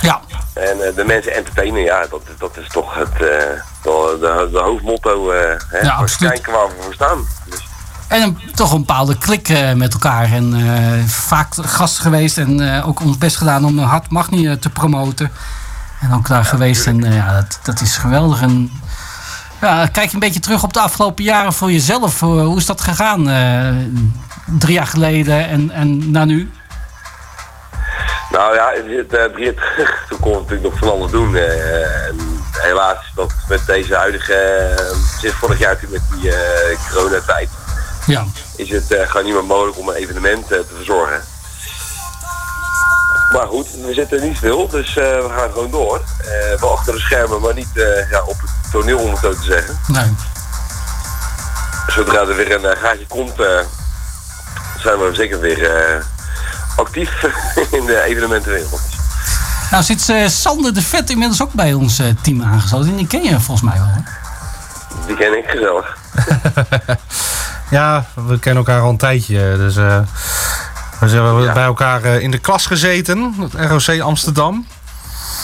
Ja. 0.00 0.20
En 0.54 0.86
eh, 0.86 0.94
de 0.94 1.04
mensen 1.04 1.34
entertainen, 1.34 1.82
ja, 1.82 2.06
dat, 2.10 2.22
dat 2.38 2.56
is 2.56 2.68
toch 2.68 2.94
het 2.94 3.16
de, 3.18 3.60
de, 3.82 4.48
de 4.52 4.58
hoofdmotto. 4.58 5.30
hè, 5.30 5.78
Ja, 5.78 5.90
absoluut. 5.94 6.32
kijken 6.32 6.52
waar 6.52 6.66
we 6.66 6.82
voor 6.82 6.94
staan. 6.94 7.26
Dus, 7.46 7.66
En 8.08 8.22
een, 8.22 8.38
toch 8.54 8.72
een 8.72 8.78
bepaalde 8.78 9.18
klik 9.18 9.74
met 9.74 9.92
elkaar. 9.92 10.32
En 10.32 10.54
vaak 11.08 11.54
gast 11.60 11.98
geweest 11.98 12.38
en 12.38 12.82
ook 12.82 13.00
ons 13.00 13.18
best 13.18 13.36
gedaan 13.36 13.64
om 13.64 13.78
Hard 13.78 14.10
Magni 14.10 14.58
te 14.58 14.70
promoten. 14.70 15.32
En 16.00 16.14
ook 16.14 16.28
daar 16.28 16.44
geweest. 16.44 16.86
En 16.86 17.12
ja, 17.12 17.34
dat, 17.34 17.58
dat 17.62 17.80
is 17.80 17.96
geweldig. 17.96 18.42
En 18.42 18.70
ja, 19.66 19.86
kijk 19.86 20.12
een 20.12 20.18
beetje 20.18 20.40
terug 20.40 20.62
op 20.62 20.72
de 20.72 20.80
afgelopen 20.80 21.24
jaren 21.24 21.52
voor 21.52 21.72
jezelf. 21.72 22.20
Hoe, 22.20 22.56
is 22.56 22.66
dat 22.66 22.80
gegaan? 22.80 23.28
eh, 23.28 23.68
drie 24.58 24.74
jaar 24.74 24.86
geleden 24.86 25.48
en, 25.48 25.70
en 25.70 26.10
naar 26.10 26.26
nu? 26.26 26.50
Nou 28.30 28.54
ja, 28.54 28.72
eh, 28.72 28.82
drie 29.32 29.44
jaar 29.44 29.54
terug, 29.54 30.06
toen 30.08 30.20
kon 30.20 30.32
we 30.32 30.38
natuurlijk 30.38 30.62
nog 30.70 30.78
van 30.78 30.90
alles 30.90 31.10
doen. 31.10 31.36
eh, 31.36 32.06
en 32.08 32.16
helaas 32.52 33.12
dat 33.14 33.32
met 33.48 33.66
deze 33.66 33.94
huidige, 33.94 34.32
eh, 34.34 34.96
sinds 35.20 35.36
vorig 35.36 35.58
jaar 35.58 35.72
natuurlijk 35.74 36.02
met 36.10 36.20
die 36.20 36.30
eh, 36.36 36.78
coronatijd, 36.92 37.48
Ja. 38.06 38.24
is 38.56 38.70
het 38.70 38.90
eh, 38.92 39.06
gewoon 39.08 39.24
niet 39.24 39.34
meer 39.34 39.44
mogelijk 39.44 39.78
om 39.78 39.88
een 39.88 39.94
evenement 39.94 40.42
eh, 40.52 40.58
te 40.58 40.74
verzorgen. 40.76 41.20
Maar 43.34 43.46
goed, 43.46 43.68
we 43.86 43.94
zitten 43.94 44.22
niet 44.22 44.36
stil, 44.36 44.68
dus 44.68 44.96
eh, 44.96 45.04
we 45.04 45.30
gaan 45.36 45.50
gewoon 45.52 45.70
door. 45.70 46.00
Eh, 46.18 46.60
wel 46.60 46.72
achter 46.72 46.92
de 46.92 47.00
schermen, 47.00 47.40
maar 47.40 47.54
niet 47.54 47.76
eh, 47.78 48.10
ja, 48.10 48.22
op 48.22 48.40
het 48.40 48.50
toneel 48.72 48.98
om 48.98 49.10
het 49.10 49.18
zo 49.18 49.32
te 49.34 49.42
zeggen. 49.42 49.78
Nee. 49.86 50.14
Zodra 51.86 52.20
er 52.20 52.36
weer 52.36 52.64
een 52.64 52.76
gaatje 52.76 53.06
komt, 53.06 53.40
eh, 53.40 53.58
zijn 54.78 54.98
we 54.98 55.10
zeker 55.14 55.40
weer 55.40 55.76
eh, 55.76 56.02
actief 56.76 57.22
in 57.78 57.84
de 57.86 58.02
evenementenwereld. 58.02 58.80
Nou 59.70 59.82
zit 59.82 60.08
eh, 60.08 60.28
Sander 60.28 60.74
de 60.74 60.82
Vet 60.82 61.10
inmiddels 61.10 61.42
ook 61.42 61.52
bij 61.52 61.72
ons 61.72 61.98
eh, 61.98 62.06
team 62.22 62.42
aangesloten. 62.42 62.90
En 62.90 62.96
die 62.96 63.06
ken 63.06 63.22
je 63.22 63.40
volgens 63.40 63.62
mij 63.70 63.78
wel. 63.78 63.88
Hè? 63.88 64.00
Die 65.06 65.16
ken 65.16 65.38
ik 65.38 65.44
gezellig. 65.46 65.96
Ja, 67.70 68.04
we 68.14 68.38
kennen 68.38 68.64
elkaar 68.64 68.82
al 68.82 68.90
een 68.90 68.96
tijdje. 68.96 69.56
Dus 69.56 69.74
we 71.10 71.18
hebben 71.18 71.54
bij 71.54 71.64
elkaar 71.64 72.02
eh, 72.02 72.20
in 72.20 72.30
de 72.30 72.38
klas 72.38 72.66
gezeten. 72.66 73.34
Het 73.40 73.54
ROC 73.70 74.00
Amsterdam. 74.00 74.66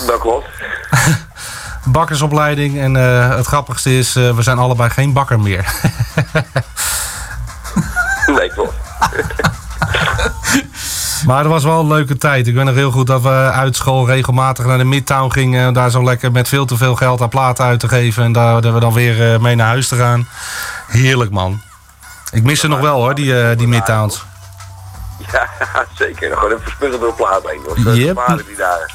Dat 0.07 0.21
klopt. 0.21 0.47
Bakkersopleiding. 1.85 2.79
En 2.79 2.97
eh, 2.97 3.37
het 3.37 3.47
grappigste 3.47 3.99
is, 3.99 4.17
eh, 4.17 4.37
we 4.37 4.43
zijn 4.43 4.59
allebei 4.59 4.91
geen 4.91 5.13
bakker 5.13 5.41
meer. 5.41 5.65
Nee, 8.27 8.51
klopt. 8.51 8.75
Maar 11.27 11.39
het 11.39 11.47
was 11.47 11.65
wel 11.65 11.81
een 11.81 11.87
leuke 11.87 12.17
tijd. 12.17 12.47
Ik 12.47 12.55
weet 12.55 12.65
nog 12.65 12.75
heel 12.75 12.91
goed 12.91 13.07
dat 13.07 13.23
we 13.23 13.29
uit 13.53 13.77
school 13.77 14.07
regelmatig 14.07 14.65
naar 14.65 14.79
de 14.79 14.85
Midtown 14.85 15.33
gingen. 15.33 15.67
En 15.67 15.73
daar 15.73 15.91
zo 15.91 16.05
lekker 16.05 16.33
met 16.33 16.49
veel 16.49 16.67
te 16.67 16.77
veel 16.77 16.95
geld 16.95 17.21
aan 17.21 17.29
platen 17.29 17.65
uit 17.65 17.81
te 17.81 17.89
geven. 17.89 18.25
En 18.25 18.33
daar 18.33 18.61
dat 18.61 18.75
we 18.75 18.81
dan 18.81 18.93
weer 18.93 19.41
mee 19.41 19.55
naar 19.55 19.67
huis 19.67 19.89
te 19.89 19.97
gaan. 19.97 20.29
Heerlijk 20.87 21.31
man. 21.31 21.61
Ik 22.31 22.43
mis 22.43 22.61
ze 22.61 22.69
nog 22.69 22.81
wel 22.81 23.01
hoor, 23.01 23.15
die, 23.15 23.43
eh, 23.43 23.59
die 23.59 23.69
Midtowns. 23.69 24.25
Ja, 25.33 25.49
zeker. 25.95 26.37
Gewoon 26.37 26.51
even 26.51 26.63
verspugen 26.63 27.01
door 27.01 27.09
de 27.09 27.15
plaat 27.15 27.43
heen. 27.51 27.61
Dat 27.69 27.83
was 27.85 27.95
Yep. 27.97 28.19
gevaarlijk 28.19 28.47
die 28.49 28.57
dagen. 28.57 28.91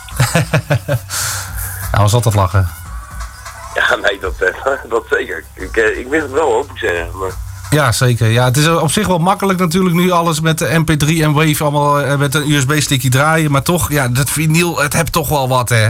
Ja, 1.92 2.02
was 2.02 2.14
altijd 2.14 2.36
lachen. 2.36 2.68
Ja, 3.74 3.96
nee, 3.96 4.20
dat, 4.20 4.34
eh, 4.40 4.70
dat 4.90 5.04
zeker. 5.10 5.44
Ik, 5.54 5.78
eh, 5.78 6.00
ik 6.00 6.08
mis 6.10 6.22
het 6.22 6.32
wel, 6.32 6.52
hoop 6.52 6.72
ik 6.72 6.78
zeggen. 6.78 7.18
Maar, 7.18 7.30
Ja, 7.70 7.92
zeker. 7.92 8.28
Ja, 8.28 8.46
het 8.46 8.58
is 8.58 8.68
op 8.68 8.92
zich 8.92 9.08
wel 9.08 9.18
makkelijk 9.18 9.60
natuurlijk 9.60 9.96
nu 9.96 10.12
alles 10.12 10.40
met 10.40 10.58
de 10.58 10.84
MP3 10.84 11.08
en 11.24 11.34
Wave 11.34 11.64
allemaal 11.64 12.00
eh, 12.02 12.18
met 12.18 12.36
een 12.36 12.52
USB-stickje 12.52 13.10
draaien. 13.10 13.52
Maar 13.52 13.62
toch, 13.62 13.90
ja, 13.92 14.08
dat 14.08 14.30
vinyl, 14.30 14.82
het 14.82 14.94
hebt 14.94 15.12
toch 15.12 15.30
wel 15.30 15.48
wat 15.48 15.70
hè. 15.70 15.86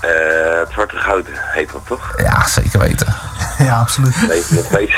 eh, 0.00 0.58
het 0.60 0.68
zwarte 0.72 0.96
goud 0.96 1.26
heet 1.32 1.72
dat 1.72 1.86
toch? 1.86 2.12
Ja, 2.16 2.46
zeker 2.46 2.78
weten. 2.78 3.14
Ja, 3.58 3.78
absoluut. 3.80 4.28
Nee, 4.28 4.42
nog 4.50 4.64
steeds. 4.64 4.92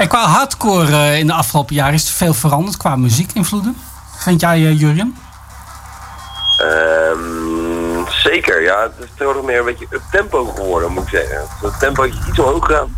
En 0.00 0.08
qua 0.08 0.26
hardcore 0.26 0.92
eh, 0.92 1.18
in 1.18 1.26
de 1.26 1.32
afgelopen 1.32 1.74
jaren 1.74 1.94
is 1.94 2.06
er 2.06 2.14
veel 2.14 2.34
veranderd 2.34 2.76
qua 2.76 2.96
muziekinvloeden. 2.96 3.76
Vind 4.16 4.40
jij, 4.40 4.56
eh, 4.56 4.80
Jurjen? 4.80 5.16
Ehm, 6.58 8.06
zeker, 8.08 8.62
ja. 8.62 8.82
Het 8.82 8.92
is 8.98 9.08
tegenwoordig 9.10 9.42
meer 9.42 9.58
een 9.58 9.64
beetje 9.64 9.86
up 9.90 10.02
tempo 10.10 10.44
geworden, 10.44 10.92
moet 10.92 11.02
ik 11.02 11.08
zeggen. 11.08 11.38
Het 11.60 11.78
tempo 11.78 12.02
is 12.02 12.14
iets 12.28 12.38
omhoog 12.38 12.66
gaan. 12.66 12.96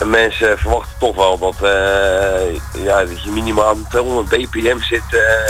En 0.00 0.10
mensen 0.10 0.58
verwachten 0.58 0.98
toch 0.98 1.16
wel 1.16 1.38
dat, 1.38 1.54
eh, 1.62 2.84
ja, 2.84 3.04
dat 3.04 3.22
je 3.22 3.30
minimaal 3.30 3.68
aan 3.68 3.86
200 3.88 4.28
bpm 4.28 4.80
zit. 4.80 5.02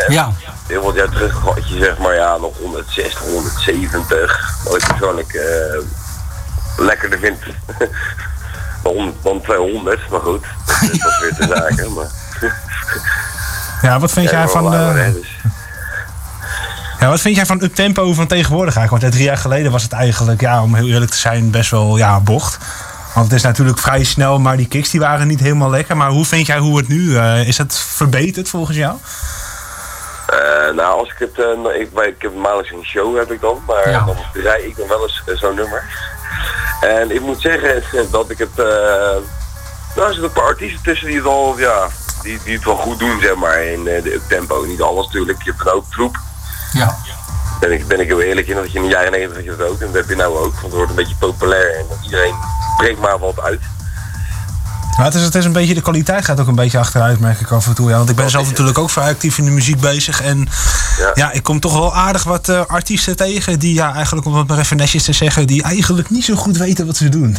Ja. 0.09 0.31
Heel 0.67 0.83
wat 0.83 0.95
jaar 0.95 1.11
terug 1.11 1.39
had 1.39 1.69
je 1.69 1.79
zeg 1.79 1.99
maar 1.99 2.15
ja, 2.15 2.37
nog 2.37 2.59
160, 2.59 3.21
170. 3.21 4.59
Wat 4.65 4.77
ik 4.77 4.89
persoonlijk 4.89 5.33
lekkerder 6.79 7.19
vind 7.19 7.39
dan, 8.83 8.93
100 8.95 9.23
dan 9.23 9.41
200. 9.43 10.11
Maar 10.11 10.21
goed, 10.21 10.45
dat, 10.67 10.83
is 10.91 11.19
weer 11.21 11.35
te 11.35 11.47
zaken. 11.57 11.93
Maar, 11.93 12.07
Ja, 13.83 13.99
wat 13.99 14.13
vind 14.13 14.31
Ja, 14.31 14.39
jij 14.39 14.49
van... 14.49 14.63
langer, 14.63 14.99
eh. 14.99 15.13
Ja, 17.01 17.09
wat 17.09 17.21
vind 17.21 17.37
jij 17.37 17.47
van 17.47 17.63
uptempo 17.63 18.13
van 18.15 18.27
tegenwoordig 18.27 18.77
eigenlijk? 18.77 19.03
Want 19.03 19.15
drie 19.15 19.29
jaar 19.29 19.37
geleden 19.43 19.73
was 19.73 19.83
het 19.83 19.93
eigenlijk, 19.93 20.41
ja, 20.41 20.63
om 20.63 20.75
heel 20.75 20.87
eerlijk 20.89 21.11
te 21.11 21.17
zijn, 21.17 21.51
best 21.51 21.71
wel 21.71 21.97
ja, 21.97 22.21
bocht. 22.21 22.59
Want 23.15 23.27
het 23.27 23.37
is 23.37 23.43
natuurlijk 23.43 23.79
vrij 23.79 24.05
snel, 24.05 24.39
maar 24.39 24.57
die 24.57 24.69
kicks 24.69 24.91
die 24.91 25.01
waren 25.01 25.27
niet 25.27 25.41
helemaal 25.41 25.71
lekker. 25.71 25.97
Maar 25.97 26.11
hoe 26.11 26.25
vind 26.25 26.47
jij 26.47 26.59
hoe 26.59 26.77
het 26.79 26.89
nu? 26.89 27.17
eh, 27.17 27.49
is 27.49 27.59
het 27.59 27.79
verbeterd 27.79 28.49
volgens 28.49 28.77
jou? 28.77 28.97
Eh, 30.27 30.75
nou, 30.75 30.99
als 30.99 31.09
ik 31.09 31.19
het, 31.19 31.37
nou, 31.37 31.75
ik, 31.75 31.91
ik 31.93 32.23
heb 32.23 32.35
maandelijks 32.35 32.71
een 32.71 32.85
show 32.85 33.17
heb 33.19 33.33
ik 33.33 33.41
dan, 33.41 33.63
maar 33.67 33.91
Ja. 33.91 34.05
dan 34.05 34.17
draai 34.33 34.63
ik 34.67 34.77
dan 34.77 34.89
wel 34.89 35.03
eens 35.03 35.23
zo'n 35.41 35.55
nummer. 35.55 35.85
En 36.81 37.11
ik 37.11 37.21
moet 37.21 37.41
zeggen 37.41 37.83
dat 38.11 38.31
ik 38.31 38.39
het, 38.39 38.59
eh 38.59 39.17
nou 39.99 40.09
er 40.09 40.15
zitten 40.15 40.25
een 40.25 40.43
paar 40.43 40.53
artiesten 40.53 40.83
tussen 40.83 41.07
die 41.07 41.17
het 41.17 41.27
al, 41.27 41.59
ja, 41.59 41.89
die, 42.23 42.39
die 42.45 42.55
het 42.55 42.65
wel 42.65 42.77
goed 42.77 42.99
doen 42.99 43.21
zeg 43.21 43.35
maar 43.35 43.65
in 43.65 43.89
eh, 43.89 44.03
de 44.03 44.15
uptempo. 44.15 44.65
Niet 44.65 44.83
alles 44.83 45.07
natuurlijk, 45.07 45.43
je 45.43 45.51
hebt 45.51 45.67
een 45.67 45.73
hoop 45.73 45.91
troep. 45.91 46.17
Ja. 46.73 46.97
Ben 47.61 47.73
ik, 47.73 47.87
ben 47.87 48.01
ik 48.01 48.07
heel 48.07 48.21
eerlijk 48.21 48.47
in 48.47 48.55
dat 48.55 48.73
je 48.73 48.79
in 48.79 48.85
de 48.85 48.91
jaren 48.91 49.13
90 49.13 49.37
had 49.37 49.45
je 49.45 49.57
dat 49.57 49.69
ook 49.69 49.81
en 49.81 49.87
dat 49.87 49.95
heb 49.95 50.09
je 50.09 50.17
nou 50.17 50.37
ook, 50.37 50.53
want 50.53 50.63
het 50.63 50.73
wordt 50.73 50.91
een 50.91 50.97
beetje 50.97 51.15
populair 51.15 51.77
en 51.77 51.87
iedereen 52.03 52.35
brengt 52.77 53.01
maar 53.01 53.19
wat 53.19 53.41
uit. 53.41 53.61
Maar 54.99 55.07
het 55.07 55.17
is, 55.17 55.23
het 55.23 55.35
is 55.35 55.45
een 55.45 55.53
beetje, 55.53 55.75
de 55.75 55.81
kwaliteit 55.83 56.25
gaat 56.25 56.41
ook 56.41 56.47
een 56.47 56.55
beetje 56.55 56.79
achteruit, 56.79 57.21
merk 57.21 57.41
ik 57.41 57.51
af 57.51 57.67
en 57.67 57.75
toe. 57.75 57.91
Ja, 57.91 57.97
want 57.97 58.11
ik 58.11 58.17
ben 58.17 58.31
zelf 58.31 58.49
natuurlijk 58.49 58.79
ook 58.79 58.91
vrij 58.91 59.09
actief 59.11 59.39
in 59.39 59.45
de 59.45 59.51
muziek 59.51 59.81
bezig. 59.81 60.23
En 60.23 60.49
ja, 61.15 61.33
ik 61.33 61.43
kom 61.43 61.61
toch 61.61 61.73
wel 61.73 61.95
aardig 61.95 62.25
wat 62.25 62.49
eh, 62.49 62.65
artiesten 62.67 63.17
tegen 63.17 63.59
die, 63.59 63.75
ja, 63.75 63.95
eigenlijk 63.95 64.27
om 64.27 64.35
het 64.35 64.49
maar 64.49 64.59
even 64.59 64.77
netjes 64.77 65.03
te 65.05 65.13
zeggen, 65.13 65.47
die 65.47 65.63
eigenlijk 65.63 66.11
niet 66.11 66.25
zo 66.25 66.35
goed 66.35 66.57
weten 66.57 66.87
wat 66.87 66.97
ze 66.97 67.09
doen. 67.09 67.37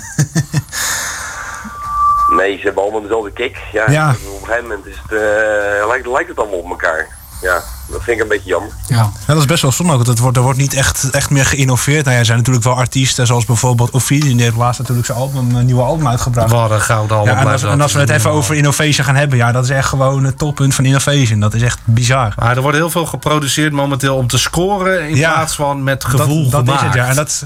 Nee, 2.35 2.57
ze 2.57 2.63
hebben 2.63 2.83
allemaal 2.83 3.01
dezelfde 3.01 3.31
kick. 3.31 3.57
Ja, 3.71 3.91
Ja. 3.91 4.09
op 4.09 4.41
een 4.41 4.47
gegeven 4.47 4.67
moment 4.67 4.85
is 4.85 4.95
het, 5.07 5.11
eh, 5.11 5.87
lijkt, 5.87 6.07
lijkt 6.07 6.29
het 6.29 6.37
allemaal 6.39 6.59
op 6.59 6.69
elkaar. 6.69 7.07
Ja, 7.41 7.63
dat 7.89 8.03
vind 8.03 8.17
ik 8.17 8.21
een 8.23 8.27
beetje 8.29 8.49
jammer. 8.49 8.71
Ja. 8.87 8.95
Ja, 8.97 9.11
dat 9.27 9.37
is 9.37 9.45
best 9.45 9.61
wel 9.61 9.71
zonde 9.71 9.93
ook. 9.93 10.05
Het 10.07 10.19
wordt, 10.19 10.37
er 10.37 10.43
wordt 10.43 10.59
niet 10.59 10.73
echt, 10.73 11.09
echt 11.09 11.29
meer 11.29 11.45
geïnnoveerd. 11.45 12.01
Nou 12.01 12.11
ja, 12.13 12.19
er 12.19 12.25
zijn 12.25 12.37
natuurlijk 12.37 12.65
wel 12.65 12.75
artiesten 12.75 13.27
zoals 13.27 13.45
bijvoorbeeld 13.45 13.89
Ophidian. 13.89 14.35
Die 14.35 14.43
heeft 14.45 14.55
laatst 14.57 14.79
natuurlijk 14.79 15.07
zijn 15.07 15.17
album, 15.17 15.55
een 15.55 15.65
nieuwe 15.65 15.81
album 15.81 16.07
uitgebracht. 16.07 16.51
Wat 16.51 16.71
een 16.71 16.81
gouden 16.81 17.17
album 17.17 17.33
Ja, 17.33 17.39
en, 17.39 17.47
als, 17.47 17.63
en 17.63 17.81
als 17.81 17.93
we 17.93 17.99
het 17.99 18.09
even 18.09 18.29
over 18.31 18.55
innovation 18.55 19.05
gaan 19.05 19.15
hebben. 19.15 19.37
Ja, 19.37 19.51
dat 19.51 19.63
is 19.63 19.69
echt 19.69 19.87
gewoon 19.87 20.23
het 20.23 20.37
toppunt 20.37 20.75
van 20.75 20.85
innovation. 20.85 21.39
Dat 21.39 21.53
is 21.53 21.61
echt 21.61 21.79
bizar. 21.83 22.33
Maar 22.37 22.55
er 22.55 22.61
wordt 22.61 22.77
heel 22.77 22.89
veel 22.89 23.05
geproduceerd 23.05 23.71
momenteel 23.73 24.15
om 24.15 24.27
te 24.27 24.37
scoren 24.37 25.09
in 25.09 25.15
Ja. 25.15 25.33
plaats 25.33 25.55
van 25.55 25.83
met 25.83 26.05
gevoel 26.05 26.49
dat, 26.49 26.65
dat 26.65 26.75
is 26.75 26.81
gemaakt. 26.81 26.95
het, 26.95 27.03
ja. 27.03 27.09
En 27.09 27.15
dat, 27.15 27.45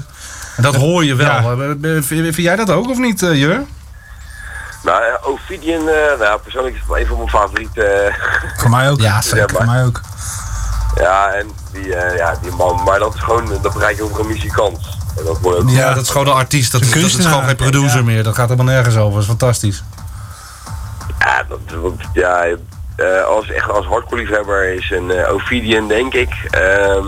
dat 0.56 0.74
hoor 0.74 1.04
je 1.04 1.14
wel. 1.14 1.26
Ja. 1.26 1.74
Eh, 1.82 2.02
Vind, 2.02 2.36
jij 2.36 2.56
dat 2.56 2.70
ook 2.70 2.90
of 2.90 2.98
niet, 2.98 3.22
eh, 3.22 3.34
Jur? 3.38 3.62
Nou, 4.84 5.02
Ophidian 5.22 5.80
Ophidian, 5.80 5.88
eh, 5.88 6.18
nou, 6.18 6.40
persoonlijk 6.40 6.74
is 6.74 6.80
het 6.80 6.90
wel 6.90 6.98
een 6.98 7.06
van 7.06 7.16
mijn 7.16 7.28
favorieten. 7.28 8.14
Voor 8.56 8.70
mij 8.70 8.90
ook. 8.90 9.00
Ja, 9.00 9.20
zeker. 9.32 9.50
Voor 9.50 9.64
mij 9.64 9.84
ook. 9.84 10.00
Ja, 10.94 11.32
en 11.32 11.50
die, 11.72 11.94
eh, 11.94 12.16
ja, 12.16 12.38
die 12.42 12.50
man, 12.50 12.82
maar 12.84 12.98
dat 12.98 13.14
is 13.14 13.20
gewoon, 13.20 13.58
dat 13.62 13.72
bereik 13.72 13.96
je 13.96 14.02
over 14.02 14.20
een 14.20 14.26
muzikant. 14.26 14.78
En 15.18 15.24
dat 15.24 15.38
wordt 15.40 15.58
ook 15.58 15.70
Ja, 15.70 15.94
dat 15.94 16.02
is 16.02 16.10
gewoon 16.10 16.26
een 16.26 16.32
artiest. 16.32 16.72
Dat, 16.72 16.80
dat 16.80 16.94
is 16.94 17.14
gewoon 17.14 17.44
geen 17.44 17.56
producer 17.56 18.04
meer. 18.04 18.22
Dat 18.22 18.34
gaat 18.34 18.48
helemaal 18.48 18.74
nergens 18.74 18.96
over. 18.96 19.12
Dat 19.12 19.20
is 19.20 19.28
fantastisch. 19.28 19.84
Ja, 21.18 21.44
dat, 21.48 21.80
want, 21.80 22.00
ja 22.12 22.44
eh, 22.96 23.24
als, 23.24 23.50
echt 23.50 23.70
als 23.70 23.86
hardcore 23.86 24.20
liefhebber 24.20 24.74
is 24.74 24.90
een 24.90 25.10
eh, 25.10 25.32
Ophidian, 25.32 25.88
denk 25.88 26.14
ik, 26.14 26.48
ehm, 26.50 27.06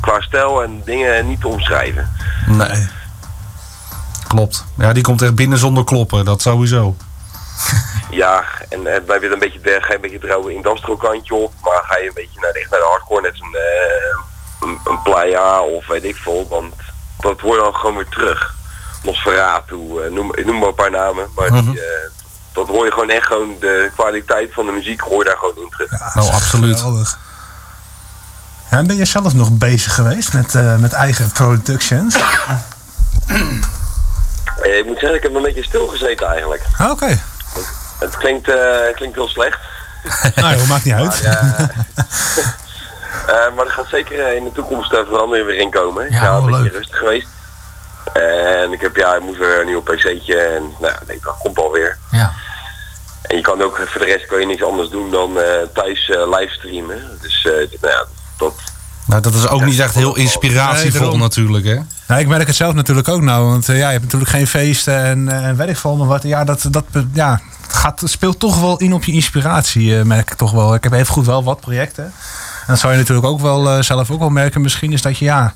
qua 0.00 0.20
stijl 0.20 0.62
en 0.62 0.82
dingen 0.84 1.28
niet 1.28 1.40
te 1.40 1.48
omschrijven. 1.48 2.08
Nee. 2.46 2.88
Klopt. 4.34 4.64
Ja, 4.76 4.92
die 4.92 5.02
komt 5.02 5.22
echt 5.22 5.34
binnen 5.34 5.58
zonder 5.58 5.84
kloppen. 5.84 6.24
Dat 6.24 6.42
sowieso. 6.42 6.96
Ja, 8.10 8.44
en 8.68 8.86
eh, 8.86 9.00
wij 9.06 9.20
willen 9.20 9.32
een 9.32 9.38
beetje, 9.38 9.60
de, 9.60 9.78
ga 9.80 9.88
je 9.88 9.94
een 9.94 10.00
beetje 10.00 10.26
rauwe 10.26 10.52
industrial 10.54 10.96
kantje 10.96 11.34
op, 11.34 11.52
maar 11.62 11.82
ga 11.82 11.98
je 11.98 12.06
een 12.06 12.14
beetje 12.14 12.40
naar, 12.40 12.50
echt 12.50 12.70
naar 12.70 12.80
de 12.80 12.86
hardcore, 12.86 13.20
net 13.20 13.36
zo'n 13.36 13.54
eh, 13.54 14.68
een, 14.68 14.78
een 14.84 15.02
playa 15.02 15.60
of 15.60 15.86
weet 15.86 16.04
ik 16.04 16.16
veel, 16.16 16.46
want 16.48 16.74
dat 17.20 17.40
hoor 17.40 17.54
je 17.54 17.62
dan 17.62 17.74
gewoon 17.74 17.96
weer 17.96 18.08
terug. 18.08 18.54
Nosferatu, 19.02 19.74
eh, 19.74 20.12
noem, 20.12 20.34
ik 20.34 20.46
noem 20.46 20.58
maar 20.58 20.68
een 20.68 20.74
paar 20.74 20.90
namen, 20.90 21.26
maar 21.36 21.50
die, 21.50 21.80
eh, 21.80 22.10
dat 22.52 22.68
hoor 22.68 22.84
je 22.84 22.92
gewoon 22.92 23.10
echt 23.10 23.26
gewoon, 23.26 23.56
de 23.60 23.90
kwaliteit 23.94 24.52
van 24.52 24.66
de 24.66 24.72
muziek 24.72 25.00
hoor 25.00 25.18
je 25.18 25.24
daar 25.24 25.36
gewoon 25.36 25.56
in 25.56 25.70
terug. 25.70 26.14
Nou, 26.14 26.32
absoluut. 26.32 26.80
Geweldig. 26.80 27.18
Ja, 28.70 28.78
en 28.78 28.86
ben 28.86 28.96
je 28.96 29.04
zelf 29.04 29.34
nog 29.34 29.50
bezig 29.50 29.94
geweest 29.94 30.32
met, 30.32 30.54
eh, 30.54 30.76
met 30.76 30.92
eigen 30.92 31.32
productions? 31.32 32.16
Eh, 34.72 34.78
ik 34.78 34.86
moet 34.86 34.98
zeggen, 34.98 35.16
ik 35.16 35.22
heb 35.22 35.34
een 35.34 35.42
beetje 35.42 35.64
stilgezeten 35.64 36.26
eigenlijk. 36.26 36.62
Ah, 36.78 36.90
Oké. 36.90 37.18
Het 37.98 38.16
klinkt, 38.16 38.48
eh, 38.48 38.94
klinkt 38.94 39.16
heel 39.16 39.28
slecht. 39.28 39.58
nou, 40.34 40.56
joh, 40.56 40.68
maakt 40.68 40.84
niet 40.84 40.94
uit. 40.94 41.22
Maar, 41.22 41.70
eh, 43.26 43.52
maar 43.54 43.64
er 43.66 43.72
gaat 43.72 43.88
zeker 43.88 44.34
in 44.34 44.44
de 44.44 44.52
toekomst 44.52 44.92
uh, 44.92 44.98
verandering 45.06 45.46
weer 45.46 45.58
in 45.58 45.70
komen. 45.70 46.10
Ja, 46.10 46.22
Ja, 46.22 46.36
een 46.36 46.50
beetje 46.50 46.78
rustig 46.78 46.98
geweest. 46.98 47.28
En 48.12 48.72
ik 48.72 48.80
heb, 48.80 48.96
ja, 48.96 49.14
ik 49.14 49.22
moest 49.22 49.38
weer 49.38 49.60
een 49.60 49.66
nieuw 49.66 49.82
pc'tje 49.82 50.36
en 50.36 50.74
nou, 50.80 50.92
ik 51.00 51.06
denk, 51.06 51.22
dat 51.24 51.36
komt 51.38 51.58
alweer. 51.58 51.98
Ja. 52.10 52.32
En 53.22 53.36
je 53.36 53.42
kan 53.42 53.62
ook, 53.62 53.76
voor 53.86 54.00
de 54.00 54.06
rest 54.06 54.26
kan 54.26 54.40
je 54.40 54.46
niks 54.46 54.62
anders 54.62 54.88
doen 54.88 55.10
dan 55.10 55.38
thuis 55.72 56.10
eh, 56.10 56.38
livestreamen. 56.38 57.18
Dus 57.20 57.44
eh, 57.44 57.80
nou 57.80 57.92
ja, 57.94 58.04
dat... 58.38 58.54
Nou, 59.12 59.24
dat 59.24 59.34
is 59.34 59.48
ook 59.48 59.64
niet 59.64 59.78
echt 59.78 59.94
heel 59.94 60.16
inspiratievol 60.16 61.10
Nee, 61.10 61.18
natuurlijk, 61.18 61.64
hè? 61.64 61.78
Nou, 62.06 62.20
ik 62.20 62.28
merk 62.28 62.46
het 62.46 62.56
zelf 62.56 62.74
natuurlijk 62.74 63.08
ook 63.08 63.20
nou, 63.20 63.44
want 63.44 63.68
eh, 63.68 63.78
ja, 63.78 63.86
je 63.86 63.92
hebt 63.92 64.04
natuurlijk 64.04 64.30
geen 64.30 64.46
feesten 64.46 64.98
en, 64.98 65.28
eh, 65.28 65.46
en 65.46 65.56
weet 65.56 65.68
ik 65.68 65.76
veel, 65.76 65.96
maar 65.96 66.06
wat, 66.06 66.22
ja, 66.22 66.44
dat, 66.44 66.66
dat 66.70 66.84
ja, 67.12 67.40
het 67.62 67.72
gaat, 67.72 68.02
speelt 68.04 68.38
toch 68.38 68.60
wel 68.60 68.76
in 68.76 68.92
op 68.92 69.04
je 69.04 69.12
inspiratie, 69.12 69.98
eh, 69.98 70.04
merk 70.04 70.30
ik 70.30 70.36
toch 70.36 70.50
wel. 70.50 70.74
Ik 70.74 70.84
heb 70.84 70.92
even 70.92 71.12
goed 71.12 71.26
wel 71.26 71.44
wat 71.44 71.60
projecten. 71.60 72.04
En 72.04 72.66
dat 72.66 72.78
zou 72.78 72.92
je 72.92 72.98
natuurlijk 72.98 73.26
ook 73.26 73.40
wel 73.40 73.82
zelf 73.82 74.10
ook 74.10 74.18
wel 74.18 74.28
merken 74.28 74.60
misschien, 74.60 74.92
is 74.92 75.02
dat 75.02 75.18
je 75.18 75.24
ja, 75.24 75.52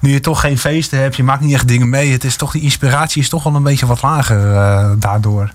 nu 0.00 0.12
je 0.12 0.20
toch 0.20 0.40
geen 0.40 0.58
feesten 0.58 0.98
hebt, 0.98 1.16
je 1.16 1.22
maakt 1.22 1.40
niet 1.40 1.54
echt 1.54 1.68
dingen 1.68 1.88
mee, 1.88 2.12
het 2.12 2.24
is 2.24 2.36
toch, 2.36 2.52
die 2.52 2.62
inspiratie 2.62 3.22
is 3.22 3.28
toch 3.28 3.42
wel 3.42 3.54
een 3.54 3.62
beetje 3.62 3.86
wat 3.86 4.02
lager 4.02 4.54
eh, 4.54 4.90
daardoor. 4.98 5.50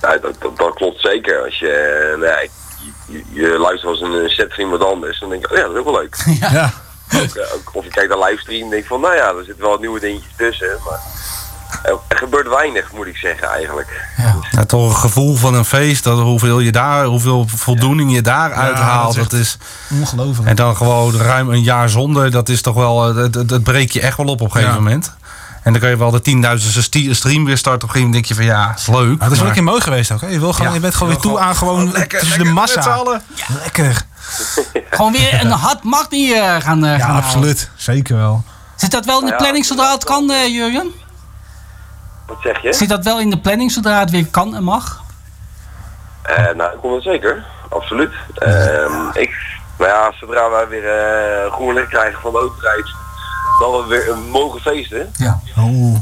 Ja, 0.00 0.18
dat, 0.18 0.34
dat, 0.38 0.58
dat 0.58 0.74
klopt 0.74 1.00
zeker. 1.00 1.44
Als 1.44 1.58
je, 1.58 2.16
ja, 2.20 2.48
je, 3.10 3.24
je, 3.30 3.58
luistert 3.58 3.90
als 3.90 4.00
een 4.00 4.14
eh, 4.24 4.28
set 4.28 4.54
van 4.54 4.64
iemand 4.64 4.84
anders, 4.84 5.20
dan 5.20 5.28
denk 5.30 5.42
je, 5.48 5.50
oh 5.50 5.56
ja, 5.56 5.62
dat 5.62 5.72
is 5.72 5.78
ook 5.78 5.90
wel 5.90 6.00
leuk. 6.00 6.16
Ja. 6.50 6.72
Ook, 7.14 7.34
eh, 7.34 7.54
ook, 7.54 7.70
of 7.72 7.84
je 7.84 7.90
kijkt 7.90 8.08
naar 8.08 8.28
livestream 8.28 8.62
en 8.64 8.70
denk 8.70 8.86
van, 8.86 9.00
nou 9.00 9.14
ja, 9.14 9.28
er 9.28 9.44
zitten 9.44 9.64
wel 9.64 9.78
nieuwe 9.78 10.00
dingetjes 10.00 10.32
tussen. 10.36 10.68
Maar 10.84 11.00
eh, 11.82 11.92
er 12.08 12.16
gebeurt 12.16 12.48
weinig, 12.48 12.92
moet 12.92 13.06
ik 13.06 13.16
zeggen, 13.16 13.48
eigenlijk. 13.48 14.08
Ja, 14.50 14.64
toch 14.64 14.88
een 14.88 14.96
gevoel 14.96 15.36
van 15.36 15.54
een 15.54 15.64
feest. 15.64 16.04
Dat, 16.04 16.18
hoeveel, 16.18 16.60
je 16.60 16.72
daar, 16.72 17.04
hoeveel 17.04 17.46
voldoening 17.48 18.12
je 18.14 18.22
daar 18.22 18.52
uithaalt. 18.52 19.14
dat 19.14 19.32
is 19.32 19.58
Dat 19.88 19.98
is, 19.98 19.98
Ongelooflijk. 19.98 20.48
en 20.48 20.56
dan 20.56 20.76
gewoon 20.76 21.16
ruim 21.16 21.48
een 21.50 21.62
jaar 21.62 21.88
zonder. 21.88 22.30
Dat 22.30 22.48
is 22.48 22.62
toch 22.62 22.74
wel. 22.74 23.14
Dat, 23.14 23.32
dat, 23.32 23.48
dat 23.48 23.62
breek 23.62 23.90
je 23.90 24.00
echt 24.00 24.16
wel 24.16 24.26
op 24.26 24.40
op 24.40 24.46
een 24.46 24.52
gegeven 24.52 24.74
Ja. 24.74 24.80
moment. 24.80 25.14
En 25.62 25.72
dan 25.72 25.80
kan 25.80 25.90
je 25.90 25.96
wel 25.96 26.10
de 26.10 26.20
tienduizendste 26.20 27.14
stream 27.14 27.44
weer 27.44 27.58
starten. 27.58 27.88
Op 27.88 27.94
een 27.94 28.00
gegeven 28.00 28.00
moment 28.00 28.12
denk 28.12 28.26
je 28.26 28.34
van 28.34 28.44
ja, 28.44 28.74
is 28.76 28.86
leuk. 28.86 29.18
Ja, 29.20 29.24
dat 29.24 29.32
is 29.32 29.38
wel 29.38 29.38
een 29.38 29.44
maar- 29.44 29.52
keer 29.54 29.62
mooi 29.64 29.80
geweest 29.80 30.10
ook. 30.12 30.20
Hè? 30.20 30.26
Je, 30.26 30.38
wil 30.40 30.52
gewoon, 30.52 30.68
Ja. 30.68 30.74
je 30.74 30.80
bent 30.80 30.94
gewoon 30.94 31.12
weer 31.12 31.22
toe 31.22 31.38
aan 31.40 31.56
gewoon 31.56 31.90
lekker- 31.92 32.18
tussen 32.18 32.28
lekker 32.28 32.46
de 32.46 32.60
massa. 32.60 33.02
Lekker. 33.62 34.02
Gewoon 34.90 35.12
weer 35.12 35.40
een 35.40 35.50
hard 35.50 35.82
magni 35.82 36.32
eh, 36.32 36.56
gaan, 36.60 36.84
eh, 36.84 36.90
Ja, 36.90 36.98
gaan 36.98 37.08
halen. 37.08 37.22
absoluut. 37.24 37.70
Zeker 37.76 38.16
wel. 38.16 38.44
Zit 38.76 38.90
dat 38.90 39.04
wel 39.04 39.20
in 39.20 39.26
de 39.26 39.36
planning 39.36 39.64
zodra 39.64 39.92
het 39.92 40.04
kan, 40.04 40.30
eh 40.30 40.46
Jurjen? 40.54 40.90
Wat 42.26 42.36
zeg 42.42 42.62
je? 42.62 42.72
Zit 42.72 42.88
dat 42.88 43.04
wel 43.04 43.20
in 43.20 43.30
de 43.30 43.38
planning 43.38 43.70
zodra 43.72 43.98
het 43.98 44.10
weer 44.10 44.26
kan 44.26 44.54
en 44.56 44.62
mag? 44.62 45.02
Eh, 46.22 46.36
nou, 46.56 46.72
ik 46.74 46.78
kom 46.80 46.92
het 46.94 47.02
zeker. 47.02 47.44
Absoluut. 47.68 48.12
Ehm, 48.34 49.08
ik, 49.12 49.30
nou 49.78 49.90
ja, 49.90 50.12
zodra 50.20 50.50
wij 50.50 50.68
weer 50.68 50.84
eh 50.88 51.52
groen 51.52 51.74
licht 51.74 51.88
krijgen 51.88 52.20
van 52.20 52.32
de 52.32 52.38
overheid, 52.38 52.86
dan 53.58 53.70
we 53.72 53.84
weer 53.88 54.10
eh, 54.10 54.16
mogen 54.30 54.60
feesten. 54.60 55.10
Ja. 55.16 55.40
Oeh. 55.58 55.98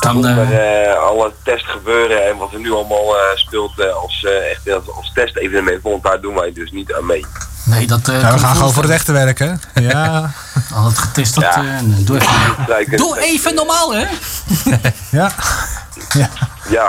Dan, 0.00 0.22
Dan 0.22 0.38
eh, 0.38 0.86
er 0.88 0.96
alle 0.96 1.32
tests 1.44 1.68
gebeuren 1.70 2.26
en 2.28 2.36
wat 2.36 2.52
er 2.52 2.58
nu 2.58 2.72
allemaal 2.72 3.16
eh, 3.16 3.20
speelt 3.36 3.78
eh, 3.80 3.92
als, 3.94 4.24
eh, 4.24 4.50
echt 4.50 4.70
als, 4.74 4.96
als 4.96 5.10
testevenement, 5.14 5.82
want 5.82 6.02
daar 6.02 6.20
doen 6.20 6.34
wij 6.34 6.52
dus 6.52 6.70
niet 6.70 6.94
aan 6.94 7.06
mee. 7.06 7.26
nee, 7.64 7.86
dat... 7.86 8.08
eh, 8.08 8.20
Ja, 8.20 8.32
we 8.32 8.38
gaan 8.38 8.56
gewoon 8.56 8.72
voor 8.72 8.82
het 8.82 8.92
echte 8.92 9.12
werk, 9.12 9.38
hè? 9.38 9.52
Ja. 9.88 10.30
Al 10.74 10.84
het 10.84 10.98
getest, 10.98 11.34
dat... 11.34 11.44
Ja. 11.44 11.56
eh, 11.56 11.80
nee, 11.80 12.04
doe, 12.04 12.18
even, 12.20 12.96
doe 12.96 13.20
even 13.20 13.54
normaal, 13.54 13.94
hè? 13.94 14.04
Ja. 15.18 15.32
Ja, 16.70 16.88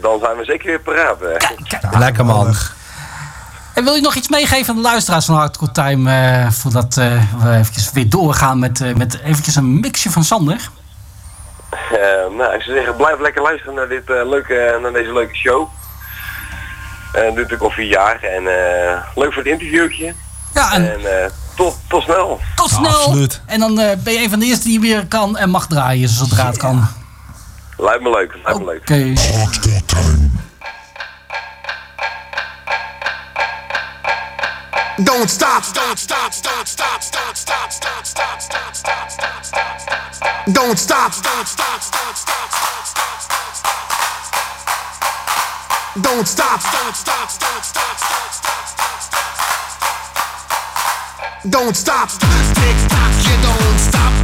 dan 0.00 0.18
zijn 0.22 0.36
we 0.36 0.44
zeker 0.44 0.66
weer 0.66 0.80
paraat. 0.80 1.20
eh. 1.22 1.98
Lekker 1.98 2.24
man. 2.24 2.54
En 3.78 3.84
wil 3.84 3.94
je 3.94 4.00
nog 4.00 4.14
iets 4.14 4.28
meegeven 4.28 4.68
aan 4.68 4.76
de 4.76 4.88
luisteraars 4.88 5.24
van 5.24 5.34
Hardcore 5.34 5.72
Time... 5.72 6.10
eh, 6.10 6.50
voordat 6.50 6.96
eh, 6.96 7.22
we 7.42 7.50
eventjes 7.50 7.92
weer 7.92 8.08
doorgaan 8.08 8.58
met, 8.58 8.80
eh, 8.80 8.94
met 8.94 9.20
eventjes 9.20 9.56
een 9.56 9.80
mixje 9.80 10.10
van 10.10 10.24
Sander? 10.24 10.70
Eh, 11.70 11.98
nou, 12.36 12.54
ik 12.54 12.62
zou 12.62 12.76
zeggen, 12.76 12.96
blijf 12.96 13.20
lekker 13.20 13.42
luisteren 13.42 13.74
naar, 13.74 13.88
dit, 13.88 14.02
leuke, 14.08 14.78
naar 14.82 14.92
deze 14.92 15.12
leuke 15.12 15.34
show. 15.34 15.68
En 17.12 17.22
dit 17.22 17.34
natuurlijk 17.34 17.62
al 17.62 17.70
vier 17.70 17.86
jaar 17.86 18.22
en 18.22 18.46
eh, 18.46 19.02
leuk 19.14 19.32
voor 19.32 19.42
het 19.42 19.52
interviewtje. 19.52 20.14
Ja, 20.54 20.72
en, 20.72 20.92
En 20.92 21.22
eh, 21.22 21.30
tot, 21.56 21.76
tot 21.88 22.02
snel. 22.02 22.40
tot 22.54 22.70
snel! 22.70 23.26
En 23.46 23.60
dan 23.60 23.80
eh, 23.80 23.96
ben 23.98 24.12
je 24.12 24.22
een 24.22 24.30
van 24.30 24.38
de 24.38 24.46
eerste 24.46 24.68
die 24.68 24.80
weer 24.80 25.06
kan 25.06 25.36
en 25.36 25.50
mag 25.50 25.66
draaien 25.66 26.08
zodra 26.08 26.46
het 26.46 26.56
kan. 26.56 26.88
Lijkt 27.76 28.02
me 28.02 28.10
leuk, 28.10 28.34
lijkt 28.44 28.58
me 28.58 28.64
leuk. 28.64 28.80
Oké. 28.80 29.12
Don't 35.04 35.30
stop, 35.30 35.62
don't 35.74 35.96
stop, 35.96 36.32
stop, 36.32 36.64
stop, 36.64 37.02
stop, 37.02 37.36
stop, 37.36 37.70
stop, 37.70 37.70
stop, 37.70 38.04
stop, 38.04 38.36
stop, 38.44 38.74
stop, 38.74 39.14
stop, 39.14 39.44
stop, 39.44 39.78
stop. 39.78 40.44
Don't 40.52 40.76
stop, 40.76 41.12
don't 41.12 41.46
stop, 41.46 41.80
stop, 41.80 42.16
stop, 42.16 42.16
stop, 42.16 42.50
stop, 42.50 42.82
stop, 42.82 43.14
stop, 43.22 43.54
stop, 43.54 43.54
stop, 43.54 43.54
stop. 43.58 44.42
Don't 46.02 46.26
stop, 46.26 46.60
don't 46.60 46.96
stop, 46.96 47.30
stop, 47.30 47.62
stop, 47.62 47.98
stop, 47.98 48.26
stop, 48.42 48.66
stop, 48.66 49.00
stop, 49.00 49.30
stop. 49.30 49.78
Don't 51.48 51.76
stop, 51.76 52.08
tick 52.10 52.76
tock, 52.90 53.12
you 53.22 53.36
don't 53.40 53.78
stop, 53.78 54.17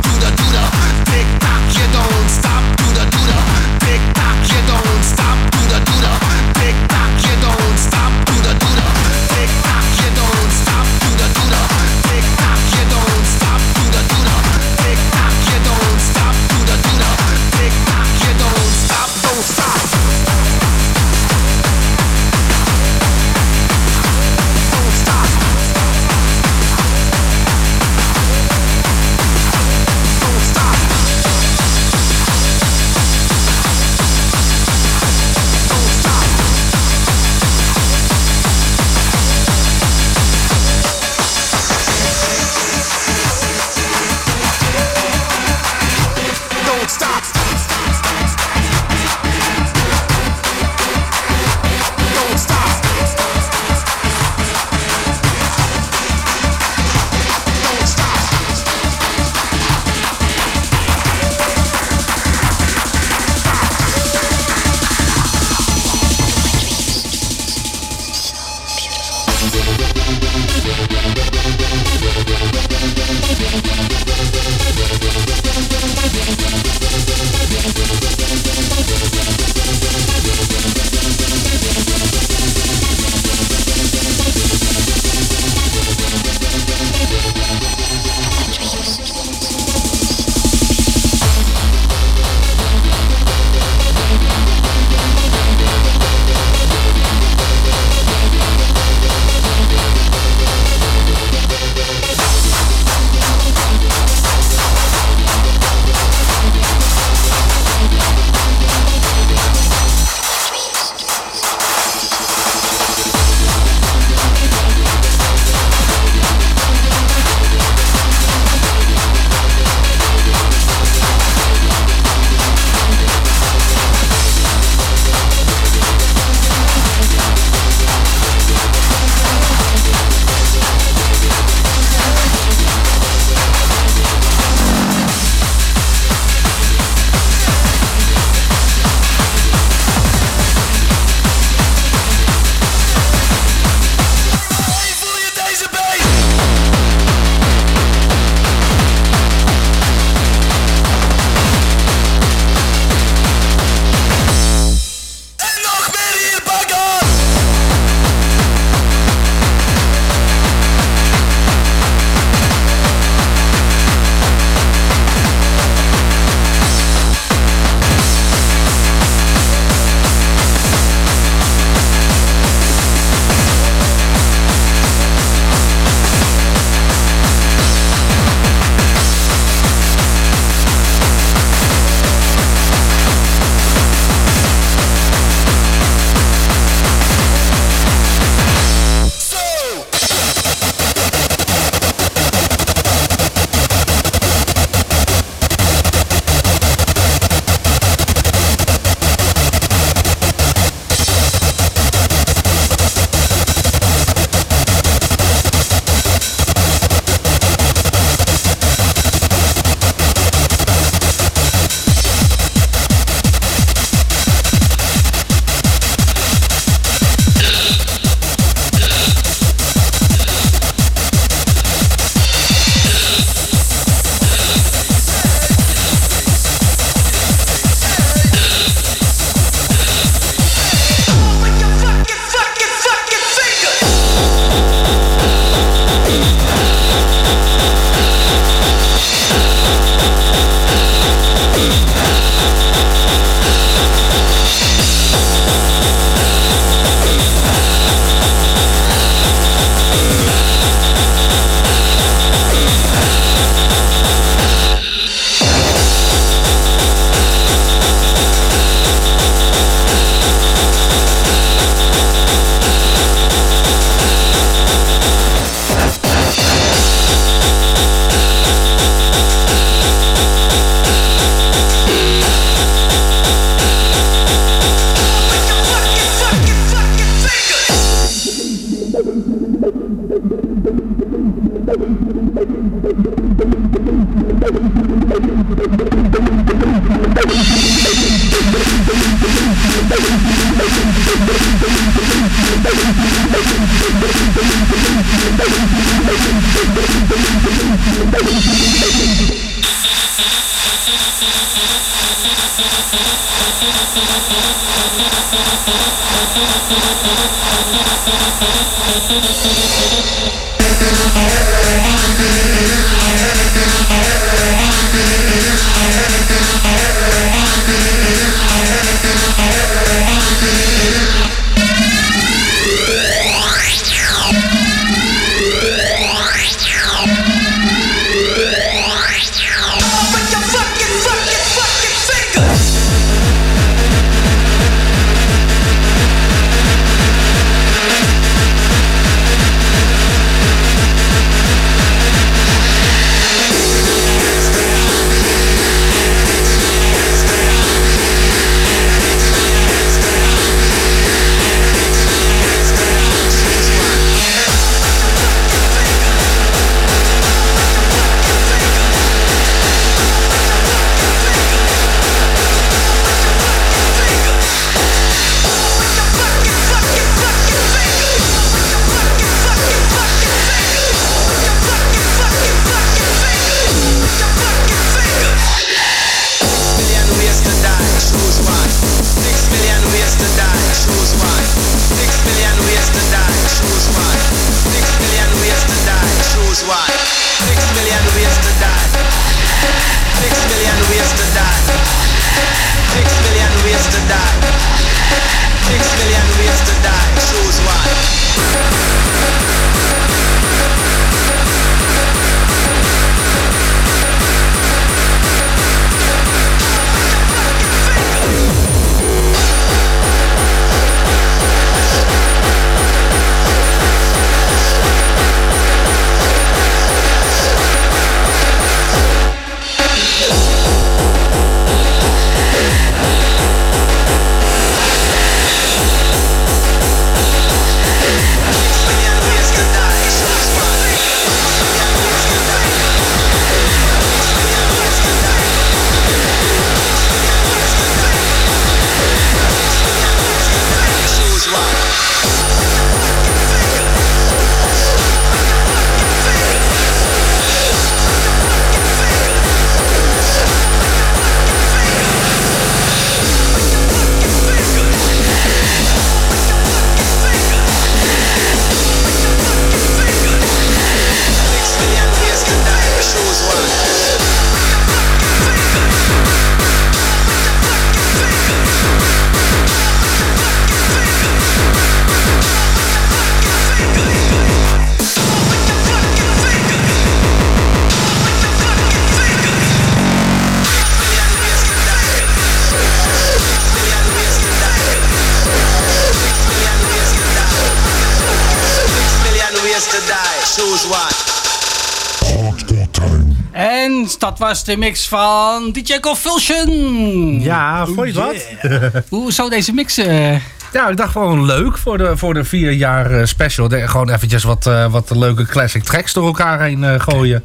dat 494.39 494.49
was 494.49 494.65
de 494.65 494.77
mix 494.77 495.09
van 495.09 495.71
DJ 495.73 496.01
Convulsion. 496.01 497.41
Ja, 497.41 497.87
vond 497.87 498.15
je 498.15 498.21
het 498.21 498.93
wat? 498.93 499.03
Hoe 499.09 499.33
zou 499.33 499.51
deze 499.51 499.73
mix... 499.73 499.97
eh, 499.99 500.33
Ja, 500.73 500.89
ik 500.89 500.97
dacht 500.97 501.13
gewoon 501.13 501.45
leuk 501.45 501.79
voor 501.79 501.99
de, 501.99 502.17
voor 502.17 502.35
de 502.35 502.45
vier 502.45 502.73
jaar 502.73 503.11
eh, 503.11 503.25
special. 503.27 503.69
De- 503.69 503.89
gewoon 503.89 504.11
eventjes 504.11 504.43
wat, 504.45 504.67
eh, 504.67 504.87
wat 504.87 505.11
leuke 505.11 505.47
classic 505.47 505.83
tracks 505.85 506.13
door 506.13 506.27
elkaar 506.27 506.61
heen 506.61 506.85
eh, 506.85 507.01
gooien. 507.01 507.43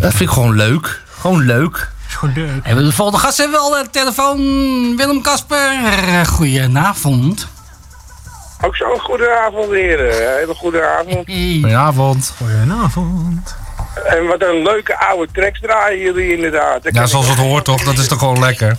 Dat 0.00 0.10
vind 0.14 0.20
ik 0.20 0.34
gewoon 0.34 0.54
leuk. 0.56 1.02
Gewoon 1.18 1.44
leuk. 1.46 1.88
En 2.62 2.76
de 2.76 2.92
volgende 2.92 3.20
gast 3.20 3.38
hebben 3.38 3.56
we 3.60 3.62
al 3.64 3.82
de 3.82 3.90
telefoon. 3.90 4.38
Willem 4.96 5.22
Kasper. 5.22 5.70
Goedenavond. 6.26 7.48
Ook 8.60 8.76
zo'n 8.76 8.98
goede 9.00 9.38
avond, 9.46 9.70
heren. 9.70 10.36
Hele 10.38 10.54
goede 10.54 10.82
avond. 10.86 11.24
Goedenavond. 11.26 12.32
Goedenavond. 12.38 13.56
En 14.04 14.26
wat 14.26 14.42
een 14.42 14.62
leuke 14.62 14.98
oude 14.98 15.32
tracks 15.32 15.60
draaien 15.60 15.98
jullie 16.00 16.34
inderdaad. 16.34 16.82
Daar 16.82 16.92
Ja, 16.94 17.06
zoals 17.06 17.28
het 17.28 17.38
hoort 17.38 17.64
toch? 17.64 17.82
Dat 17.82 17.98
is 17.98 18.08
toch 18.08 18.18
gewoon 18.18 18.38
lekker? 18.38 18.76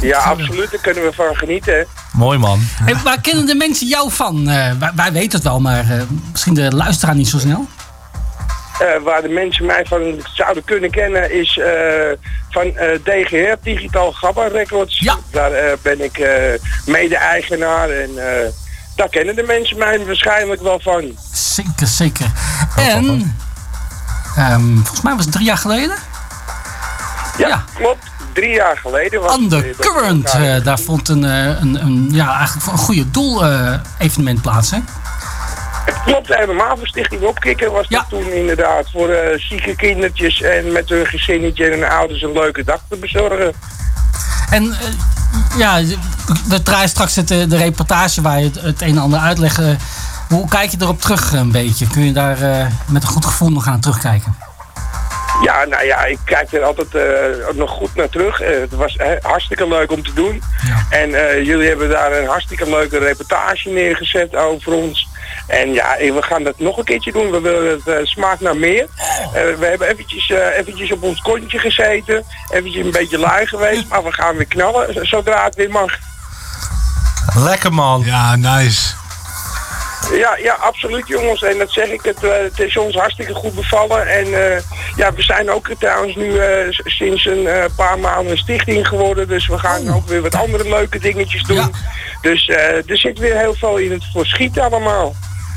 Ja, 0.00 0.18
absoluut. 0.18 0.70
Daar 0.70 0.80
kunnen 0.80 1.02
we 1.02 1.12
van 1.12 1.36
genieten. 1.36 1.86
Mooi 2.12 2.38
man. 2.38 2.60
En 2.86 3.02
waar 3.04 3.20
kennen 3.20 3.46
de 3.46 3.54
mensen 3.54 3.86
jou 3.86 4.10
van? 4.10 4.48
Eh, 4.48 4.70
wij, 4.78 4.90
wij 4.94 5.12
weten 5.12 5.32
het 5.32 5.42
wel, 5.42 5.60
maar 5.60 5.90
eh, 5.90 6.00
misschien 6.30 6.54
de 6.54 6.74
luisteraar 6.74 7.14
niet 7.14 7.28
zo 7.28 7.38
snel. 7.38 7.66
Eh, 8.78 8.86
waar 9.02 9.22
de 9.22 9.28
mensen 9.28 9.66
mij 9.66 9.84
van 9.88 10.22
zouden 10.34 10.64
kunnen 10.64 10.90
kennen 10.90 11.32
is 11.40 11.58
eh, 11.58 11.72
van 12.50 12.76
eh, 12.76 12.88
DGR, 13.04 13.54
Digitaal 13.62 14.12
Gabba 14.12 14.46
Records. 14.46 14.98
Ja. 14.98 15.16
Daar 15.30 15.52
eh, 15.52 15.72
ben 15.82 16.04
ik 16.04 16.18
eh, 16.18 16.32
mede-eigenaar 16.86 17.90
en 17.90 18.10
eh, 18.16 18.48
daar 18.96 19.08
kennen 19.08 19.36
de 19.36 19.42
mensen 19.42 19.78
mij 19.78 20.04
waarschijnlijk 20.06 20.62
wel 20.62 20.80
van. 20.82 21.04
Zeker, 21.32 21.86
zeker. 21.86 22.26
En 22.76 23.36
ehm, 24.36 24.74
volgens 24.74 25.00
mij 25.00 25.14
was 25.14 25.24
het 25.24 25.32
drie 25.32 25.46
jaar 25.46 25.58
geleden. 25.58 25.96
Ja, 27.38 27.64
klopt. 27.74 28.04
Drie 28.32 28.50
jaar 28.50 28.76
geleden 28.76 29.20
was 29.20 29.32
het, 29.36 29.52
eh, 29.52 29.58
Undercurrent, 29.58 30.30
eh, 30.30 30.64
daar 30.64 30.78
vond 30.78 31.08
een, 31.08 31.24
eh, 31.24 31.46
een, 31.60 31.74
een, 31.84 32.08
ja, 32.12 32.34
eigenlijk 32.36 32.64
voor 32.64 32.72
een 32.72 32.78
goede 32.78 33.10
doel 33.10 33.46
eh, 33.46 33.74
evenement 33.98 34.42
plaats. 34.42 34.70
Hè? 34.70 34.78
Klopt, 36.04 36.34
helemaal 36.34 36.76
voor 36.76 36.86
Stichting 36.86 37.22
Opkikken 37.22 37.72
was 37.72 37.88
dat 37.88 38.04
toen 38.08 38.32
inderdaad. 38.32 38.90
Voor 38.92 39.08
eh, 39.08 39.38
zieke 39.38 39.76
kindertjes 39.76 40.42
en 40.42 40.72
met 40.72 40.88
hun 40.88 41.06
gezinnetje 41.06 41.64
en 41.64 41.80
hun 41.80 41.90
ouders 41.90 42.22
een 42.22 42.32
leuke 42.32 42.64
dag 42.64 42.80
te 42.88 42.96
bezorgen. 42.96 43.52
En 44.50 44.74
ja, 45.56 45.80
we 46.48 46.62
draaien 46.62 46.88
straks 46.88 47.16
het, 47.16 47.28
de 47.28 47.56
reportage 47.56 48.22
waar 48.22 48.38
je 48.38 48.44
het, 48.44 48.60
het 48.60 48.82
een 48.82 48.88
en 48.88 48.98
ander 48.98 49.18
uitlegt. 49.18 49.60
Hoe 50.30 50.48
kijk 50.48 50.70
je 50.70 50.76
erop 50.80 51.00
terug 51.00 51.32
een 51.32 51.52
beetje? 51.52 51.86
Kun 51.86 52.04
je 52.04 52.12
daar 52.12 52.42
eh, 52.42 52.66
met 52.86 53.02
een 53.02 53.08
goed 53.08 53.24
gevoel 53.24 53.50
nog 53.50 53.66
aan 53.66 53.80
terugkijken? 53.80 54.36
Ja, 55.42 55.64
nou 55.64 55.84
ja, 55.84 56.04
ik 56.04 56.18
kijk 56.24 56.52
er 56.52 56.62
altijd 56.62 56.94
eh, 56.94 57.54
nog 57.54 57.70
goed 57.70 57.94
naar 57.94 58.08
terug. 58.08 58.40
Eh, 58.40 58.60
het 58.60 58.74
was 58.74 58.96
hartstikke 59.22 59.68
leuk 59.68 59.92
om 59.92 60.02
te 60.02 60.12
doen. 60.12 60.42
En 60.90 61.14
eh, 61.14 61.44
jullie 61.44 61.68
hebben 61.68 61.88
daar 61.88 62.12
een 62.12 62.28
hartstikke 62.28 62.70
leuke 62.70 62.98
reportage 62.98 63.68
neergezet 63.68 64.36
over 64.36 64.72
ons. 64.72 65.08
En 65.50 65.72
ja, 65.72 65.96
we 65.98 66.22
gaan 66.22 66.42
dat 66.42 66.58
nog 66.58 66.76
een 66.76 66.84
keertje 66.84 67.12
doen. 67.12 67.30
We 67.30 67.40
willen 67.40 67.70
het 67.70 67.86
eh, 67.86 67.94
smaak 68.02 68.40
naar 68.40 68.56
meer. 68.56 68.82
Eh, 68.82 69.32
we 69.32 69.66
hebben 69.66 69.88
eventjes, 69.88 70.30
eh, 70.30 70.58
eventjes 70.58 70.92
op 70.92 71.02
ons 71.02 71.20
kontje 71.20 71.58
gezeten. 71.58 72.24
Eventjes 72.50 72.84
een 72.84 72.90
beetje 72.90 73.18
lui 73.18 73.46
geweest. 73.46 73.88
Maar 73.88 74.04
we 74.04 74.12
gaan 74.12 74.36
weer 74.36 74.46
knallen 74.46 75.06
zodra 75.06 75.44
het 75.44 75.54
weer 75.54 75.70
mag. 75.70 75.98
Lekker 77.34 77.72
man. 77.72 78.02
Ja, 78.04 78.36
nice. 78.36 78.99
Ja, 80.12 80.36
ja, 80.36 80.54
absoluut 80.54 81.06
jongens. 81.06 81.42
En 81.42 81.58
dat 81.58 81.70
zeg 81.70 81.88
ik, 81.88 82.02
het, 82.02 82.24
eh, 82.24 82.30
het 82.30 82.58
is 82.58 82.76
ons 82.76 82.94
hartstikke 82.94 83.34
goed 83.34 83.54
bevallen. 83.54 84.06
En 84.06 84.24
eh, 84.24 84.62
ja, 84.96 85.12
we 85.12 85.22
zijn 85.22 85.50
ook 85.50 85.70
trouwens 85.78 86.16
nu 86.16 86.38
eh, 86.38 86.66
sinds 86.70 87.26
een 87.26 87.48
paar 87.76 87.98
maanden 87.98 88.32
een 88.32 88.38
stichting 88.38 88.88
geworden. 88.88 89.28
Dus 89.28 89.46
we 89.46 89.58
gaan 89.58 89.94
ook 89.94 90.08
weer 90.08 90.22
wat 90.22 90.34
andere 90.34 90.68
leuke 90.68 90.98
dingetjes 90.98 91.42
doen. 91.42 91.74
Dus 92.20 92.48
er 92.48 92.98
zit 92.98 93.18
weer 93.18 93.38
heel 93.38 93.54
veel 93.54 93.76
in 93.76 93.92
het 93.92 94.04
verschiet 94.12 94.58
allemaal. 94.58 95.14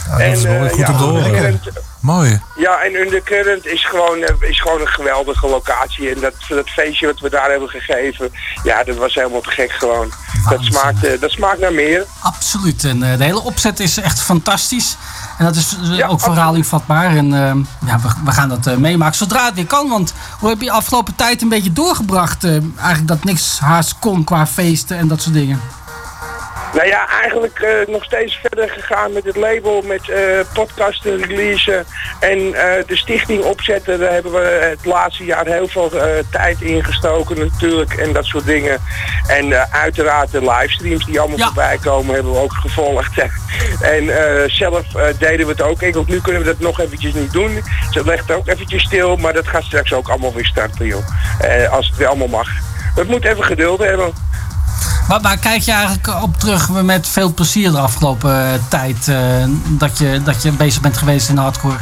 dat 0.10 0.20
is 0.20 0.44
wel 0.44 0.70
om 0.70 0.84
te 0.84 0.91
horen. 0.91 1.61
Mooi. 2.04 2.42
ja, 2.56 2.80
en 2.82 2.96
Undercurrent 2.96 3.66
is 3.66 3.86
gewoon, 3.86 4.18
eh, 4.24 4.50
is 4.50 4.62
gewoon 4.62 4.82
een 4.82 4.88
geweldige 4.88 5.48
locatie. 5.48 6.10
En 6.14 6.20
dat, 6.22 6.34
dat 6.48 6.70
feestje 6.70 7.06
wat 7.06 7.20
we 7.20 7.30
daar 7.30 7.50
hebben 7.50 7.70
gegeven, 7.70 8.32
ja, 8.64 8.84
dat 8.84 8.96
was 8.96 9.14
helemaal 9.16 9.42
te 9.42 9.50
gek 9.52 9.72
gewoon. 9.72 10.12
Dat 10.50 10.62
smaakt, 10.64 11.04
eh, 11.04 11.20
dat 11.20 11.32
smaakt 11.32 11.60
naar 11.60 11.74
meer. 11.74 12.06
Absoluut. 12.20 12.84
En 12.84 13.04
eh, 13.04 13.18
de 13.18 13.24
hele 13.24 13.42
opzet 13.44 13.80
is 13.80 13.98
echt 13.98 14.22
fantastisch. 14.22 14.98
En 15.38 15.46
dat 15.46 15.56
is 15.56 15.76
eh, 16.00 16.10
ook 16.12 16.20
voor 16.20 16.34
herhaling 16.34 16.68
vatbaar. 16.68 17.16
En 17.16 17.28
ja, 17.86 18.00
we, 18.00 18.08
we 18.26 18.32
gaan 18.32 18.50
dat 18.50 18.68
eh, 18.68 18.76
meemaken 18.76 19.16
zodra 19.16 19.46
het 19.46 19.56
weer 19.56 19.66
kan. 19.66 19.90
Want 19.90 20.14
hoe 20.40 20.50
heb 20.50 20.62
je 20.62 20.72
afgelopen 20.72 21.16
tijd 21.16 21.42
een 21.42 21.50
beetje 21.50 21.74
doorgebracht? 21.74 22.44
eh, 22.44 22.52
eigenlijk 22.78 23.08
dat 23.08 23.24
niks 23.24 23.60
haast 23.60 23.96
kon 24.00 24.24
qua 24.24 24.48
feesten 24.48 24.98
en 24.98 25.08
dat 25.08 25.22
soort 25.22 25.36
dingen. 25.36 25.62
Nou 26.74 26.88
ja, 26.88 27.10
eigenlijk 27.22 27.60
eh, 27.60 27.88
nog 27.88 28.04
steeds 28.04 28.40
verder 28.41 28.70
gegaan 28.70 29.14
met 29.14 29.24
het 29.24 29.36
label, 29.36 29.82
met 29.82 30.10
eh 30.10 30.20
podcasten, 30.54 31.24
releasen 31.24 31.86
en 32.20 32.38
eh, 32.54 32.84
de 32.88 32.95
stichting 32.95 33.44
opzetten. 33.44 34.00
Daar 34.00 34.12
hebben 34.12 34.32
we 34.32 34.68
het 34.70 34.86
laatste 34.86 35.26
jaar 35.26 35.45
heel 35.45 35.68
veel 35.68 35.91
tijd 36.32 36.62
in 36.62 36.84
gestoken 36.84 37.40
natuurlijk 37.40 37.94
en 37.94 38.14
dat 38.14 38.26
soort 38.26 38.45
dingen. 38.45 38.82
En 39.28 39.72
uiteraard 39.72 40.32
de 40.32 40.40
livestreams 40.40 41.06
die 41.06 41.20
allemaal 41.20 41.38
voorbij 41.38 41.78
komen 41.78 42.14
hebben 42.14 42.34
we 42.34 42.40
ook 42.40 42.54
gevolgd. 42.54 43.14
en 43.95 44.12
zelf 44.52 44.86
deden 45.18 45.45
we 45.45 45.52
het 45.52 45.62
ook. 45.62 45.84
Ook 45.95 46.08
nu 46.08 46.22
kunnen 46.22 46.41
we 46.41 46.48
dat 46.48 46.60
nog 46.60 46.80
eventjes 46.80 47.14
niet 47.14 47.32
doen. 47.32 47.64
Ze 47.91 48.06
legt 48.06 48.32
ook 48.32 48.48
eventjes 48.48 48.84
stil, 48.84 49.16
maar 49.16 49.34
dat 49.34 49.48
gaat 49.48 49.64
straks 49.64 49.94
ook 49.94 50.10
allemaal 50.10 50.34
weer 50.34 50.45
starten 50.45 50.86
joh. 50.86 51.04
Als 51.72 51.88
het 51.88 51.98
weer 51.98 52.08
allemaal 52.08 52.28
mag. 52.28 52.50
Het 52.95 53.08
moet 53.08 53.26
even 53.26 53.44
geduld 53.44 53.80
hebben. 53.80 54.14
Waar, 55.08 55.38
kijk 55.38 55.62
je 55.62 55.72
eigenlijk 55.72 56.24
op 56.24 56.38
terug 56.38 56.70
met 56.70 57.08
veel 57.10 57.34
plezier 57.34 57.72
de 57.72 57.78
afgelopen 57.78 58.36
eh, 58.46 58.54
tijd? 58.70 59.08
eh, 59.08 59.44
dat, 59.70 59.98
je, 59.98 60.22
dat 60.24 60.44
je 60.44 60.52
bezig 60.52 60.82
bent 60.82 60.98
geweest 60.98 61.30
in 61.30 61.36
de 61.36 61.42
hardcore? 61.42 61.78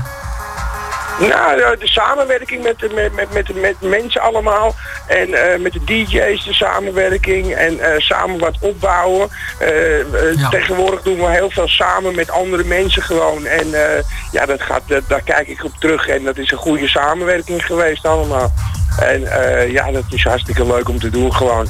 Nou, 1.19 1.56
de, 1.56 1.76
de 1.80 1.88
samenwerking 1.88 2.64
met, 2.64 2.80
de- 2.80 2.91
met, 2.95 3.14
met, 3.15 3.34
met, 3.34 3.61
met 3.61 3.89
mensen 3.89 4.22
allemaal. 4.22 4.76
En 5.07 5.34
eh, 5.34 5.60
met 5.60 5.73
de 5.73 5.84
DJ's 5.85 6.43
de 6.45 6.53
samenwerking. 6.53 7.53
En 7.56 7.80
samen 7.98 8.39
wat 8.39 8.56
opbouwen. 8.60 9.30
Tegenwoordig 10.49 11.02
doen 11.02 11.18
we 11.18 11.30
heel 11.30 11.49
veel 11.49 11.68
samen 11.68 12.15
met 12.15 12.31
andere 12.31 12.64
mensen 12.64 13.02
gewoon. 13.03 13.45
En 13.45 13.68
ja, 14.31 14.45
dat 14.45 14.61
gaat, 14.61 14.81
dat, 14.88 15.02
daar 15.07 15.22
kijk 15.22 15.48
ik 15.48 15.64
op 15.64 15.73
terug. 15.80 16.07
En 16.07 16.23
dat 16.23 16.38
is 16.38 16.52
een 16.52 16.57
goede 16.57 16.88
samenwerking 16.88 17.65
geweest 17.65 18.06
allemaal. 18.06 18.53
En 18.99 19.27
eh, 19.27 19.72
ja, 19.72 19.91
dat 19.91 20.03
is 20.09 20.23
hartstikke 20.23 20.65
leuk 20.65 20.89
om 20.89 20.99
te 20.99 21.09
doen 21.09 21.35
gewoon. 21.35 21.68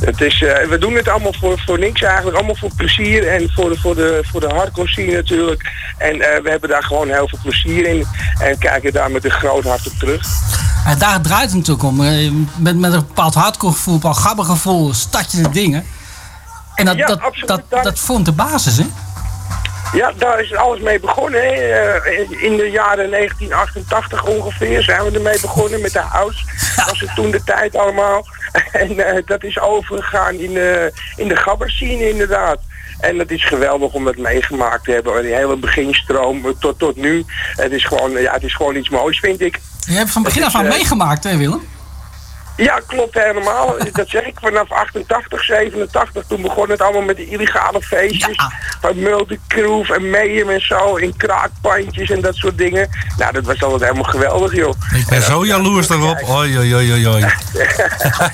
Het 0.00 0.20
is, 0.20 0.42
eh, 0.42 0.68
we 0.68 0.78
doen 0.78 0.94
het 0.94 1.08
allemaal 1.08 1.34
voor, 1.40 1.62
voor 1.66 1.78
niks 1.78 2.02
eigenlijk. 2.02 2.36
Allemaal 2.36 2.56
voor 2.56 2.70
plezier 2.76 3.28
en 3.28 3.50
voor 3.52 3.68
de, 3.68 3.78
voor 3.78 3.94
de, 3.94 4.20
voor 4.30 4.40
de 4.40 4.48
hardcore 4.48 4.88
scene 4.88 5.12
natuurlijk. 5.12 5.70
En 5.98 6.20
eh, 6.20 6.42
we 6.42 6.50
hebben 6.50 6.68
daar 6.68 6.82
gewoon 6.82 7.08
heel 7.08 7.28
veel 7.28 7.38
plezier 7.42 7.86
in. 7.86 8.06
En 8.38 8.58
kijken 8.58 8.92
daar 8.92 9.10
met 9.10 9.24
een 9.24 9.30
groot 9.30 9.64
hart 9.64 9.86
op 9.86 9.92
terug. 9.92 10.26
En 10.86 10.98
daar 10.98 11.20
draait 11.20 11.48
het 11.48 11.54
natuurlijk 11.54 11.84
om. 11.84 11.96
Met, 12.56 12.76
met 12.78 12.92
een 12.92 13.06
bepaald 13.06 13.34
hardcore 13.34 13.72
gevoel, 13.72 13.94
een 13.94 14.00
bepaald 14.00 14.18
gabber 14.18 14.44
gevoel, 14.44 14.92
je 15.28 15.42
de 15.42 15.50
dingen. 15.50 15.84
En 16.74 16.84
dat, 16.84 16.96
Ja, 16.96 17.06
dat, 17.06 17.20
absoluut. 17.20 17.48
dat, 17.48 17.82
dat 17.84 17.98
vormt 17.98 18.24
de 18.24 18.32
basis, 18.32 18.76
hè? 18.76 18.86
Ja, 19.92 20.12
daar 20.16 20.40
is 20.40 20.54
alles 20.54 20.80
mee 20.80 21.00
begonnen. 21.00 21.40
Hè. 21.40 21.52
Eh, 21.52 22.30
in 22.42 22.56
de 22.56 22.70
jaren 22.70 23.10
1988 23.10 24.24
ongeveer 24.24 24.82
zijn 24.82 25.04
we 25.04 25.10
ermee 25.10 25.40
begonnen 25.40 25.80
met 25.80 25.92
de 25.92 25.98
house. 25.98 26.44
Was 26.76 27.00
het 27.00 27.14
toen 27.14 27.30
de 27.30 27.44
tijd 27.44 27.76
allemaal. 27.76 28.26
En 28.72 29.06
eh, 29.06 29.22
dat 29.26 29.44
is 29.44 29.60
overgegaan 29.60 30.34
in 30.34 30.54
de, 30.54 30.92
in 31.16 31.28
de 31.28 31.36
gabberscene 31.36 32.08
inderdaad. 32.08 32.58
En 33.00 33.18
het 33.18 33.30
is 33.30 33.44
geweldig 33.44 33.92
om 33.92 34.04
dat 34.04 34.16
meegemaakt 34.16 34.84
te 34.84 34.92
hebben. 34.92 35.22
Die 35.22 35.34
hele 35.34 35.56
beginstroom 35.56 36.46
eh, 36.46 36.52
tot, 36.58 36.78
tot 36.78 36.96
nu. 36.96 37.24
Het 37.54 37.72
is, 37.72 37.84
gewoon, 37.84 38.10
ja, 38.10 38.32
het 38.32 38.42
is 38.42 38.54
gewoon 38.54 38.76
iets 38.76 38.88
moois, 38.88 39.18
vind 39.18 39.40
ik. 39.40 39.60
Je 39.86 39.92
hebt 39.92 40.10
van 40.10 40.22
begin 40.22 40.44
af 40.44 40.54
aan 40.54 40.64
eh, 40.64 40.70
meegemaakt, 40.70 41.24
hè 41.24 41.36
Willem? 41.36 41.60
Ja, 42.60 42.80
klopt 42.86 43.14
helemaal. 43.14 43.76
Dat 43.92 44.08
zeg 44.08 44.24
ik 44.24 44.38
vanaf 44.40 44.70
88, 44.70 45.44
87. 45.44 46.24
Toen 46.26 46.42
begon 46.42 46.70
het 46.70 46.80
allemaal 46.80 47.02
met 47.02 47.16
de 47.16 47.28
illegale 47.28 47.82
feestjes. 47.82 48.36
Van 48.80 48.98
Multicrew 48.98 49.92
en 49.92 50.10
Mayhem 50.10 50.48
en 50.48 50.66
zo. 50.66 50.96
In 50.96 51.16
kraakpandjes 51.16 52.10
en 52.10 52.20
dat 52.20 52.34
soort 52.34 52.58
dingen. 52.58 52.88
Nou, 53.16 53.32
dat 53.32 53.44
was 53.44 53.62
altijd 53.62 53.82
helemaal 53.82 54.10
geweldig, 54.10 54.54
joh. 54.54 54.74
Ik 54.94 55.06
ben 55.08 55.22
zo 55.22 55.44
jaloers 55.44 55.86
daarop. 55.86 56.22
Oi, 56.28 56.58
oi, 56.58 56.74
oi, 56.74 56.92
oi, 56.92 57.08
oi. 57.08 57.20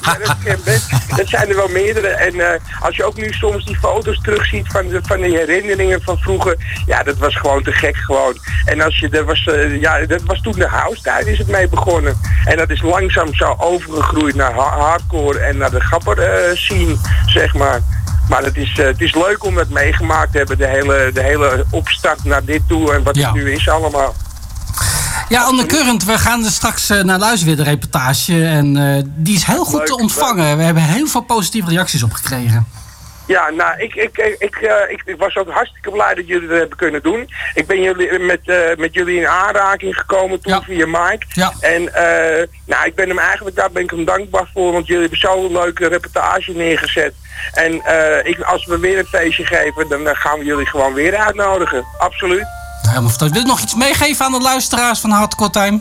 Ja, 0.00 0.18
dat, 0.44 0.64
best. 0.64 0.90
dat 1.16 1.28
zijn 1.28 1.48
er 1.48 1.56
wel 1.56 1.68
meerdere. 1.68 2.08
En 2.08 2.40
eh, 2.40 2.60
als 2.80 2.96
je 2.96 3.04
ook 3.04 3.16
nu 3.16 3.32
soms 3.32 3.64
die 3.64 3.78
foto's 3.78 4.20
terugziet 4.22 4.66
van 4.68 4.88
de, 4.88 5.00
van 5.02 5.20
die 5.20 5.36
herinneringen 5.36 6.02
van 6.02 6.18
vroeger. 6.18 6.56
Ja, 6.86 7.02
dat 7.02 7.16
was 7.16 7.36
gewoon 7.36 7.62
te 7.62 7.72
gek 7.72 7.96
gewoon. 7.96 8.36
En 8.64 8.80
als 8.80 8.98
je, 8.98 9.08
dat 9.08 9.24
was, 9.24 9.46
eh, 9.46 9.80
ja, 9.80 10.06
dat 10.06 10.22
was 10.22 10.40
toen 10.40 10.52
de 10.52 10.66
house 10.66 11.02
tijd 11.02 11.26
is 11.26 11.38
het 11.38 11.48
mee 11.48 11.68
begonnen. 11.68 12.20
En 12.44 12.56
dat 12.56 12.70
is 12.70 12.82
langzaam 12.82 13.34
zo 13.34 13.54
naar 14.24 14.52
ha- 14.54 14.78
hardcore 14.78 15.38
en 15.38 15.56
naar 15.56 15.70
de 15.70 15.80
gapper 15.80 16.18
eh, 16.18 16.56
scene, 16.56 16.96
zeg 17.26 17.54
maar. 17.54 17.80
Maar 18.28 18.42
het 18.42 18.56
is, 18.56 18.78
eh, 18.78 18.86
het 18.86 19.00
is 19.00 19.14
leuk 19.14 19.44
om 19.44 19.54
dat 19.54 19.68
meegemaakt 19.68 20.32
te 20.32 20.38
hebben, 20.38 20.58
de 20.58 20.66
hele, 20.66 21.10
de 21.14 21.22
hele 21.22 21.64
opstart 21.70 22.24
naar 22.24 22.44
dit 22.44 22.62
toe 22.68 22.92
en 22.94 23.02
wat 23.02 23.16
Ja. 23.16 23.24
het 23.26 23.34
nu 23.34 23.52
is 23.52 23.68
allemaal. 23.68 24.14
Ja, 25.28 25.48
Undercurrent, 25.48 26.04
we 26.04 26.18
gaan 26.18 26.44
er 26.44 26.50
straks 26.50 26.90
eh, 26.90 27.02
naar 27.02 27.18
luisteren 27.18 27.56
weer, 27.56 27.64
de 27.64 27.70
reportage. 27.70 28.46
En 28.46 28.72
die 29.16 29.34
is 29.36 29.44
heel 29.44 29.64
goed 29.64 29.86
te 29.86 29.96
ontvangen. 29.96 30.56
We 30.56 30.62
hebben 30.62 30.82
heel 30.82 31.06
veel 31.06 31.20
positieve 31.20 31.70
reacties 31.70 32.02
op 32.02 32.12
gekregen. 32.12 32.66
Ja, 33.26 33.50
nou, 33.50 33.80
ik, 33.80 33.94
ik, 33.94 34.18
ik, 34.18 34.36
ik, 34.38 34.56
eh, 34.56 34.90
ik, 34.92 35.02
ik 35.04 35.18
was 35.18 35.36
ook 35.36 35.50
hartstikke 35.50 35.90
blij 35.90 36.14
dat 36.14 36.26
jullie 36.26 36.48
dat 36.48 36.58
hebben 36.58 36.76
kunnen 36.76 37.02
doen. 37.02 37.30
Ik 37.54 37.66
ben 37.66 37.82
jullie, 37.82 38.18
met, 38.18 38.40
eh, 38.44 38.76
met 38.76 38.94
jullie 38.94 39.18
in 39.20 39.28
aanraking 39.28 39.96
gekomen 39.96 40.40
toen 40.40 40.62
via 40.62 40.86
Mike. 40.86 41.26
Ja. 41.28 41.52
En 41.60 41.94
eh, 41.94 42.46
nou, 42.64 42.86
ik 42.86 42.94
ben 42.94 43.08
hem 43.08 43.18
eigenlijk, 43.18 43.56
daar 43.56 43.70
ben 43.70 43.82
ik 43.82 43.90
hem 43.90 44.04
dankbaar 44.04 44.50
voor, 44.54 44.72
want 44.72 44.86
jullie 44.86 45.02
hebben 45.02 45.18
zo'n 45.18 45.52
leuke 45.52 45.86
reportage 45.86 46.52
neergezet. 46.52 47.14
En 47.52 47.82
eh, 47.84 48.30
ik, 48.30 48.40
als 48.40 48.66
we 48.66 48.78
weer 48.78 48.98
een 48.98 49.06
feestje 49.06 49.44
geven, 49.44 49.88
dan 49.88 50.08
eh, 50.08 50.16
gaan 50.16 50.38
we 50.38 50.44
jullie 50.44 50.66
gewoon 50.66 50.94
weer 50.94 51.16
uitnodigen. 51.16 51.84
Absoluut. 51.98 52.46
Helemaal 52.82 53.08
fantastisch. 53.08 53.30
Wil 53.30 53.40
je 53.40 53.46
nog 53.46 53.60
iets 53.60 53.74
meegeven 53.74 54.24
aan 54.24 54.32
de 54.32 54.40
luisteraars 54.40 55.00
van 55.00 55.10
Hardcore 55.10 55.50
Time? 55.50 55.80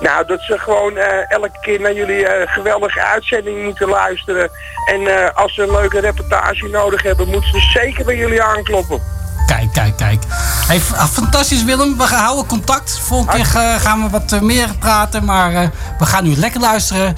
Nou, 0.00 0.26
dat 0.26 0.40
ze 0.40 0.58
gewoon 0.58 0.96
eh, 0.96 1.30
elke 1.30 1.58
keer 1.60 1.80
naar 1.80 1.92
jullie 1.92 2.26
eh, 2.26 2.52
geweldige 2.52 3.02
uitzending 3.02 3.64
moeten 3.64 3.88
luisteren. 3.88 4.50
En 4.84 5.06
eh, 5.06 5.36
als 5.36 5.54
ze 5.54 5.62
een 5.62 5.70
leuke 5.70 6.00
reportage 6.00 6.68
nodig 6.68 7.02
hebben, 7.02 7.28
moeten 7.28 7.50
ze 7.50 7.60
zeker 7.60 8.04
bij 8.04 8.16
jullie 8.16 8.42
aankloppen. 8.42 9.02
Kijk, 9.46 9.72
kijk, 9.72 9.96
kijk. 9.96 10.22
Hey, 10.66 10.80
ah, 10.96 11.04
fantastisch 11.04 11.64
Willem, 11.64 11.96
we 11.96 12.02
houden 12.02 12.46
contact. 12.46 12.98
Volgende 12.98 13.32
keer 13.32 13.80
gaan 13.80 14.02
we 14.02 14.08
wat 14.10 14.40
meer 14.40 14.68
praten, 14.78 15.24
maar 15.24 15.70
we 15.98 16.04
gaan 16.04 16.24
nu 16.24 16.36
lekker 16.36 16.60
luisteren. 16.60 17.16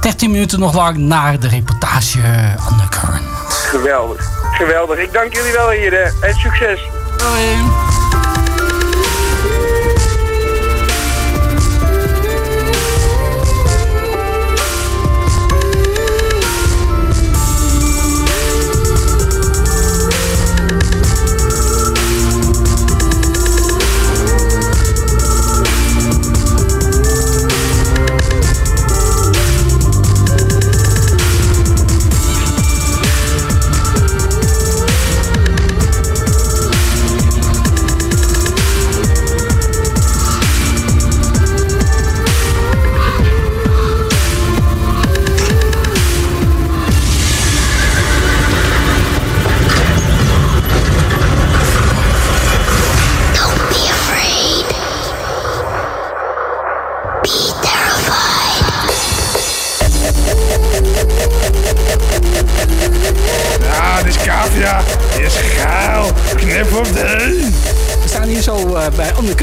13 0.00 0.30
minuten 0.30 0.60
nog 0.60 0.74
lang 0.74 0.96
naar 0.96 1.40
de 1.40 1.48
reportage 1.48 2.18
Undercurrent. 2.70 3.26
Geweldig. 3.48 4.30
Geweldig. 4.52 4.98
Ik 4.98 5.12
dank 5.12 5.34
jullie 5.34 5.52
wel 5.52 5.70
hier 5.70 6.02
en 6.20 6.34
succes. 6.34 6.80
Doei. 7.16 8.11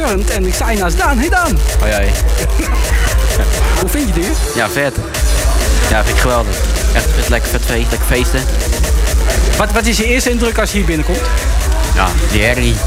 En 0.10 0.46
ik 0.46 0.54
hier 0.54 0.80
naast 0.80 0.98
Daan. 0.98 1.18
Hey 1.18 1.30
Daan! 1.30 1.58
Hoi 1.80 1.92
hoi. 1.94 2.06
Hoe 3.80 3.90
vind 3.90 4.08
je 4.08 4.14
dit? 4.14 4.38
Ja, 4.56 4.70
vet. 4.70 4.96
Ja, 5.90 6.04
vind 6.04 6.16
ik 6.16 6.22
geweldig. 6.22 6.56
Echt 6.94 7.06
vet, 7.16 7.30
lekker 7.30 7.50
vet 7.50 7.62
feest, 7.66 7.90
lekker 7.90 8.08
feesten. 8.08 8.40
Wat, 9.58 9.72
wat 9.72 9.86
is 9.86 9.98
je 9.98 10.06
eerste 10.06 10.30
indruk 10.30 10.58
als 10.60 10.72
je 10.72 10.78
hier 10.78 10.86
binnenkomt? 10.86 11.22
Ja, 11.96 12.08
die 12.32 12.44
herrie. 12.44 12.76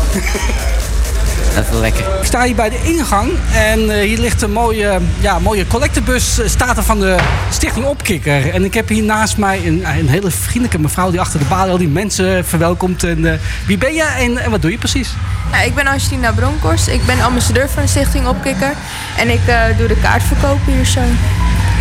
Dat 1.55 1.65
is 1.73 1.79
lekker. 1.79 2.05
Ik 2.21 2.25
sta 2.27 2.43
hier 2.45 2.55
bij 2.55 2.69
de 2.71 2.79
ingang 2.83 3.31
en 3.55 3.91
eh, 3.91 4.07
hier 4.07 4.19
ligt 4.19 4.43
een 4.43 4.53
mooie, 4.53 4.99
ja, 5.21 5.39
mooie 5.39 5.67
collectebus. 5.67 6.39
eh, 6.39 6.49
Staat 6.49 6.77
er 6.77 6.83
van 6.83 7.01
de 7.01 7.17
Stichting 7.51 7.85
Opkikker. 7.87 8.51
En 8.51 8.65
ik 8.65 8.75
heb 8.75 8.89
hier 8.89 9.03
naast 9.03 9.37
mij 9.37 9.67
een, 9.67 9.85
een 9.99 10.09
hele 10.09 10.31
vriendelijke 10.31 10.79
mevrouw 10.79 11.11
die 11.11 11.21
achter 11.21 11.39
de 11.39 11.45
balie 11.45 11.73
al 11.73 11.79
die 11.79 11.89
mensen 11.89 12.45
verwelkomt. 12.45 13.05
En, 13.05 13.33
eh, 13.33 13.39
wie 13.67 13.79
ben 13.79 13.95
je 13.95 14.03
en, 14.19 14.39
en 14.39 14.51
wat 14.51 14.63
doe 14.63 14.71
je 14.71 14.79
precies? 14.79 15.09
Nou, 15.51 15.65
ik 15.65 15.75
ben 15.75 15.87
Angelina 15.87 16.33
Bronkhorst. 16.33 16.89
Ik 16.89 17.07
ben 17.07 17.21
ambassadeur 17.21 17.69
van 17.69 17.83
de 17.83 17.89
Stichting 17.89 18.27
Opkikker. 18.27 18.73
En 19.17 19.31
ik 19.31 19.47
eh, 19.47 19.61
doe 19.77 19.89
de 19.89 19.97
kaartverkoop 19.97 20.59
hier 20.67 20.85
zo. 20.85 21.01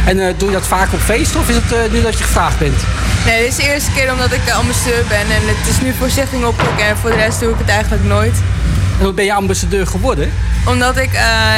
En 0.05 0.19
eh, 0.19 0.33
doe 0.37 0.49
je 0.49 0.55
dat 0.55 0.67
vaak 0.67 0.93
op 0.93 0.99
feesten 0.99 1.39
of 1.39 1.49
is 1.49 1.55
het 1.55 1.71
eh, 1.71 1.91
nu 1.91 2.01
dat 2.01 2.17
je 2.17 2.23
gevraagd 2.23 2.59
bent? 2.59 2.81
Nee, 3.25 3.39
dit 3.39 3.47
is 3.47 3.55
de 3.55 3.73
eerste 3.73 3.91
keer 3.91 4.11
omdat 4.11 4.31
ik 4.31 4.51
ambassadeur 4.51 5.03
ben. 5.07 5.19
En 5.19 5.41
het 5.47 5.67
is 5.69 5.81
nu 5.81 5.93
voor 5.93 6.09
Stichting 6.09 6.45
Opkikker. 6.45 6.85
En 6.85 6.97
voor 6.97 7.09
de 7.09 7.15
rest 7.15 7.39
doe 7.39 7.51
ik 7.51 7.57
het 7.57 7.69
eigenlijk 7.69 8.03
nooit. 8.03 8.35
En 8.97 9.05
hoe 9.05 9.13
ben 9.13 9.25
je 9.25 9.33
ambassadeur 9.33 9.87
geworden? 9.87 10.31
Omdat 10.65 10.97
ik, 10.97 11.11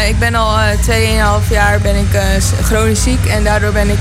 ik 0.08 0.20
ben 0.20 0.36
al 0.36 0.60
eh 0.60 1.42
2,5 1.42 1.50
jaar 1.50 1.80
ben 1.80 1.96
ik 1.96 2.22
chronisch 2.64 3.04
ziek. 3.04 3.26
En 3.26 3.44
daardoor 3.44 3.72
ben 3.72 3.90
ik 3.90 4.00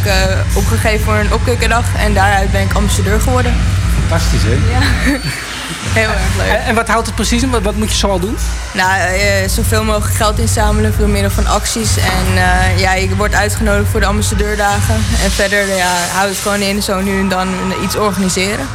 opgegeven 0.54 1.04
voor 1.04 1.14
een 1.14 1.32
opkikkerdag. 1.32 1.84
En 1.98 2.14
daaruit 2.14 2.52
ben 2.52 2.60
ik 2.60 2.72
ambassadeur 2.72 3.20
geworden. 3.20 3.54
Fantastisch 3.98 4.42
hè? 4.42 4.58
Ja, 4.70 5.18
heel 5.92 6.08
erg 6.08 6.36
leuk. 6.36 6.46
En, 6.46 6.64
en 6.64 6.74
wat 6.74 6.88
houdt 6.88 7.06
het 7.06 7.14
precies 7.14 7.42
in? 7.42 7.50
Wat, 7.50 7.62
wat 7.62 7.74
moet 7.76 7.90
je 7.90 7.96
zoal 7.96 8.18
doen? 8.18 8.36
Nou, 8.72 9.00
eh, 9.00 9.48
zoveel 9.48 9.84
mogelijk 9.84 10.14
geld 10.16 10.38
inzamelen 10.38 10.94
door 10.98 11.08
middel 11.08 11.30
van 11.30 11.46
acties. 11.46 11.96
En 11.96 12.42
eh, 12.42 12.78
ja, 12.78 12.92
je 12.94 13.16
wordt 13.16 13.34
uitgenodigd 13.34 13.90
voor 13.90 14.00
de 14.00 14.06
ambassadeurdagen. 14.06 14.94
En 15.24 15.30
verder 15.30 15.66
ja, 15.76 15.90
houdt 16.12 16.30
het 16.30 16.38
gewoon 16.38 16.60
in 16.60 16.82
zo 16.82 17.00
nu 17.00 17.18
en 17.18 17.28
dan 17.28 17.48
iets 17.84 17.96
organiseren. 17.96 18.66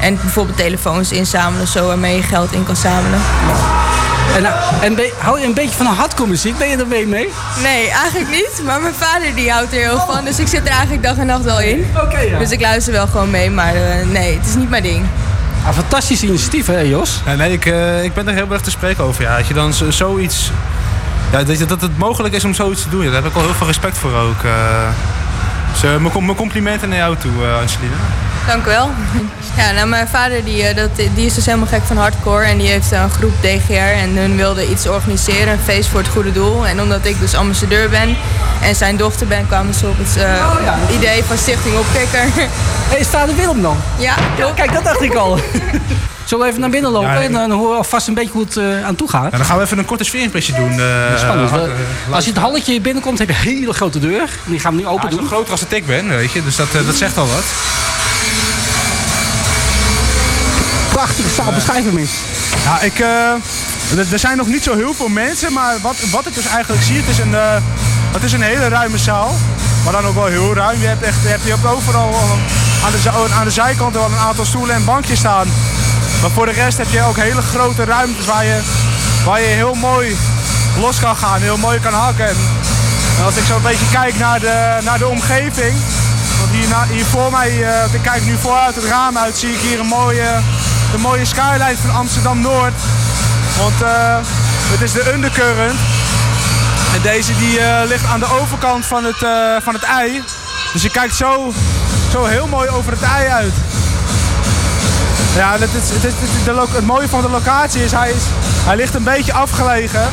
En 0.00 0.16
bijvoorbeeld 0.16 0.56
telefoons 0.56 1.12
inzamelen, 1.12 1.66
zo 1.66 1.86
waarmee 1.86 2.16
je 2.16 2.22
geld 2.22 2.52
in 2.52 2.64
kan 2.64 2.76
zamelen. 2.76 3.20
En, 4.36 4.42
nou, 4.42 4.54
en 4.80 4.94
ben- 4.94 5.10
hou 5.18 5.40
je 5.40 5.46
een 5.46 5.54
beetje 5.54 5.76
van 5.76 5.86
een 5.86 5.94
hardcore 5.94 6.28
muziek? 6.28 6.58
Ben 6.58 6.68
je 6.68 6.76
er 6.76 6.86
mee 6.86 7.06
mee? 7.06 7.28
Nee, 7.62 7.90
eigenlijk 7.90 8.30
niet. 8.30 8.62
Maar 8.64 8.80
mijn 8.80 8.94
vader 8.94 9.34
die 9.34 9.50
houdt 9.52 9.72
er 9.72 9.78
heel 9.78 10.04
van. 10.06 10.24
Dus 10.24 10.38
ik 10.38 10.46
zit 10.48 10.60
er 10.60 10.72
eigenlijk 10.72 11.02
dag 11.02 11.16
en 11.16 11.26
nacht 11.26 11.44
wel 11.44 11.60
in. 11.60 11.86
ja. 12.30 12.38
Dus 12.38 12.50
ik 12.50 12.60
luister 12.60 12.92
wel 12.92 13.06
gewoon 13.06 13.30
mee. 13.30 13.50
Maar 13.50 13.72
nee, 14.06 14.36
het 14.38 14.46
is 14.46 14.54
niet 14.54 14.70
mijn 14.70 14.82
ding. 14.82 15.06
Ah, 15.66 15.74
fantastisch 15.74 16.22
initiatief 16.22 16.66
hè 16.66 16.78
Jos? 16.80 17.20
Nee, 17.36 17.52
ik, 17.52 17.66
eh, 17.66 18.04
ik 18.04 18.14
ben 18.14 18.28
er 18.28 18.34
heel 18.34 18.52
erg 18.52 18.60
te 18.60 18.70
spreken 18.70 19.04
over. 19.04 19.22
Ja. 19.22 19.36
Dat 19.36 19.46
je 19.46 19.54
dan 19.54 19.72
zo- 19.74 19.90
zoiets... 19.90 20.50
Ja, 21.32 21.42
dat, 21.42 21.68
dat 21.68 21.80
het 21.80 21.98
mogelijk 21.98 22.34
is 22.34 22.44
om 22.44 22.54
zoiets 22.54 22.82
te 22.82 22.88
doen. 22.88 23.04
Daar 23.04 23.14
heb 23.14 23.26
ik 23.26 23.32
wel 23.32 23.42
heel 23.42 23.54
veel 23.54 23.66
respect 23.66 23.98
voor 23.98 24.12
ook. 24.14 24.44
eh, 24.44 24.88
mijn 25.82 26.24
mijn 26.24 26.36
complimenten 26.36 26.88
naar 26.88 26.98
jou 26.98 27.16
toe, 27.16 27.30
Angelina. 27.46 27.94
Dank 28.46 28.64
u 28.66 28.68
wel. 28.68 28.90
Ja, 29.56 29.70
nou, 29.70 29.86
mijn 29.88 30.08
vader 30.08 30.44
die, 30.44 30.62
eh, 30.62 30.76
dat, 30.76 30.90
die 31.14 31.26
is 31.26 31.34
dus 31.34 31.46
helemaal 31.46 31.66
gek 31.66 31.82
van 31.84 31.96
hardcore. 31.96 32.44
En 32.44 32.58
die 32.58 32.68
heeft 32.68 32.90
een 32.92 33.10
groep 33.10 33.32
DGR. 33.40 33.72
En 33.72 34.16
hun 34.16 34.36
wilde 34.36 34.68
iets 34.70 34.86
organiseren, 34.88 35.52
een 35.52 35.58
feest 35.64 35.88
voor 35.88 36.00
het 36.00 36.08
goede 36.08 36.32
doel. 36.32 36.66
En 36.66 36.80
omdat 36.82 37.04
ik 37.04 37.20
dus 37.20 37.34
ambassadeur 37.34 37.88
ben 37.88 38.16
en 38.62 38.74
zijn 38.74 38.96
dochter 38.96 39.26
ben, 39.26 39.46
kwamen 39.46 39.74
ze 39.74 39.86
op 39.86 39.98
het 39.98 40.16
eh, 40.16 40.96
idee 40.96 41.24
van 41.24 41.38
Stichting 41.38 41.76
Opkikker. 41.76 42.24
Hé, 42.90 42.96
is 42.96 43.06
vader 43.06 43.36
Willem 43.36 43.62
dan? 43.62 43.76
Ja, 43.98 44.14
Ja, 44.38 44.52
kijk, 44.54 44.72
dat 44.72 44.84
dacht 44.84 45.02
ik 45.02 45.14
al. 45.14 45.38
Zullen 46.24 46.44
we 46.44 46.50
even 46.50 46.60
naar 46.60 46.70
binnen 46.70 46.90
lopen 46.90 47.08
Ja, 47.10 47.20
en 47.22 47.32
dan 47.32 47.50
horen 47.50 47.70
we 47.70 47.76
alvast 47.76 48.08
een 48.08 48.14
beetje 48.14 48.30
hoe 48.32 48.42
het 48.44 48.56
eh, 48.56 48.84
aan 48.86 48.94
toe 48.96 49.08
gaat? 49.10 49.30
Ja, 49.30 49.36
dan 49.36 49.46
gaan 49.46 49.56
we 49.56 49.62
even 49.64 49.78
een 49.78 49.84
korte 49.84 50.04
sfeerimpressie 50.04 50.54
doen. 50.54 50.70
eh, 50.70 51.16
Spannend. 51.18 51.50
eh, 51.50 52.14
als 52.14 52.24
je 52.24 52.30
het 52.30 52.40
halletje 52.40 52.80
binnenkomt, 52.80 53.18
heb 53.18 53.28
je 53.28 53.34
een 53.34 53.40
hele 53.40 53.72
grote 53.72 53.98
deur. 53.98 54.20
En 54.20 54.50
die 54.50 54.60
gaan 54.60 54.74
we 54.76 54.80
nu 54.80 54.86
open 54.86 55.08
is 55.08 55.16
doen. 55.16 55.26
groter 55.26 55.50
als 55.50 55.60
dat 55.60 55.72
ik 55.72 55.86
ben, 55.86 56.08
weet 56.08 56.32
je. 56.32 56.44
Dus 56.44 56.56
dat, 56.56 56.68
eh, 56.74 56.86
dat 56.86 56.94
zegt 56.94 57.16
al 57.18 57.26
wat. 57.26 57.44
Beschrijf 61.24 61.84
hem 61.84 61.96
eens. 61.98 62.10
Ja, 62.64 62.80
ik, 62.80 62.98
eh, 62.98 64.08
er- 64.12 64.18
zijn 64.18 64.36
nog 64.36 64.46
niet 64.46 64.62
zo 64.62 64.74
heel 64.76 64.94
veel 64.94 65.08
mensen, 65.08 65.52
maar 65.52 65.74
wat, 65.80 65.96
wat 66.10 66.26
ik 66.26 66.34
dus 66.34 66.46
eigenlijk 66.46 66.82
zie, 66.82 66.96
het 66.96 67.08
is, 67.08 67.18
een, 67.18 67.34
eh, 67.34 67.56
het 68.12 68.22
is 68.22 68.32
een 68.32 68.42
hele 68.42 68.68
ruime 68.68 68.98
zaal. 68.98 69.36
Maar 69.84 69.92
dan 69.92 70.06
ook 70.06 70.14
wel 70.14 70.26
heel 70.26 70.54
ruim. 70.54 70.80
Je 70.80 70.86
hebt, 70.86 71.02
echt, 71.02 71.22
je 71.22 71.28
hebt 71.28 71.44
hier 71.44 71.52
ook 71.54 71.72
overal 71.76 72.14
aan 72.84 72.90
de, 72.92 72.98
za- 72.98 73.34
aan 73.38 73.44
de 73.44 73.50
zijkant 73.50 73.94
wel 73.94 74.04
een 74.04 74.18
aantal 74.28 74.44
stoelen 74.44 74.74
en 74.74 74.84
bankjes 74.84 75.18
staan. 75.18 75.46
Maar 76.20 76.30
voor 76.30 76.46
de 76.46 76.52
rest 76.52 76.78
heb 76.78 76.90
je 76.90 77.02
ook 77.02 77.16
hele 77.16 77.42
grote 77.42 77.84
ruimtes 77.84 78.26
waar 78.26 78.44
je, 78.44 78.60
waar 79.24 79.40
je 79.40 79.46
heel 79.46 79.74
mooi 79.74 80.16
los 80.80 80.98
kan 81.00 81.16
gaan, 81.16 81.40
heel 81.40 81.56
mooi 81.56 81.80
kan 81.80 81.92
hakken. 81.92 82.28
En 83.18 83.24
als 83.24 83.36
ik 83.36 83.44
zo 83.46 83.56
een 83.56 83.62
beetje 83.62 83.86
kijk 83.92 84.18
naar 84.18 84.40
de, 84.40 84.78
naar 84.84 84.98
de 84.98 85.06
omgeving, 85.08 85.74
want 86.38 86.50
hier, 86.50 86.94
hier 86.96 87.04
voor 87.04 87.30
mij, 87.30 87.48
eh, 87.62 87.94
ik 87.94 88.02
kijk 88.02 88.24
nu 88.24 88.36
vooruit 88.40 88.74
het 88.74 88.84
raam 88.84 89.18
uit, 89.18 89.38
zie 89.38 89.52
ik 89.52 89.60
hier 89.60 89.80
een 89.80 89.86
mooie, 89.86 90.28
de 90.92 90.98
mooie 90.98 91.24
skyline 91.24 91.76
van 91.76 91.90
Amsterdam-Noord. 91.90 92.74
Want 93.58 93.82
eh, 93.82 94.16
het 94.70 94.80
is 94.80 94.92
de 94.92 95.12
undercurrent. 95.12 95.78
En 96.94 97.02
deze 97.02 97.36
die 97.36 97.60
eh, 97.60 97.88
ligt 97.88 98.04
aan 98.04 98.20
de 98.20 98.38
overkant 98.40 98.86
van 98.86 99.04
het, 99.04 99.22
eh, 99.22 99.56
van 99.62 99.74
het 99.74 99.82
ei. 99.82 100.22
Dus 100.72 100.82
je 100.82 100.90
kijkt 100.90 101.14
zo, 101.14 101.52
zo 102.10 102.24
heel 102.24 102.46
mooi 102.46 102.68
over 102.68 102.92
het 102.92 103.02
ei 103.02 103.28
uit. 103.28 103.52
Ja, 105.36 105.52
het, 105.52 105.74
is, 105.74 105.90
het, 105.90 106.04
is, 106.04 106.12
het, 106.74 106.86
mooie 106.86 107.08
van 107.08 107.22
de 107.22 107.28
locatie 107.28 107.84
is 107.84 107.92
hij, 107.92 108.10
is, 108.10 108.22
hij 108.64 108.76
ligt 108.76 108.94
een 108.94 109.02
beetje 109.02 109.32
afgelegen. 109.32 110.08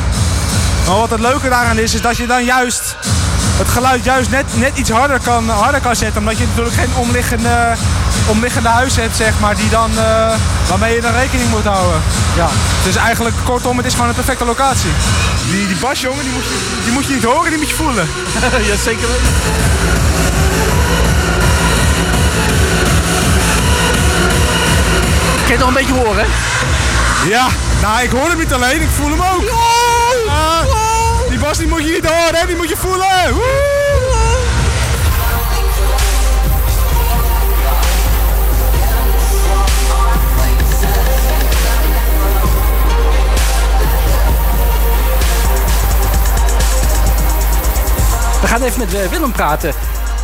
Maar 0.86 0.96
wat 0.96 1.10
het 1.10 1.20
leuke 1.20 1.48
daaraan 1.48 1.78
is, 1.78 1.94
is 1.94 2.00
dat 2.00 2.16
je 2.16 2.26
dan 2.26 2.44
juist 2.44 2.96
het 3.58 3.68
geluid 3.68 4.04
juist 4.04 4.30
net, 4.30 4.44
net 4.54 4.78
iets 4.78 4.90
harder 4.90 5.20
kan, 5.20 5.48
harder 5.48 5.80
kan 5.80 5.96
zetten. 5.96 6.20
Omdat 6.20 6.38
je 6.38 6.46
natuurlijk 6.46 6.76
geen 6.76 6.94
omliggende, 6.94 7.74
omliggende 8.26 8.68
huizen 8.68 9.02
hebt, 9.02 9.16
zeg 9.16 9.40
maar, 9.40 9.56
die 9.56 9.68
dan, 9.68 9.90
waarmee 10.68 10.94
je 10.94 11.00
dan 11.00 11.12
rekening 11.12 11.50
moet 11.50 11.64
houden. 11.64 12.02
Ja. 12.36 12.48
Het 12.50 12.86
is 12.86 12.96
eigenlijk, 12.96 13.36
kortom, 13.44 13.76
het 13.76 13.86
is 13.86 13.92
gewoon 13.92 14.08
een 14.08 14.14
perfecte 14.14 14.44
locatie. 14.44 14.90
Die, 15.50 15.66
die 15.66 15.76
bas, 15.76 16.00
jongen, 16.00 16.22
die 16.22 16.32
moet, 16.32 16.44
je, 16.44 16.80
die 16.84 16.92
moet 16.92 17.06
je 17.06 17.14
niet 17.14 17.24
horen, 17.24 17.50
die 17.50 17.58
moet 17.58 17.68
je 17.68 17.74
voelen. 17.74 18.08
ja, 18.68 18.76
zeker 18.76 19.08
weten. 19.08 19.32
Kun 25.46 25.46
je 25.46 25.52
het 25.52 25.58
nog 25.58 25.68
een 25.68 25.74
beetje 25.74 25.94
horen? 25.94 26.26
Ja, 27.28 27.46
nou, 27.82 28.02
ik 28.02 28.10
hoor 28.10 28.28
hem 28.28 28.38
niet 28.38 28.52
alleen, 28.52 28.80
ik 28.80 28.88
voel 28.88 29.10
hem 29.10 29.22
ook. 29.22 29.50
Ah, 30.28 31.28
die 31.28 31.38
bas 31.38 31.58
die 31.58 31.66
moet 31.66 31.84
je 31.84 31.92
niet 31.92 32.06
horen, 32.06 32.34
hè, 32.34 32.46
die 32.46 32.56
moet 32.56 32.68
je 32.68 32.76
voelen. 32.76 33.34
Woe! 33.34 33.77
We 48.40 48.46
gaan 48.46 48.62
even 48.62 48.78
met 48.78 48.94
eh, 48.94 49.06
Willem 49.10 49.32
praten. 49.32 49.72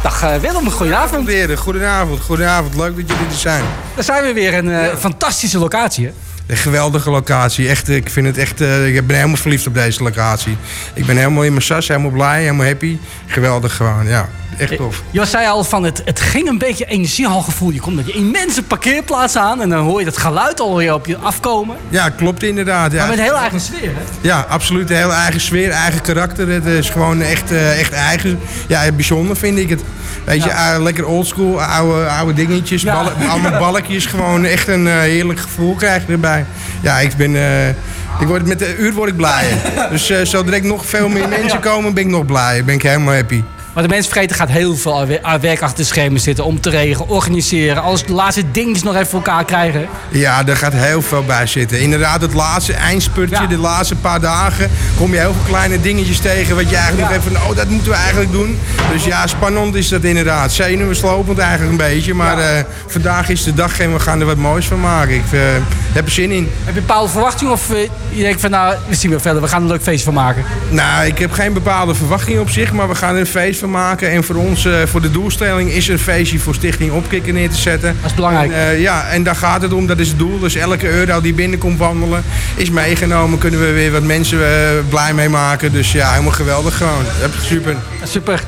Dag 0.02 0.22
eh, 0.22 0.36
Willem, 0.36 0.70
goedenavond. 0.70 1.28
Goedenavond, 1.56 2.20
goedenavond. 2.20 2.74
Leuk 2.74 2.96
dat 2.96 3.08
jullie 3.08 3.26
er 3.26 3.32
zijn. 3.32 3.64
Daar 3.94 4.04
zijn 4.04 4.24
we 4.24 4.32
weer. 4.32 4.54
Een 4.54 4.70
eh, 4.70 4.96
fantastische 4.96 5.58
locatie. 5.58 6.06
Hè? 6.06 6.12
Een 6.46 6.56
geweldige 6.56 7.10
locatie. 7.10 7.68
Echt, 7.68 7.88
ik 7.88 8.10
vind 8.10 8.26
het 8.26 8.38
echt. 8.38 8.60
eh, 8.60 8.94
ik 8.96 9.06
ben 9.06 9.16
helemaal 9.16 9.36
verliefd 9.36 9.66
op 9.66 9.74
deze 9.74 10.02
locatie. 10.02 10.56
Ik 10.94 11.06
ben 11.06 11.16
helemaal 11.16 11.42
in 11.42 11.50
mijn 11.52 11.62
sas, 11.64 11.88
helemaal 11.88 12.10
blij, 12.10 12.40
helemaal 12.40 12.66
happy. 12.66 12.96
Geweldig 13.26 13.76
gewoon, 13.76 14.06
ja. 14.06 14.28
Echt 14.58 14.76
tof. 14.76 15.02
Je 15.10 15.24
zei 15.24 15.46
al 15.48 15.64
van 15.64 15.84
het, 15.84 16.02
het 16.04 16.20
ging 16.20 16.48
een 16.48 16.58
beetje 16.58 16.84
energiehalgevoel. 16.84 17.70
Je 17.70 17.80
komt 17.80 17.96
met 17.96 18.06
je 18.06 18.12
immense 18.12 18.62
parkeerplaats 18.62 19.36
aan 19.36 19.60
en 19.60 19.68
dan 19.68 19.84
hoor 19.84 19.98
je 19.98 20.04
dat 20.04 20.16
geluid 20.16 20.60
alweer 20.60 20.94
op 20.94 21.06
je 21.06 21.16
afkomen. 21.16 21.76
Ja, 21.88 22.08
klopt 22.08 22.42
inderdaad. 22.42 22.92
Ja. 22.92 22.98
Maar 22.98 23.08
met 23.08 23.18
een 23.18 23.24
heel 23.24 23.36
eigen 23.36 23.60
sfeer, 23.60 23.90
hè? 23.94 24.00
Ja, 24.20 24.46
absoluut. 24.48 24.90
Een 24.90 24.96
hele 24.96 25.12
eigen 25.12 25.40
sfeer, 25.40 25.70
eigen 25.70 26.00
karakter. 26.00 26.48
Het 26.48 26.66
is 26.66 26.90
gewoon 26.90 27.20
echt, 27.22 27.50
eh, 27.52 27.80
echt 27.80 27.92
eigen. 27.92 28.38
Ja, 28.68 28.92
bijzonder 28.92 29.36
vind 29.36 29.58
ik 29.58 29.68
het. 29.68 29.80
Weet 30.24 30.44
je, 30.44 30.50
eh, 30.50 30.82
lekker 30.82 31.06
oldschool, 31.06 31.62
oude, 31.62 32.06
oude 32.08 32.32
dingetjes, 32.32 32.82
Ja. 32.82 32.94
ballen- 32.94 33.28
allemaal 33.28 33.58
balkjes. 33.58 34.06
Gewoon 34.06 34.44
echt 34.44 34.68
een 34.68 34.86
eh, 34.88 34.98
heerlijk 34.98 35.40
gevoel 35.40 35.74
krijg 35.74 36.06
je 36.06 36.12
erbij. 36.12 36.33
Ja, 36.80 36.98
ik 36.98 37.16
ben... 37.16 37.36
eh, 37.36 37.68
ik 38.20 38.26
word, 38.26 38.46
met 38.46 38.58
de 38.58 38.76
uur 38.76 38.92
word 38.92 39.10
ik 39.10 39.16
blijer. 39.16 39.56
Dus 39.90 40.10
eh 40.10 40.18
zodra 40.22 40.54
ik 40.56 40.62
nog 40.62 40.86
veel 40.86 41.08
meer 41.08 41.28
mensen 41.28 41.60
komen, 41.60 41.94
ben 41.94 42.02
ik 42.04 42.10
nog 42.10 42.26
blijer. 42.26 42.64
Ben 42.64 42.74
ik 42.74 42.82
helemaal 42.82 43.14
happy. 43.14 43.42
Maar 43.74 43.82
de 43.82 43.88
mensen 43.88 44.12
vergeten 44.12 44.36
gaat 44.36 44.48
heel 44.48 44.76
veel 44.76 45.06
werk 45.40 45.62
achter 45.62 45.76
de 45.76 45.84
schermen 45.84 46.20
zitten. 46.20 46.44
Om 46.44 46.60
te 46.60 46.70
regelen, 46.70 47.08
organiseren. 47.08 47.82
Alles 47.82 48.04
de 48.04 48.12
laatste 48.12 48.50
dingetjes 48.50 48.82
nog 48.82 48.94
even 48.94 49.06
voor 49.06 49.22
elkaar 49.22 49.44
krijgen. 49.44 49.88
Ja, 50.10 50.46
er 50.46 50.56
gaat 50.56 50.72
heel 50.72 51.02
veel 51.02 51.24
bij 51.24 51.46
zitten. 51.46 51.80
Inderdaad, 51.80 52.20
het 52.20 52.34
laatste 52.34 52.72
eindspurtje, 52.72 53.46
de 53.46 53.56
laatste 53.56 53.94
paar 53.94 54.20
dagen, 54.20 54.70
kom 54.96 55.12
je 55.12 55.18
heel 55.18 55.32
veel 55.32 55.42
kleine 55.46 55.80
dingetjes 55.80 56.18
tegen 56.18 56.56
wat 56.56 56.70
je 56.70 56.76
eigenlijk 56.76 57.10
nog 57.10 57.18
even, 57.18 57.36
oh, 57.36 57.56
dat 57.56 57.68
moeten 57.68 57.90
we 57.90 57.96
eigenlijk 57.96 58.32
doen. 58.32 58.58
Dus 58.92 59.04
ja, 59.04 59.26
spannend 59.26 59.74
is 59.74 59.88
dat 59.88 60.02
inderdaad. 60.02 60.52
Zenuwslopend 60.52 61.38
eigenlijk 61.38 61.70
een 61.70 61.88
beetje, 61.88 62.14
maar 62.14 62.38
eh, 62.38 62.64
vandaag 62.86 63.28
is 63.28 63.44
de 63.44 63.54
dag 63.54 63.80
en 63.80 63.92
we 63.92 64.00
gaan 64.00 64.20
er 64.20 64.26
wat 64.26 64.36
moois 64.36 64.66
van 64.66 64.80
maken. 64.80 65.14
Ik 65.14 65.32
eh, 65.32 65.40
heb 65.92 66.04
er 66.04 66.12
zin 66.12 66.30
in. 66.30 66.48
Heb 66.64 66.74
je 66.74 66.80
bepaalde 66.80 67.10
verwachting 67.10 67.50
of 67.50 67.70
eh, 67.70 67.88
je 68.10 68.22
denkt 68.22 68.40
van 68.40 68.50
nou, 68.50 68.74
we 68.88 68.94
zien 68.94 69.10
wel 69.10 69.20
verder. 69.20 69.42
We 69.42 69.48
gaan 69.48 69.58
er 69.58 69.64
een 69.64 69.72
leuk 69.72 69.82
feest 69.82 70.04
van 70.04 70.14
maken. 70.14 70.44
Nou, 70.68 71.06
ik 71.06 71.18
heb 71.18 71.32
geen 71.32 71.52
bepaalde 71.52 71.94
verwachting 71.94 72.40
op 72.40 72.50
zich, 72.50 72.72
maar 72.72 72.88
we 72.88 72.94
gaan 72.94 73.14
er 73.14 73.20
een 73.20 73.26
feest 73.26 73.60
van 73.60 73.63
maken. 73.68 74.10
En 74.10 74.24
voor 74.24 74.36
ons, 74.36 74.64
eh, 74.64 74.82
voor 74.84 75.00
de 75.00 75.10
doelstelling, 75.10 75.70
is 75.70 75.88
een 75.88 75.98
feestje 75.98 76.38
voor 76.38 76.54
Stichting 76.54 76.92
Opkikker 76.92 77.32
neer 77.32 77.50
te 77.50 77.56
zetten. 77.56 77.96
Dat 78.00 78.10
is 78.10 78.16
belangrijk. 78.16 78.50
En, 78.50 78.56
eh, 78.56 78.80
ja, 78.80 79.06
en 79.08 79.22
daar 79.22 79.36
gaat 79.36 79.62
het 79.62 79.72
om, 79.72 79.86
dat 79.86 79.98
is 79.98 80.08
het 80.08 80.18
doel. 80.18 80.38
Dus 80.38 80.54
elke 80.54 80.88
euro 80.88 81.20
die 81.20 81.34
binnenkomt 81.34 81.78
wandelen, 81.78 82.24
is 82.56 82.70
meegenomen. 82.70 83.38
Kunnen 83.38 83.60
we 83.60 83.72
weer 83.72 83.92
wat 83.92 84.02
mensen 84.02 84.38
eh, 84.38 84.70
blij 84.88 85.14
mee 85.14 85.28
maken. 85.28 85.72
Dus 85.72 85.92
ja, 85.92 86.10
helemaal 86.10 86.32
geweldig 86.32 86.76
gewoon. 86.76 87.04
Super. 87.42 87.76
Super. 88.02 88.42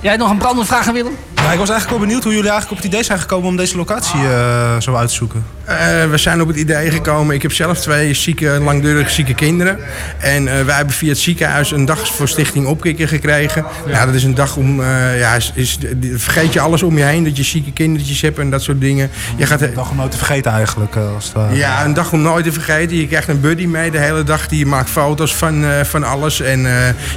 Jij 0.00 0.16
nog 0.16 0.30
een 0.30 0.38
brandende 0.38 0.66
vraag 0.66 0.86
aan 0.88 0.94
Willem? 0.94 1.16
Ja, 1.44 1.52
ik 1.54 1.58
was 1.58 1.68
eigenlijk 1.70 1.98
wel 1.98 2.06
benieuwd 2.08 2.24
hoe 2.24 2.32
jullie 2.34 2.50
eigenlijk 2.50 2.70
op 2.78 2.84
het 2.84 2.92
idee 2.94 3.04
zijn 3.04 3.18
gekomen 3.20 3.48
om 3.48 3.56
deze 3.56 3.76
locatie 3.76 4.20
eh, 4.20 4.80
zo 4.80 4.94
uit 4.94 5.08
te 5.08 5.14
zoeken. 5.14 5.44
Eh, 5.64 5.76
we 6.10 6.16
zijn 6.18 6.40
op 6.40 6.48
het 6.48 6.56
idee 6.56 6.90
gekomen. 6.90 7.34
Ik 7.34 7.42
heb 7.42 7.52
zelf 7.52 7.78
twee 7.80 8.14
zieke, 8.14 8.58
langdurig 8.62 9.10
zieke 9.10 9.34
kinderen. 9.34 9.78
En 10.18 10.48
eh, 10.58 10.64
wij 10.64 10.74
hebben 10.74 10.94
via 10.94 11.08
het 11.08 11.18
ziekenhuis 11.18 11.70
een 11.70 11.84
dag 11.84 12.06
voor 12.14 12.28
Stichting 12.28 12.66
Opkikker 12.66 13.08
gekregen. 13.08 13.64
Ja. 13.86 14.06
dat 14.06 14.14
is 14.14 14.24
een 14.24 14.34
dag 14.34 14.56
om. 14.56 14.82
ja, 15.18 15.34
is, 15.54 15.78
vergeet 16.14 16.52
je 16.52 16.60
alles 16.60 16.82
om 16.82 16.98
je 16.98 17.04
heen. 17.04 17.24
Dat 17.24 17.36
je 17.36 17.42
zieke 17.42 17.72
kindertjes 17.72 18.20
hebt 18.20 18.38
en 18.38 18.50
dat 18.50 18.62
soort 18.62 18.80
dingen. 18.80 19.10
Je 19.36 19.46
gaat, 19.46 19.60
Een 19.60 19.74
dag 19.74 19.90
om 19.90 19.96
nooit 19.96 20.10
te 20.10 20.16
vergeten 20.16 20.52
eigenlijk. 20.52 20.96
als 20.96 21.32
het 21.34 21.56
ja, 21.56 21.84
een 21.84 21.94
dag 21.94 22.12
om 22.12 22.22
nooit 22.22 22.44
te 22.44 22.52
vergeten. 22.52 22.96
Je 22.96 23.06
krijgt 23.06 23.28
een 23.28 23.40
buddy 23.40 23.66
mee 23.66 23.90
de 23.90 23.98
hele 23.98 24.22
dag. 24.22 24.48
Die 24.48 24.66
maakt 24.66 24.90
foto's 24.90 25.34
van, 25.36 25.64
van 25.84 26.04
alles. 26.04 26.40
En 26.40 26.60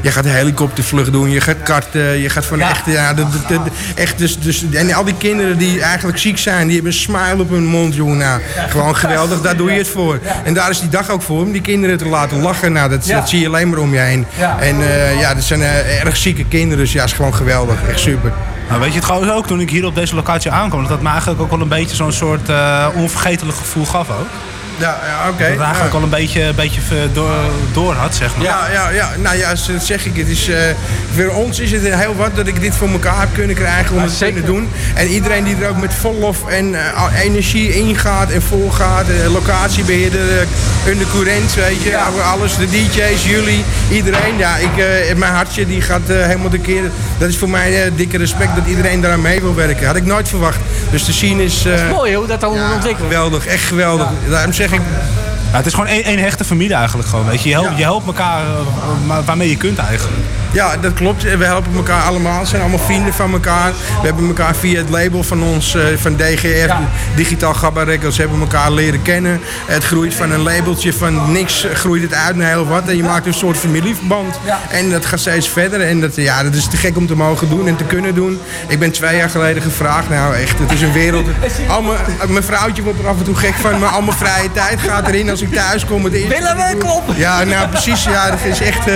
je 0.02 0.12
gaat 0.12 0.26
helikoptervlucht 0.26 1.12
doen. 1.12 1.30
Je 1.30 1.42
gaat 1.42 1.64
karten. 1.64 2.18
Je 2.18 2.30
gaat 2.30 2.46
van 2.46 2.62
echt... 2.62 2.86
Ja, 2.86 3.14
de, 3.14 3.26
de- 3.48 3.64
de- 3.64 3.72
echt 3.96 4.11
dus, 4.18 4.40
dus, 4.40 4.66
en 4.72 4.94
al 4.94 5.04
die 5.04 5.16
kinderen 5.18 5.58
die 5.58 5.82
eigenlijk 5.82 6.18
ziek 6.18 6.38
zijn. 6.38 6.66
Die 6.66 6.76
hebben 6.76 6.92
een 6.92 6.98
smile 6.98 7.38
op 7.42 7.50
hun 7.50 7.66
mond, 7.66 7.96
jongen. 7.96 8.18
Nou, 8.18 8.42
gewoon 8.70 8.96
geweldig. 8.96 9.42
Daar 9.42 9.58
doe 9.58 9.72
je 9.72 9.78
het 9.78 9.88
voor. 9.88 10.20
En 10.44 10.54
daar 10.54 10.70
is 10.70 10.80
die 10.80 10.90
dag 10.90 11.10
ook 11.10 11.22
voor. 11.22 11.42
Om 11.42 11.52
die 11.52 11.62
kinderen 11.62 11.98
te 11.98 12.08
laten 12.08 12.42
lachen. 12.42 12.72
Nou, 12.72 12.90
dat, 12.90 13.06
Ja. 13.06 13.20
dat 13.20 13.30
zie 13.30 13.40
je 13.40 13.48
alleen 13.48 13.70
maar 13.70 13.80
om 13.80 13.94
je 13.94 14.00
heen. 14.00 14.26
En 14.60 14.82
eh, 14.82 15.20
ja, 15.20 15.34
dat 15.34 15.44
zijn 15.44 15.62
eh, 15.62 16.04
erg 16.06 16.18
zieke 16.18 16.46
kinderen. 16.46 16.78
Dus 16.84 16.94
ja, 16.94 17.04
is 17.04 17.14
gewoon 17.14 17.36
geweldig. 17.36 17.76
Echt 17.90 18.00
super. 18.00 18.32
Nou, 18.70 18.80
weet 18.84 18.90
je 18.90 18.96
het 18.96 19.06
trouwens 19.06 19.32
ook, 19.32 19.48
toen 19.48 19.60
ik 19.60 19.70
hier 19.70 19.86
op 19.86 19.96
deze 19.96 20.16
locatie 20.16 20.52
aankwam, 20.52 20.80
dat 20.82 20.90
dat 20.90 21.02
me 21.02 21.10
eigenlijk 21.10 21.42
ook 21.42 21.50
wel 21.50 21.62
een 21.62 21.68
beetje 21.68 21.96
zo'n 21.96 22.12
soort 22.12 22.50
eh, 22.50 22.88
onvergetelijk 22.96 23.58
gevoel 23.58 23.86
gaf 23.86 24.10
ook. 24.10 24.28
Ja, 24.82 25.00
ja 25.08 25.30
oké. 25.30 25.38
Dat 25.44 25.50
het 25.50 25.60
eigenlijk 25.60 25.92
Ja. 25.94 25.98
al 25.98 26.04
een 26.04 26.10
beetje, 26.10 26.42
een 26.44 26.56
beetje 26.56 26.82
eh, 26.92 26.98
door, 27.14 27.32
door 27.74 27.94
had, 27.94 28.16
zeg 28.16 28.36
maar. 28.36 28.46
Ja, 28.46 28.60
ja, 28.74 28.90
ja, 28.90 29.10
nou 29.18 29.38
ja, 29.38 29.56
zo 29.56 29.72
zeg 29.82 30.06
ik. 30.06 30.16
Het 30.18 30.28
is, 30.28 30.50
eh, 30.50 30.58
voor 31.16 31.30
ons 31.30 31.60
is 31.60 31.72
het 31.72 31.82
heel 31.84 32.16
wat 32.16 32.36
dat 32.36 32.48
ik 32.48 32.62
dit 32.62 32.76
voor 32.76 32.90
elkaar 32.90 33.20
heb 33.20 33.30
kunnen 33.34 33.56
krijgen 33.56 33.96
om 33.96 34.02
het 34.02 34.18
te 34.18 34.24
kunnen 34.26 34.46
doen. 34.46 34.70
En 34.96 35.08
iedereen 35.08 35.44
die 35.44 35.56
er 35.62 35.70
ook 35.70 35.78
met 35.82 35.94
vol 35.94 36.16
lof 36.20 36.48
en 36.48 36.76
eh, 36.76 37.22
energie 37.24 37.74
ingaat 37.74 38.30
en 38.32 38.42
volgaat. 38.42 39.06
De 39.06 39.30
locatiebeheerder, 39.32 40.22
uh, 40.88 40.98
de 41.00 41.06
courant, 41.12 41.54
weet 41.54 41.82
je. 41.84 41.98
Alles, 42.32 42.56
de 42.58 42.68
DJ's, 42.70 43.26
jullie, 43.26 43.64
iedereen. 43.92 44.38
Ja, 44.38 44.56
ik, 44.58 44.78
eh, 44.78 45.16
mijn 45.16 45.34
hartje 45.34 45.66
die 45.66 45.82
gaat 45.82 46.10
eh, 46.10 46.16
helemaal 46.26 46.50
de 46.50 46.60
keer. 46.60 46.82
Dat 47.18 47.30
is 47.30 47.38
voor 47.38 47.50
mij 47.50 47.84
eh, 47.86 47.92
dikke 47.96 48.18
respect 48.18 48.56
dat 48.56 48.66
iedereen 48.68 49.02
daaraan 49.02 49.22
mee 49.22 49.42
wil 49.42 49.56
werken. 49.56 49.86
Had 49.88 49.96
ik 49.96 50.06
nooit 50.06 50.28
verwacht. 50.30 50.60
Dus 50.92 51.04
te 51.04 51.12
zien 51.12 51.40
is... 51.40 51.66
eh, 51.66 51.90
Mooi 51.92 52.16
hoe 52.16 52.28
dat 52.28 52.42
dan 52.42 52.50
ontwikkelt. 52.74 53.08
Geweldig, 53.12 53.46
echt 53.48 53.64
geweldig. 53.64 54.08
Daarom 54.30 54.54
zeg 54.54 54.71
ik... 54.74 55.31
Ja, 55.52 55.58
het 55.58 55.66
is 55.66 55.74
gewoon 55.74 55.90
één, 55.90 56.04
één 56.04 56.20
hechte 56.20 56.44
familie 56.44 56.76
eigenlijk 56.76 57.10
gewoon, 57.10 57.26
weet 57.26 57.42
je. 57.42 57.50
Je 57.50 57.56
helpt, 57.56 57.78
je 57.78 57.84
helpt 57.84 58.08
elkaar 58.08 58.44
eh, 58.44 59.18
waarmee 59.26 59.50
je 59.50 59.58
kunt 59.58 59.78
eigenlijk. 59.78 60.24
Ja, 60.52 60.78
dat 60.78 60.94
klopt. 60.94 61.24
We 61.38 61.46
helpen 61.46 61.76
elkaar 61.76 62.04
allemaal. 62.04 62.40
Het 62.40 62.48
zijn 62.48 62.62
allemaal 62.62 62.80
vrienden 62.80 63.14
van 63.14 63.32
elkaar. 63.32 63.72
We 63.72 64.06
hebben 64.06 64.28
elkaar 64.28 64.56
via 64.56 64.78
het 64.78 64.90
label 64.90 65.24
van 65.24 65.44
ons, 65.44 65.76
eh, 65.76 65.84
van 65.96 66.16
DGR, 66.16 66.74
Digitaal 67.16 67.54
Gabba 67.54 67.84
Records, 67.84 68.18
hebben 68.18 68.40
elkaar 68.40 68.72
leren 68.72 69.02
kennen. 69.02 69.40
Het 69.66 69.84
groeit 69.84 70.14
van 70.14 70.32
een 70.32 70.42
labeltje 70.42 70.94
van 70.94 71.32
niks, 71.32 71.66
groeit 71.74 72.02
het 72.02 72.14
uit 72.14 72.36
naar 72.36 72.48
heel 72.48 72.68
wat. 72.68 72.88
En 72.88 72.98
je 72.98 73.04
maakt 73.04 73.26
een 73.26 73.34
soort 73.34 73.58
familieverband. 73.58 74.40
En 74.70 74.90
dat 74.90 75.06
gaat 75.06 75.20
steeds 75.20 75.48
verder. 75.48 75.82
En 75.82 76.02
dat, 76.02 76.16
ja, 76.16 76.44
dat 76.44 76.54
is 76.54 76.68
te 76.68 76.78
gek 76.78 76.98
om 76.98 77.08
te 77.08 77.16
mogen 77.16 77.50
doen 77.50 77.68
en 77.68 77.76
te 77.76 77.84
kunnen 77.84 78.16
doen. 78.16 78.40
Ik 78.68 78.80
ben 78.80 78.92
twee 78.92 79.18
jaar 79.18 79.30
geleden 79.30 79.62
gevraagd. 79.62 80.10
Nou 80.10 80.36
echt, 80.36 80.60
het 80.60 80.72
is 80.72 80.82
een 80.82 80.94
wereld. 80.94 81.26
Al 81.68 81.82
mijn, 81.82 81.98
mijn 82.28 82.44
vrouwtje 82.44 82.84
wordt 82.84 83.00
er 83.00 83.08
af 83.08 83.18
en 83.18 83.24
toe 83.24 83.36
gek 83.36 83.54
van. 83.54 83.80
Maar 83.80 83.90
al 83.90 84.02
mijn 84.02 84.18
vrije 84.18 84.52
tijd 84.52 84.80
gaat 84.80 85.08
erin 85.08 85.30
als 85.30 85.41
ik 85.42 85.54
thuis 85.54 85.86
kom. 85.86 86.04
Het 86.04 86.14
ik 86.14 86.30
doe- 86.72 86.78
kom! 87.06 87.16
Ja, 87.16 87.44
nou 87.44 87.68
precies. 87.70 88.04
Ja, 88.04 88.30
dat 88.30 88.40
is 88.52 88.60
echt... 88.62 88.88
eh, 88.88 88.96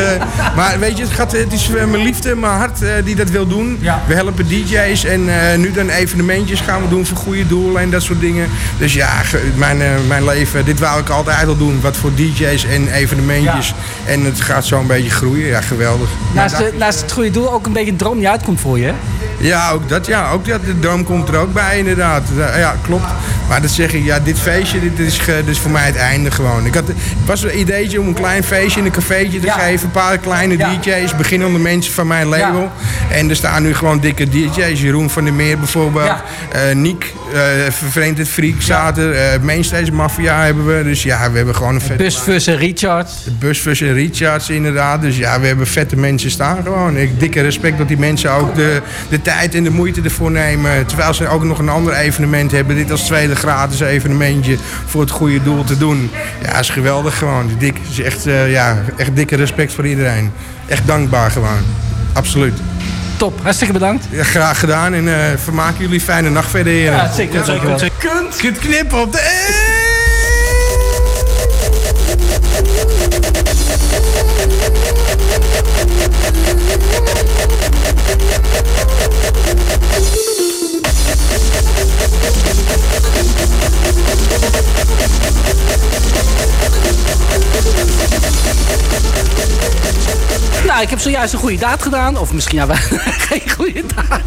maar 0.55 0.80
weet 0.80 0.97
je, 0.97 1.03
het, 1.03 1.13
gaat, 1.13 1.31
het 1.31 1.53
is 1.53 1.69
eh, 1.69 1.85
mijn 1.85 2.03
liefde, 2.03 2.35
mijn 2.35 2.53
hart 2.53 2.81
eh, 2.81 2.89
die 3.03 3.15
dat 3.15 3.30
wil 3.30 3.47
doen. 3.47 3.80
We 4.07 4.13
helpen 4.13 4.47
DJ's 4.47 5.03
en 5.03 5.26
nu 5.59 5.72
dan 5.72 5.89
evenementjes 5.89 6.59
gaan 6.61 6.81
we 6.81 6.88
doen 6.89 7.05
voor 7.05 7.17
goede 7.17 7.47
doelen 7.47 7.81
en 7.81 7.89
dat 7.89 8.01
soort 8.03 8.19
dingen. 8.19 8.49
Dus 8.77 8.93
ja, 8.93 9.09
mijn, 9.55 9.77
mijn 10.07 10.26
leven, 10.26 10.65
dit 10.65 10.80
wou 10.80 10.99
ik 11.01 11.09
altijd 11.09 11.47
al 11.47 11.57
doen. 11.57 11.81
Wat 11.81 11.97
voor 11.97 12.11
DJ's 12.15 12.65
en 12.65 12.88
evenementjes. 12.88 13.73
En 14.05 14.23
het 14.26 14.41
gaat 14.41 14.65
zo 14.65 14.80
een 14.80 14.88
beetje 14.88 15.09
groeien. 15.09 15.47
Ja, 15.47 15.61
geweldig. 15.61 16.09
Naast, 16.34 16.57
de- 16.57 16.73
naast 16.77 17.01
het 17.01 17.11
goede 17.11 17.31
doel 17.31 17.53
ook 17.53 17.65
een 17.65 17.73
beetje 17.73 17.91
een 17.91 17.97
droom 17.97 18.17
die 18.17 18.30
uitkomt 18.30 18.59
voor 18.61 18.80
je. 18.80 18.85
hè? 18.85 18.93
Ja, 19.39 19.69
ook 19.72 19.89
dat, 19.89 20.05
ja, 20.07 20.30
ook 20.31 20.47
dat. 20.47 20.65
De 20.65 20.80
droom 20.80 21.03
komt 21.03 21.27
er 21.30 21.35
ook 21.38 21.53
bij, 21.53 21.77
inderdaad. 21.77 22.23
Ja, 22.38 22.76
klopt. 22.81 23.05
Maar 23.49 23.61
dat 23.61 23.72
zeg 23.72 23.93
ik, 23.93 24.03
ja, 24.03 24.19
dit 24.19 24.39
feestje, 24.39 24.80
dit 24.80 24.99
is, 24.99 25.19
dit 25.26 25.47
is 25.47 25.59
voor 25.59 25.72
mij 25.72 25.85
het 25.85 25.95
einde 25.95 26.31
gewoon. 26.36 26.66
Ik 26.66 26.74
had, 26.74 26.88
het 26.88 27.26
was 27.26 27.44
een 27.44 27.60
ideetje 27.60 27.99
om 27.99 28.07
een 28.07 28.14
klein 28.14 28.44
feestje 28.44 28.80
in 28.80 28.86
een 28.86 28.91
cafeetje 28.91 29.40
te 29.40 29.52
geven. 29.52 29.86
Een 29.86 29.91
paar 29.91 30.18
kleine 30.18 30.57
DJ's, 30.57 31.16
beginnende 31.16 31.60
mensen 31.60 31.94
van 31.94 32.07
mijn 32.07 32.28
label. 32.28 32.72
En 33.12 33.30
er 33.30 33.36
staan 33.36 33.64
nu 33.64 33.76
gewoon 33.76 33.99
dikke 33.99 34.30
DJ's. 34.30 34.82
Jeroen 34.82 35.10
van 35.10 35.24
der 35.24 35.34
Meer 35.34 35.57
bijvoorbeeld. 35.57 36.12
Eh 36.52 36.76
Niek, 36.76 37.14
Vervreemd 37.70 38.18
het 38.18 38.28
Freak 38.28 38.62
staat 38.62 38.98
er. 38.98 39.14
Eh 39.14 39.40
Mainstage 39.41 39.91
Mafia 39.91 40.44
hebben 40.44 40.78
we. 40.78 40.84
Dus 40.84 41.03
ja, 41.03 41.32
we 41.32 41.38
hebben 41.38 41.56
gewoon 41.56 41.76
een 41.76 41.82
vet... 41.82 41.98
Busfus 41.98 42.48
en 42.48 42.57
Richard. 42.57 43.10
De 43.24 43.32
busfus 43.32 43.82
en 43.82 43.94
Richards 43.94 44.49
inderdaad. 44.49 45.02
Dus 45.02 45.18
ja, 45.18 45.40
we 45.40 45.48
hebben 45.48 45.68
vette 45.68 45.95
mensen 45.95 46.32
staan 46.32 46.64
gewoon. 46.64 46.98
Ik 46.98 47.20
dikke 47.20 47.41
respect 47.41 47.78
dat 47.78 47.88
die 47.88 47.98
mensen 47.98 48.32
ook 48.32 48.56
de, 48.56 48.82
de 49.10 49.22
tijd 49.22 49.56
en 49.56 49.64
de 49.64 49.70
moeite 49.70 50.02
ervoor 50.02 50.32
nemen. 50.32 50.86
Terwijl 50.86 51.14
ze 51.14 51.28
ook 51.28 51.44
nog 51.44 51.60
een 51.60 51.70
ander 51.70 51.94
evenement 51.94 52.52
hebben. 52.52 52.76
Dit 52.76 52.91
als 52.91 53.02
tweede 53.02 53.36
gratis 53.36 53.80
evenementje 53.80 54.57
voor 54.86 55.02
het 55.02 55.12
goede 55.12 55.44
doel 55.44 55.64
te 55.64 55.78
doen. 55.78 56.12
Ja, 56.41 56.60
is 56.60 56.70
geweldig 56.70 57.18
gewoon. 57.18 57.49
Dik, 57.57 57.78
is 57.90 57.99
echt, 57.99 58.26
eh, 58.26 58.52
ja, 58.52 58.78
echt 58.98 59.16
dikke 59.16 59.36
respect 59.36 59.74
voor 59.74 59.88
iedereen. 59.88 60.32
Echt 60.68 60.88
dankbaar 60.88 61.32
gewoon. 61.32 61.64
Absoluut. 62.14 62.74
Top, 63.17 63.39
hartstikke 63.43 63.73
bedankt. 63.73 64.05
Ja, 64.09 64.23
graag 64.23 64.59
gedaan 64.59 64.93
en 64.93 65.07
eh, 65.07 65.37
vermaken 65.37 65.79
jullie 65.79 66.01
fijne 66.01 66.29
nacht 66.29 66.49
verder. 66.49 66.73
Ja, 66.73 67.11
zeker, 67.13 67.45
zeker. 67.45 67.91
Kunt, 67.99 68.35
kunt 68.35 68.59
knippen 68.59 69.01
op 69.01 69.11
de... 69.11 69.85
Ik 90.81 90.89
heb 90.89 90.99
zojuist 90.99 91.34
een 91.34 91.39
goede 91.39 91.57
daad 91.57 91.81
gedaan. 91.81 92.18
Of 92.18 92.34
misschien 92.34 92.57
ja, 92.57 92.68
wel 92.68 92.76
geen 93.30 93.49
goede 93.57 93.84
daad. 93.95 94.22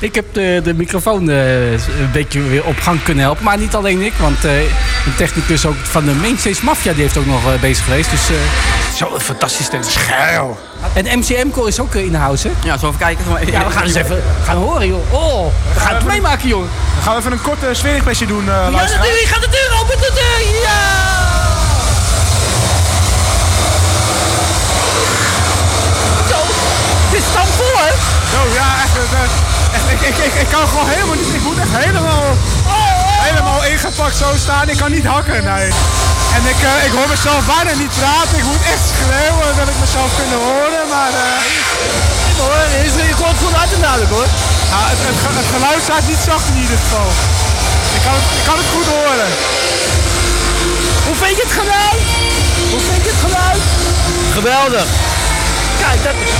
ik 0.00 0.14
heb 0.14 0.34
de, 0.34 0.60
de 0.64 0.74
microfoon 0.74 1.30
eh, 1.30 1.72
een 1.72 2.10
beetje 2.12 2.42
weer 2.42 2.64
op 2.64 2.80
gang 2.80 3.02
kunnen 3.02 3.24
helpen. 3.24 3.44
Maar 3.44 3.58
niet 3.58 3.74
alleen 3.74 4.00
ik, 4.00 4.12
want 4.18 4.44
eh 4.44 4.58
een 5.06 5.14
technicus 5.16 5.66
ook 5.66 5.76
van 5.82 6.04
de 6.04 6.12
Mainstage 6.12 6.64
Mafia 6.64 6.92
die 6.92 7.02
heeft 7.02 7.16
ook 7.16 7.26
nog 7.26 7.52
eh, 7.52 7.60
bezig 7.60 7.84
geweest. 7.84 8.10
Dus 8.10 8.28
eh 8.28 8.36
zo 8.96 9.14
een 9.14 9.20
fantastisch 9.20 9.66
stem. 9.66 9.82
Schuil. 9.82 10.58
En 10.92 11.18
MCM-core 11.18 11.68
is 11.68 11.80
ook 11.80 11.94
eh, 11.94 12.04
in 12.04 12.12
de 12.12 12.18
house, 12.18 12.48
hè? 12.48 12.68
Ja, 12.68 12.78
zo 12.78 12.86
even 12.86 12.98
kijken. 12.98 13.24
Ja, 13.52 13.64
we 13.64 13.70
gaan 13.70 13.82
eens 13.82 13.94
even 13.94 14.22
gaan 14.44 14.56
horen, 14.56 14.86
joh. 14.86 15.12
Oh, 15.12 15.46
we 15.74 15.80
gaan 15.80 15.94
het 15.94 16.04
meemaken, 16.04 16.48
joh. 16.48 16.64
Dan 16.94 17.02
gaan 17.02 17.12
we 17.14 17.20
even 17.20 17.32
een 17.32 17.42
korte 17.42 17.68
sfeerimpressie 17.72 18.26
doen, 18.26 18.48
eh 18.48 18.54
Ja, 18.54 18.70
natuurlijk. 18.70 19.24
Gaat 19.24 19.40
de 19.42 19.48
deur 19.50 19.80
open, 19.80 19.98
de 19.98 20.10
deur. 20.14 20.62
Ja! 20.62 21.19
Zo, 28.40 28.46
ja, 28.62 28.68
echt. 28.84 28.94
eh, 28.96 29.76
echt 29.76 29.86
ik, 29.94 30.00
ik, 30.10 30.16
ik, 30.28 30.34
ik 30.44 30.48
kan 30.54 30.64
gewoon 30.72 30.88
helemaal 30.94 31.18
niet. 31.20 31.34
Ik 31.40 31.44
moet 31.48 31.58
echt 31.64 31.74
helemaal. 31.84 32.24
Helemaal 33.28 33.60
ingepakt 33.72 34.16
zo 34.24 34.28
staan. 34.44 34.66
Ik 34.74 34.78
kan 34.82 34.90
niet 34.96 35.06
hakken, 35.14 35.40
nee. 35.52 35.68
En 36.36 36.42
ik, 36.52 36.58
eh, 36.70 36.86
ik 36.86 36.92
hoor 36.96 37.08
mezelf 37.16 37.42
bijna 37.54 37.72
niet 37.82 37.94
praten. 38.00 38.34
Ik 38.42 38.46
moet 38.52 38.64
echt 38.74 38.84
schreeuwen 38.92 39.50
dat 39.60 39.68
ik 39.72 39.78
mezelf 39.84 40.10
kunnen 40.20 40.38
horen. 40.48 40.84
Maar 40.94 41.12
eh 41.26 41.38
hoor, 42.42 42.62
is, 42.86 42.92
goed 43.42 43.54
uit 43.60 43.72
en 43.76 43.80
duidelijk 43.86 44.12
hoor. 44.16 44.28
Ja, 44.72 44.80
het, 44.92 45.00
het, 45.08 45.18
ge- 45.24 45.36
het 45.42 45.50
geluid 45.54 45.80
staat 45.88 46.04
niet 46.12 46.22
zacht 46.30 46.46
in 46.52 46.58
ieder 46.64 46.78
geval. 46.82 47.08
Ik 47.96 48.02
kan, 48.06 48.14
het- 48.20 48.30
ik 48.40 48.44
kan 48.48 48.56
het 48.62 48.68
goed 48.74 48.88
horen. 48.96 49.30
Hoe 51.06 51.16
vind 51.22 51.34
je 51.38 51.44
het 51.48 51.54
geluid? 51.60 52.02
Hoe 52.72 52.82
vind 52.88 53.00
je 53.06 53.10
het 53.14 53.22
geluid? 53.26 53.62
Geweldig. 54.38 54.86
Kijk, 55.84 56.00
dat 56.06 56.16
is... 56.26 56.32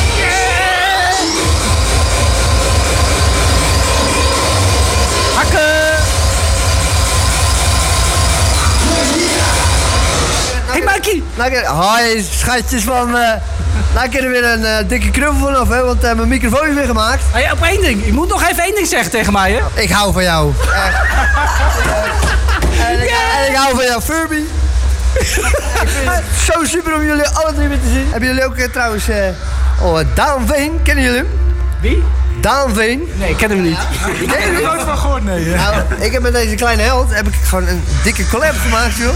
Hey 10.81 10.95
Mikey! 10.95 11.23
Nou, 11.35 11.67
hoi, 11.67 12.23
schatjes 12.23 12.83
van... 12.83 13.17
eh 13.17 13.33
nou, 13.95 14.07
ik 14.07 14.15
er 14.15 14.31
weer 14.31 14.45
een 14.45 14.65
eh, 14.65 14.89
dikke 14.89 15.11
knuffel 15.11 15.39
vanaf, 15.39 15.69
hè, 15.69 15.85
want 15.85 16.05
eh, 16.05 16.15
mijn 16.15 16.29
microfoon 16.29 16.69
is 16.69 16.75
weer 16.75 16.87
gemaakt. 16.87 17.23
Hey, 17.33 17.53
op 17.53 17.63
één 17.63 17.81
ding. 17.81 18.05
Ik 18.05 18.13
moet 18.13 18.29
nog 18.29 18.49
even 18.49 18.63
één 18.63 18.75
ding 18.75 18.87
zeggen 18.87 19.11
tegen 19.11 19.33
mij, 19.33 19.53
hè? 19.53 19.83
Ik 19.83 19.91
hou 19.91 20.13
van 20.13 20.23
jou. 20.23 20.53
Echt. 20.75 20.97
en, 22.87 23.03
ik, 23.03 23.11
en 23.39 23.51
ik 23.51 23.57
hou 23.57 23.75
van 23.75 23.85
jou, 23.85 24.01
Furby. 24.03 24.43
ik 25.15 25.89
vind 25.89 26.11
het 26.11 26.25
zo 26.45 26.65
super 26.65 26.95
om 26.95 27.05
jullie 27.05 27.29
alle 27.29 27.55
drie 27.55 27.69
weer 27.69 27.81
te 27.81 27.89
zien. 27.89 28.09
Hebben 28.11 28.29
jullie 28.29 28.45
ook 28.45 28.57
eh, 28.57 28.69
trouwens... 28.69 29.05
oh, 29.81 29.99
Daan 30.15 30.47
Veen, 30.47 30.83
kennen 30.83 31.05
jullie 31.05 31.19
hem? 31.19 31.29
Wie? 31.81 32.03
Daan 32.41 32.75
Veen. 32.75 33.13
Nee, 33.19 33.31
ik 33.31 33.37
ken 33.37 33.51
hem 33.51 33.63
niet. 33.63 33.79
Je 34.21 34.27
hem 34.29 34.55
niet? 34.55 34.63
nooit 34.63 34.83
van 34.83 34.99
gehoord, 34.99 35.25
nee. 35.25 35.45
Nou, 35.45 35.83
ik 35.99 36.13
heb 36.13 36.23
met 36.23 36.33
deze 36.33 36.55
kleine 36.55 36.83
held 36.83 37.15
heb 37.15 37.27
ik 37.27 37.35
gewoon 37.45 37.67
een 37.67 37.85
dikke 38.03 38.29
collab 38.29 38.55
gemaakt, 38.57 38.97
joh. 38.97 39.15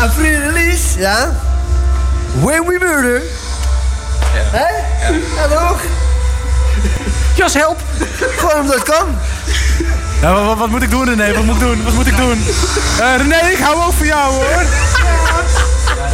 Aan 0.00 0.10
Free 0.12 0.38
Release, 0.38 0.98
ja. 0.98 1.32
When 2.40 2.64
We 2.66 2.76
Murder. 2.80 3.22
Hé? 4.32 4.66
Ja, 5.36 5.48
toch? 5.48 5.80
Jos, 7.34 7.54
help! 7.54 7.80
Gewoon 8.36 8.60
omdat 8.60 8.74
het 8.74 8.84
kan. 8.84 9.18
Ja, 10.20 10.32
wat, 10.32 10.44
wat- 10.44 10.58
wat 10.58 10.68
moet 10.68 10.82
ik 10.82 10.90
doen, 10.90 11.04
René? 11.08 11.34
Wat 11.34 11.44
moet 11.44 11.54
ik 11.54 11.60
doen? 11.60 11.84
Wat 11.84 11.92
moet 11.92 12.06
ik 12.06 12.16
doen? 12.16 12.44
Eh, 13.00 13.16
René, 13.16 13.36
ik 13.50 13.58
hou 13.58 13.82
ook 13.86 13.92
van 13.92 14.06
jou, 14.06 14.32
hoor. 14.34 14.62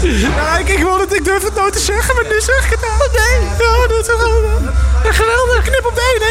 Ja, 0.03 0.57
ik, 0.59 0.69
ik, 0.69 0.79
wil 0.79 1.01
het, 1.01 1.15
ik 1.15 1.25
durf 1.25 1.43
het 1.43 1.55
nooit 1.55 1.73
te 1.73 1.79
zeggen, 1.79 2.15
maar 2.15 2.25
nu 2.25 2.41
zeg 2.41 2.65
ik 2.65 2.71
het 2.71 2.81
nou. 2.81 3.11
Nee. 3.13 3.49
Ja, 3.59 3.87
dat 3.89 3.99
is 4.01 4.07
geweldig. 4.09 4.73
Geweldig. 5.17 5.63
Knip 5.63 5.87
op 5.87 5.95
de 5.95 6.15
ene. 6.15 6.31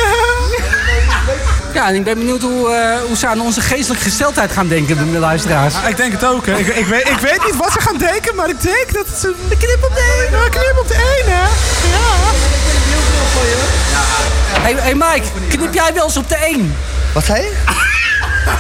Ja, 1.74 1.88
en 1.88 1.96
ik 1.96 2.04
ben 2.04 2.18
benieuwd 2.18 2.42
hoe, 2.42 2.72
eh, 2.72 3.02
hoe 3.08 3.18
ze 3.18 3.28
aan 3.28 3.42
onze 3.42 3.62
geestelijke 3.62 4.04
gesteldheid 4.04 4.52
gaan 4.52 4.68
denken, 4.68 5.12
de 5.12 5.20
luisteraars. 5.20 5.74
Ja, 5.74 5.88
ik 5.88 5.98
denk 5.98 6.12
het 6.12 6.26
ook. 6.26 6.46
Hè. 6.46 6.58
Ik, 6.58 6.68
ik, 6.68 6.86
weet, 6.86 7.10
ik 7.10 7.18
weet 7.18 7.46
niet 7.46 7.56
wat 7.56 7.72
ze 7.72 7.80
gaan 7.80 7.98
denken, 7.98 8.36
maar 8.36 8.50
ik 8.50 8.62
denk 8.62 8.94
dat 8.94 9.06
het 9.08 9.24
een 9.24 9.58
knip 9.58 9.84
op 9.84 9.96
de 9.96 10.26
ene. 10.28 10.44
Een 10.44 10.50
knip 10.50 10.78
op 10.80 10.88
de 10.88 11.22
ene. 11.24 11.32
Ja. 11.32 11.48
Hey, 14.62 14.76
hey 14.78 14.96
Mike, 14.96 15.28
knip 15.50 15.74
jij 15.74 15.94
wel 15.94 16.06
eens 16.06 16.18
op 16.18 16.30
de 16.30 16.36
1? 16.36 16.76
Wat 17.14 17.26
zei 17.26 17.42
je? 17.42 17.54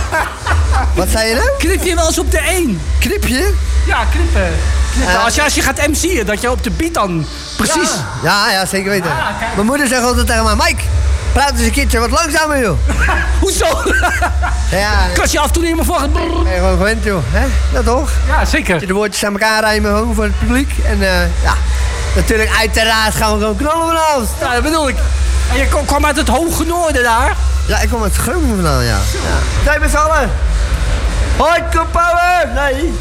Wat 0.95 1.09
zei 1.09 1.27
je 1.27 1.35
nou? 1.35 1.49
Knip 1.57 1.83
je 1.83 1.95
wel 1.95 2.07
eens 2.07 2.19
op 2.19 2.31
de 2.31 2.39
1? 2.39 2.81
Knip 2.99 3.27
je? 3.27 3.53
Ja, 3.85 4.05
knippen. 4.05 4.51
knippen. 4.93 5.23
Als, 5.23 5.35
je, 5.35 5.43
als 5.43 5.55
je 5.55 5.61
gaat 5.61 5.87
MC'en, 5.87 6.25
dat 6.25 6.41
je 6.41 6.51
op 6.51 6.63
de 6.63 6.71
beat 6.71 6.93
dan 6.93 7.25
precies... 7.57 7.89
Ja, 8.23 8.51
ja, 8.51 8.65
zeker 8.65 8.89
weten. 8.89 9.11
Mijn 9.55 9.67
moeder 9.67 9.87
zegt 9.87 10.03
altijd 10.03 10.27
tegen 10.27 10.43
mij, 10.43 10.55
Mike, 10.55 10.81
praat 11.31 11.51
eens 11.51 11.61
een 11.61 11.71
keertje 11.71 11.99
wat 11.99 12.09
langzamer, 12.09 12.59
joh. 12.59 12.77
Hoezo? 13.41 13.65
Ja. 14.71 15.05
Ik 15.11 15.17
was 15.17 15.31
je 15.31 15.39
af 15.39 15.45
en 15.47 15.53
toe 15.53 15.63
niet 15.63 15.75
meer 15.75 16.01
het... 16.01 16.13
Ben 16.13 16.23
je 16.23 16.57
gewoon 16.57 16.77
gewend, 16.77 17.03
joh. 17.03 17.23
Hè? 17.29 17.47
Dat 17.73 17.85
toch? 17.85 18.11
Ja, 18.27 18.45
zeker. 18.45 18.87
De 18.87 18.93
woordjes 18.93 19.25
aan 19.25 19.31
elkaar 19.31 19.61
rijmen 19.61 19.91
gewoon 19.91 20.15
voor 20.15 20.23
het 20.23 20.39
publiek. 20.39 20.71
En 20.85 21.01
eh, 21.01 21.43
ja, 21.43 21.53
natuurlijk 22.15 22.49
uiteraard 22.59 23.15
gaan 23.15 23.33
we 23.33 23.39
gewoon 23.39 23.55
knallen 23.55 23.87
vanavond. 23.87 24.29
Ja, 24.39 24.53
dat 24.53 24.63
bedoel 24.63 24.89
ik. 24.89 24.95
En 25.51 25.57
je 25.57 25.67
kwam 25.85 26.05
uit 26.05 26.15
het 26.15 26.27
hoge 26.27 26.63
noorden 26.65 27.03
daar. 27.03 27.35
Ja, 27.67 27.79
ik 27.79 27.89
kom 27.89 28.03
uit 28.03 28.15
Groningen 28.15 28.55
vandaan, 28.55 28.83
ja. 28.83 28.97
ja. 29.11 29.63
Zijn 29.63 29.79
met 29.79 29.89
z'n 29.89 29.95
allen. 29.95 30.31
Hardcore 31.37 31.85
power! 31.85 32.49
Nee. 32.53 32.93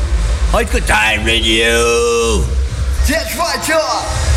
Hardcore 0.50 0.84
time 0.84 1.32
radio. 1.32 2.44
That's 3.06 3.34
right, 3.34 3.66
joh. 3.66 4.27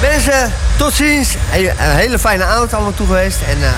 Mensen, 0.00 0.52
tot 0.76 0.92
ziens. 0.92 1.34
Een 1.52 1.70
hele 1.76 2.18
fijne 2.18 2.44
avond 2.44 2.74
allemaal 2.74 2.94
toe 2.94 3.06
geweest. 3.06 3.38
En 3.48 3.62
eh, 3.62 3.70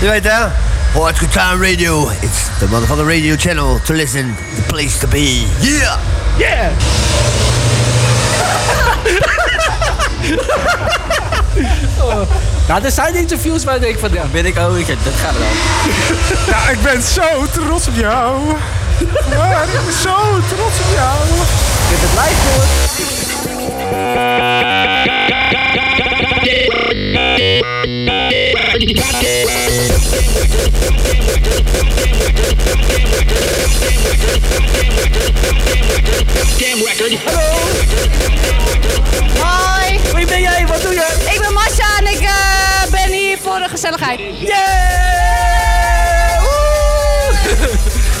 je 0.00 0.08
weet 0.08 0.24
hè, 0.24 0.46
Hardcore 0.92 1.28
time 1.30 1.70
radio. 1.70 2.10
It's 2.20 2.48
the 2.58 2.66
motherfucking 2.68 3.08
radio 3.08 3.34
channel 3.36 3.80
to 3.84 3.94
listen, 3.94 4.36
the 4.54 4.62
place 4.62 4.98
to 4.98 5.08
be. 5.08 5.46
Yeah! 5.60 5.98
Yeah! 6.36 6.70
Oh. 12.00 12.20
Nou, 12.68 12.84
er 12.84 12.90
zijn 12.90 13.14
interviews 13.14 13.64
waar 13.64 13.74
ik 13.74 13.80
denk 13.80 13.98
van, 13.98 14.12
ja, 14.12 14.24
ben 14.32 14.46
ik 14.46 14.58
ook, 14.58 14.86
dat 14.86 15.14
gaat 15.22 15.38
wel. 15.38 15.48
Ja, 16.46 16.68
ik 16.68 16.82
ben 16.82 17.02
zo 17.02 17.46
trots 17.52 17.88
op 17.88 17.94
jou. 17.94 18.40
Ja, 19.30 19.62
ik 19.62 19.72
ben 19.72 19.92
zo 20.02 20.16
trots 20.48 20.78
op 20.80 20.94
jou. 20.94 21.16
Ik 21.88 21.90
heb 21.90 22.00
het 22.00 22.10
live 22.10 22.40
gehoord. 22.40 22.89
Gezelligheid. 43.80 44.20
Yeah! 44.38 44.56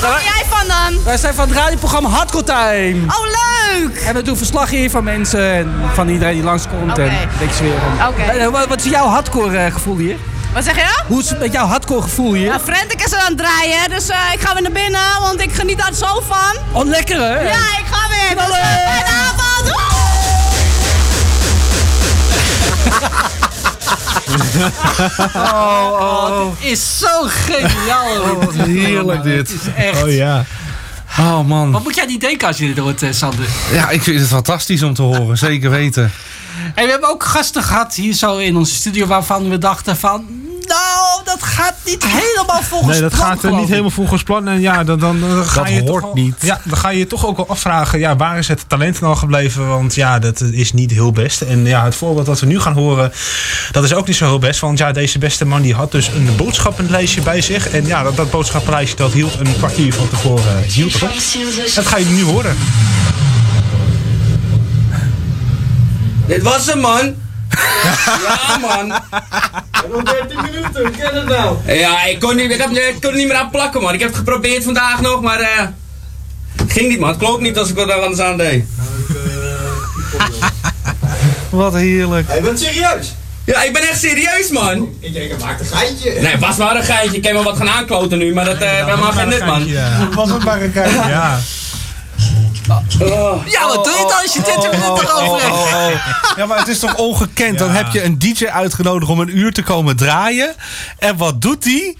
Waar 0.00 0.14
ben 0.14 0.22
jij 0.22 0.44
van 0.48 0.68
dan? 0.68 1.04
Wij 1.04 1.16
zijn 1.16 1.34
van 1.34 1.48
het 1.48 1.56
radioprogramma 1.56 2.08
Hardcore 2.08 2.44
Time. 2.44 3.04
Oh, 3.06 3.24
leuk! 3.24 3.59
En 4.06 4.14
we 4.14 4.22
doen 4.22 4.36
verslag 4.36 4.70
hier 4.70 4.90
van 4.90 5.04
mensen 5.04 5.52
en 5.52 5.72
van 5.94 6.08
iedereen 6.08 6.34
die 6.34 6.42
langskomt. 6.42 6.90
Oké. 6.90 7.02
En 7.02 7.28
niks 7.40 7.60
weer. 7.60 7.74
Oké. 8.08 8.22
Eh, 8.22 8.46
wat, 8.46 8.66
wat 8.66 8.84
is 8.84 8.90
jouw 8.90 9.06
hardcore 9.06 9.58
eh, 9.58 9.72
gevoel 9.72 9.96
hier? 9.96 10.16
Wat 10.52 10.64
zeg 10.64 10.74
je? 10.76 11.02
Hoe 11.06 11.20
is 11.20 11.30
het 11.30 11.38
met 11.38 11.52
jouw 11.52 11.66
hardcore 11.66 12.02
gevoel 12.02 12.32
hier? 12.34 12.44
Ja, 12.46 12.60
Frentek 12.60 13.02
is 13.04 13.12
er 13.12 13.18
aan 13.18 13.28
het 13.28 13.38
draaien, 13.38 13.90
dus 13.90 14.08
eh, 14.08 14.18
ik 14.32 14.40
ga 14.40 14.52
weer 14.52 14.62
naar 14.62 14.72
binnen, 14.72 15.20
want 15.20 15.40
ik 15.40 15.52
geniet 15.52 15.78
daar 15.78 15.94
zo 15.94 16.22
van. 16.28 16.56
Oh, 16.72 16.88
lekker 16.88 17.20
hè? 17.20 17.40
Ja, 17.40 17.78
ik 17.78 17.84
ga 17.90 18.08
weer. 18.08 18.46
Dus, 18.46 18.56
eh, 18.56 18.64
fijne 18.64 19.04
avond! 19.04 19.70
Woe! 19.70 19.88
Oh, 25.34 25.92
oh, 26.00 26.60
dit 26.60 26.70
is 26.70 26.98
zo 26.98 27.22
geniaal. 27.22 28.20
Oh, 28.20 28.44
wat 28.44 28.54
heerlijk 28.54 29.22
dit. 29.22 29.48
Het 29.48 29.60
is 29.60 29.84
echt. 29.84 30.02
Oh 30.02 30.12
ja. 30.12 30.44
Oh 31.18 31.46
man. 31.46 31.72
Wat 31.72 31.82
moet 31.82 31.94
jij 31.94 32.06
niet 32.06 32.20
denken 32.20 32.48
als 32.48 32.58
je 32.58 32.66
dit 32.66 32.78
hoort, 32.78 33.02
eh, 33.02 33.12
Sander? 33.12 33.48
Ja, 33.72 33.90
ik 33.90 34.02
vind 34.02 34.20
het 34.20 34.28
fantastisch 34.28 34.82
om 34.82 34.94
te 34.94 35.02
horen. 35.02 35.38
Zeker 35.38 35.70
weten. 35.70 36.12
En 36.74 36.84
we 36.84 36.90
hebben 36.90 37.08
ook 37.08 37.24
gasten 37.24 37.62
gehad 37.62 37.94
hier 37.94 38.12
zo 38.12 38.36
in 38.36 38.56
onze 38.56 38.74
studio 38.74 39.06
waarvan 39.06 39.48
we 39.50 39.58
dachten 39.58 39.96
van... 39.96 40.26
Nou, 40.70 41.24
dat 41.24 41.42
gaat 41.42 41.74
niet 41.84 42.04
helemaal 42.06 42.62
volgens 42.62 42.90
Nee, 42.92 43.00
dat 43.00 43.10
plan, 43.10 43.24
gaat 43.26 43.34
er 43.34 43.40
geloof 43.40 43.58
niet 43.60 43.68
helemaal 43.68 43.90
volgens 43.90 44.22
plan. 44.22 44.48
En 44.48 44.60
ja, 44.60 44.84
dan, 44.84 44.98
dan, 44.98 45.20
dan 45.20 45.44
ga 45.44 45.62
Dat 45.62 45.72
je 45.72 45.80
hoort 45.80 45.86
toch 45.86 46.02
al- 46.02 46.14
niet. 46.14 46.34
Ja, 46.40 46.60
dan 46.64 46.78
ga 46.78 46.88
je 46.88 46.98
je 46.98 47.06
toch 47.06 47.26
ook 47.26 47.36
wel 47.36 47.48
afvragen, 47.48 47.98
ja, 47.98 48.16
waar 48.16 48.38
is 48.38 48.48
het 48.48 48.64
talent 48.68 49.00
nou 49.00 49.16
gebleven? 49.16 49.68
Want 49.68 49.94
ja, 49.94 50.18
dat 50.18 50.40
is 50.40 50.72
niet 50.72 50.90
heel 50.90 51.12
best. 51.12 51.40
En 51.40 51.64
ja, 51.64 51.84
het 51.84 51.94
voorbeeld 51.94 52.26
dat 52.26 52.40
we 52.40 52.46
nu 52.46 52.60
gaan 52.60 52.72
horen, 52.72 53.12
dat 53.72 53.84
is 53.84 53.94
ook 53.94 54.06
niet 54.06 54.16
zo 54.16 54.26
heel 54.26 54.38
best. 54.38 54.60
Want 54.60 54.78
ja, 54.78 54.92
deze 54.92 55.18
beste 55.18 55.44
man 55.46 55.62
die 55.62 55.74
had 55.74 55.92
dus 55.92 56.06
een 56.08 56.36
boodschappenlijstje 56.36 57.20
bij 57.20 57.40
zich. 57.40 57.68
En 57.70 57.86
ja, 57.86 58.02
dat, 58.02 58.16
dat 58.16 58.30
boodschappenlijstje 58.30 58.96
dat 58.96 59.12
hield 59.12 59.40
een 59.40 59.56
kwartier 59.56 59.94
van 59.94 60.08
tevoren 60.08 60.56
eh, 60.64 60.70
hield 60.70 60.94
erop. 60.94 61.10
Dat 61.74 61.86
ga 61.86 61.96
je 61.96 62.04
nu 62.04 62.22
horen. 62.22 62.56
Dit 66.26 66.42
was 66.42 66.66
hem, 66.66 66.80
man. 66.80 67.14
ja, 68.26 68.58
man. 68.60 68.92
Nog 69.90 70.02
13 70.02 70.36
minuten, 70.42 70.86
ik 70.86 70.92
ken 70.92 71.14
het 71.14 71.28
nou. 71.28 71.56
Ja, 71.66 72.04
ik 72.04 72.20
kon, 72.20 72.36
niet, 72.36 72.50
ik, 72.50 72.60
ik 72.60 72.96
kon 73.00 73.10
er 73.10 73.16
niet 73.16 73.26
meer 73.26 73.36
aan 73.36 73.50
plakken, 73.50 73.80
man. 73.82 73.94
Ik 73.94 74.00
heb 74.00 74.08
het 74.08 74.18
geprobeerd 74.18 74.64
vandaag 74.64 75.00
nog, 75.00 75.20
maar 75.22 75.40
eh 75.40 75.66
ging 76.68 76.88
niet, 76.88 76.98
man. 76.98 77.08
Het 77.08 77.18
klopt 77.18 77.40
niet 77.42 77.58
als 77.58 77.68
ik 77.68 77.76
wat 77.76 77.90
anders 77.90 78.20
aan 78.20 78.36
deed. 78.36 78.64
Wat 81.50 81.74
heerlijk. 81.74 82.28
Hij 82.28 82.42
bent 82.42 82.60
serieus? 82.60 83.14
Ja, 83.44 83.62
ik 83.62 83.72
ben 83.72 83.82
echt 83.82 84.00
serieus, 84.00 84.50
man. 84.50 84.88
Ik 85.00 85.12
denk, 85.12 85.30
hij 85.30 85.38
maakt 85.38 85.60
een 85.60 85.66
geintje. 85.66 86.20
Nee, 86.20 86.38
was 86.38 86.56
maar 86.56 86.76
een 86.76 86.84
geintje. 86.84 87.16
Ik 87.16 87.22
kan 87.22 87.32
wel 87.32 87.42
wat 87.42 87.56
gaan 87.56 87.68
aankloten 87.68 88.18
nu, 88.18 88.34
maar 88.34 88.44
dat 88.44 88.58
eh 88.58 88.84
helemaal 88.84 89.12
geen 89.12 89.28
nut, 89.28 89.44
man. 89.46 89.68
Was 90.14 90.30
het 90.30 90.44
maar 90.44 90.62
een 90.62 90.72
geintje. 90.72 91.08
Ja. 91.08 91.38
Ja, 93.46 93.66
wat 93.66 93.84
doe 93.84 93.92
je 93.92 94.06
dan 94.08 94.22
als 94.22 94.34
je 94.34 94.42
30 94.42 94.70
minuten 94.70 95.08
erover 95.08 95.42
hebt? 95.42 95.52
oh, 95.52 95.74
oh. 95.74 96.36
Ja, 96.36 96.46
maar 96.46 96.58
het 96.58 96.68
is 96.68 96.78
toch 96.78 96.96
ongekend? 96.96 97.58
Dan 97.58 97.70
heb 97.70 97.92
je 97.92 98.02
een 98.04 98.18
DJ 98.18 98.46
uitgenodigd 98.46 99.10
om 99.10 99.20
een 99.20 99.38
uur 99.38 99.52
te 99.52 99.62
komen 99.62 99.96
draaien. 99.96 100.54
En 100.98 101.16
wat 101.16 101.42
doet 101.42 101.64
hij? 101.64 101.96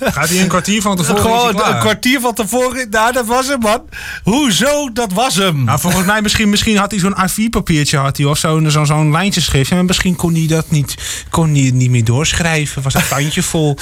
Gaat 0.00 0.28
hij 0.28 0.40
een 0.40 0.48
kwartier 0.48 0.82
van 0.82 0.96
tevoren? 0.96 1.20
Gewoon 1.22 1.54
klaar? 1.54 1.74
een 1.74 1.80
kwartier 1.80 2.20
van 2.20 2.34
tevoren. 2.34 2.86
Nou, 2.90 3.12
dat 3.12 3.26
was 3.26 3.46
hem, 3.46 3.58
man. 3.60 3.82
Hoezo? 4.22 4.92
Dat 4.92 5.12
was 5.12 5.34
hem. 5.34 5.64
Nou, 5.64 5.80
volgens 5.80 6.06
mij 6.06 6.22
misschien, 6.22 6.48
misschien 6.48 6.76
had 6.76 6.90
hij 6.90 7.00
zo'n 7.00 7.16
A4-papiertje 7.16 7.96
had 7.96 8.16
hij, 8.16 8.26
of 8.26 8.38
zo'n 8.38 8.70
zo'n 8.70 8.86
zo'n 8.86 9.10
lijntjeschriftje. 9.10 9.74
Maar 9.74 9.84
misschien 9.84 10.16
kon 10.16 10.34
hij 10.34 10.46
dat 10.46 10.70
niet, 10.70 10.96
kon 11.30 11.54
hij 11.54 11.62
het 11.62 11.74
niet 11.74 11.90
meer 11.90 12.04
doorschrijven. 12.04 12.82
Was 12.82 12.94
het 12.94 13.08
tandje 13.08 13.42
vol. 13.42 13.76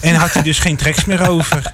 En 0.00 0.14
had 0.14 0.32
hij 0.32 0.42
dus 0.42 0.58
geen 0.58 0.76
tracks 0.76 1.04
meer 1.04 1.28
over. 1.28 1.72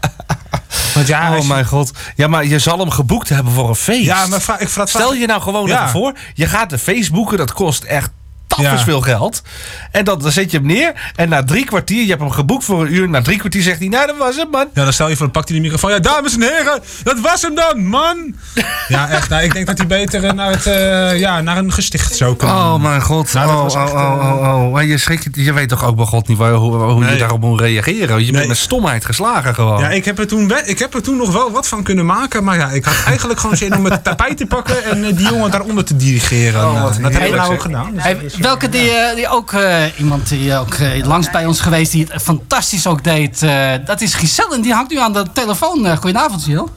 Want 0.94 1.06
ja, 1.06 1.32
oh 1.36 1.38
je- 1.42 1.48
mijn 1.48 1.66
god. 1.66 1.90
Ja, 2.16 2.26
maar 2.28 2.46
je 2.46 2.58
zal 2.58 2.78
hem 2.78 2.90
geboekt 2.90 3.28
hebben 3.28 3.52
voor 3.52 3.68
een 3.68 3.74
feest. 3.74 4.04
Ja, 4.04 4.26
maar 4.26 4.38
ik 4.58 4.68
vraag- 4.68 4.88
Stel 4.88 5.14
je 5.14 5.26
nou 5.26 5.40
gewoon 5.42 5.66
Ja. 5.66 5.78
even 5.78 5.88
voor. 5.90 6.12
Je 6.34 6.46
gaat 6.46 6.70
de 6.70 6.78
Facebooken, 6.78 7.38
dat 7.38 7.52
kost 7.52 7.82
echt 7.84 8.10
tappers 8.56 8.78
Ja. 8.80 8.84
veel 8.84 9.00
geld. 9.00 9.42
En 9.90 10.04
dan, 10.04 10.18
dan 10.18 10.32
zet 10.32 10.50
je 10.50 10.56
hem 10.56 10.66
neer. 10.66 10.92
En 11.16 11.28
na 11.28 11.44
drie 11.44 11.64
kwartier, 11.64 12.02
je 12.02 12.08
hebt 12.08 12.20
hem 12.20 12.30
geboekt 12.30 12.64
voor 12.64 12.80
een 12.82 12.94
uur. 12.94 13.08
Na 13.08 13.22
drie 13.22 13.38
kwartier 13.38 13.62
zegt 13.62 13.78
hij, 13.78 13.88
nou 13.88 14.06
dat 14.06 14.16
was 14.16 14.36
hem 14.36 14.50
man. 14.50 14.66
Ja, 14.74 14.82
dan 14.84 14.92
stel 14.92 15.08
je 15.08 15.16
voor, 15.16 15.24
dan 15.24 15.34
pakt 15.34 15.48
hij 15.48 15.56
de 15.56 15.62
microfoon. 15.62 15.90
Ja, 15.90 15.98
dames 15.98 16.34
en 16.34 16.42
heren, 16.42 16.80
dat 17.02 17.20
was 17.20 17.42
hem 17.42 17.54
dan, 17.54 17.84
man. 17.86 18.34
Ja, 18.88 19.08
echt. 19.08 19.28
Nou, 19.28 19.42
ik 19.42 19.52
denk 19.52 19.66
dat 19.66 19.78
hij 19.78 19.86
beter 19.86 20.24
eh, 20.24 20.32
naar, 20.32 20.50
het, 20.50 20.66
eh, 20.66 21.18
ja, 21.18 21.40
naar 21.40 21.56
een 21.56 21.72
gesticht 21.72 22.16
zou 22.16 22.36
kunnen. 22.36 22.56
Oh 22.56 22.82
mijn 22.82 23.02
god. 23.02 23.32
Nou, 23.32 23.48
oh, 23.48 23.64
echt, 23.64 23.74
oh, 23.74 23.94
oh, 23.94 24.54
oh, 24.54 24.72
oh. 24.74 24.82
Je, 24.82 24.98
schrikt, 24.98 25.28
je 25.32 25.52
weet 25.52 25.68
toch 25.68 25.84
ook 25.84 25.96
bij 25.96 26.04
god 26.04 26.28
niet 26.28 26.38
waar- 26.38 26.52
hoe, 26.52 26.76
hoe 26.76 27.04
je 27.04 27.16
daarop 27.16 27.40
moet 27.40 27.60
reageren. 27.60 28.24
Je 28.26 28.32
bent 28.32 28.48
met 28.48 28.56
stomheid 28.56 29.04
geslagen 29.04 29.54
gewoon. 29.54 29.80
Ja, 29.80 29.88
ik 29.88 30.04
heb, 30.04 30.18
er 30.18 30.26
toen, 30.26 30.52
ik 30.64 30.78
heb 30.78 30.94
er 30.94 31.02
toen 31.02 31.16
nog 31.16 31.32
wel 31.32 31.50
wat 31.50 31.68
van 31.68 31.82
kunnen 31.82 32.06
maken. 32.06 32.44
Maar 32.44 32.56
ja, 32.56 32.70
ik 32.70 32.84
had 32.84 32.94
eigenlijk 33.06 33.40
gewoon 33.40 33.56
zin 33.56 33.76
om 33.76 33.84
het 33.84 34.04
tapijt 34.04 34.36
te 34.36 34.46
pakken 34.46 34.84
en 34.84 35.04
eh, 35.04 35.16
die 35.16 35.26
jongen 35.28 35.50
daaronder 35.50 35.84
te 35.84 35.96
dirigeren. 35.96 36.60
Oh, 36.60 36.72
wat 36.72 36.74
Nou, 36.74 36.84
dat 36.84 36.92
hebben 36.94 37.10
we 37.12 37.18
heerlijk, 37.18 37.42
nou 37.42 37.54
ook 37.54 37.62
gedaan. 37.62 38.18
Dus 38.22 38.36
welke 38.44 38.68
die, 38.68 38.90
eh, 38.90 39.14
die 39.14 39.28
ook, 39.28 39.52
eh, 39.52 39.98
iemand 39.98 40.28
die 40.28 40.56
ook 40.56 40.74
eh, 40.74 41.04
langs 41.06 41.30
bij 41.30 41.46
ons 41.46 41.60
geweest, 41.60 41.92
die 41.92 42.06
het 42.10 42.22
fantastisch 42.22 42.86
ook 42.86 43.04
deed, 43.04 43.42
eh, 43.42 43.72
dat 43.84 44.00
is 44.00 44.14
Giselle 44.14 44.54
en 44.54 44.60
die 44.60 44.72
hangt 44.72 44.90
nu 44.90 44.98
aan 44.98 45.12
de 45.12 45.32
telefoon. 45.32 45.86
Eh, 45.86 45.96
goedenavond, 45.96 46.42
Giselle. 46.42 46.68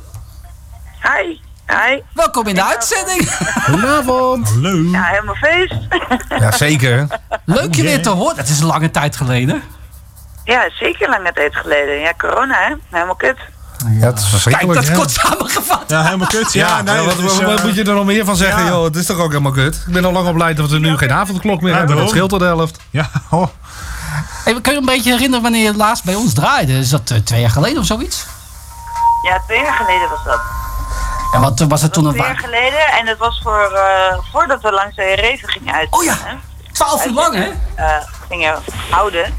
Hi. 1.01 1.39
Hi. 1.67 2.01
Welkom 2.13 2.47
in 2.47 2.55
de 2.55 2.63
uitzending. 2.65 3.29
Goedenavond. 3.65 4.49
Hallo. 4.49 4.89
Ja, 4.91 5.03
helemaal 5.03 5.35
feest. 5.35 5.75
Ja, 6.29 6.51
zeker. 6.51 7.07
Leuk 7.45 7.75
je 7.75 7.83
weer 7.83 8.01
te 8.01 8.09
horen. 8.09 8.35
Dat 8.35 8.47
is 8.47 8.59
een 8.59 8.65
lange 8.65 8.91
tijd 8.91 9.15
geleden. 9.15 9.61
Ja, 10.43 10.69
zeker 10.79 11.09
lange 11.09 11.33
tijd 11.33 11.55
geleden. 11.55 11.99
Ja, 11.99 12.13
corona 12.17 12.55
hè. 12.67 12.75
Helemaal 12.89 13.15
kut. 13.15 13.37
Ja, 13.99 14.05
het 14.05 14.17
is 14.17 14.21
Kijk, 14.23 14.29
verschrikkelijk. 14.29 14.73
dat 14.73 14.83
is 14.83 14.89
hè? 14.89 14.95
kort 14.95 15.11
samengevat. 15.11 15.83
Ja, 15.87 16.03
helemaal 16.03 16.27
kut. 16.27 16.53
Ja, 16.53 16.67
Ja, 16.67 16.81
nee, 16.81 16.95
ja, 16.95 17.03
wat, 17.03 17.15
dat 17.15 17.31
is, 17.31 17.37
wat- 17.37 17.45
wat 17.45 17.57
eh, 17.59 17.63
moet 17.65 17.75
je 17.75 17.83
er 17.83 17.93
nog 17.93 18.05
meer 18.05 18.25
van 18.25 18.35
zeggen? 18.35 18.63
ja. 18.63 18.69
Joh, 18.69 18.83
het 18.83 18.95
is 18.95 19.05
toch 19.05 19.17
ook 19.17 19.29
helemaal 19.29 19.51
kut. 19.51 19.83
Ik 19.87 19.93
ben 19.93 20.05
al 20.05 20.11
lang 20.11 20.27
op 20.27 20.33
blij 20.33 20.53
dat 20.53 20.69
we 20.69 20.79
nu 20.79 20.97
geen 20.97 21.11
avondklok 21.11 21.61
meer 21.61 21.71
Ja, 21.71 21.77
hebben. 21.77 21.95
Dat 21.95 22.09
scheelt 22.09 22.29
tot 22.29 22.39
de 22.39 22.45
helft. 22.45 22.77
Ja, 22.89 23.09
oh. 23.29 23.47
Hey, 24.43 24.61
kun 24.61 24.73
je 24.73 24.79
een 24.79 24.85
beetje 24.85 25.11
herinneren 25.11 25.41
wanneer 25.43 25.61
je 25.61 25.67
het 25.67 25.75
laatst 25.75 26.03
bij 26.03 26.15
ons 26.15 26.33
draaide? 26.33 26.73
Is 26.77 26.89
dat 26.89 27.09
eh, 27.11 27.17
twee 27.17 27.41
jaar 27.41 27.49
geleden 27.49 27.79
of 27.79 27.85
zoiets? 27.85 28.25
Ja, 29.21 29.41
twee 29.47 29.61
jaar 29.63 29.73
geleden 29.73 30.09
was 30.09 30.23
dat. 30.25 30.39
En 31.33 31.41
wat 31.41 31.61
eh, 31.61 31.67
was 31.67 31.81
het 31.81 31.93
toen 31.93 32.05
een 32.05 32.11
Twee 32.13 32.25
jaar 32.25 32.37
geleden. 32.39 32.87
En 32.99 33.05
dat 33.05 33.17
was 33.17 33.39
voor, 33.43 33.71
eh, 33.73 34.17
voordat 34.31 34.61
we 34.61 34.71
langs 34.71 34.95
de 34.95 35.13
Reven 35.15 35.49
gingen 35.49 35.73
uit. 35.73 35.87
Oh 35.89 36.03
ja, 36.03 36.17
12 36.71 37.05
uur 37.05 37.13
lang 37.13 37.35
hè? 37.35 37.49
eh, 37.75 37.87
gingen 38.29 38.53
houden. 38.89 39.33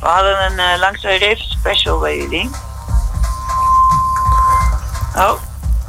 We 0.00 0.06
hadden 0.06 0.44
een 0.44 0.58
eh, 0.58 0.78
langs 0.80 1.00
de 1.02 1.08
Reven 1.08 1.44
special 1.50 1.98
bij 1.98 2.16
jullie. 2.16 2.50
Oh, 5.16 5.32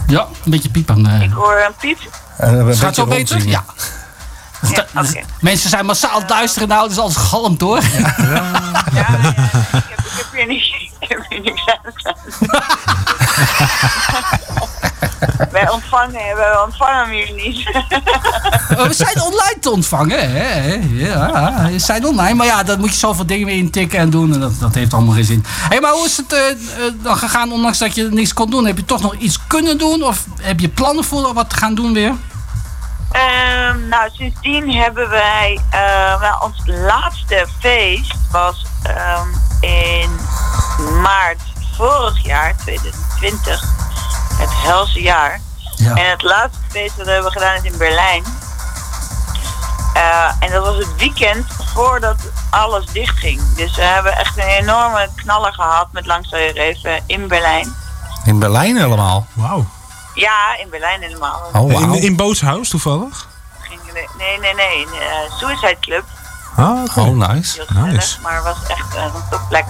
Ja, 0.08 0.22
een 0.46 0.52
beetje 0.52 0.70
piep 0.70 0.90
aan. 0.92 1.08
eh. 1.08 1.22
ik 1.22 1.32
hoor 1.32 1.64
een 1.68 1.74
piep. 1.80 2.00
Gaat 2.76 2.96
zo 2.96 3.06
beter? 3.06 3.48
Ja. 3.48 3.64
Ja. 4.74 4.86
Mensen 5.40 5.70
zijn 5.70 5.86
massaal 5.86 6.12
aan 6.12 6.22
het 6.22 6.30
luisteren 6.30 6.68
nou, 6.68 6.88
dus 6.88 6.98
alles 6.98 7.16
galmt 7.16 7.62
hoor. 7.62 7.78
Ik 7.84 7.86
heb 10.18 10.28
hier 10.34 10.48
niet, 10.48 10.64
ik 11.00 11.10
heb 11.10 11.26
hier 11.30 11.42
niks 11.42 11.62
aan 11.68 11.92
staan. 11.96 12.16
wij, 15.52 15.70
ontvangen, 15.70 16.36
wij 16.36 16.60
ontvangen 16.66 17.00
hem 17.00 17.10
hier 17.10 17.34
niet. 17.34 17.64
Oh, 18.78 18.84
We 18.84 18.94
zijn 18.94 19.22
online 19.22 19.60
te 19.60 19.70
ontvangen, 19.70 20.32
hè? 20.32 20.80
Ja, 20.92 21.70
we 21.72 21.80
zijn 21.80 22.06
online. 22.06 22.34
Maar 22.34 22.46
ja, 22.46 22.64
dan 22.64 22.80
moet 22.80 22.90
je 22.90 22.96
zoveel 22.96 23.26
dingen 23.26 23.46
weer 23.46 23.58
intikken 23.58 24.00
en 24.00 24.10
doen. 24.10 24.34
En 24.34 24.40
dat, 24.40 24.60
dat 24.60 24.76
heeft 24.76 24.94
allemaal 24.94 25.14
geen 25.14 25.24
zin. 25.24 25.46
Hé, 25.48 25.68
hey, 25.68 25.80
maar 25.80 25.92
hoe 25.92 26.06
is 26.06 26.18
het 26.18 26.34
eh, 26.34 26.50
eh, 26.50 26.58
dan 27.04 27.18
gegaan, 27.18 27.52
ondanks 27.52 27.78
dat 27.78 27.96
je 27.96 28.10
niks 28.12 28.34
kon 28.34 28.50
doen? 28.50 28.66
Heb 28.66 28.78
je 28.78 28.86
toch 28.86 29.02
nog 29.02 29.16
iets 29.16 29.40
kunnen 29.48 29.78
doen? 29.78 30.04
Of 30.04 30.26
heb 30.42 30.60
je 30.60 30.70
plannen 30.70 31.04
voor 31.04 31.34
wat 31.34 31.50
te 31.50 31.56
gaan 31.56 31.76
doen 31.76 31.94
weer? 31.94 32.14
Ehm, 33.12 33.88
nou, 33.88 34.10
sindsdien 34.14 34.72
hebben 34.72 35.10
wij, 35.10 35.60
eh, 35.70 36.22
nou, 36.22 36.44
ons 36.44 36.62
laatste 36.66 37.48
feest 37.60 38.16
was 38.32 38.66
ehm, 38.84 39.28
in 39.62 40.10
maart 41.02 41.42
vorig 41.78 42.26
jaar, 42.26 42.56
2020, 42.58 43.64
het 44.38 44.50
helse 44.54 45.02
jaar. 45.02 45.40
Ja. 45.76 45.94
En 45.94 46.10
het 46.10 46.22
laatste 46.22 46.60
feest 46.70 46.98
dat 46.98 47.06
we 47.06 47.12
hebben 47.12 47.32
gedaan 47.32 47.56
is 47.56 47.64
in 47.72 47.78
Berlijn. 47.78 48.24
Eh, 49.94 50.32
en 50.40 50.52
dat 50.52 50.66
was 50.66 50.76
het 50.78 50.96
weekend 50.98 51.46
voordat 51.74 52.16
alles 52.50 52.86
dichtging. 52.86 53.42
Dus 53.56 53.76
we 53.76 53.82
hebben 53.84 54.18
echt 54.18 54.38
een 54.38 54.44
enorme 54.44 55.10
knaller 55.16 55.54
gehad 55.54 55.88
met 55.92 56.06
Langs 56.06 56.30
de 56.30 56.52
Reven 56.54 57.04
in 57.06 57.28
Berlijn. 57.28 57.76
In 58.26 58.40
Berlijn 58.40 58.78
helemaal. 58.78 59.26
Wauw. 59.34 59.66
Ja, 60.14 60.58
in 60.58 60.70
Berlijn 60.70 61.02
helemaal. 61.02 61.42
Oh. 61.54 61.72
In, 61.72 61.94
in 61.94 62.16
Bootshuis 62.16 62.70
toevallig? 62.70 63.28
Ging- 63.60 63.82
Nee, 64.18 64.40
nee, 64.40 64.54
nee. 64.54 64.80
in, 64.82 64.88
eh, 64.94 65.38
Suicide 65.38 65.78
Club. 65.80 66.04
Ah. 66.56 66.98
Oh, 66.98 67.08
nice. 67.28 67.56
Heel 67.56 67.66
gezellig, 67.66 67.92
Nice. 67.94 68.22
maar 68.22 68.34
het 68.36 68.44
was 68.44 68.58
echt 68.68 68.96
eh, 68.96 69.04
een 69.04 69.24
topplek. 69.30 69.66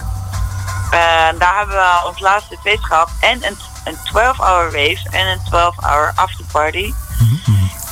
Eh, 0.90 0.98
daar 1.38 1.56
hebben 1.56 1.76
we 1.76 2.02
ons 2.08 2.20
laatste 2.20 2.56
feest 2.62 2.84
gehad. 2.84 3.08
En 3.20 3.44
een, 3.46 3.58
een 3.86 3.96
12-hour 3.96 4.64
rave 4.64 5.08
en 5.10 5.26
een 5.26 5.40
12-hour 5.50 6.12
afterparty. 6.14 6.94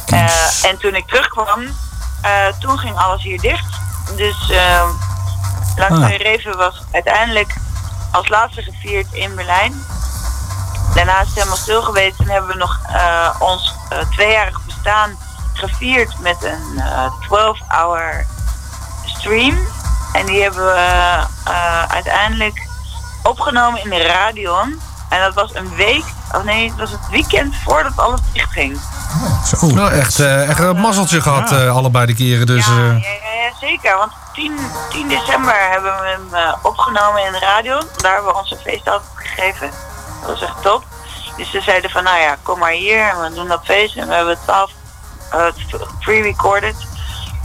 Eh, 0.06 0.64
en 0.64 0.78
toen 0.78 0.94
ik 0.94 1.06
terugkwam, 1.06 1.66
eh, 2.22 2.46
toen 2.60 2.78
ging 2.78 2.96
alles 2.96 3.22
hier 3.22 3.40
dicht. 3.40 3.80
Dus 4.16 4.50
eh 4.50 4.88
langs 5.76 6.00
Ah. 6.00 6.16
Reven 6.16 6.56
was 6.56 6.82
uiteindelijk 6.92 7.54
als 8.12 8.28
laatste 8.28 8.62
gevierd 8.62 9.12
in 9.12 9.34
Berlijn. 9.34 9.84
Daarna 10.94 11.20
is 11.20 11.26
het 11.26 11.34
helemaal 11.34 11.56
stil 11.56 11.82
geweest 11.82 12.20
en 12.20 12.28
hebben 12.28 12.50
we 12.50 12.56
nog 12.56 12.78
eh, 12.86 13.30
ons 13.38 13.74
tweejarig 14.10 14.60
bestaan 14.64 15.16
gevierd 15.52 16.18
met 16.18 16.44
een 16.44 16.78
eh 16.80 17.12
12-hour 17.20 18.26
stream. 19.04 19.58
En 20.12 20.26
die 20.26 20.42
hebben 20.42 20.64
we 20.64 21.20
uiteindelijk 21.88 22.68
opgenomen 23.22 23.82
in 23.82 23.90
de 23.90 24.02
Radion. 24.02 24.80
En 25.14 25.20
dat 25.20 25.34
was 25.34 25.54
een 25.54 25.74
week, 25.74 26.04
of 26.32 26.44
nee, 26.44 26.68
het 26.68 26.78
was 26.78 26.90
het 26.90 27.08
weekend 27.10 27.54
voordat 27.64 27.92
alles 27.96 28.20
dicht 28.32 28.52
ging. 28.52 28.80
Zo. 29.46 29.66
Nou, 29.66 29.92
echt, 29.92 30.20
eh, 30.20 30.48
echt 30.48 30.58
een 30.58 30.80
mazzeltje 30.80 31.20
gehad 31.20 31.52
eh, 31.52 31.76
allebei 31.76 32.06
de 32.06 32.14
keren. 32.14 32.46
Dus, 32.46 32.66
eh, 32.66 32.76
Ja, 32.76 32.92
ja, 32.92 33.42
ja, 33.42 33.50
zeker. 33.60 33.96
Want 33.96 34.12
10, 34.32 34.58
10 34.90 35.08
december 35.08 35.54
hebben 35.70 36.00
we 36.00 36.06
hem 36.06 36.34
eh, 36.34 36.54
opgenomen 36.62 37.24
in 37.26 37.32
de 37.32 37.38
radio. 37.38 37.80
Daar 37.96 38.12
hebben 38.12 38.32
we 38.32 38.38
onze 38.38 38.56
feest 38.56 38.90
gegeven. 39.14 39.70
Dat 40.20 40.30
was 40.30 40.42
echt 40.42 40.62
top. 40.62 40.84
Dus 41.36 41.50
ze 41.50 41.60
zeiden 41.60 41.90
van, 41.90 42.04
nou 42.04 42.20
ja, 42.20 42.36
kom 42.42 42.58
maar 42.58 42.70
hier 42.70 43.08
en 43.08 43.20
we 43.20 43.34
doen 43.34 43.48
dat 43.48 43.64
feest. 43.64 43.96
En 43.96 44.08
we 44.08 44.14
hebben 44.14 44.38
12 44.44 44.70
eh, 45.30 45.46
pre-recorded. 46.00 46.76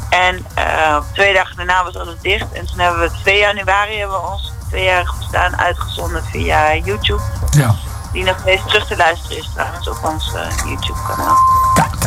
En 0.10 0.46
eh, 0.56 0.98
twee 1.14 1.34
dagen 1.34 1.56
daarna 1.56 1.84
was 1.84 1.98
alles 1.98 2.16
dicht. 2.22 2.52
En 2.52 2.66
toen 2.66 2.80
hebben 2.80 3.02
we 3.02 3.12
2 3.24 3.38
januari 3.40 3.98
hebben 3.98 4.22
we 4.22 4.28
ons 4.28 4.52
tweejarig 4.70 5.18
bestaan 5.18 5.58
uitgezonden 5.58 6.24
via 6.24 6.76
YouTube. 6.76 7.22
Ja. 7.50 7.76
Die 8.12 8.24
nog 8.24 8.38
steeds 8.40 8.62
terug 8.66 8.88
te 8.88 8.96
luisteren 8.98 9.38
is 9.38 9.50
trouwens 9.54 9.88
op 9.88 10.00
ons 10.04 10.34
eh, 10.34 10.41
YouTube 10.66 11.00
kanaal. 11.08 11.38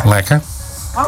lekker. 0.05 0.40
Oh, 0.97 1.05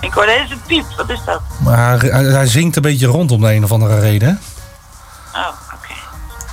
ik 0.00 0.12
hoor 0.12 0.26
deze 0.26 0.56
piep. 0.66 0.84
Wat 0.96 1.10
is 1.10 1.20
dat? 1.24 1.40
Maar 1.58 2.00
hij, 2.00 2.24
hij 2.24 2.46
zingt 2.46 2.76
een 2.76 2.82
beetje 2.82 3.06
rond 3.06 3.30
om 3.30 3.40
de 3.40 3.54
een 3.54 3.64
of 3.64 3.72
andere 3.72 4.00
reden. 4.00 4.40
Oh, 5.34 5.46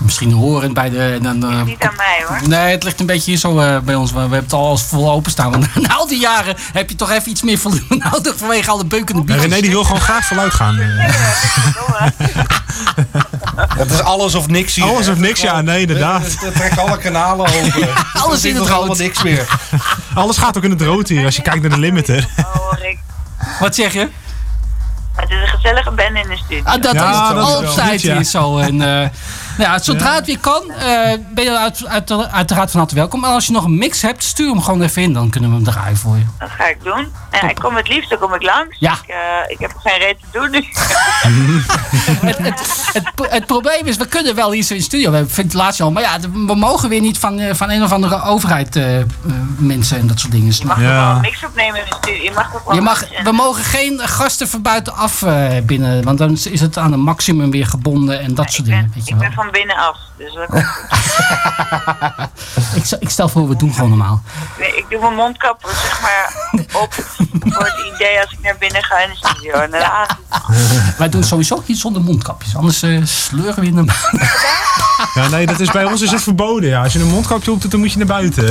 Misschien 0.06 0.32
horend 0.32 0.73
bij 0.73 0.90
de... 0.90 1.11
en 1.23 1.40
Dan, 1.40 1.52
eh, 1.52 1.61
niet 1.64 1.82
aan 1.84 1.94
mij 1.98 2.23
hoor. 2.27 2.48
Nee, 2.48 2.72
het 2.72 2.84
ligt 2.84 2.99
een 2.99 3.06
beetje 3.06 3.32
hier 3.32 3.40
zo 3.40 3.60
eh, 3.60 3.80
bij 3.80 3.95
ons. 3.95 4.11
We 4.11 4.19
hebben 4.19 4.40
het 4.40 4.53
al 4.53 4.68
als 4.68 4.84
vol 4.84 5.11
openstaan. 5.11 5.52
Want 5.52 5.76
na 5.88 5.95
al 5.95 6.07
die 6.07 6.19
jaren 6.19 6.56
heb 6.73 6.90
je 6.90 6.95
toch 6.95 7.11
even 7.11 7.30
iets 7.32 7.41
meer 7.41 7.57
volume 7.57 7.86
nodig 8.11 8.34
vanwege 8.38 8.69
alle 8.72 8.86
beukende 8.86 9.19
En 9.19 9.26
biertjes. 9.26 9.49
René 9.49 9.61
die 9.61 9.69
wil 9.72 9.84
gewoon 9.84 10.02
graag 10.02 10.26
voluit 10.26 10.53
gaan. 10.53 10.76
Het 13.77 13.91
is 13.95 14.02
alles 14.02 14.36
of 14.36 14.48
niks 14.48 14.76
hier. 14.76 14.86
Alles 14.86 15.06
hè? 15.06 15.11
of 15.11 15.18
niks, 15.18 15.41
ja, 15.41 15.61
nee, 15.61 15.82
inderdaad. 15.82 16.22
Het- 16.23 16.40
het 16.41 16.56
trekt 16.56 16.77
alle 16.80 16.98
kanalen 16.98 17.45
open. 17.45 17.88
Alles 18.14 18.45
in 18.45 18.56
het 18.56 18.64
rood. 18.64 18.72
allemaal 18.77 18.95
niks 18.95 19.23
meer. 19.23 19.48
Alles 20.14 20.38
gaat 20.38 20.57
ook 20.57 20.64
in 20.64 20.72
het 20.72 20.82
rood 20.82 21.07
hier 21.07 21.26
als 21.26 21.36
je 21.36 21.41
kijkt 21.41 21.61
naar 21.61 21.69
de 21.72 21.80
limiter. 21.80 22.27
Wat 23.60 23.76
zeg 23.76 23.94
je? 23.94 24.10
Het 25.15 25.30
is 25.30 25.36
een 25.41 25.48
gezellige 25.48 25.91
band 25.91 26.15
in 26.15 26.30
de 26.30 26.38
studio. 26.45 26.64
Ah, 26.64 26.82
dat 26.82 26.94
Ja, 26.94 27.27
is 27.27 27.34
wel 27.34 27.65
altijd 27.65 28.02
ja. 28.02 28.14
hier 28.15 28.23
zo. 28.23 28.57
En, 28.57 28.82
eh, 29.02 29.10
Ja, 29.57 29.80
zodra 29.80 30.15
het 30.15 30.26
weer 30.26 30.40
kan, 30.40 30.72
eh, 30.72 31.14
ben 31.34 31.44
je 31.44 31.57
uit, 31.57 31.86
uit, 31.88 32.32
uiteraard 32.32 32.72
van 32.72 32.80
harte 32.80 32.95
welkom. 32.95 33.23
En 33.23 33.30
als 33.30 33.45
je 33.45 33.52
nog 33.52 33.64
een 33.64 33.77
mix 33.77 34.02
hebt, 34.02 34.23
stuur 34.23 34.49
hem 34.49 34.61
gewoon 34.61 34.82
even 34.82 35.02
in. 35.02 35.14
Dan 35.14 35.30
kunnen 35.30 35.49
we 35.49 35.56
hem 35.56 35.65
draaien 35.65 35.98
voor 35.98 36.18
je. 36.18 36.23
Dat 36.40 36.49
ga 36.49 36.68
ik 36.68 36.84
doen. 36.84 37.14
Ja, 37.32 37.49
ik 37.49 37.56
kom 37.56 37.76
het 37.76 37.88
liefst, 37.88 38.10
dan 38.10 38.19
kom 38.19 38.34
ik 38.34 38.44
langs. 38.44 38.76
Ja. 38.80 38.94
Ik, 38.94 39.07
eh, 39.07 39.18
ik 39.48 39.60
heb 39.60 39.72
geen 39.77 39.99
reet 39.99 40.18
te 40.19 40.40
doen 40.40 40.52
nu. 40.52 40.65
het, 42.30 42.38
het, 42.38 42.90
het, 42.94 43.11
het 43.30 43.45
probleem 43.45 43.86
is, 43.86 43.98
we 43.98 44.07
kunnen 44.07 44.36
wel 44.36 44.52
hier 44.52 44.64
zo 44.64 44.73
in 44.73 44.80
de 44.80 44.86
studio. 44.86 45.10
We 45.10 45.15
hebben 45.15 45.34
ventilatie 45.34 45.84
al. 45.84 45.91
Maar 45.91 46.03
ja, 46.03 46.19
we 46.45 46.56
mogen 46.56 46.90
weer 46.90 47.02
niet 47.02 47.18
van, 47.18 47.40
eh, 47.40 47.53
van 47.53 47.69
een 47.69 47.84
of 47.84 47.91
andere 47.91 48.23
overheid 48.23 48.80
mensen 49.57 49.99
en 49.99 50.07
dat 50.07 50.19
soort 50.19 50.32
dingen. 50.32 50.53
Je 50.56 50.65
mag 50.65 50.77
toch 50.77 50.86
wel 50.86 51.10
een 51.10 51.22
mix 51.22 51.45
opnemen 51.45 51.80
in 51.80 51.86
de 51.90 51.95
studio. 51.95 52.23
Je 52.23 52.32
mag 52.32 52.52
wel 52.52 52.76
Je 52.76 52.82
mag, 52.82 53.03
we 53.23 53.32
mogen 53.32 53.64
geen 53.64 53.99
gasten 53.99 54.48
van 54.48 54.61
buitenaf 54.61 55.22
eh, 55.22 55.48
binnen, 55.64 56.03
want 56.03 56.18
dan 56.18 56.32
is 56.32 56.61
het 56.61 56.77
aan 56.77 56.94
een 56.94 56.99
maximum 56.99 57.52
weer 57.52 57.68
gebonden 57.68 58.19
en 58.19 58.36
dat 58.36 58.52
soort 58.52 58.65
dingen. 58.68 58.91
Weet 58.95 59.07
je 59.07 59.14
Ik 59.14 59.19
wel. 59.19 59.44
Van 59.45 59.51
binnenaf. 59.51 59.97
Dus 60.17 60.34
dat 60.34 60.47
komt 60.47 60.63
Ik, 62.76 62.85
stel- 62.85 62.97
ik 63.01 63.09
stel 63.09 63.30
voor, 63.30 63.49
we 63.49 63.55
doen 63.55 63.73
gewoon 63.73 63.89
normaal. 63.89 64.22
Nee, 64.59 64.76
ik 64.76 64.85
doe 64.89 64.99
mijn 64.99 65.15
mondkap 65.15 65.59
zeg 65.81 66.01
maar 66.01 66.34
op 66.84 66.93
voor 67.39 67.63
het 67.63 67.93
idee 67.95 68.19
als 68.22 68.31
ik 68.31 68.39
naar 68.41 68.55
binnen 68.59 68.84
ga 68.84 68.99
in 68.99 69.09
de 69.09 69.15
studio. 69.27 69.53
En 69.53 69.72
daarna 69.72 70.07
Wij 70.97 71.09
doen 71.09 71.23
sowieso 71.23 71.63
iets 71.65 71.81
zonder 71.81 72.01
mondkapjes, 72.01 72.55
anders 72.55 72.81
eh, 72.81 73.05
sleuren 73.05 73.59
we 73.59 73.65
in 73.65 73.76
de 73.76 73.85
Ja, 75.13 75.27
nee, 75.27 75.45
dat 75.45 75.59
is 75.59 75.72
bij 75.72 75.85
ons 75.85 76.01
is 76.01 76.11
het 76.11 76.22
verboden. 76.22 76.69
Ja. 76.69 76.84
Als 76.84 76.93
je 76.93 76.99
een 76.99 77.07
mondkapje 77.07 77.51
op 77.51 77.61
doet, 77.61 77.72
dan 77.72 77.80
moet 77.80 77.91
je 77.91 77.97
naar 77.97 78.07
buiten. 78.07 78.43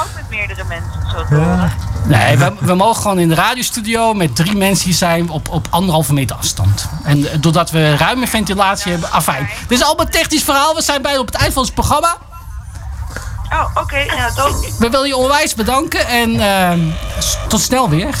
ook 0.00 0.08
met 0.14 0.24
meerdere 0.30 0.64
mensen 0.68 0.92
zo 1.10 1.24
te 1.28 1.34
horen. 1.34 1.72
Nee, 2.06 2.36
we, 2.38 2.52
we 2.60 2.74
mogen 2.74 3.02
gewoon 3.02 3.18
in 3.18 3.28
de 3.28 3.34
radiostudio 3.34 4.14
met 4.14 4.36
drie 4.36 4.56
mensen 4.56 4.84
hier 4.84 4.94
zijn 4.94 5.30
op, 5.30 5.48
op 5.48 5.66
anderhalve 5.70 6.12
meter 6.12 6.36
afstand. 6.36 6.88
En 7.04 7.30
eh, 7.30 7.36
doordat 7.40 7.70
we 7.70 7.96
ruime 7.96 8.26
ventilatie 8.26 8.92
hebben, 8.92 9.12
afijn. 9.28 9.48
Dit 9.68 9.78
is 9.78 9.84
allemaal 9.84 10.06
technisch 10.06 10.42
verhaal, 10.42 10.74
we 10.74 10.82
zijn 10.82 11.02
bijna 11.02 11.18
op 11.18 11.26
het 11.26 11.34
eind 11.34 11.52
van 11.52 11.62
ons 11.62 11.70
programma. 11.70 12.16
Oh, 13.52 13.64
oké. 13.82 14.04
nou, 14.04 14.34
toch. 14.34 14.76
We 14.78 14.90
willen 14.90 15.06
je 15.08 15.16
onwijs 15.16 15.54
bedanken 15.54 16.06
en 16.06 16.40
eh, 16.40 16.78
s- 17.18 17.36
tot 17.48 17.60
snel 17.60 17.88
weer. 17.88 18.14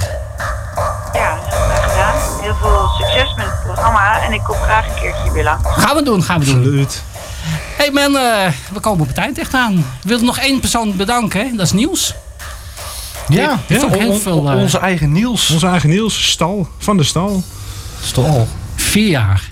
Ja, 1.12 1.38
heel 1.44 1.58
graag 1.60 1.82
gedaan. 1.90 2.40
Heel 2.42 2.54
veel 2.60 2.88
succes 2.98 3.34
met 3.36 3.46
het 3.46 3.62
programma. 3.62 4.20
En 4.22 4.32
ik 4.32 4.40
kom 4.44 4.56
graag 4.56 4.86
een 4.86 5.00
keertje 5.00 5.32
weer 5.32 5.44
lang. 5.44 5.60
Gaan 5.64 5.96
we 5.96 6.02
doen, 6.02 6.22
gaan 6.22 6.38
we 6.38 6.44
doen. 6.44 6.54
Absoluut. 6.56 7.02
hey 7.76 7.90
man, 7.90 8.16
eh, 8.16 8.48
we 8.72 8.80
komen 8.80 9.00
op 9.00 9.08
het 9.08 9.18
eind 9.18 9.38
echt 9.38 9.54
aan. 9.54 9.74
We 9.76 10.08
willen 10.08 10.24
nog 10.24 10.38
één 10.38 10.60
persoon 10.60 10.96
bedanken, 10.96 11.40
hè? 11.40 11.56
dat 11.56 11.66
is 11.66 11.72
Niels. 11.72 12.14
Ja, 13.28 13.58
heel 13.66 13.84
on- 14.10 14.20
veel, 14.20 14.50
eh, 14.50 14.56
onze 14.56 14.78
eigen 14.78 15.12
Niels. 15.12 15.50
Onze 15.50 15.66
eigen 15.66 15.88
Niels, 15.88 16.30
stal. 16.30 16.68
Van 16.78 16.96
de 16.96 17.04
stal. 17.04 17.42
Stal. 18.02 18.48
Vier 18.76 19.08
jaar. 19.08 19.42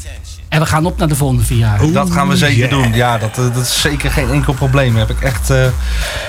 En 0.54 0.60
we 0.60 0.66
gaan 0.66 0.86
op 0.86 0.98
naar 0.98 1.08
de 1.08 1.14
volgende 1.14 1.44
vier 1.44 1.58
jaar. 1.58 1.92
dat 1.92 2.10
gaan 2.10 2.28
we 2.28 2.36
zeker 2.36 2.68
doen. 2.68 2.92
Ja, 2.92 3.18
dat, 3.18 3.38
eh, 3.38 3.54
dat 3.54 3.62
is 3.64 3.80
zeker 3.80 4.10
geen 4.10 4.30
enkel 4.30 4.52
probleem. 4.52 4.96
Heb 4.96 5.10
ik, 5.10 5.20
echt, 5.20 5.50
eh, 5.50 5.64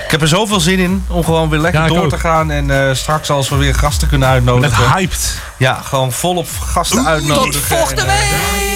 ik 0.06 0.11
heb 0.11 0.22
er 0.22 0.27
zoveel 0.27 0.60
zin 0.60 0.80
in 0.80 1.03
om 1.07 1.23
gewoon 1.23 1.49
weer 1.49 1.60
lekker 1.60 1.81
Ja, 1.81 1.88
door 1.88 2.03
ook. 2.03 2.10
te 2.10 2.18
gaan. 2.18 2.52
En 2.52 2.88
eh, 2.88 2.95
straks 2.95 3.30
als 3.30 3.49
we 3.49 3.56
weer 3.56 3.76
gasten 3.76 4.07
kunnen 4.07 4.27
uitnodigen. 4.27 4.80
Net 4.84 4.93
hyped. 4.93 5.38
Ja, 5.57 5.80
gewoon 5.84 6.11
volop 6.11 6.47
gasten 6.65 7.06
uitnodigen. 7.06 7.52
Tot 7.52 7.61
volgende 7.61 8.02
En, 8.02 8.07
week! 8.07 8.74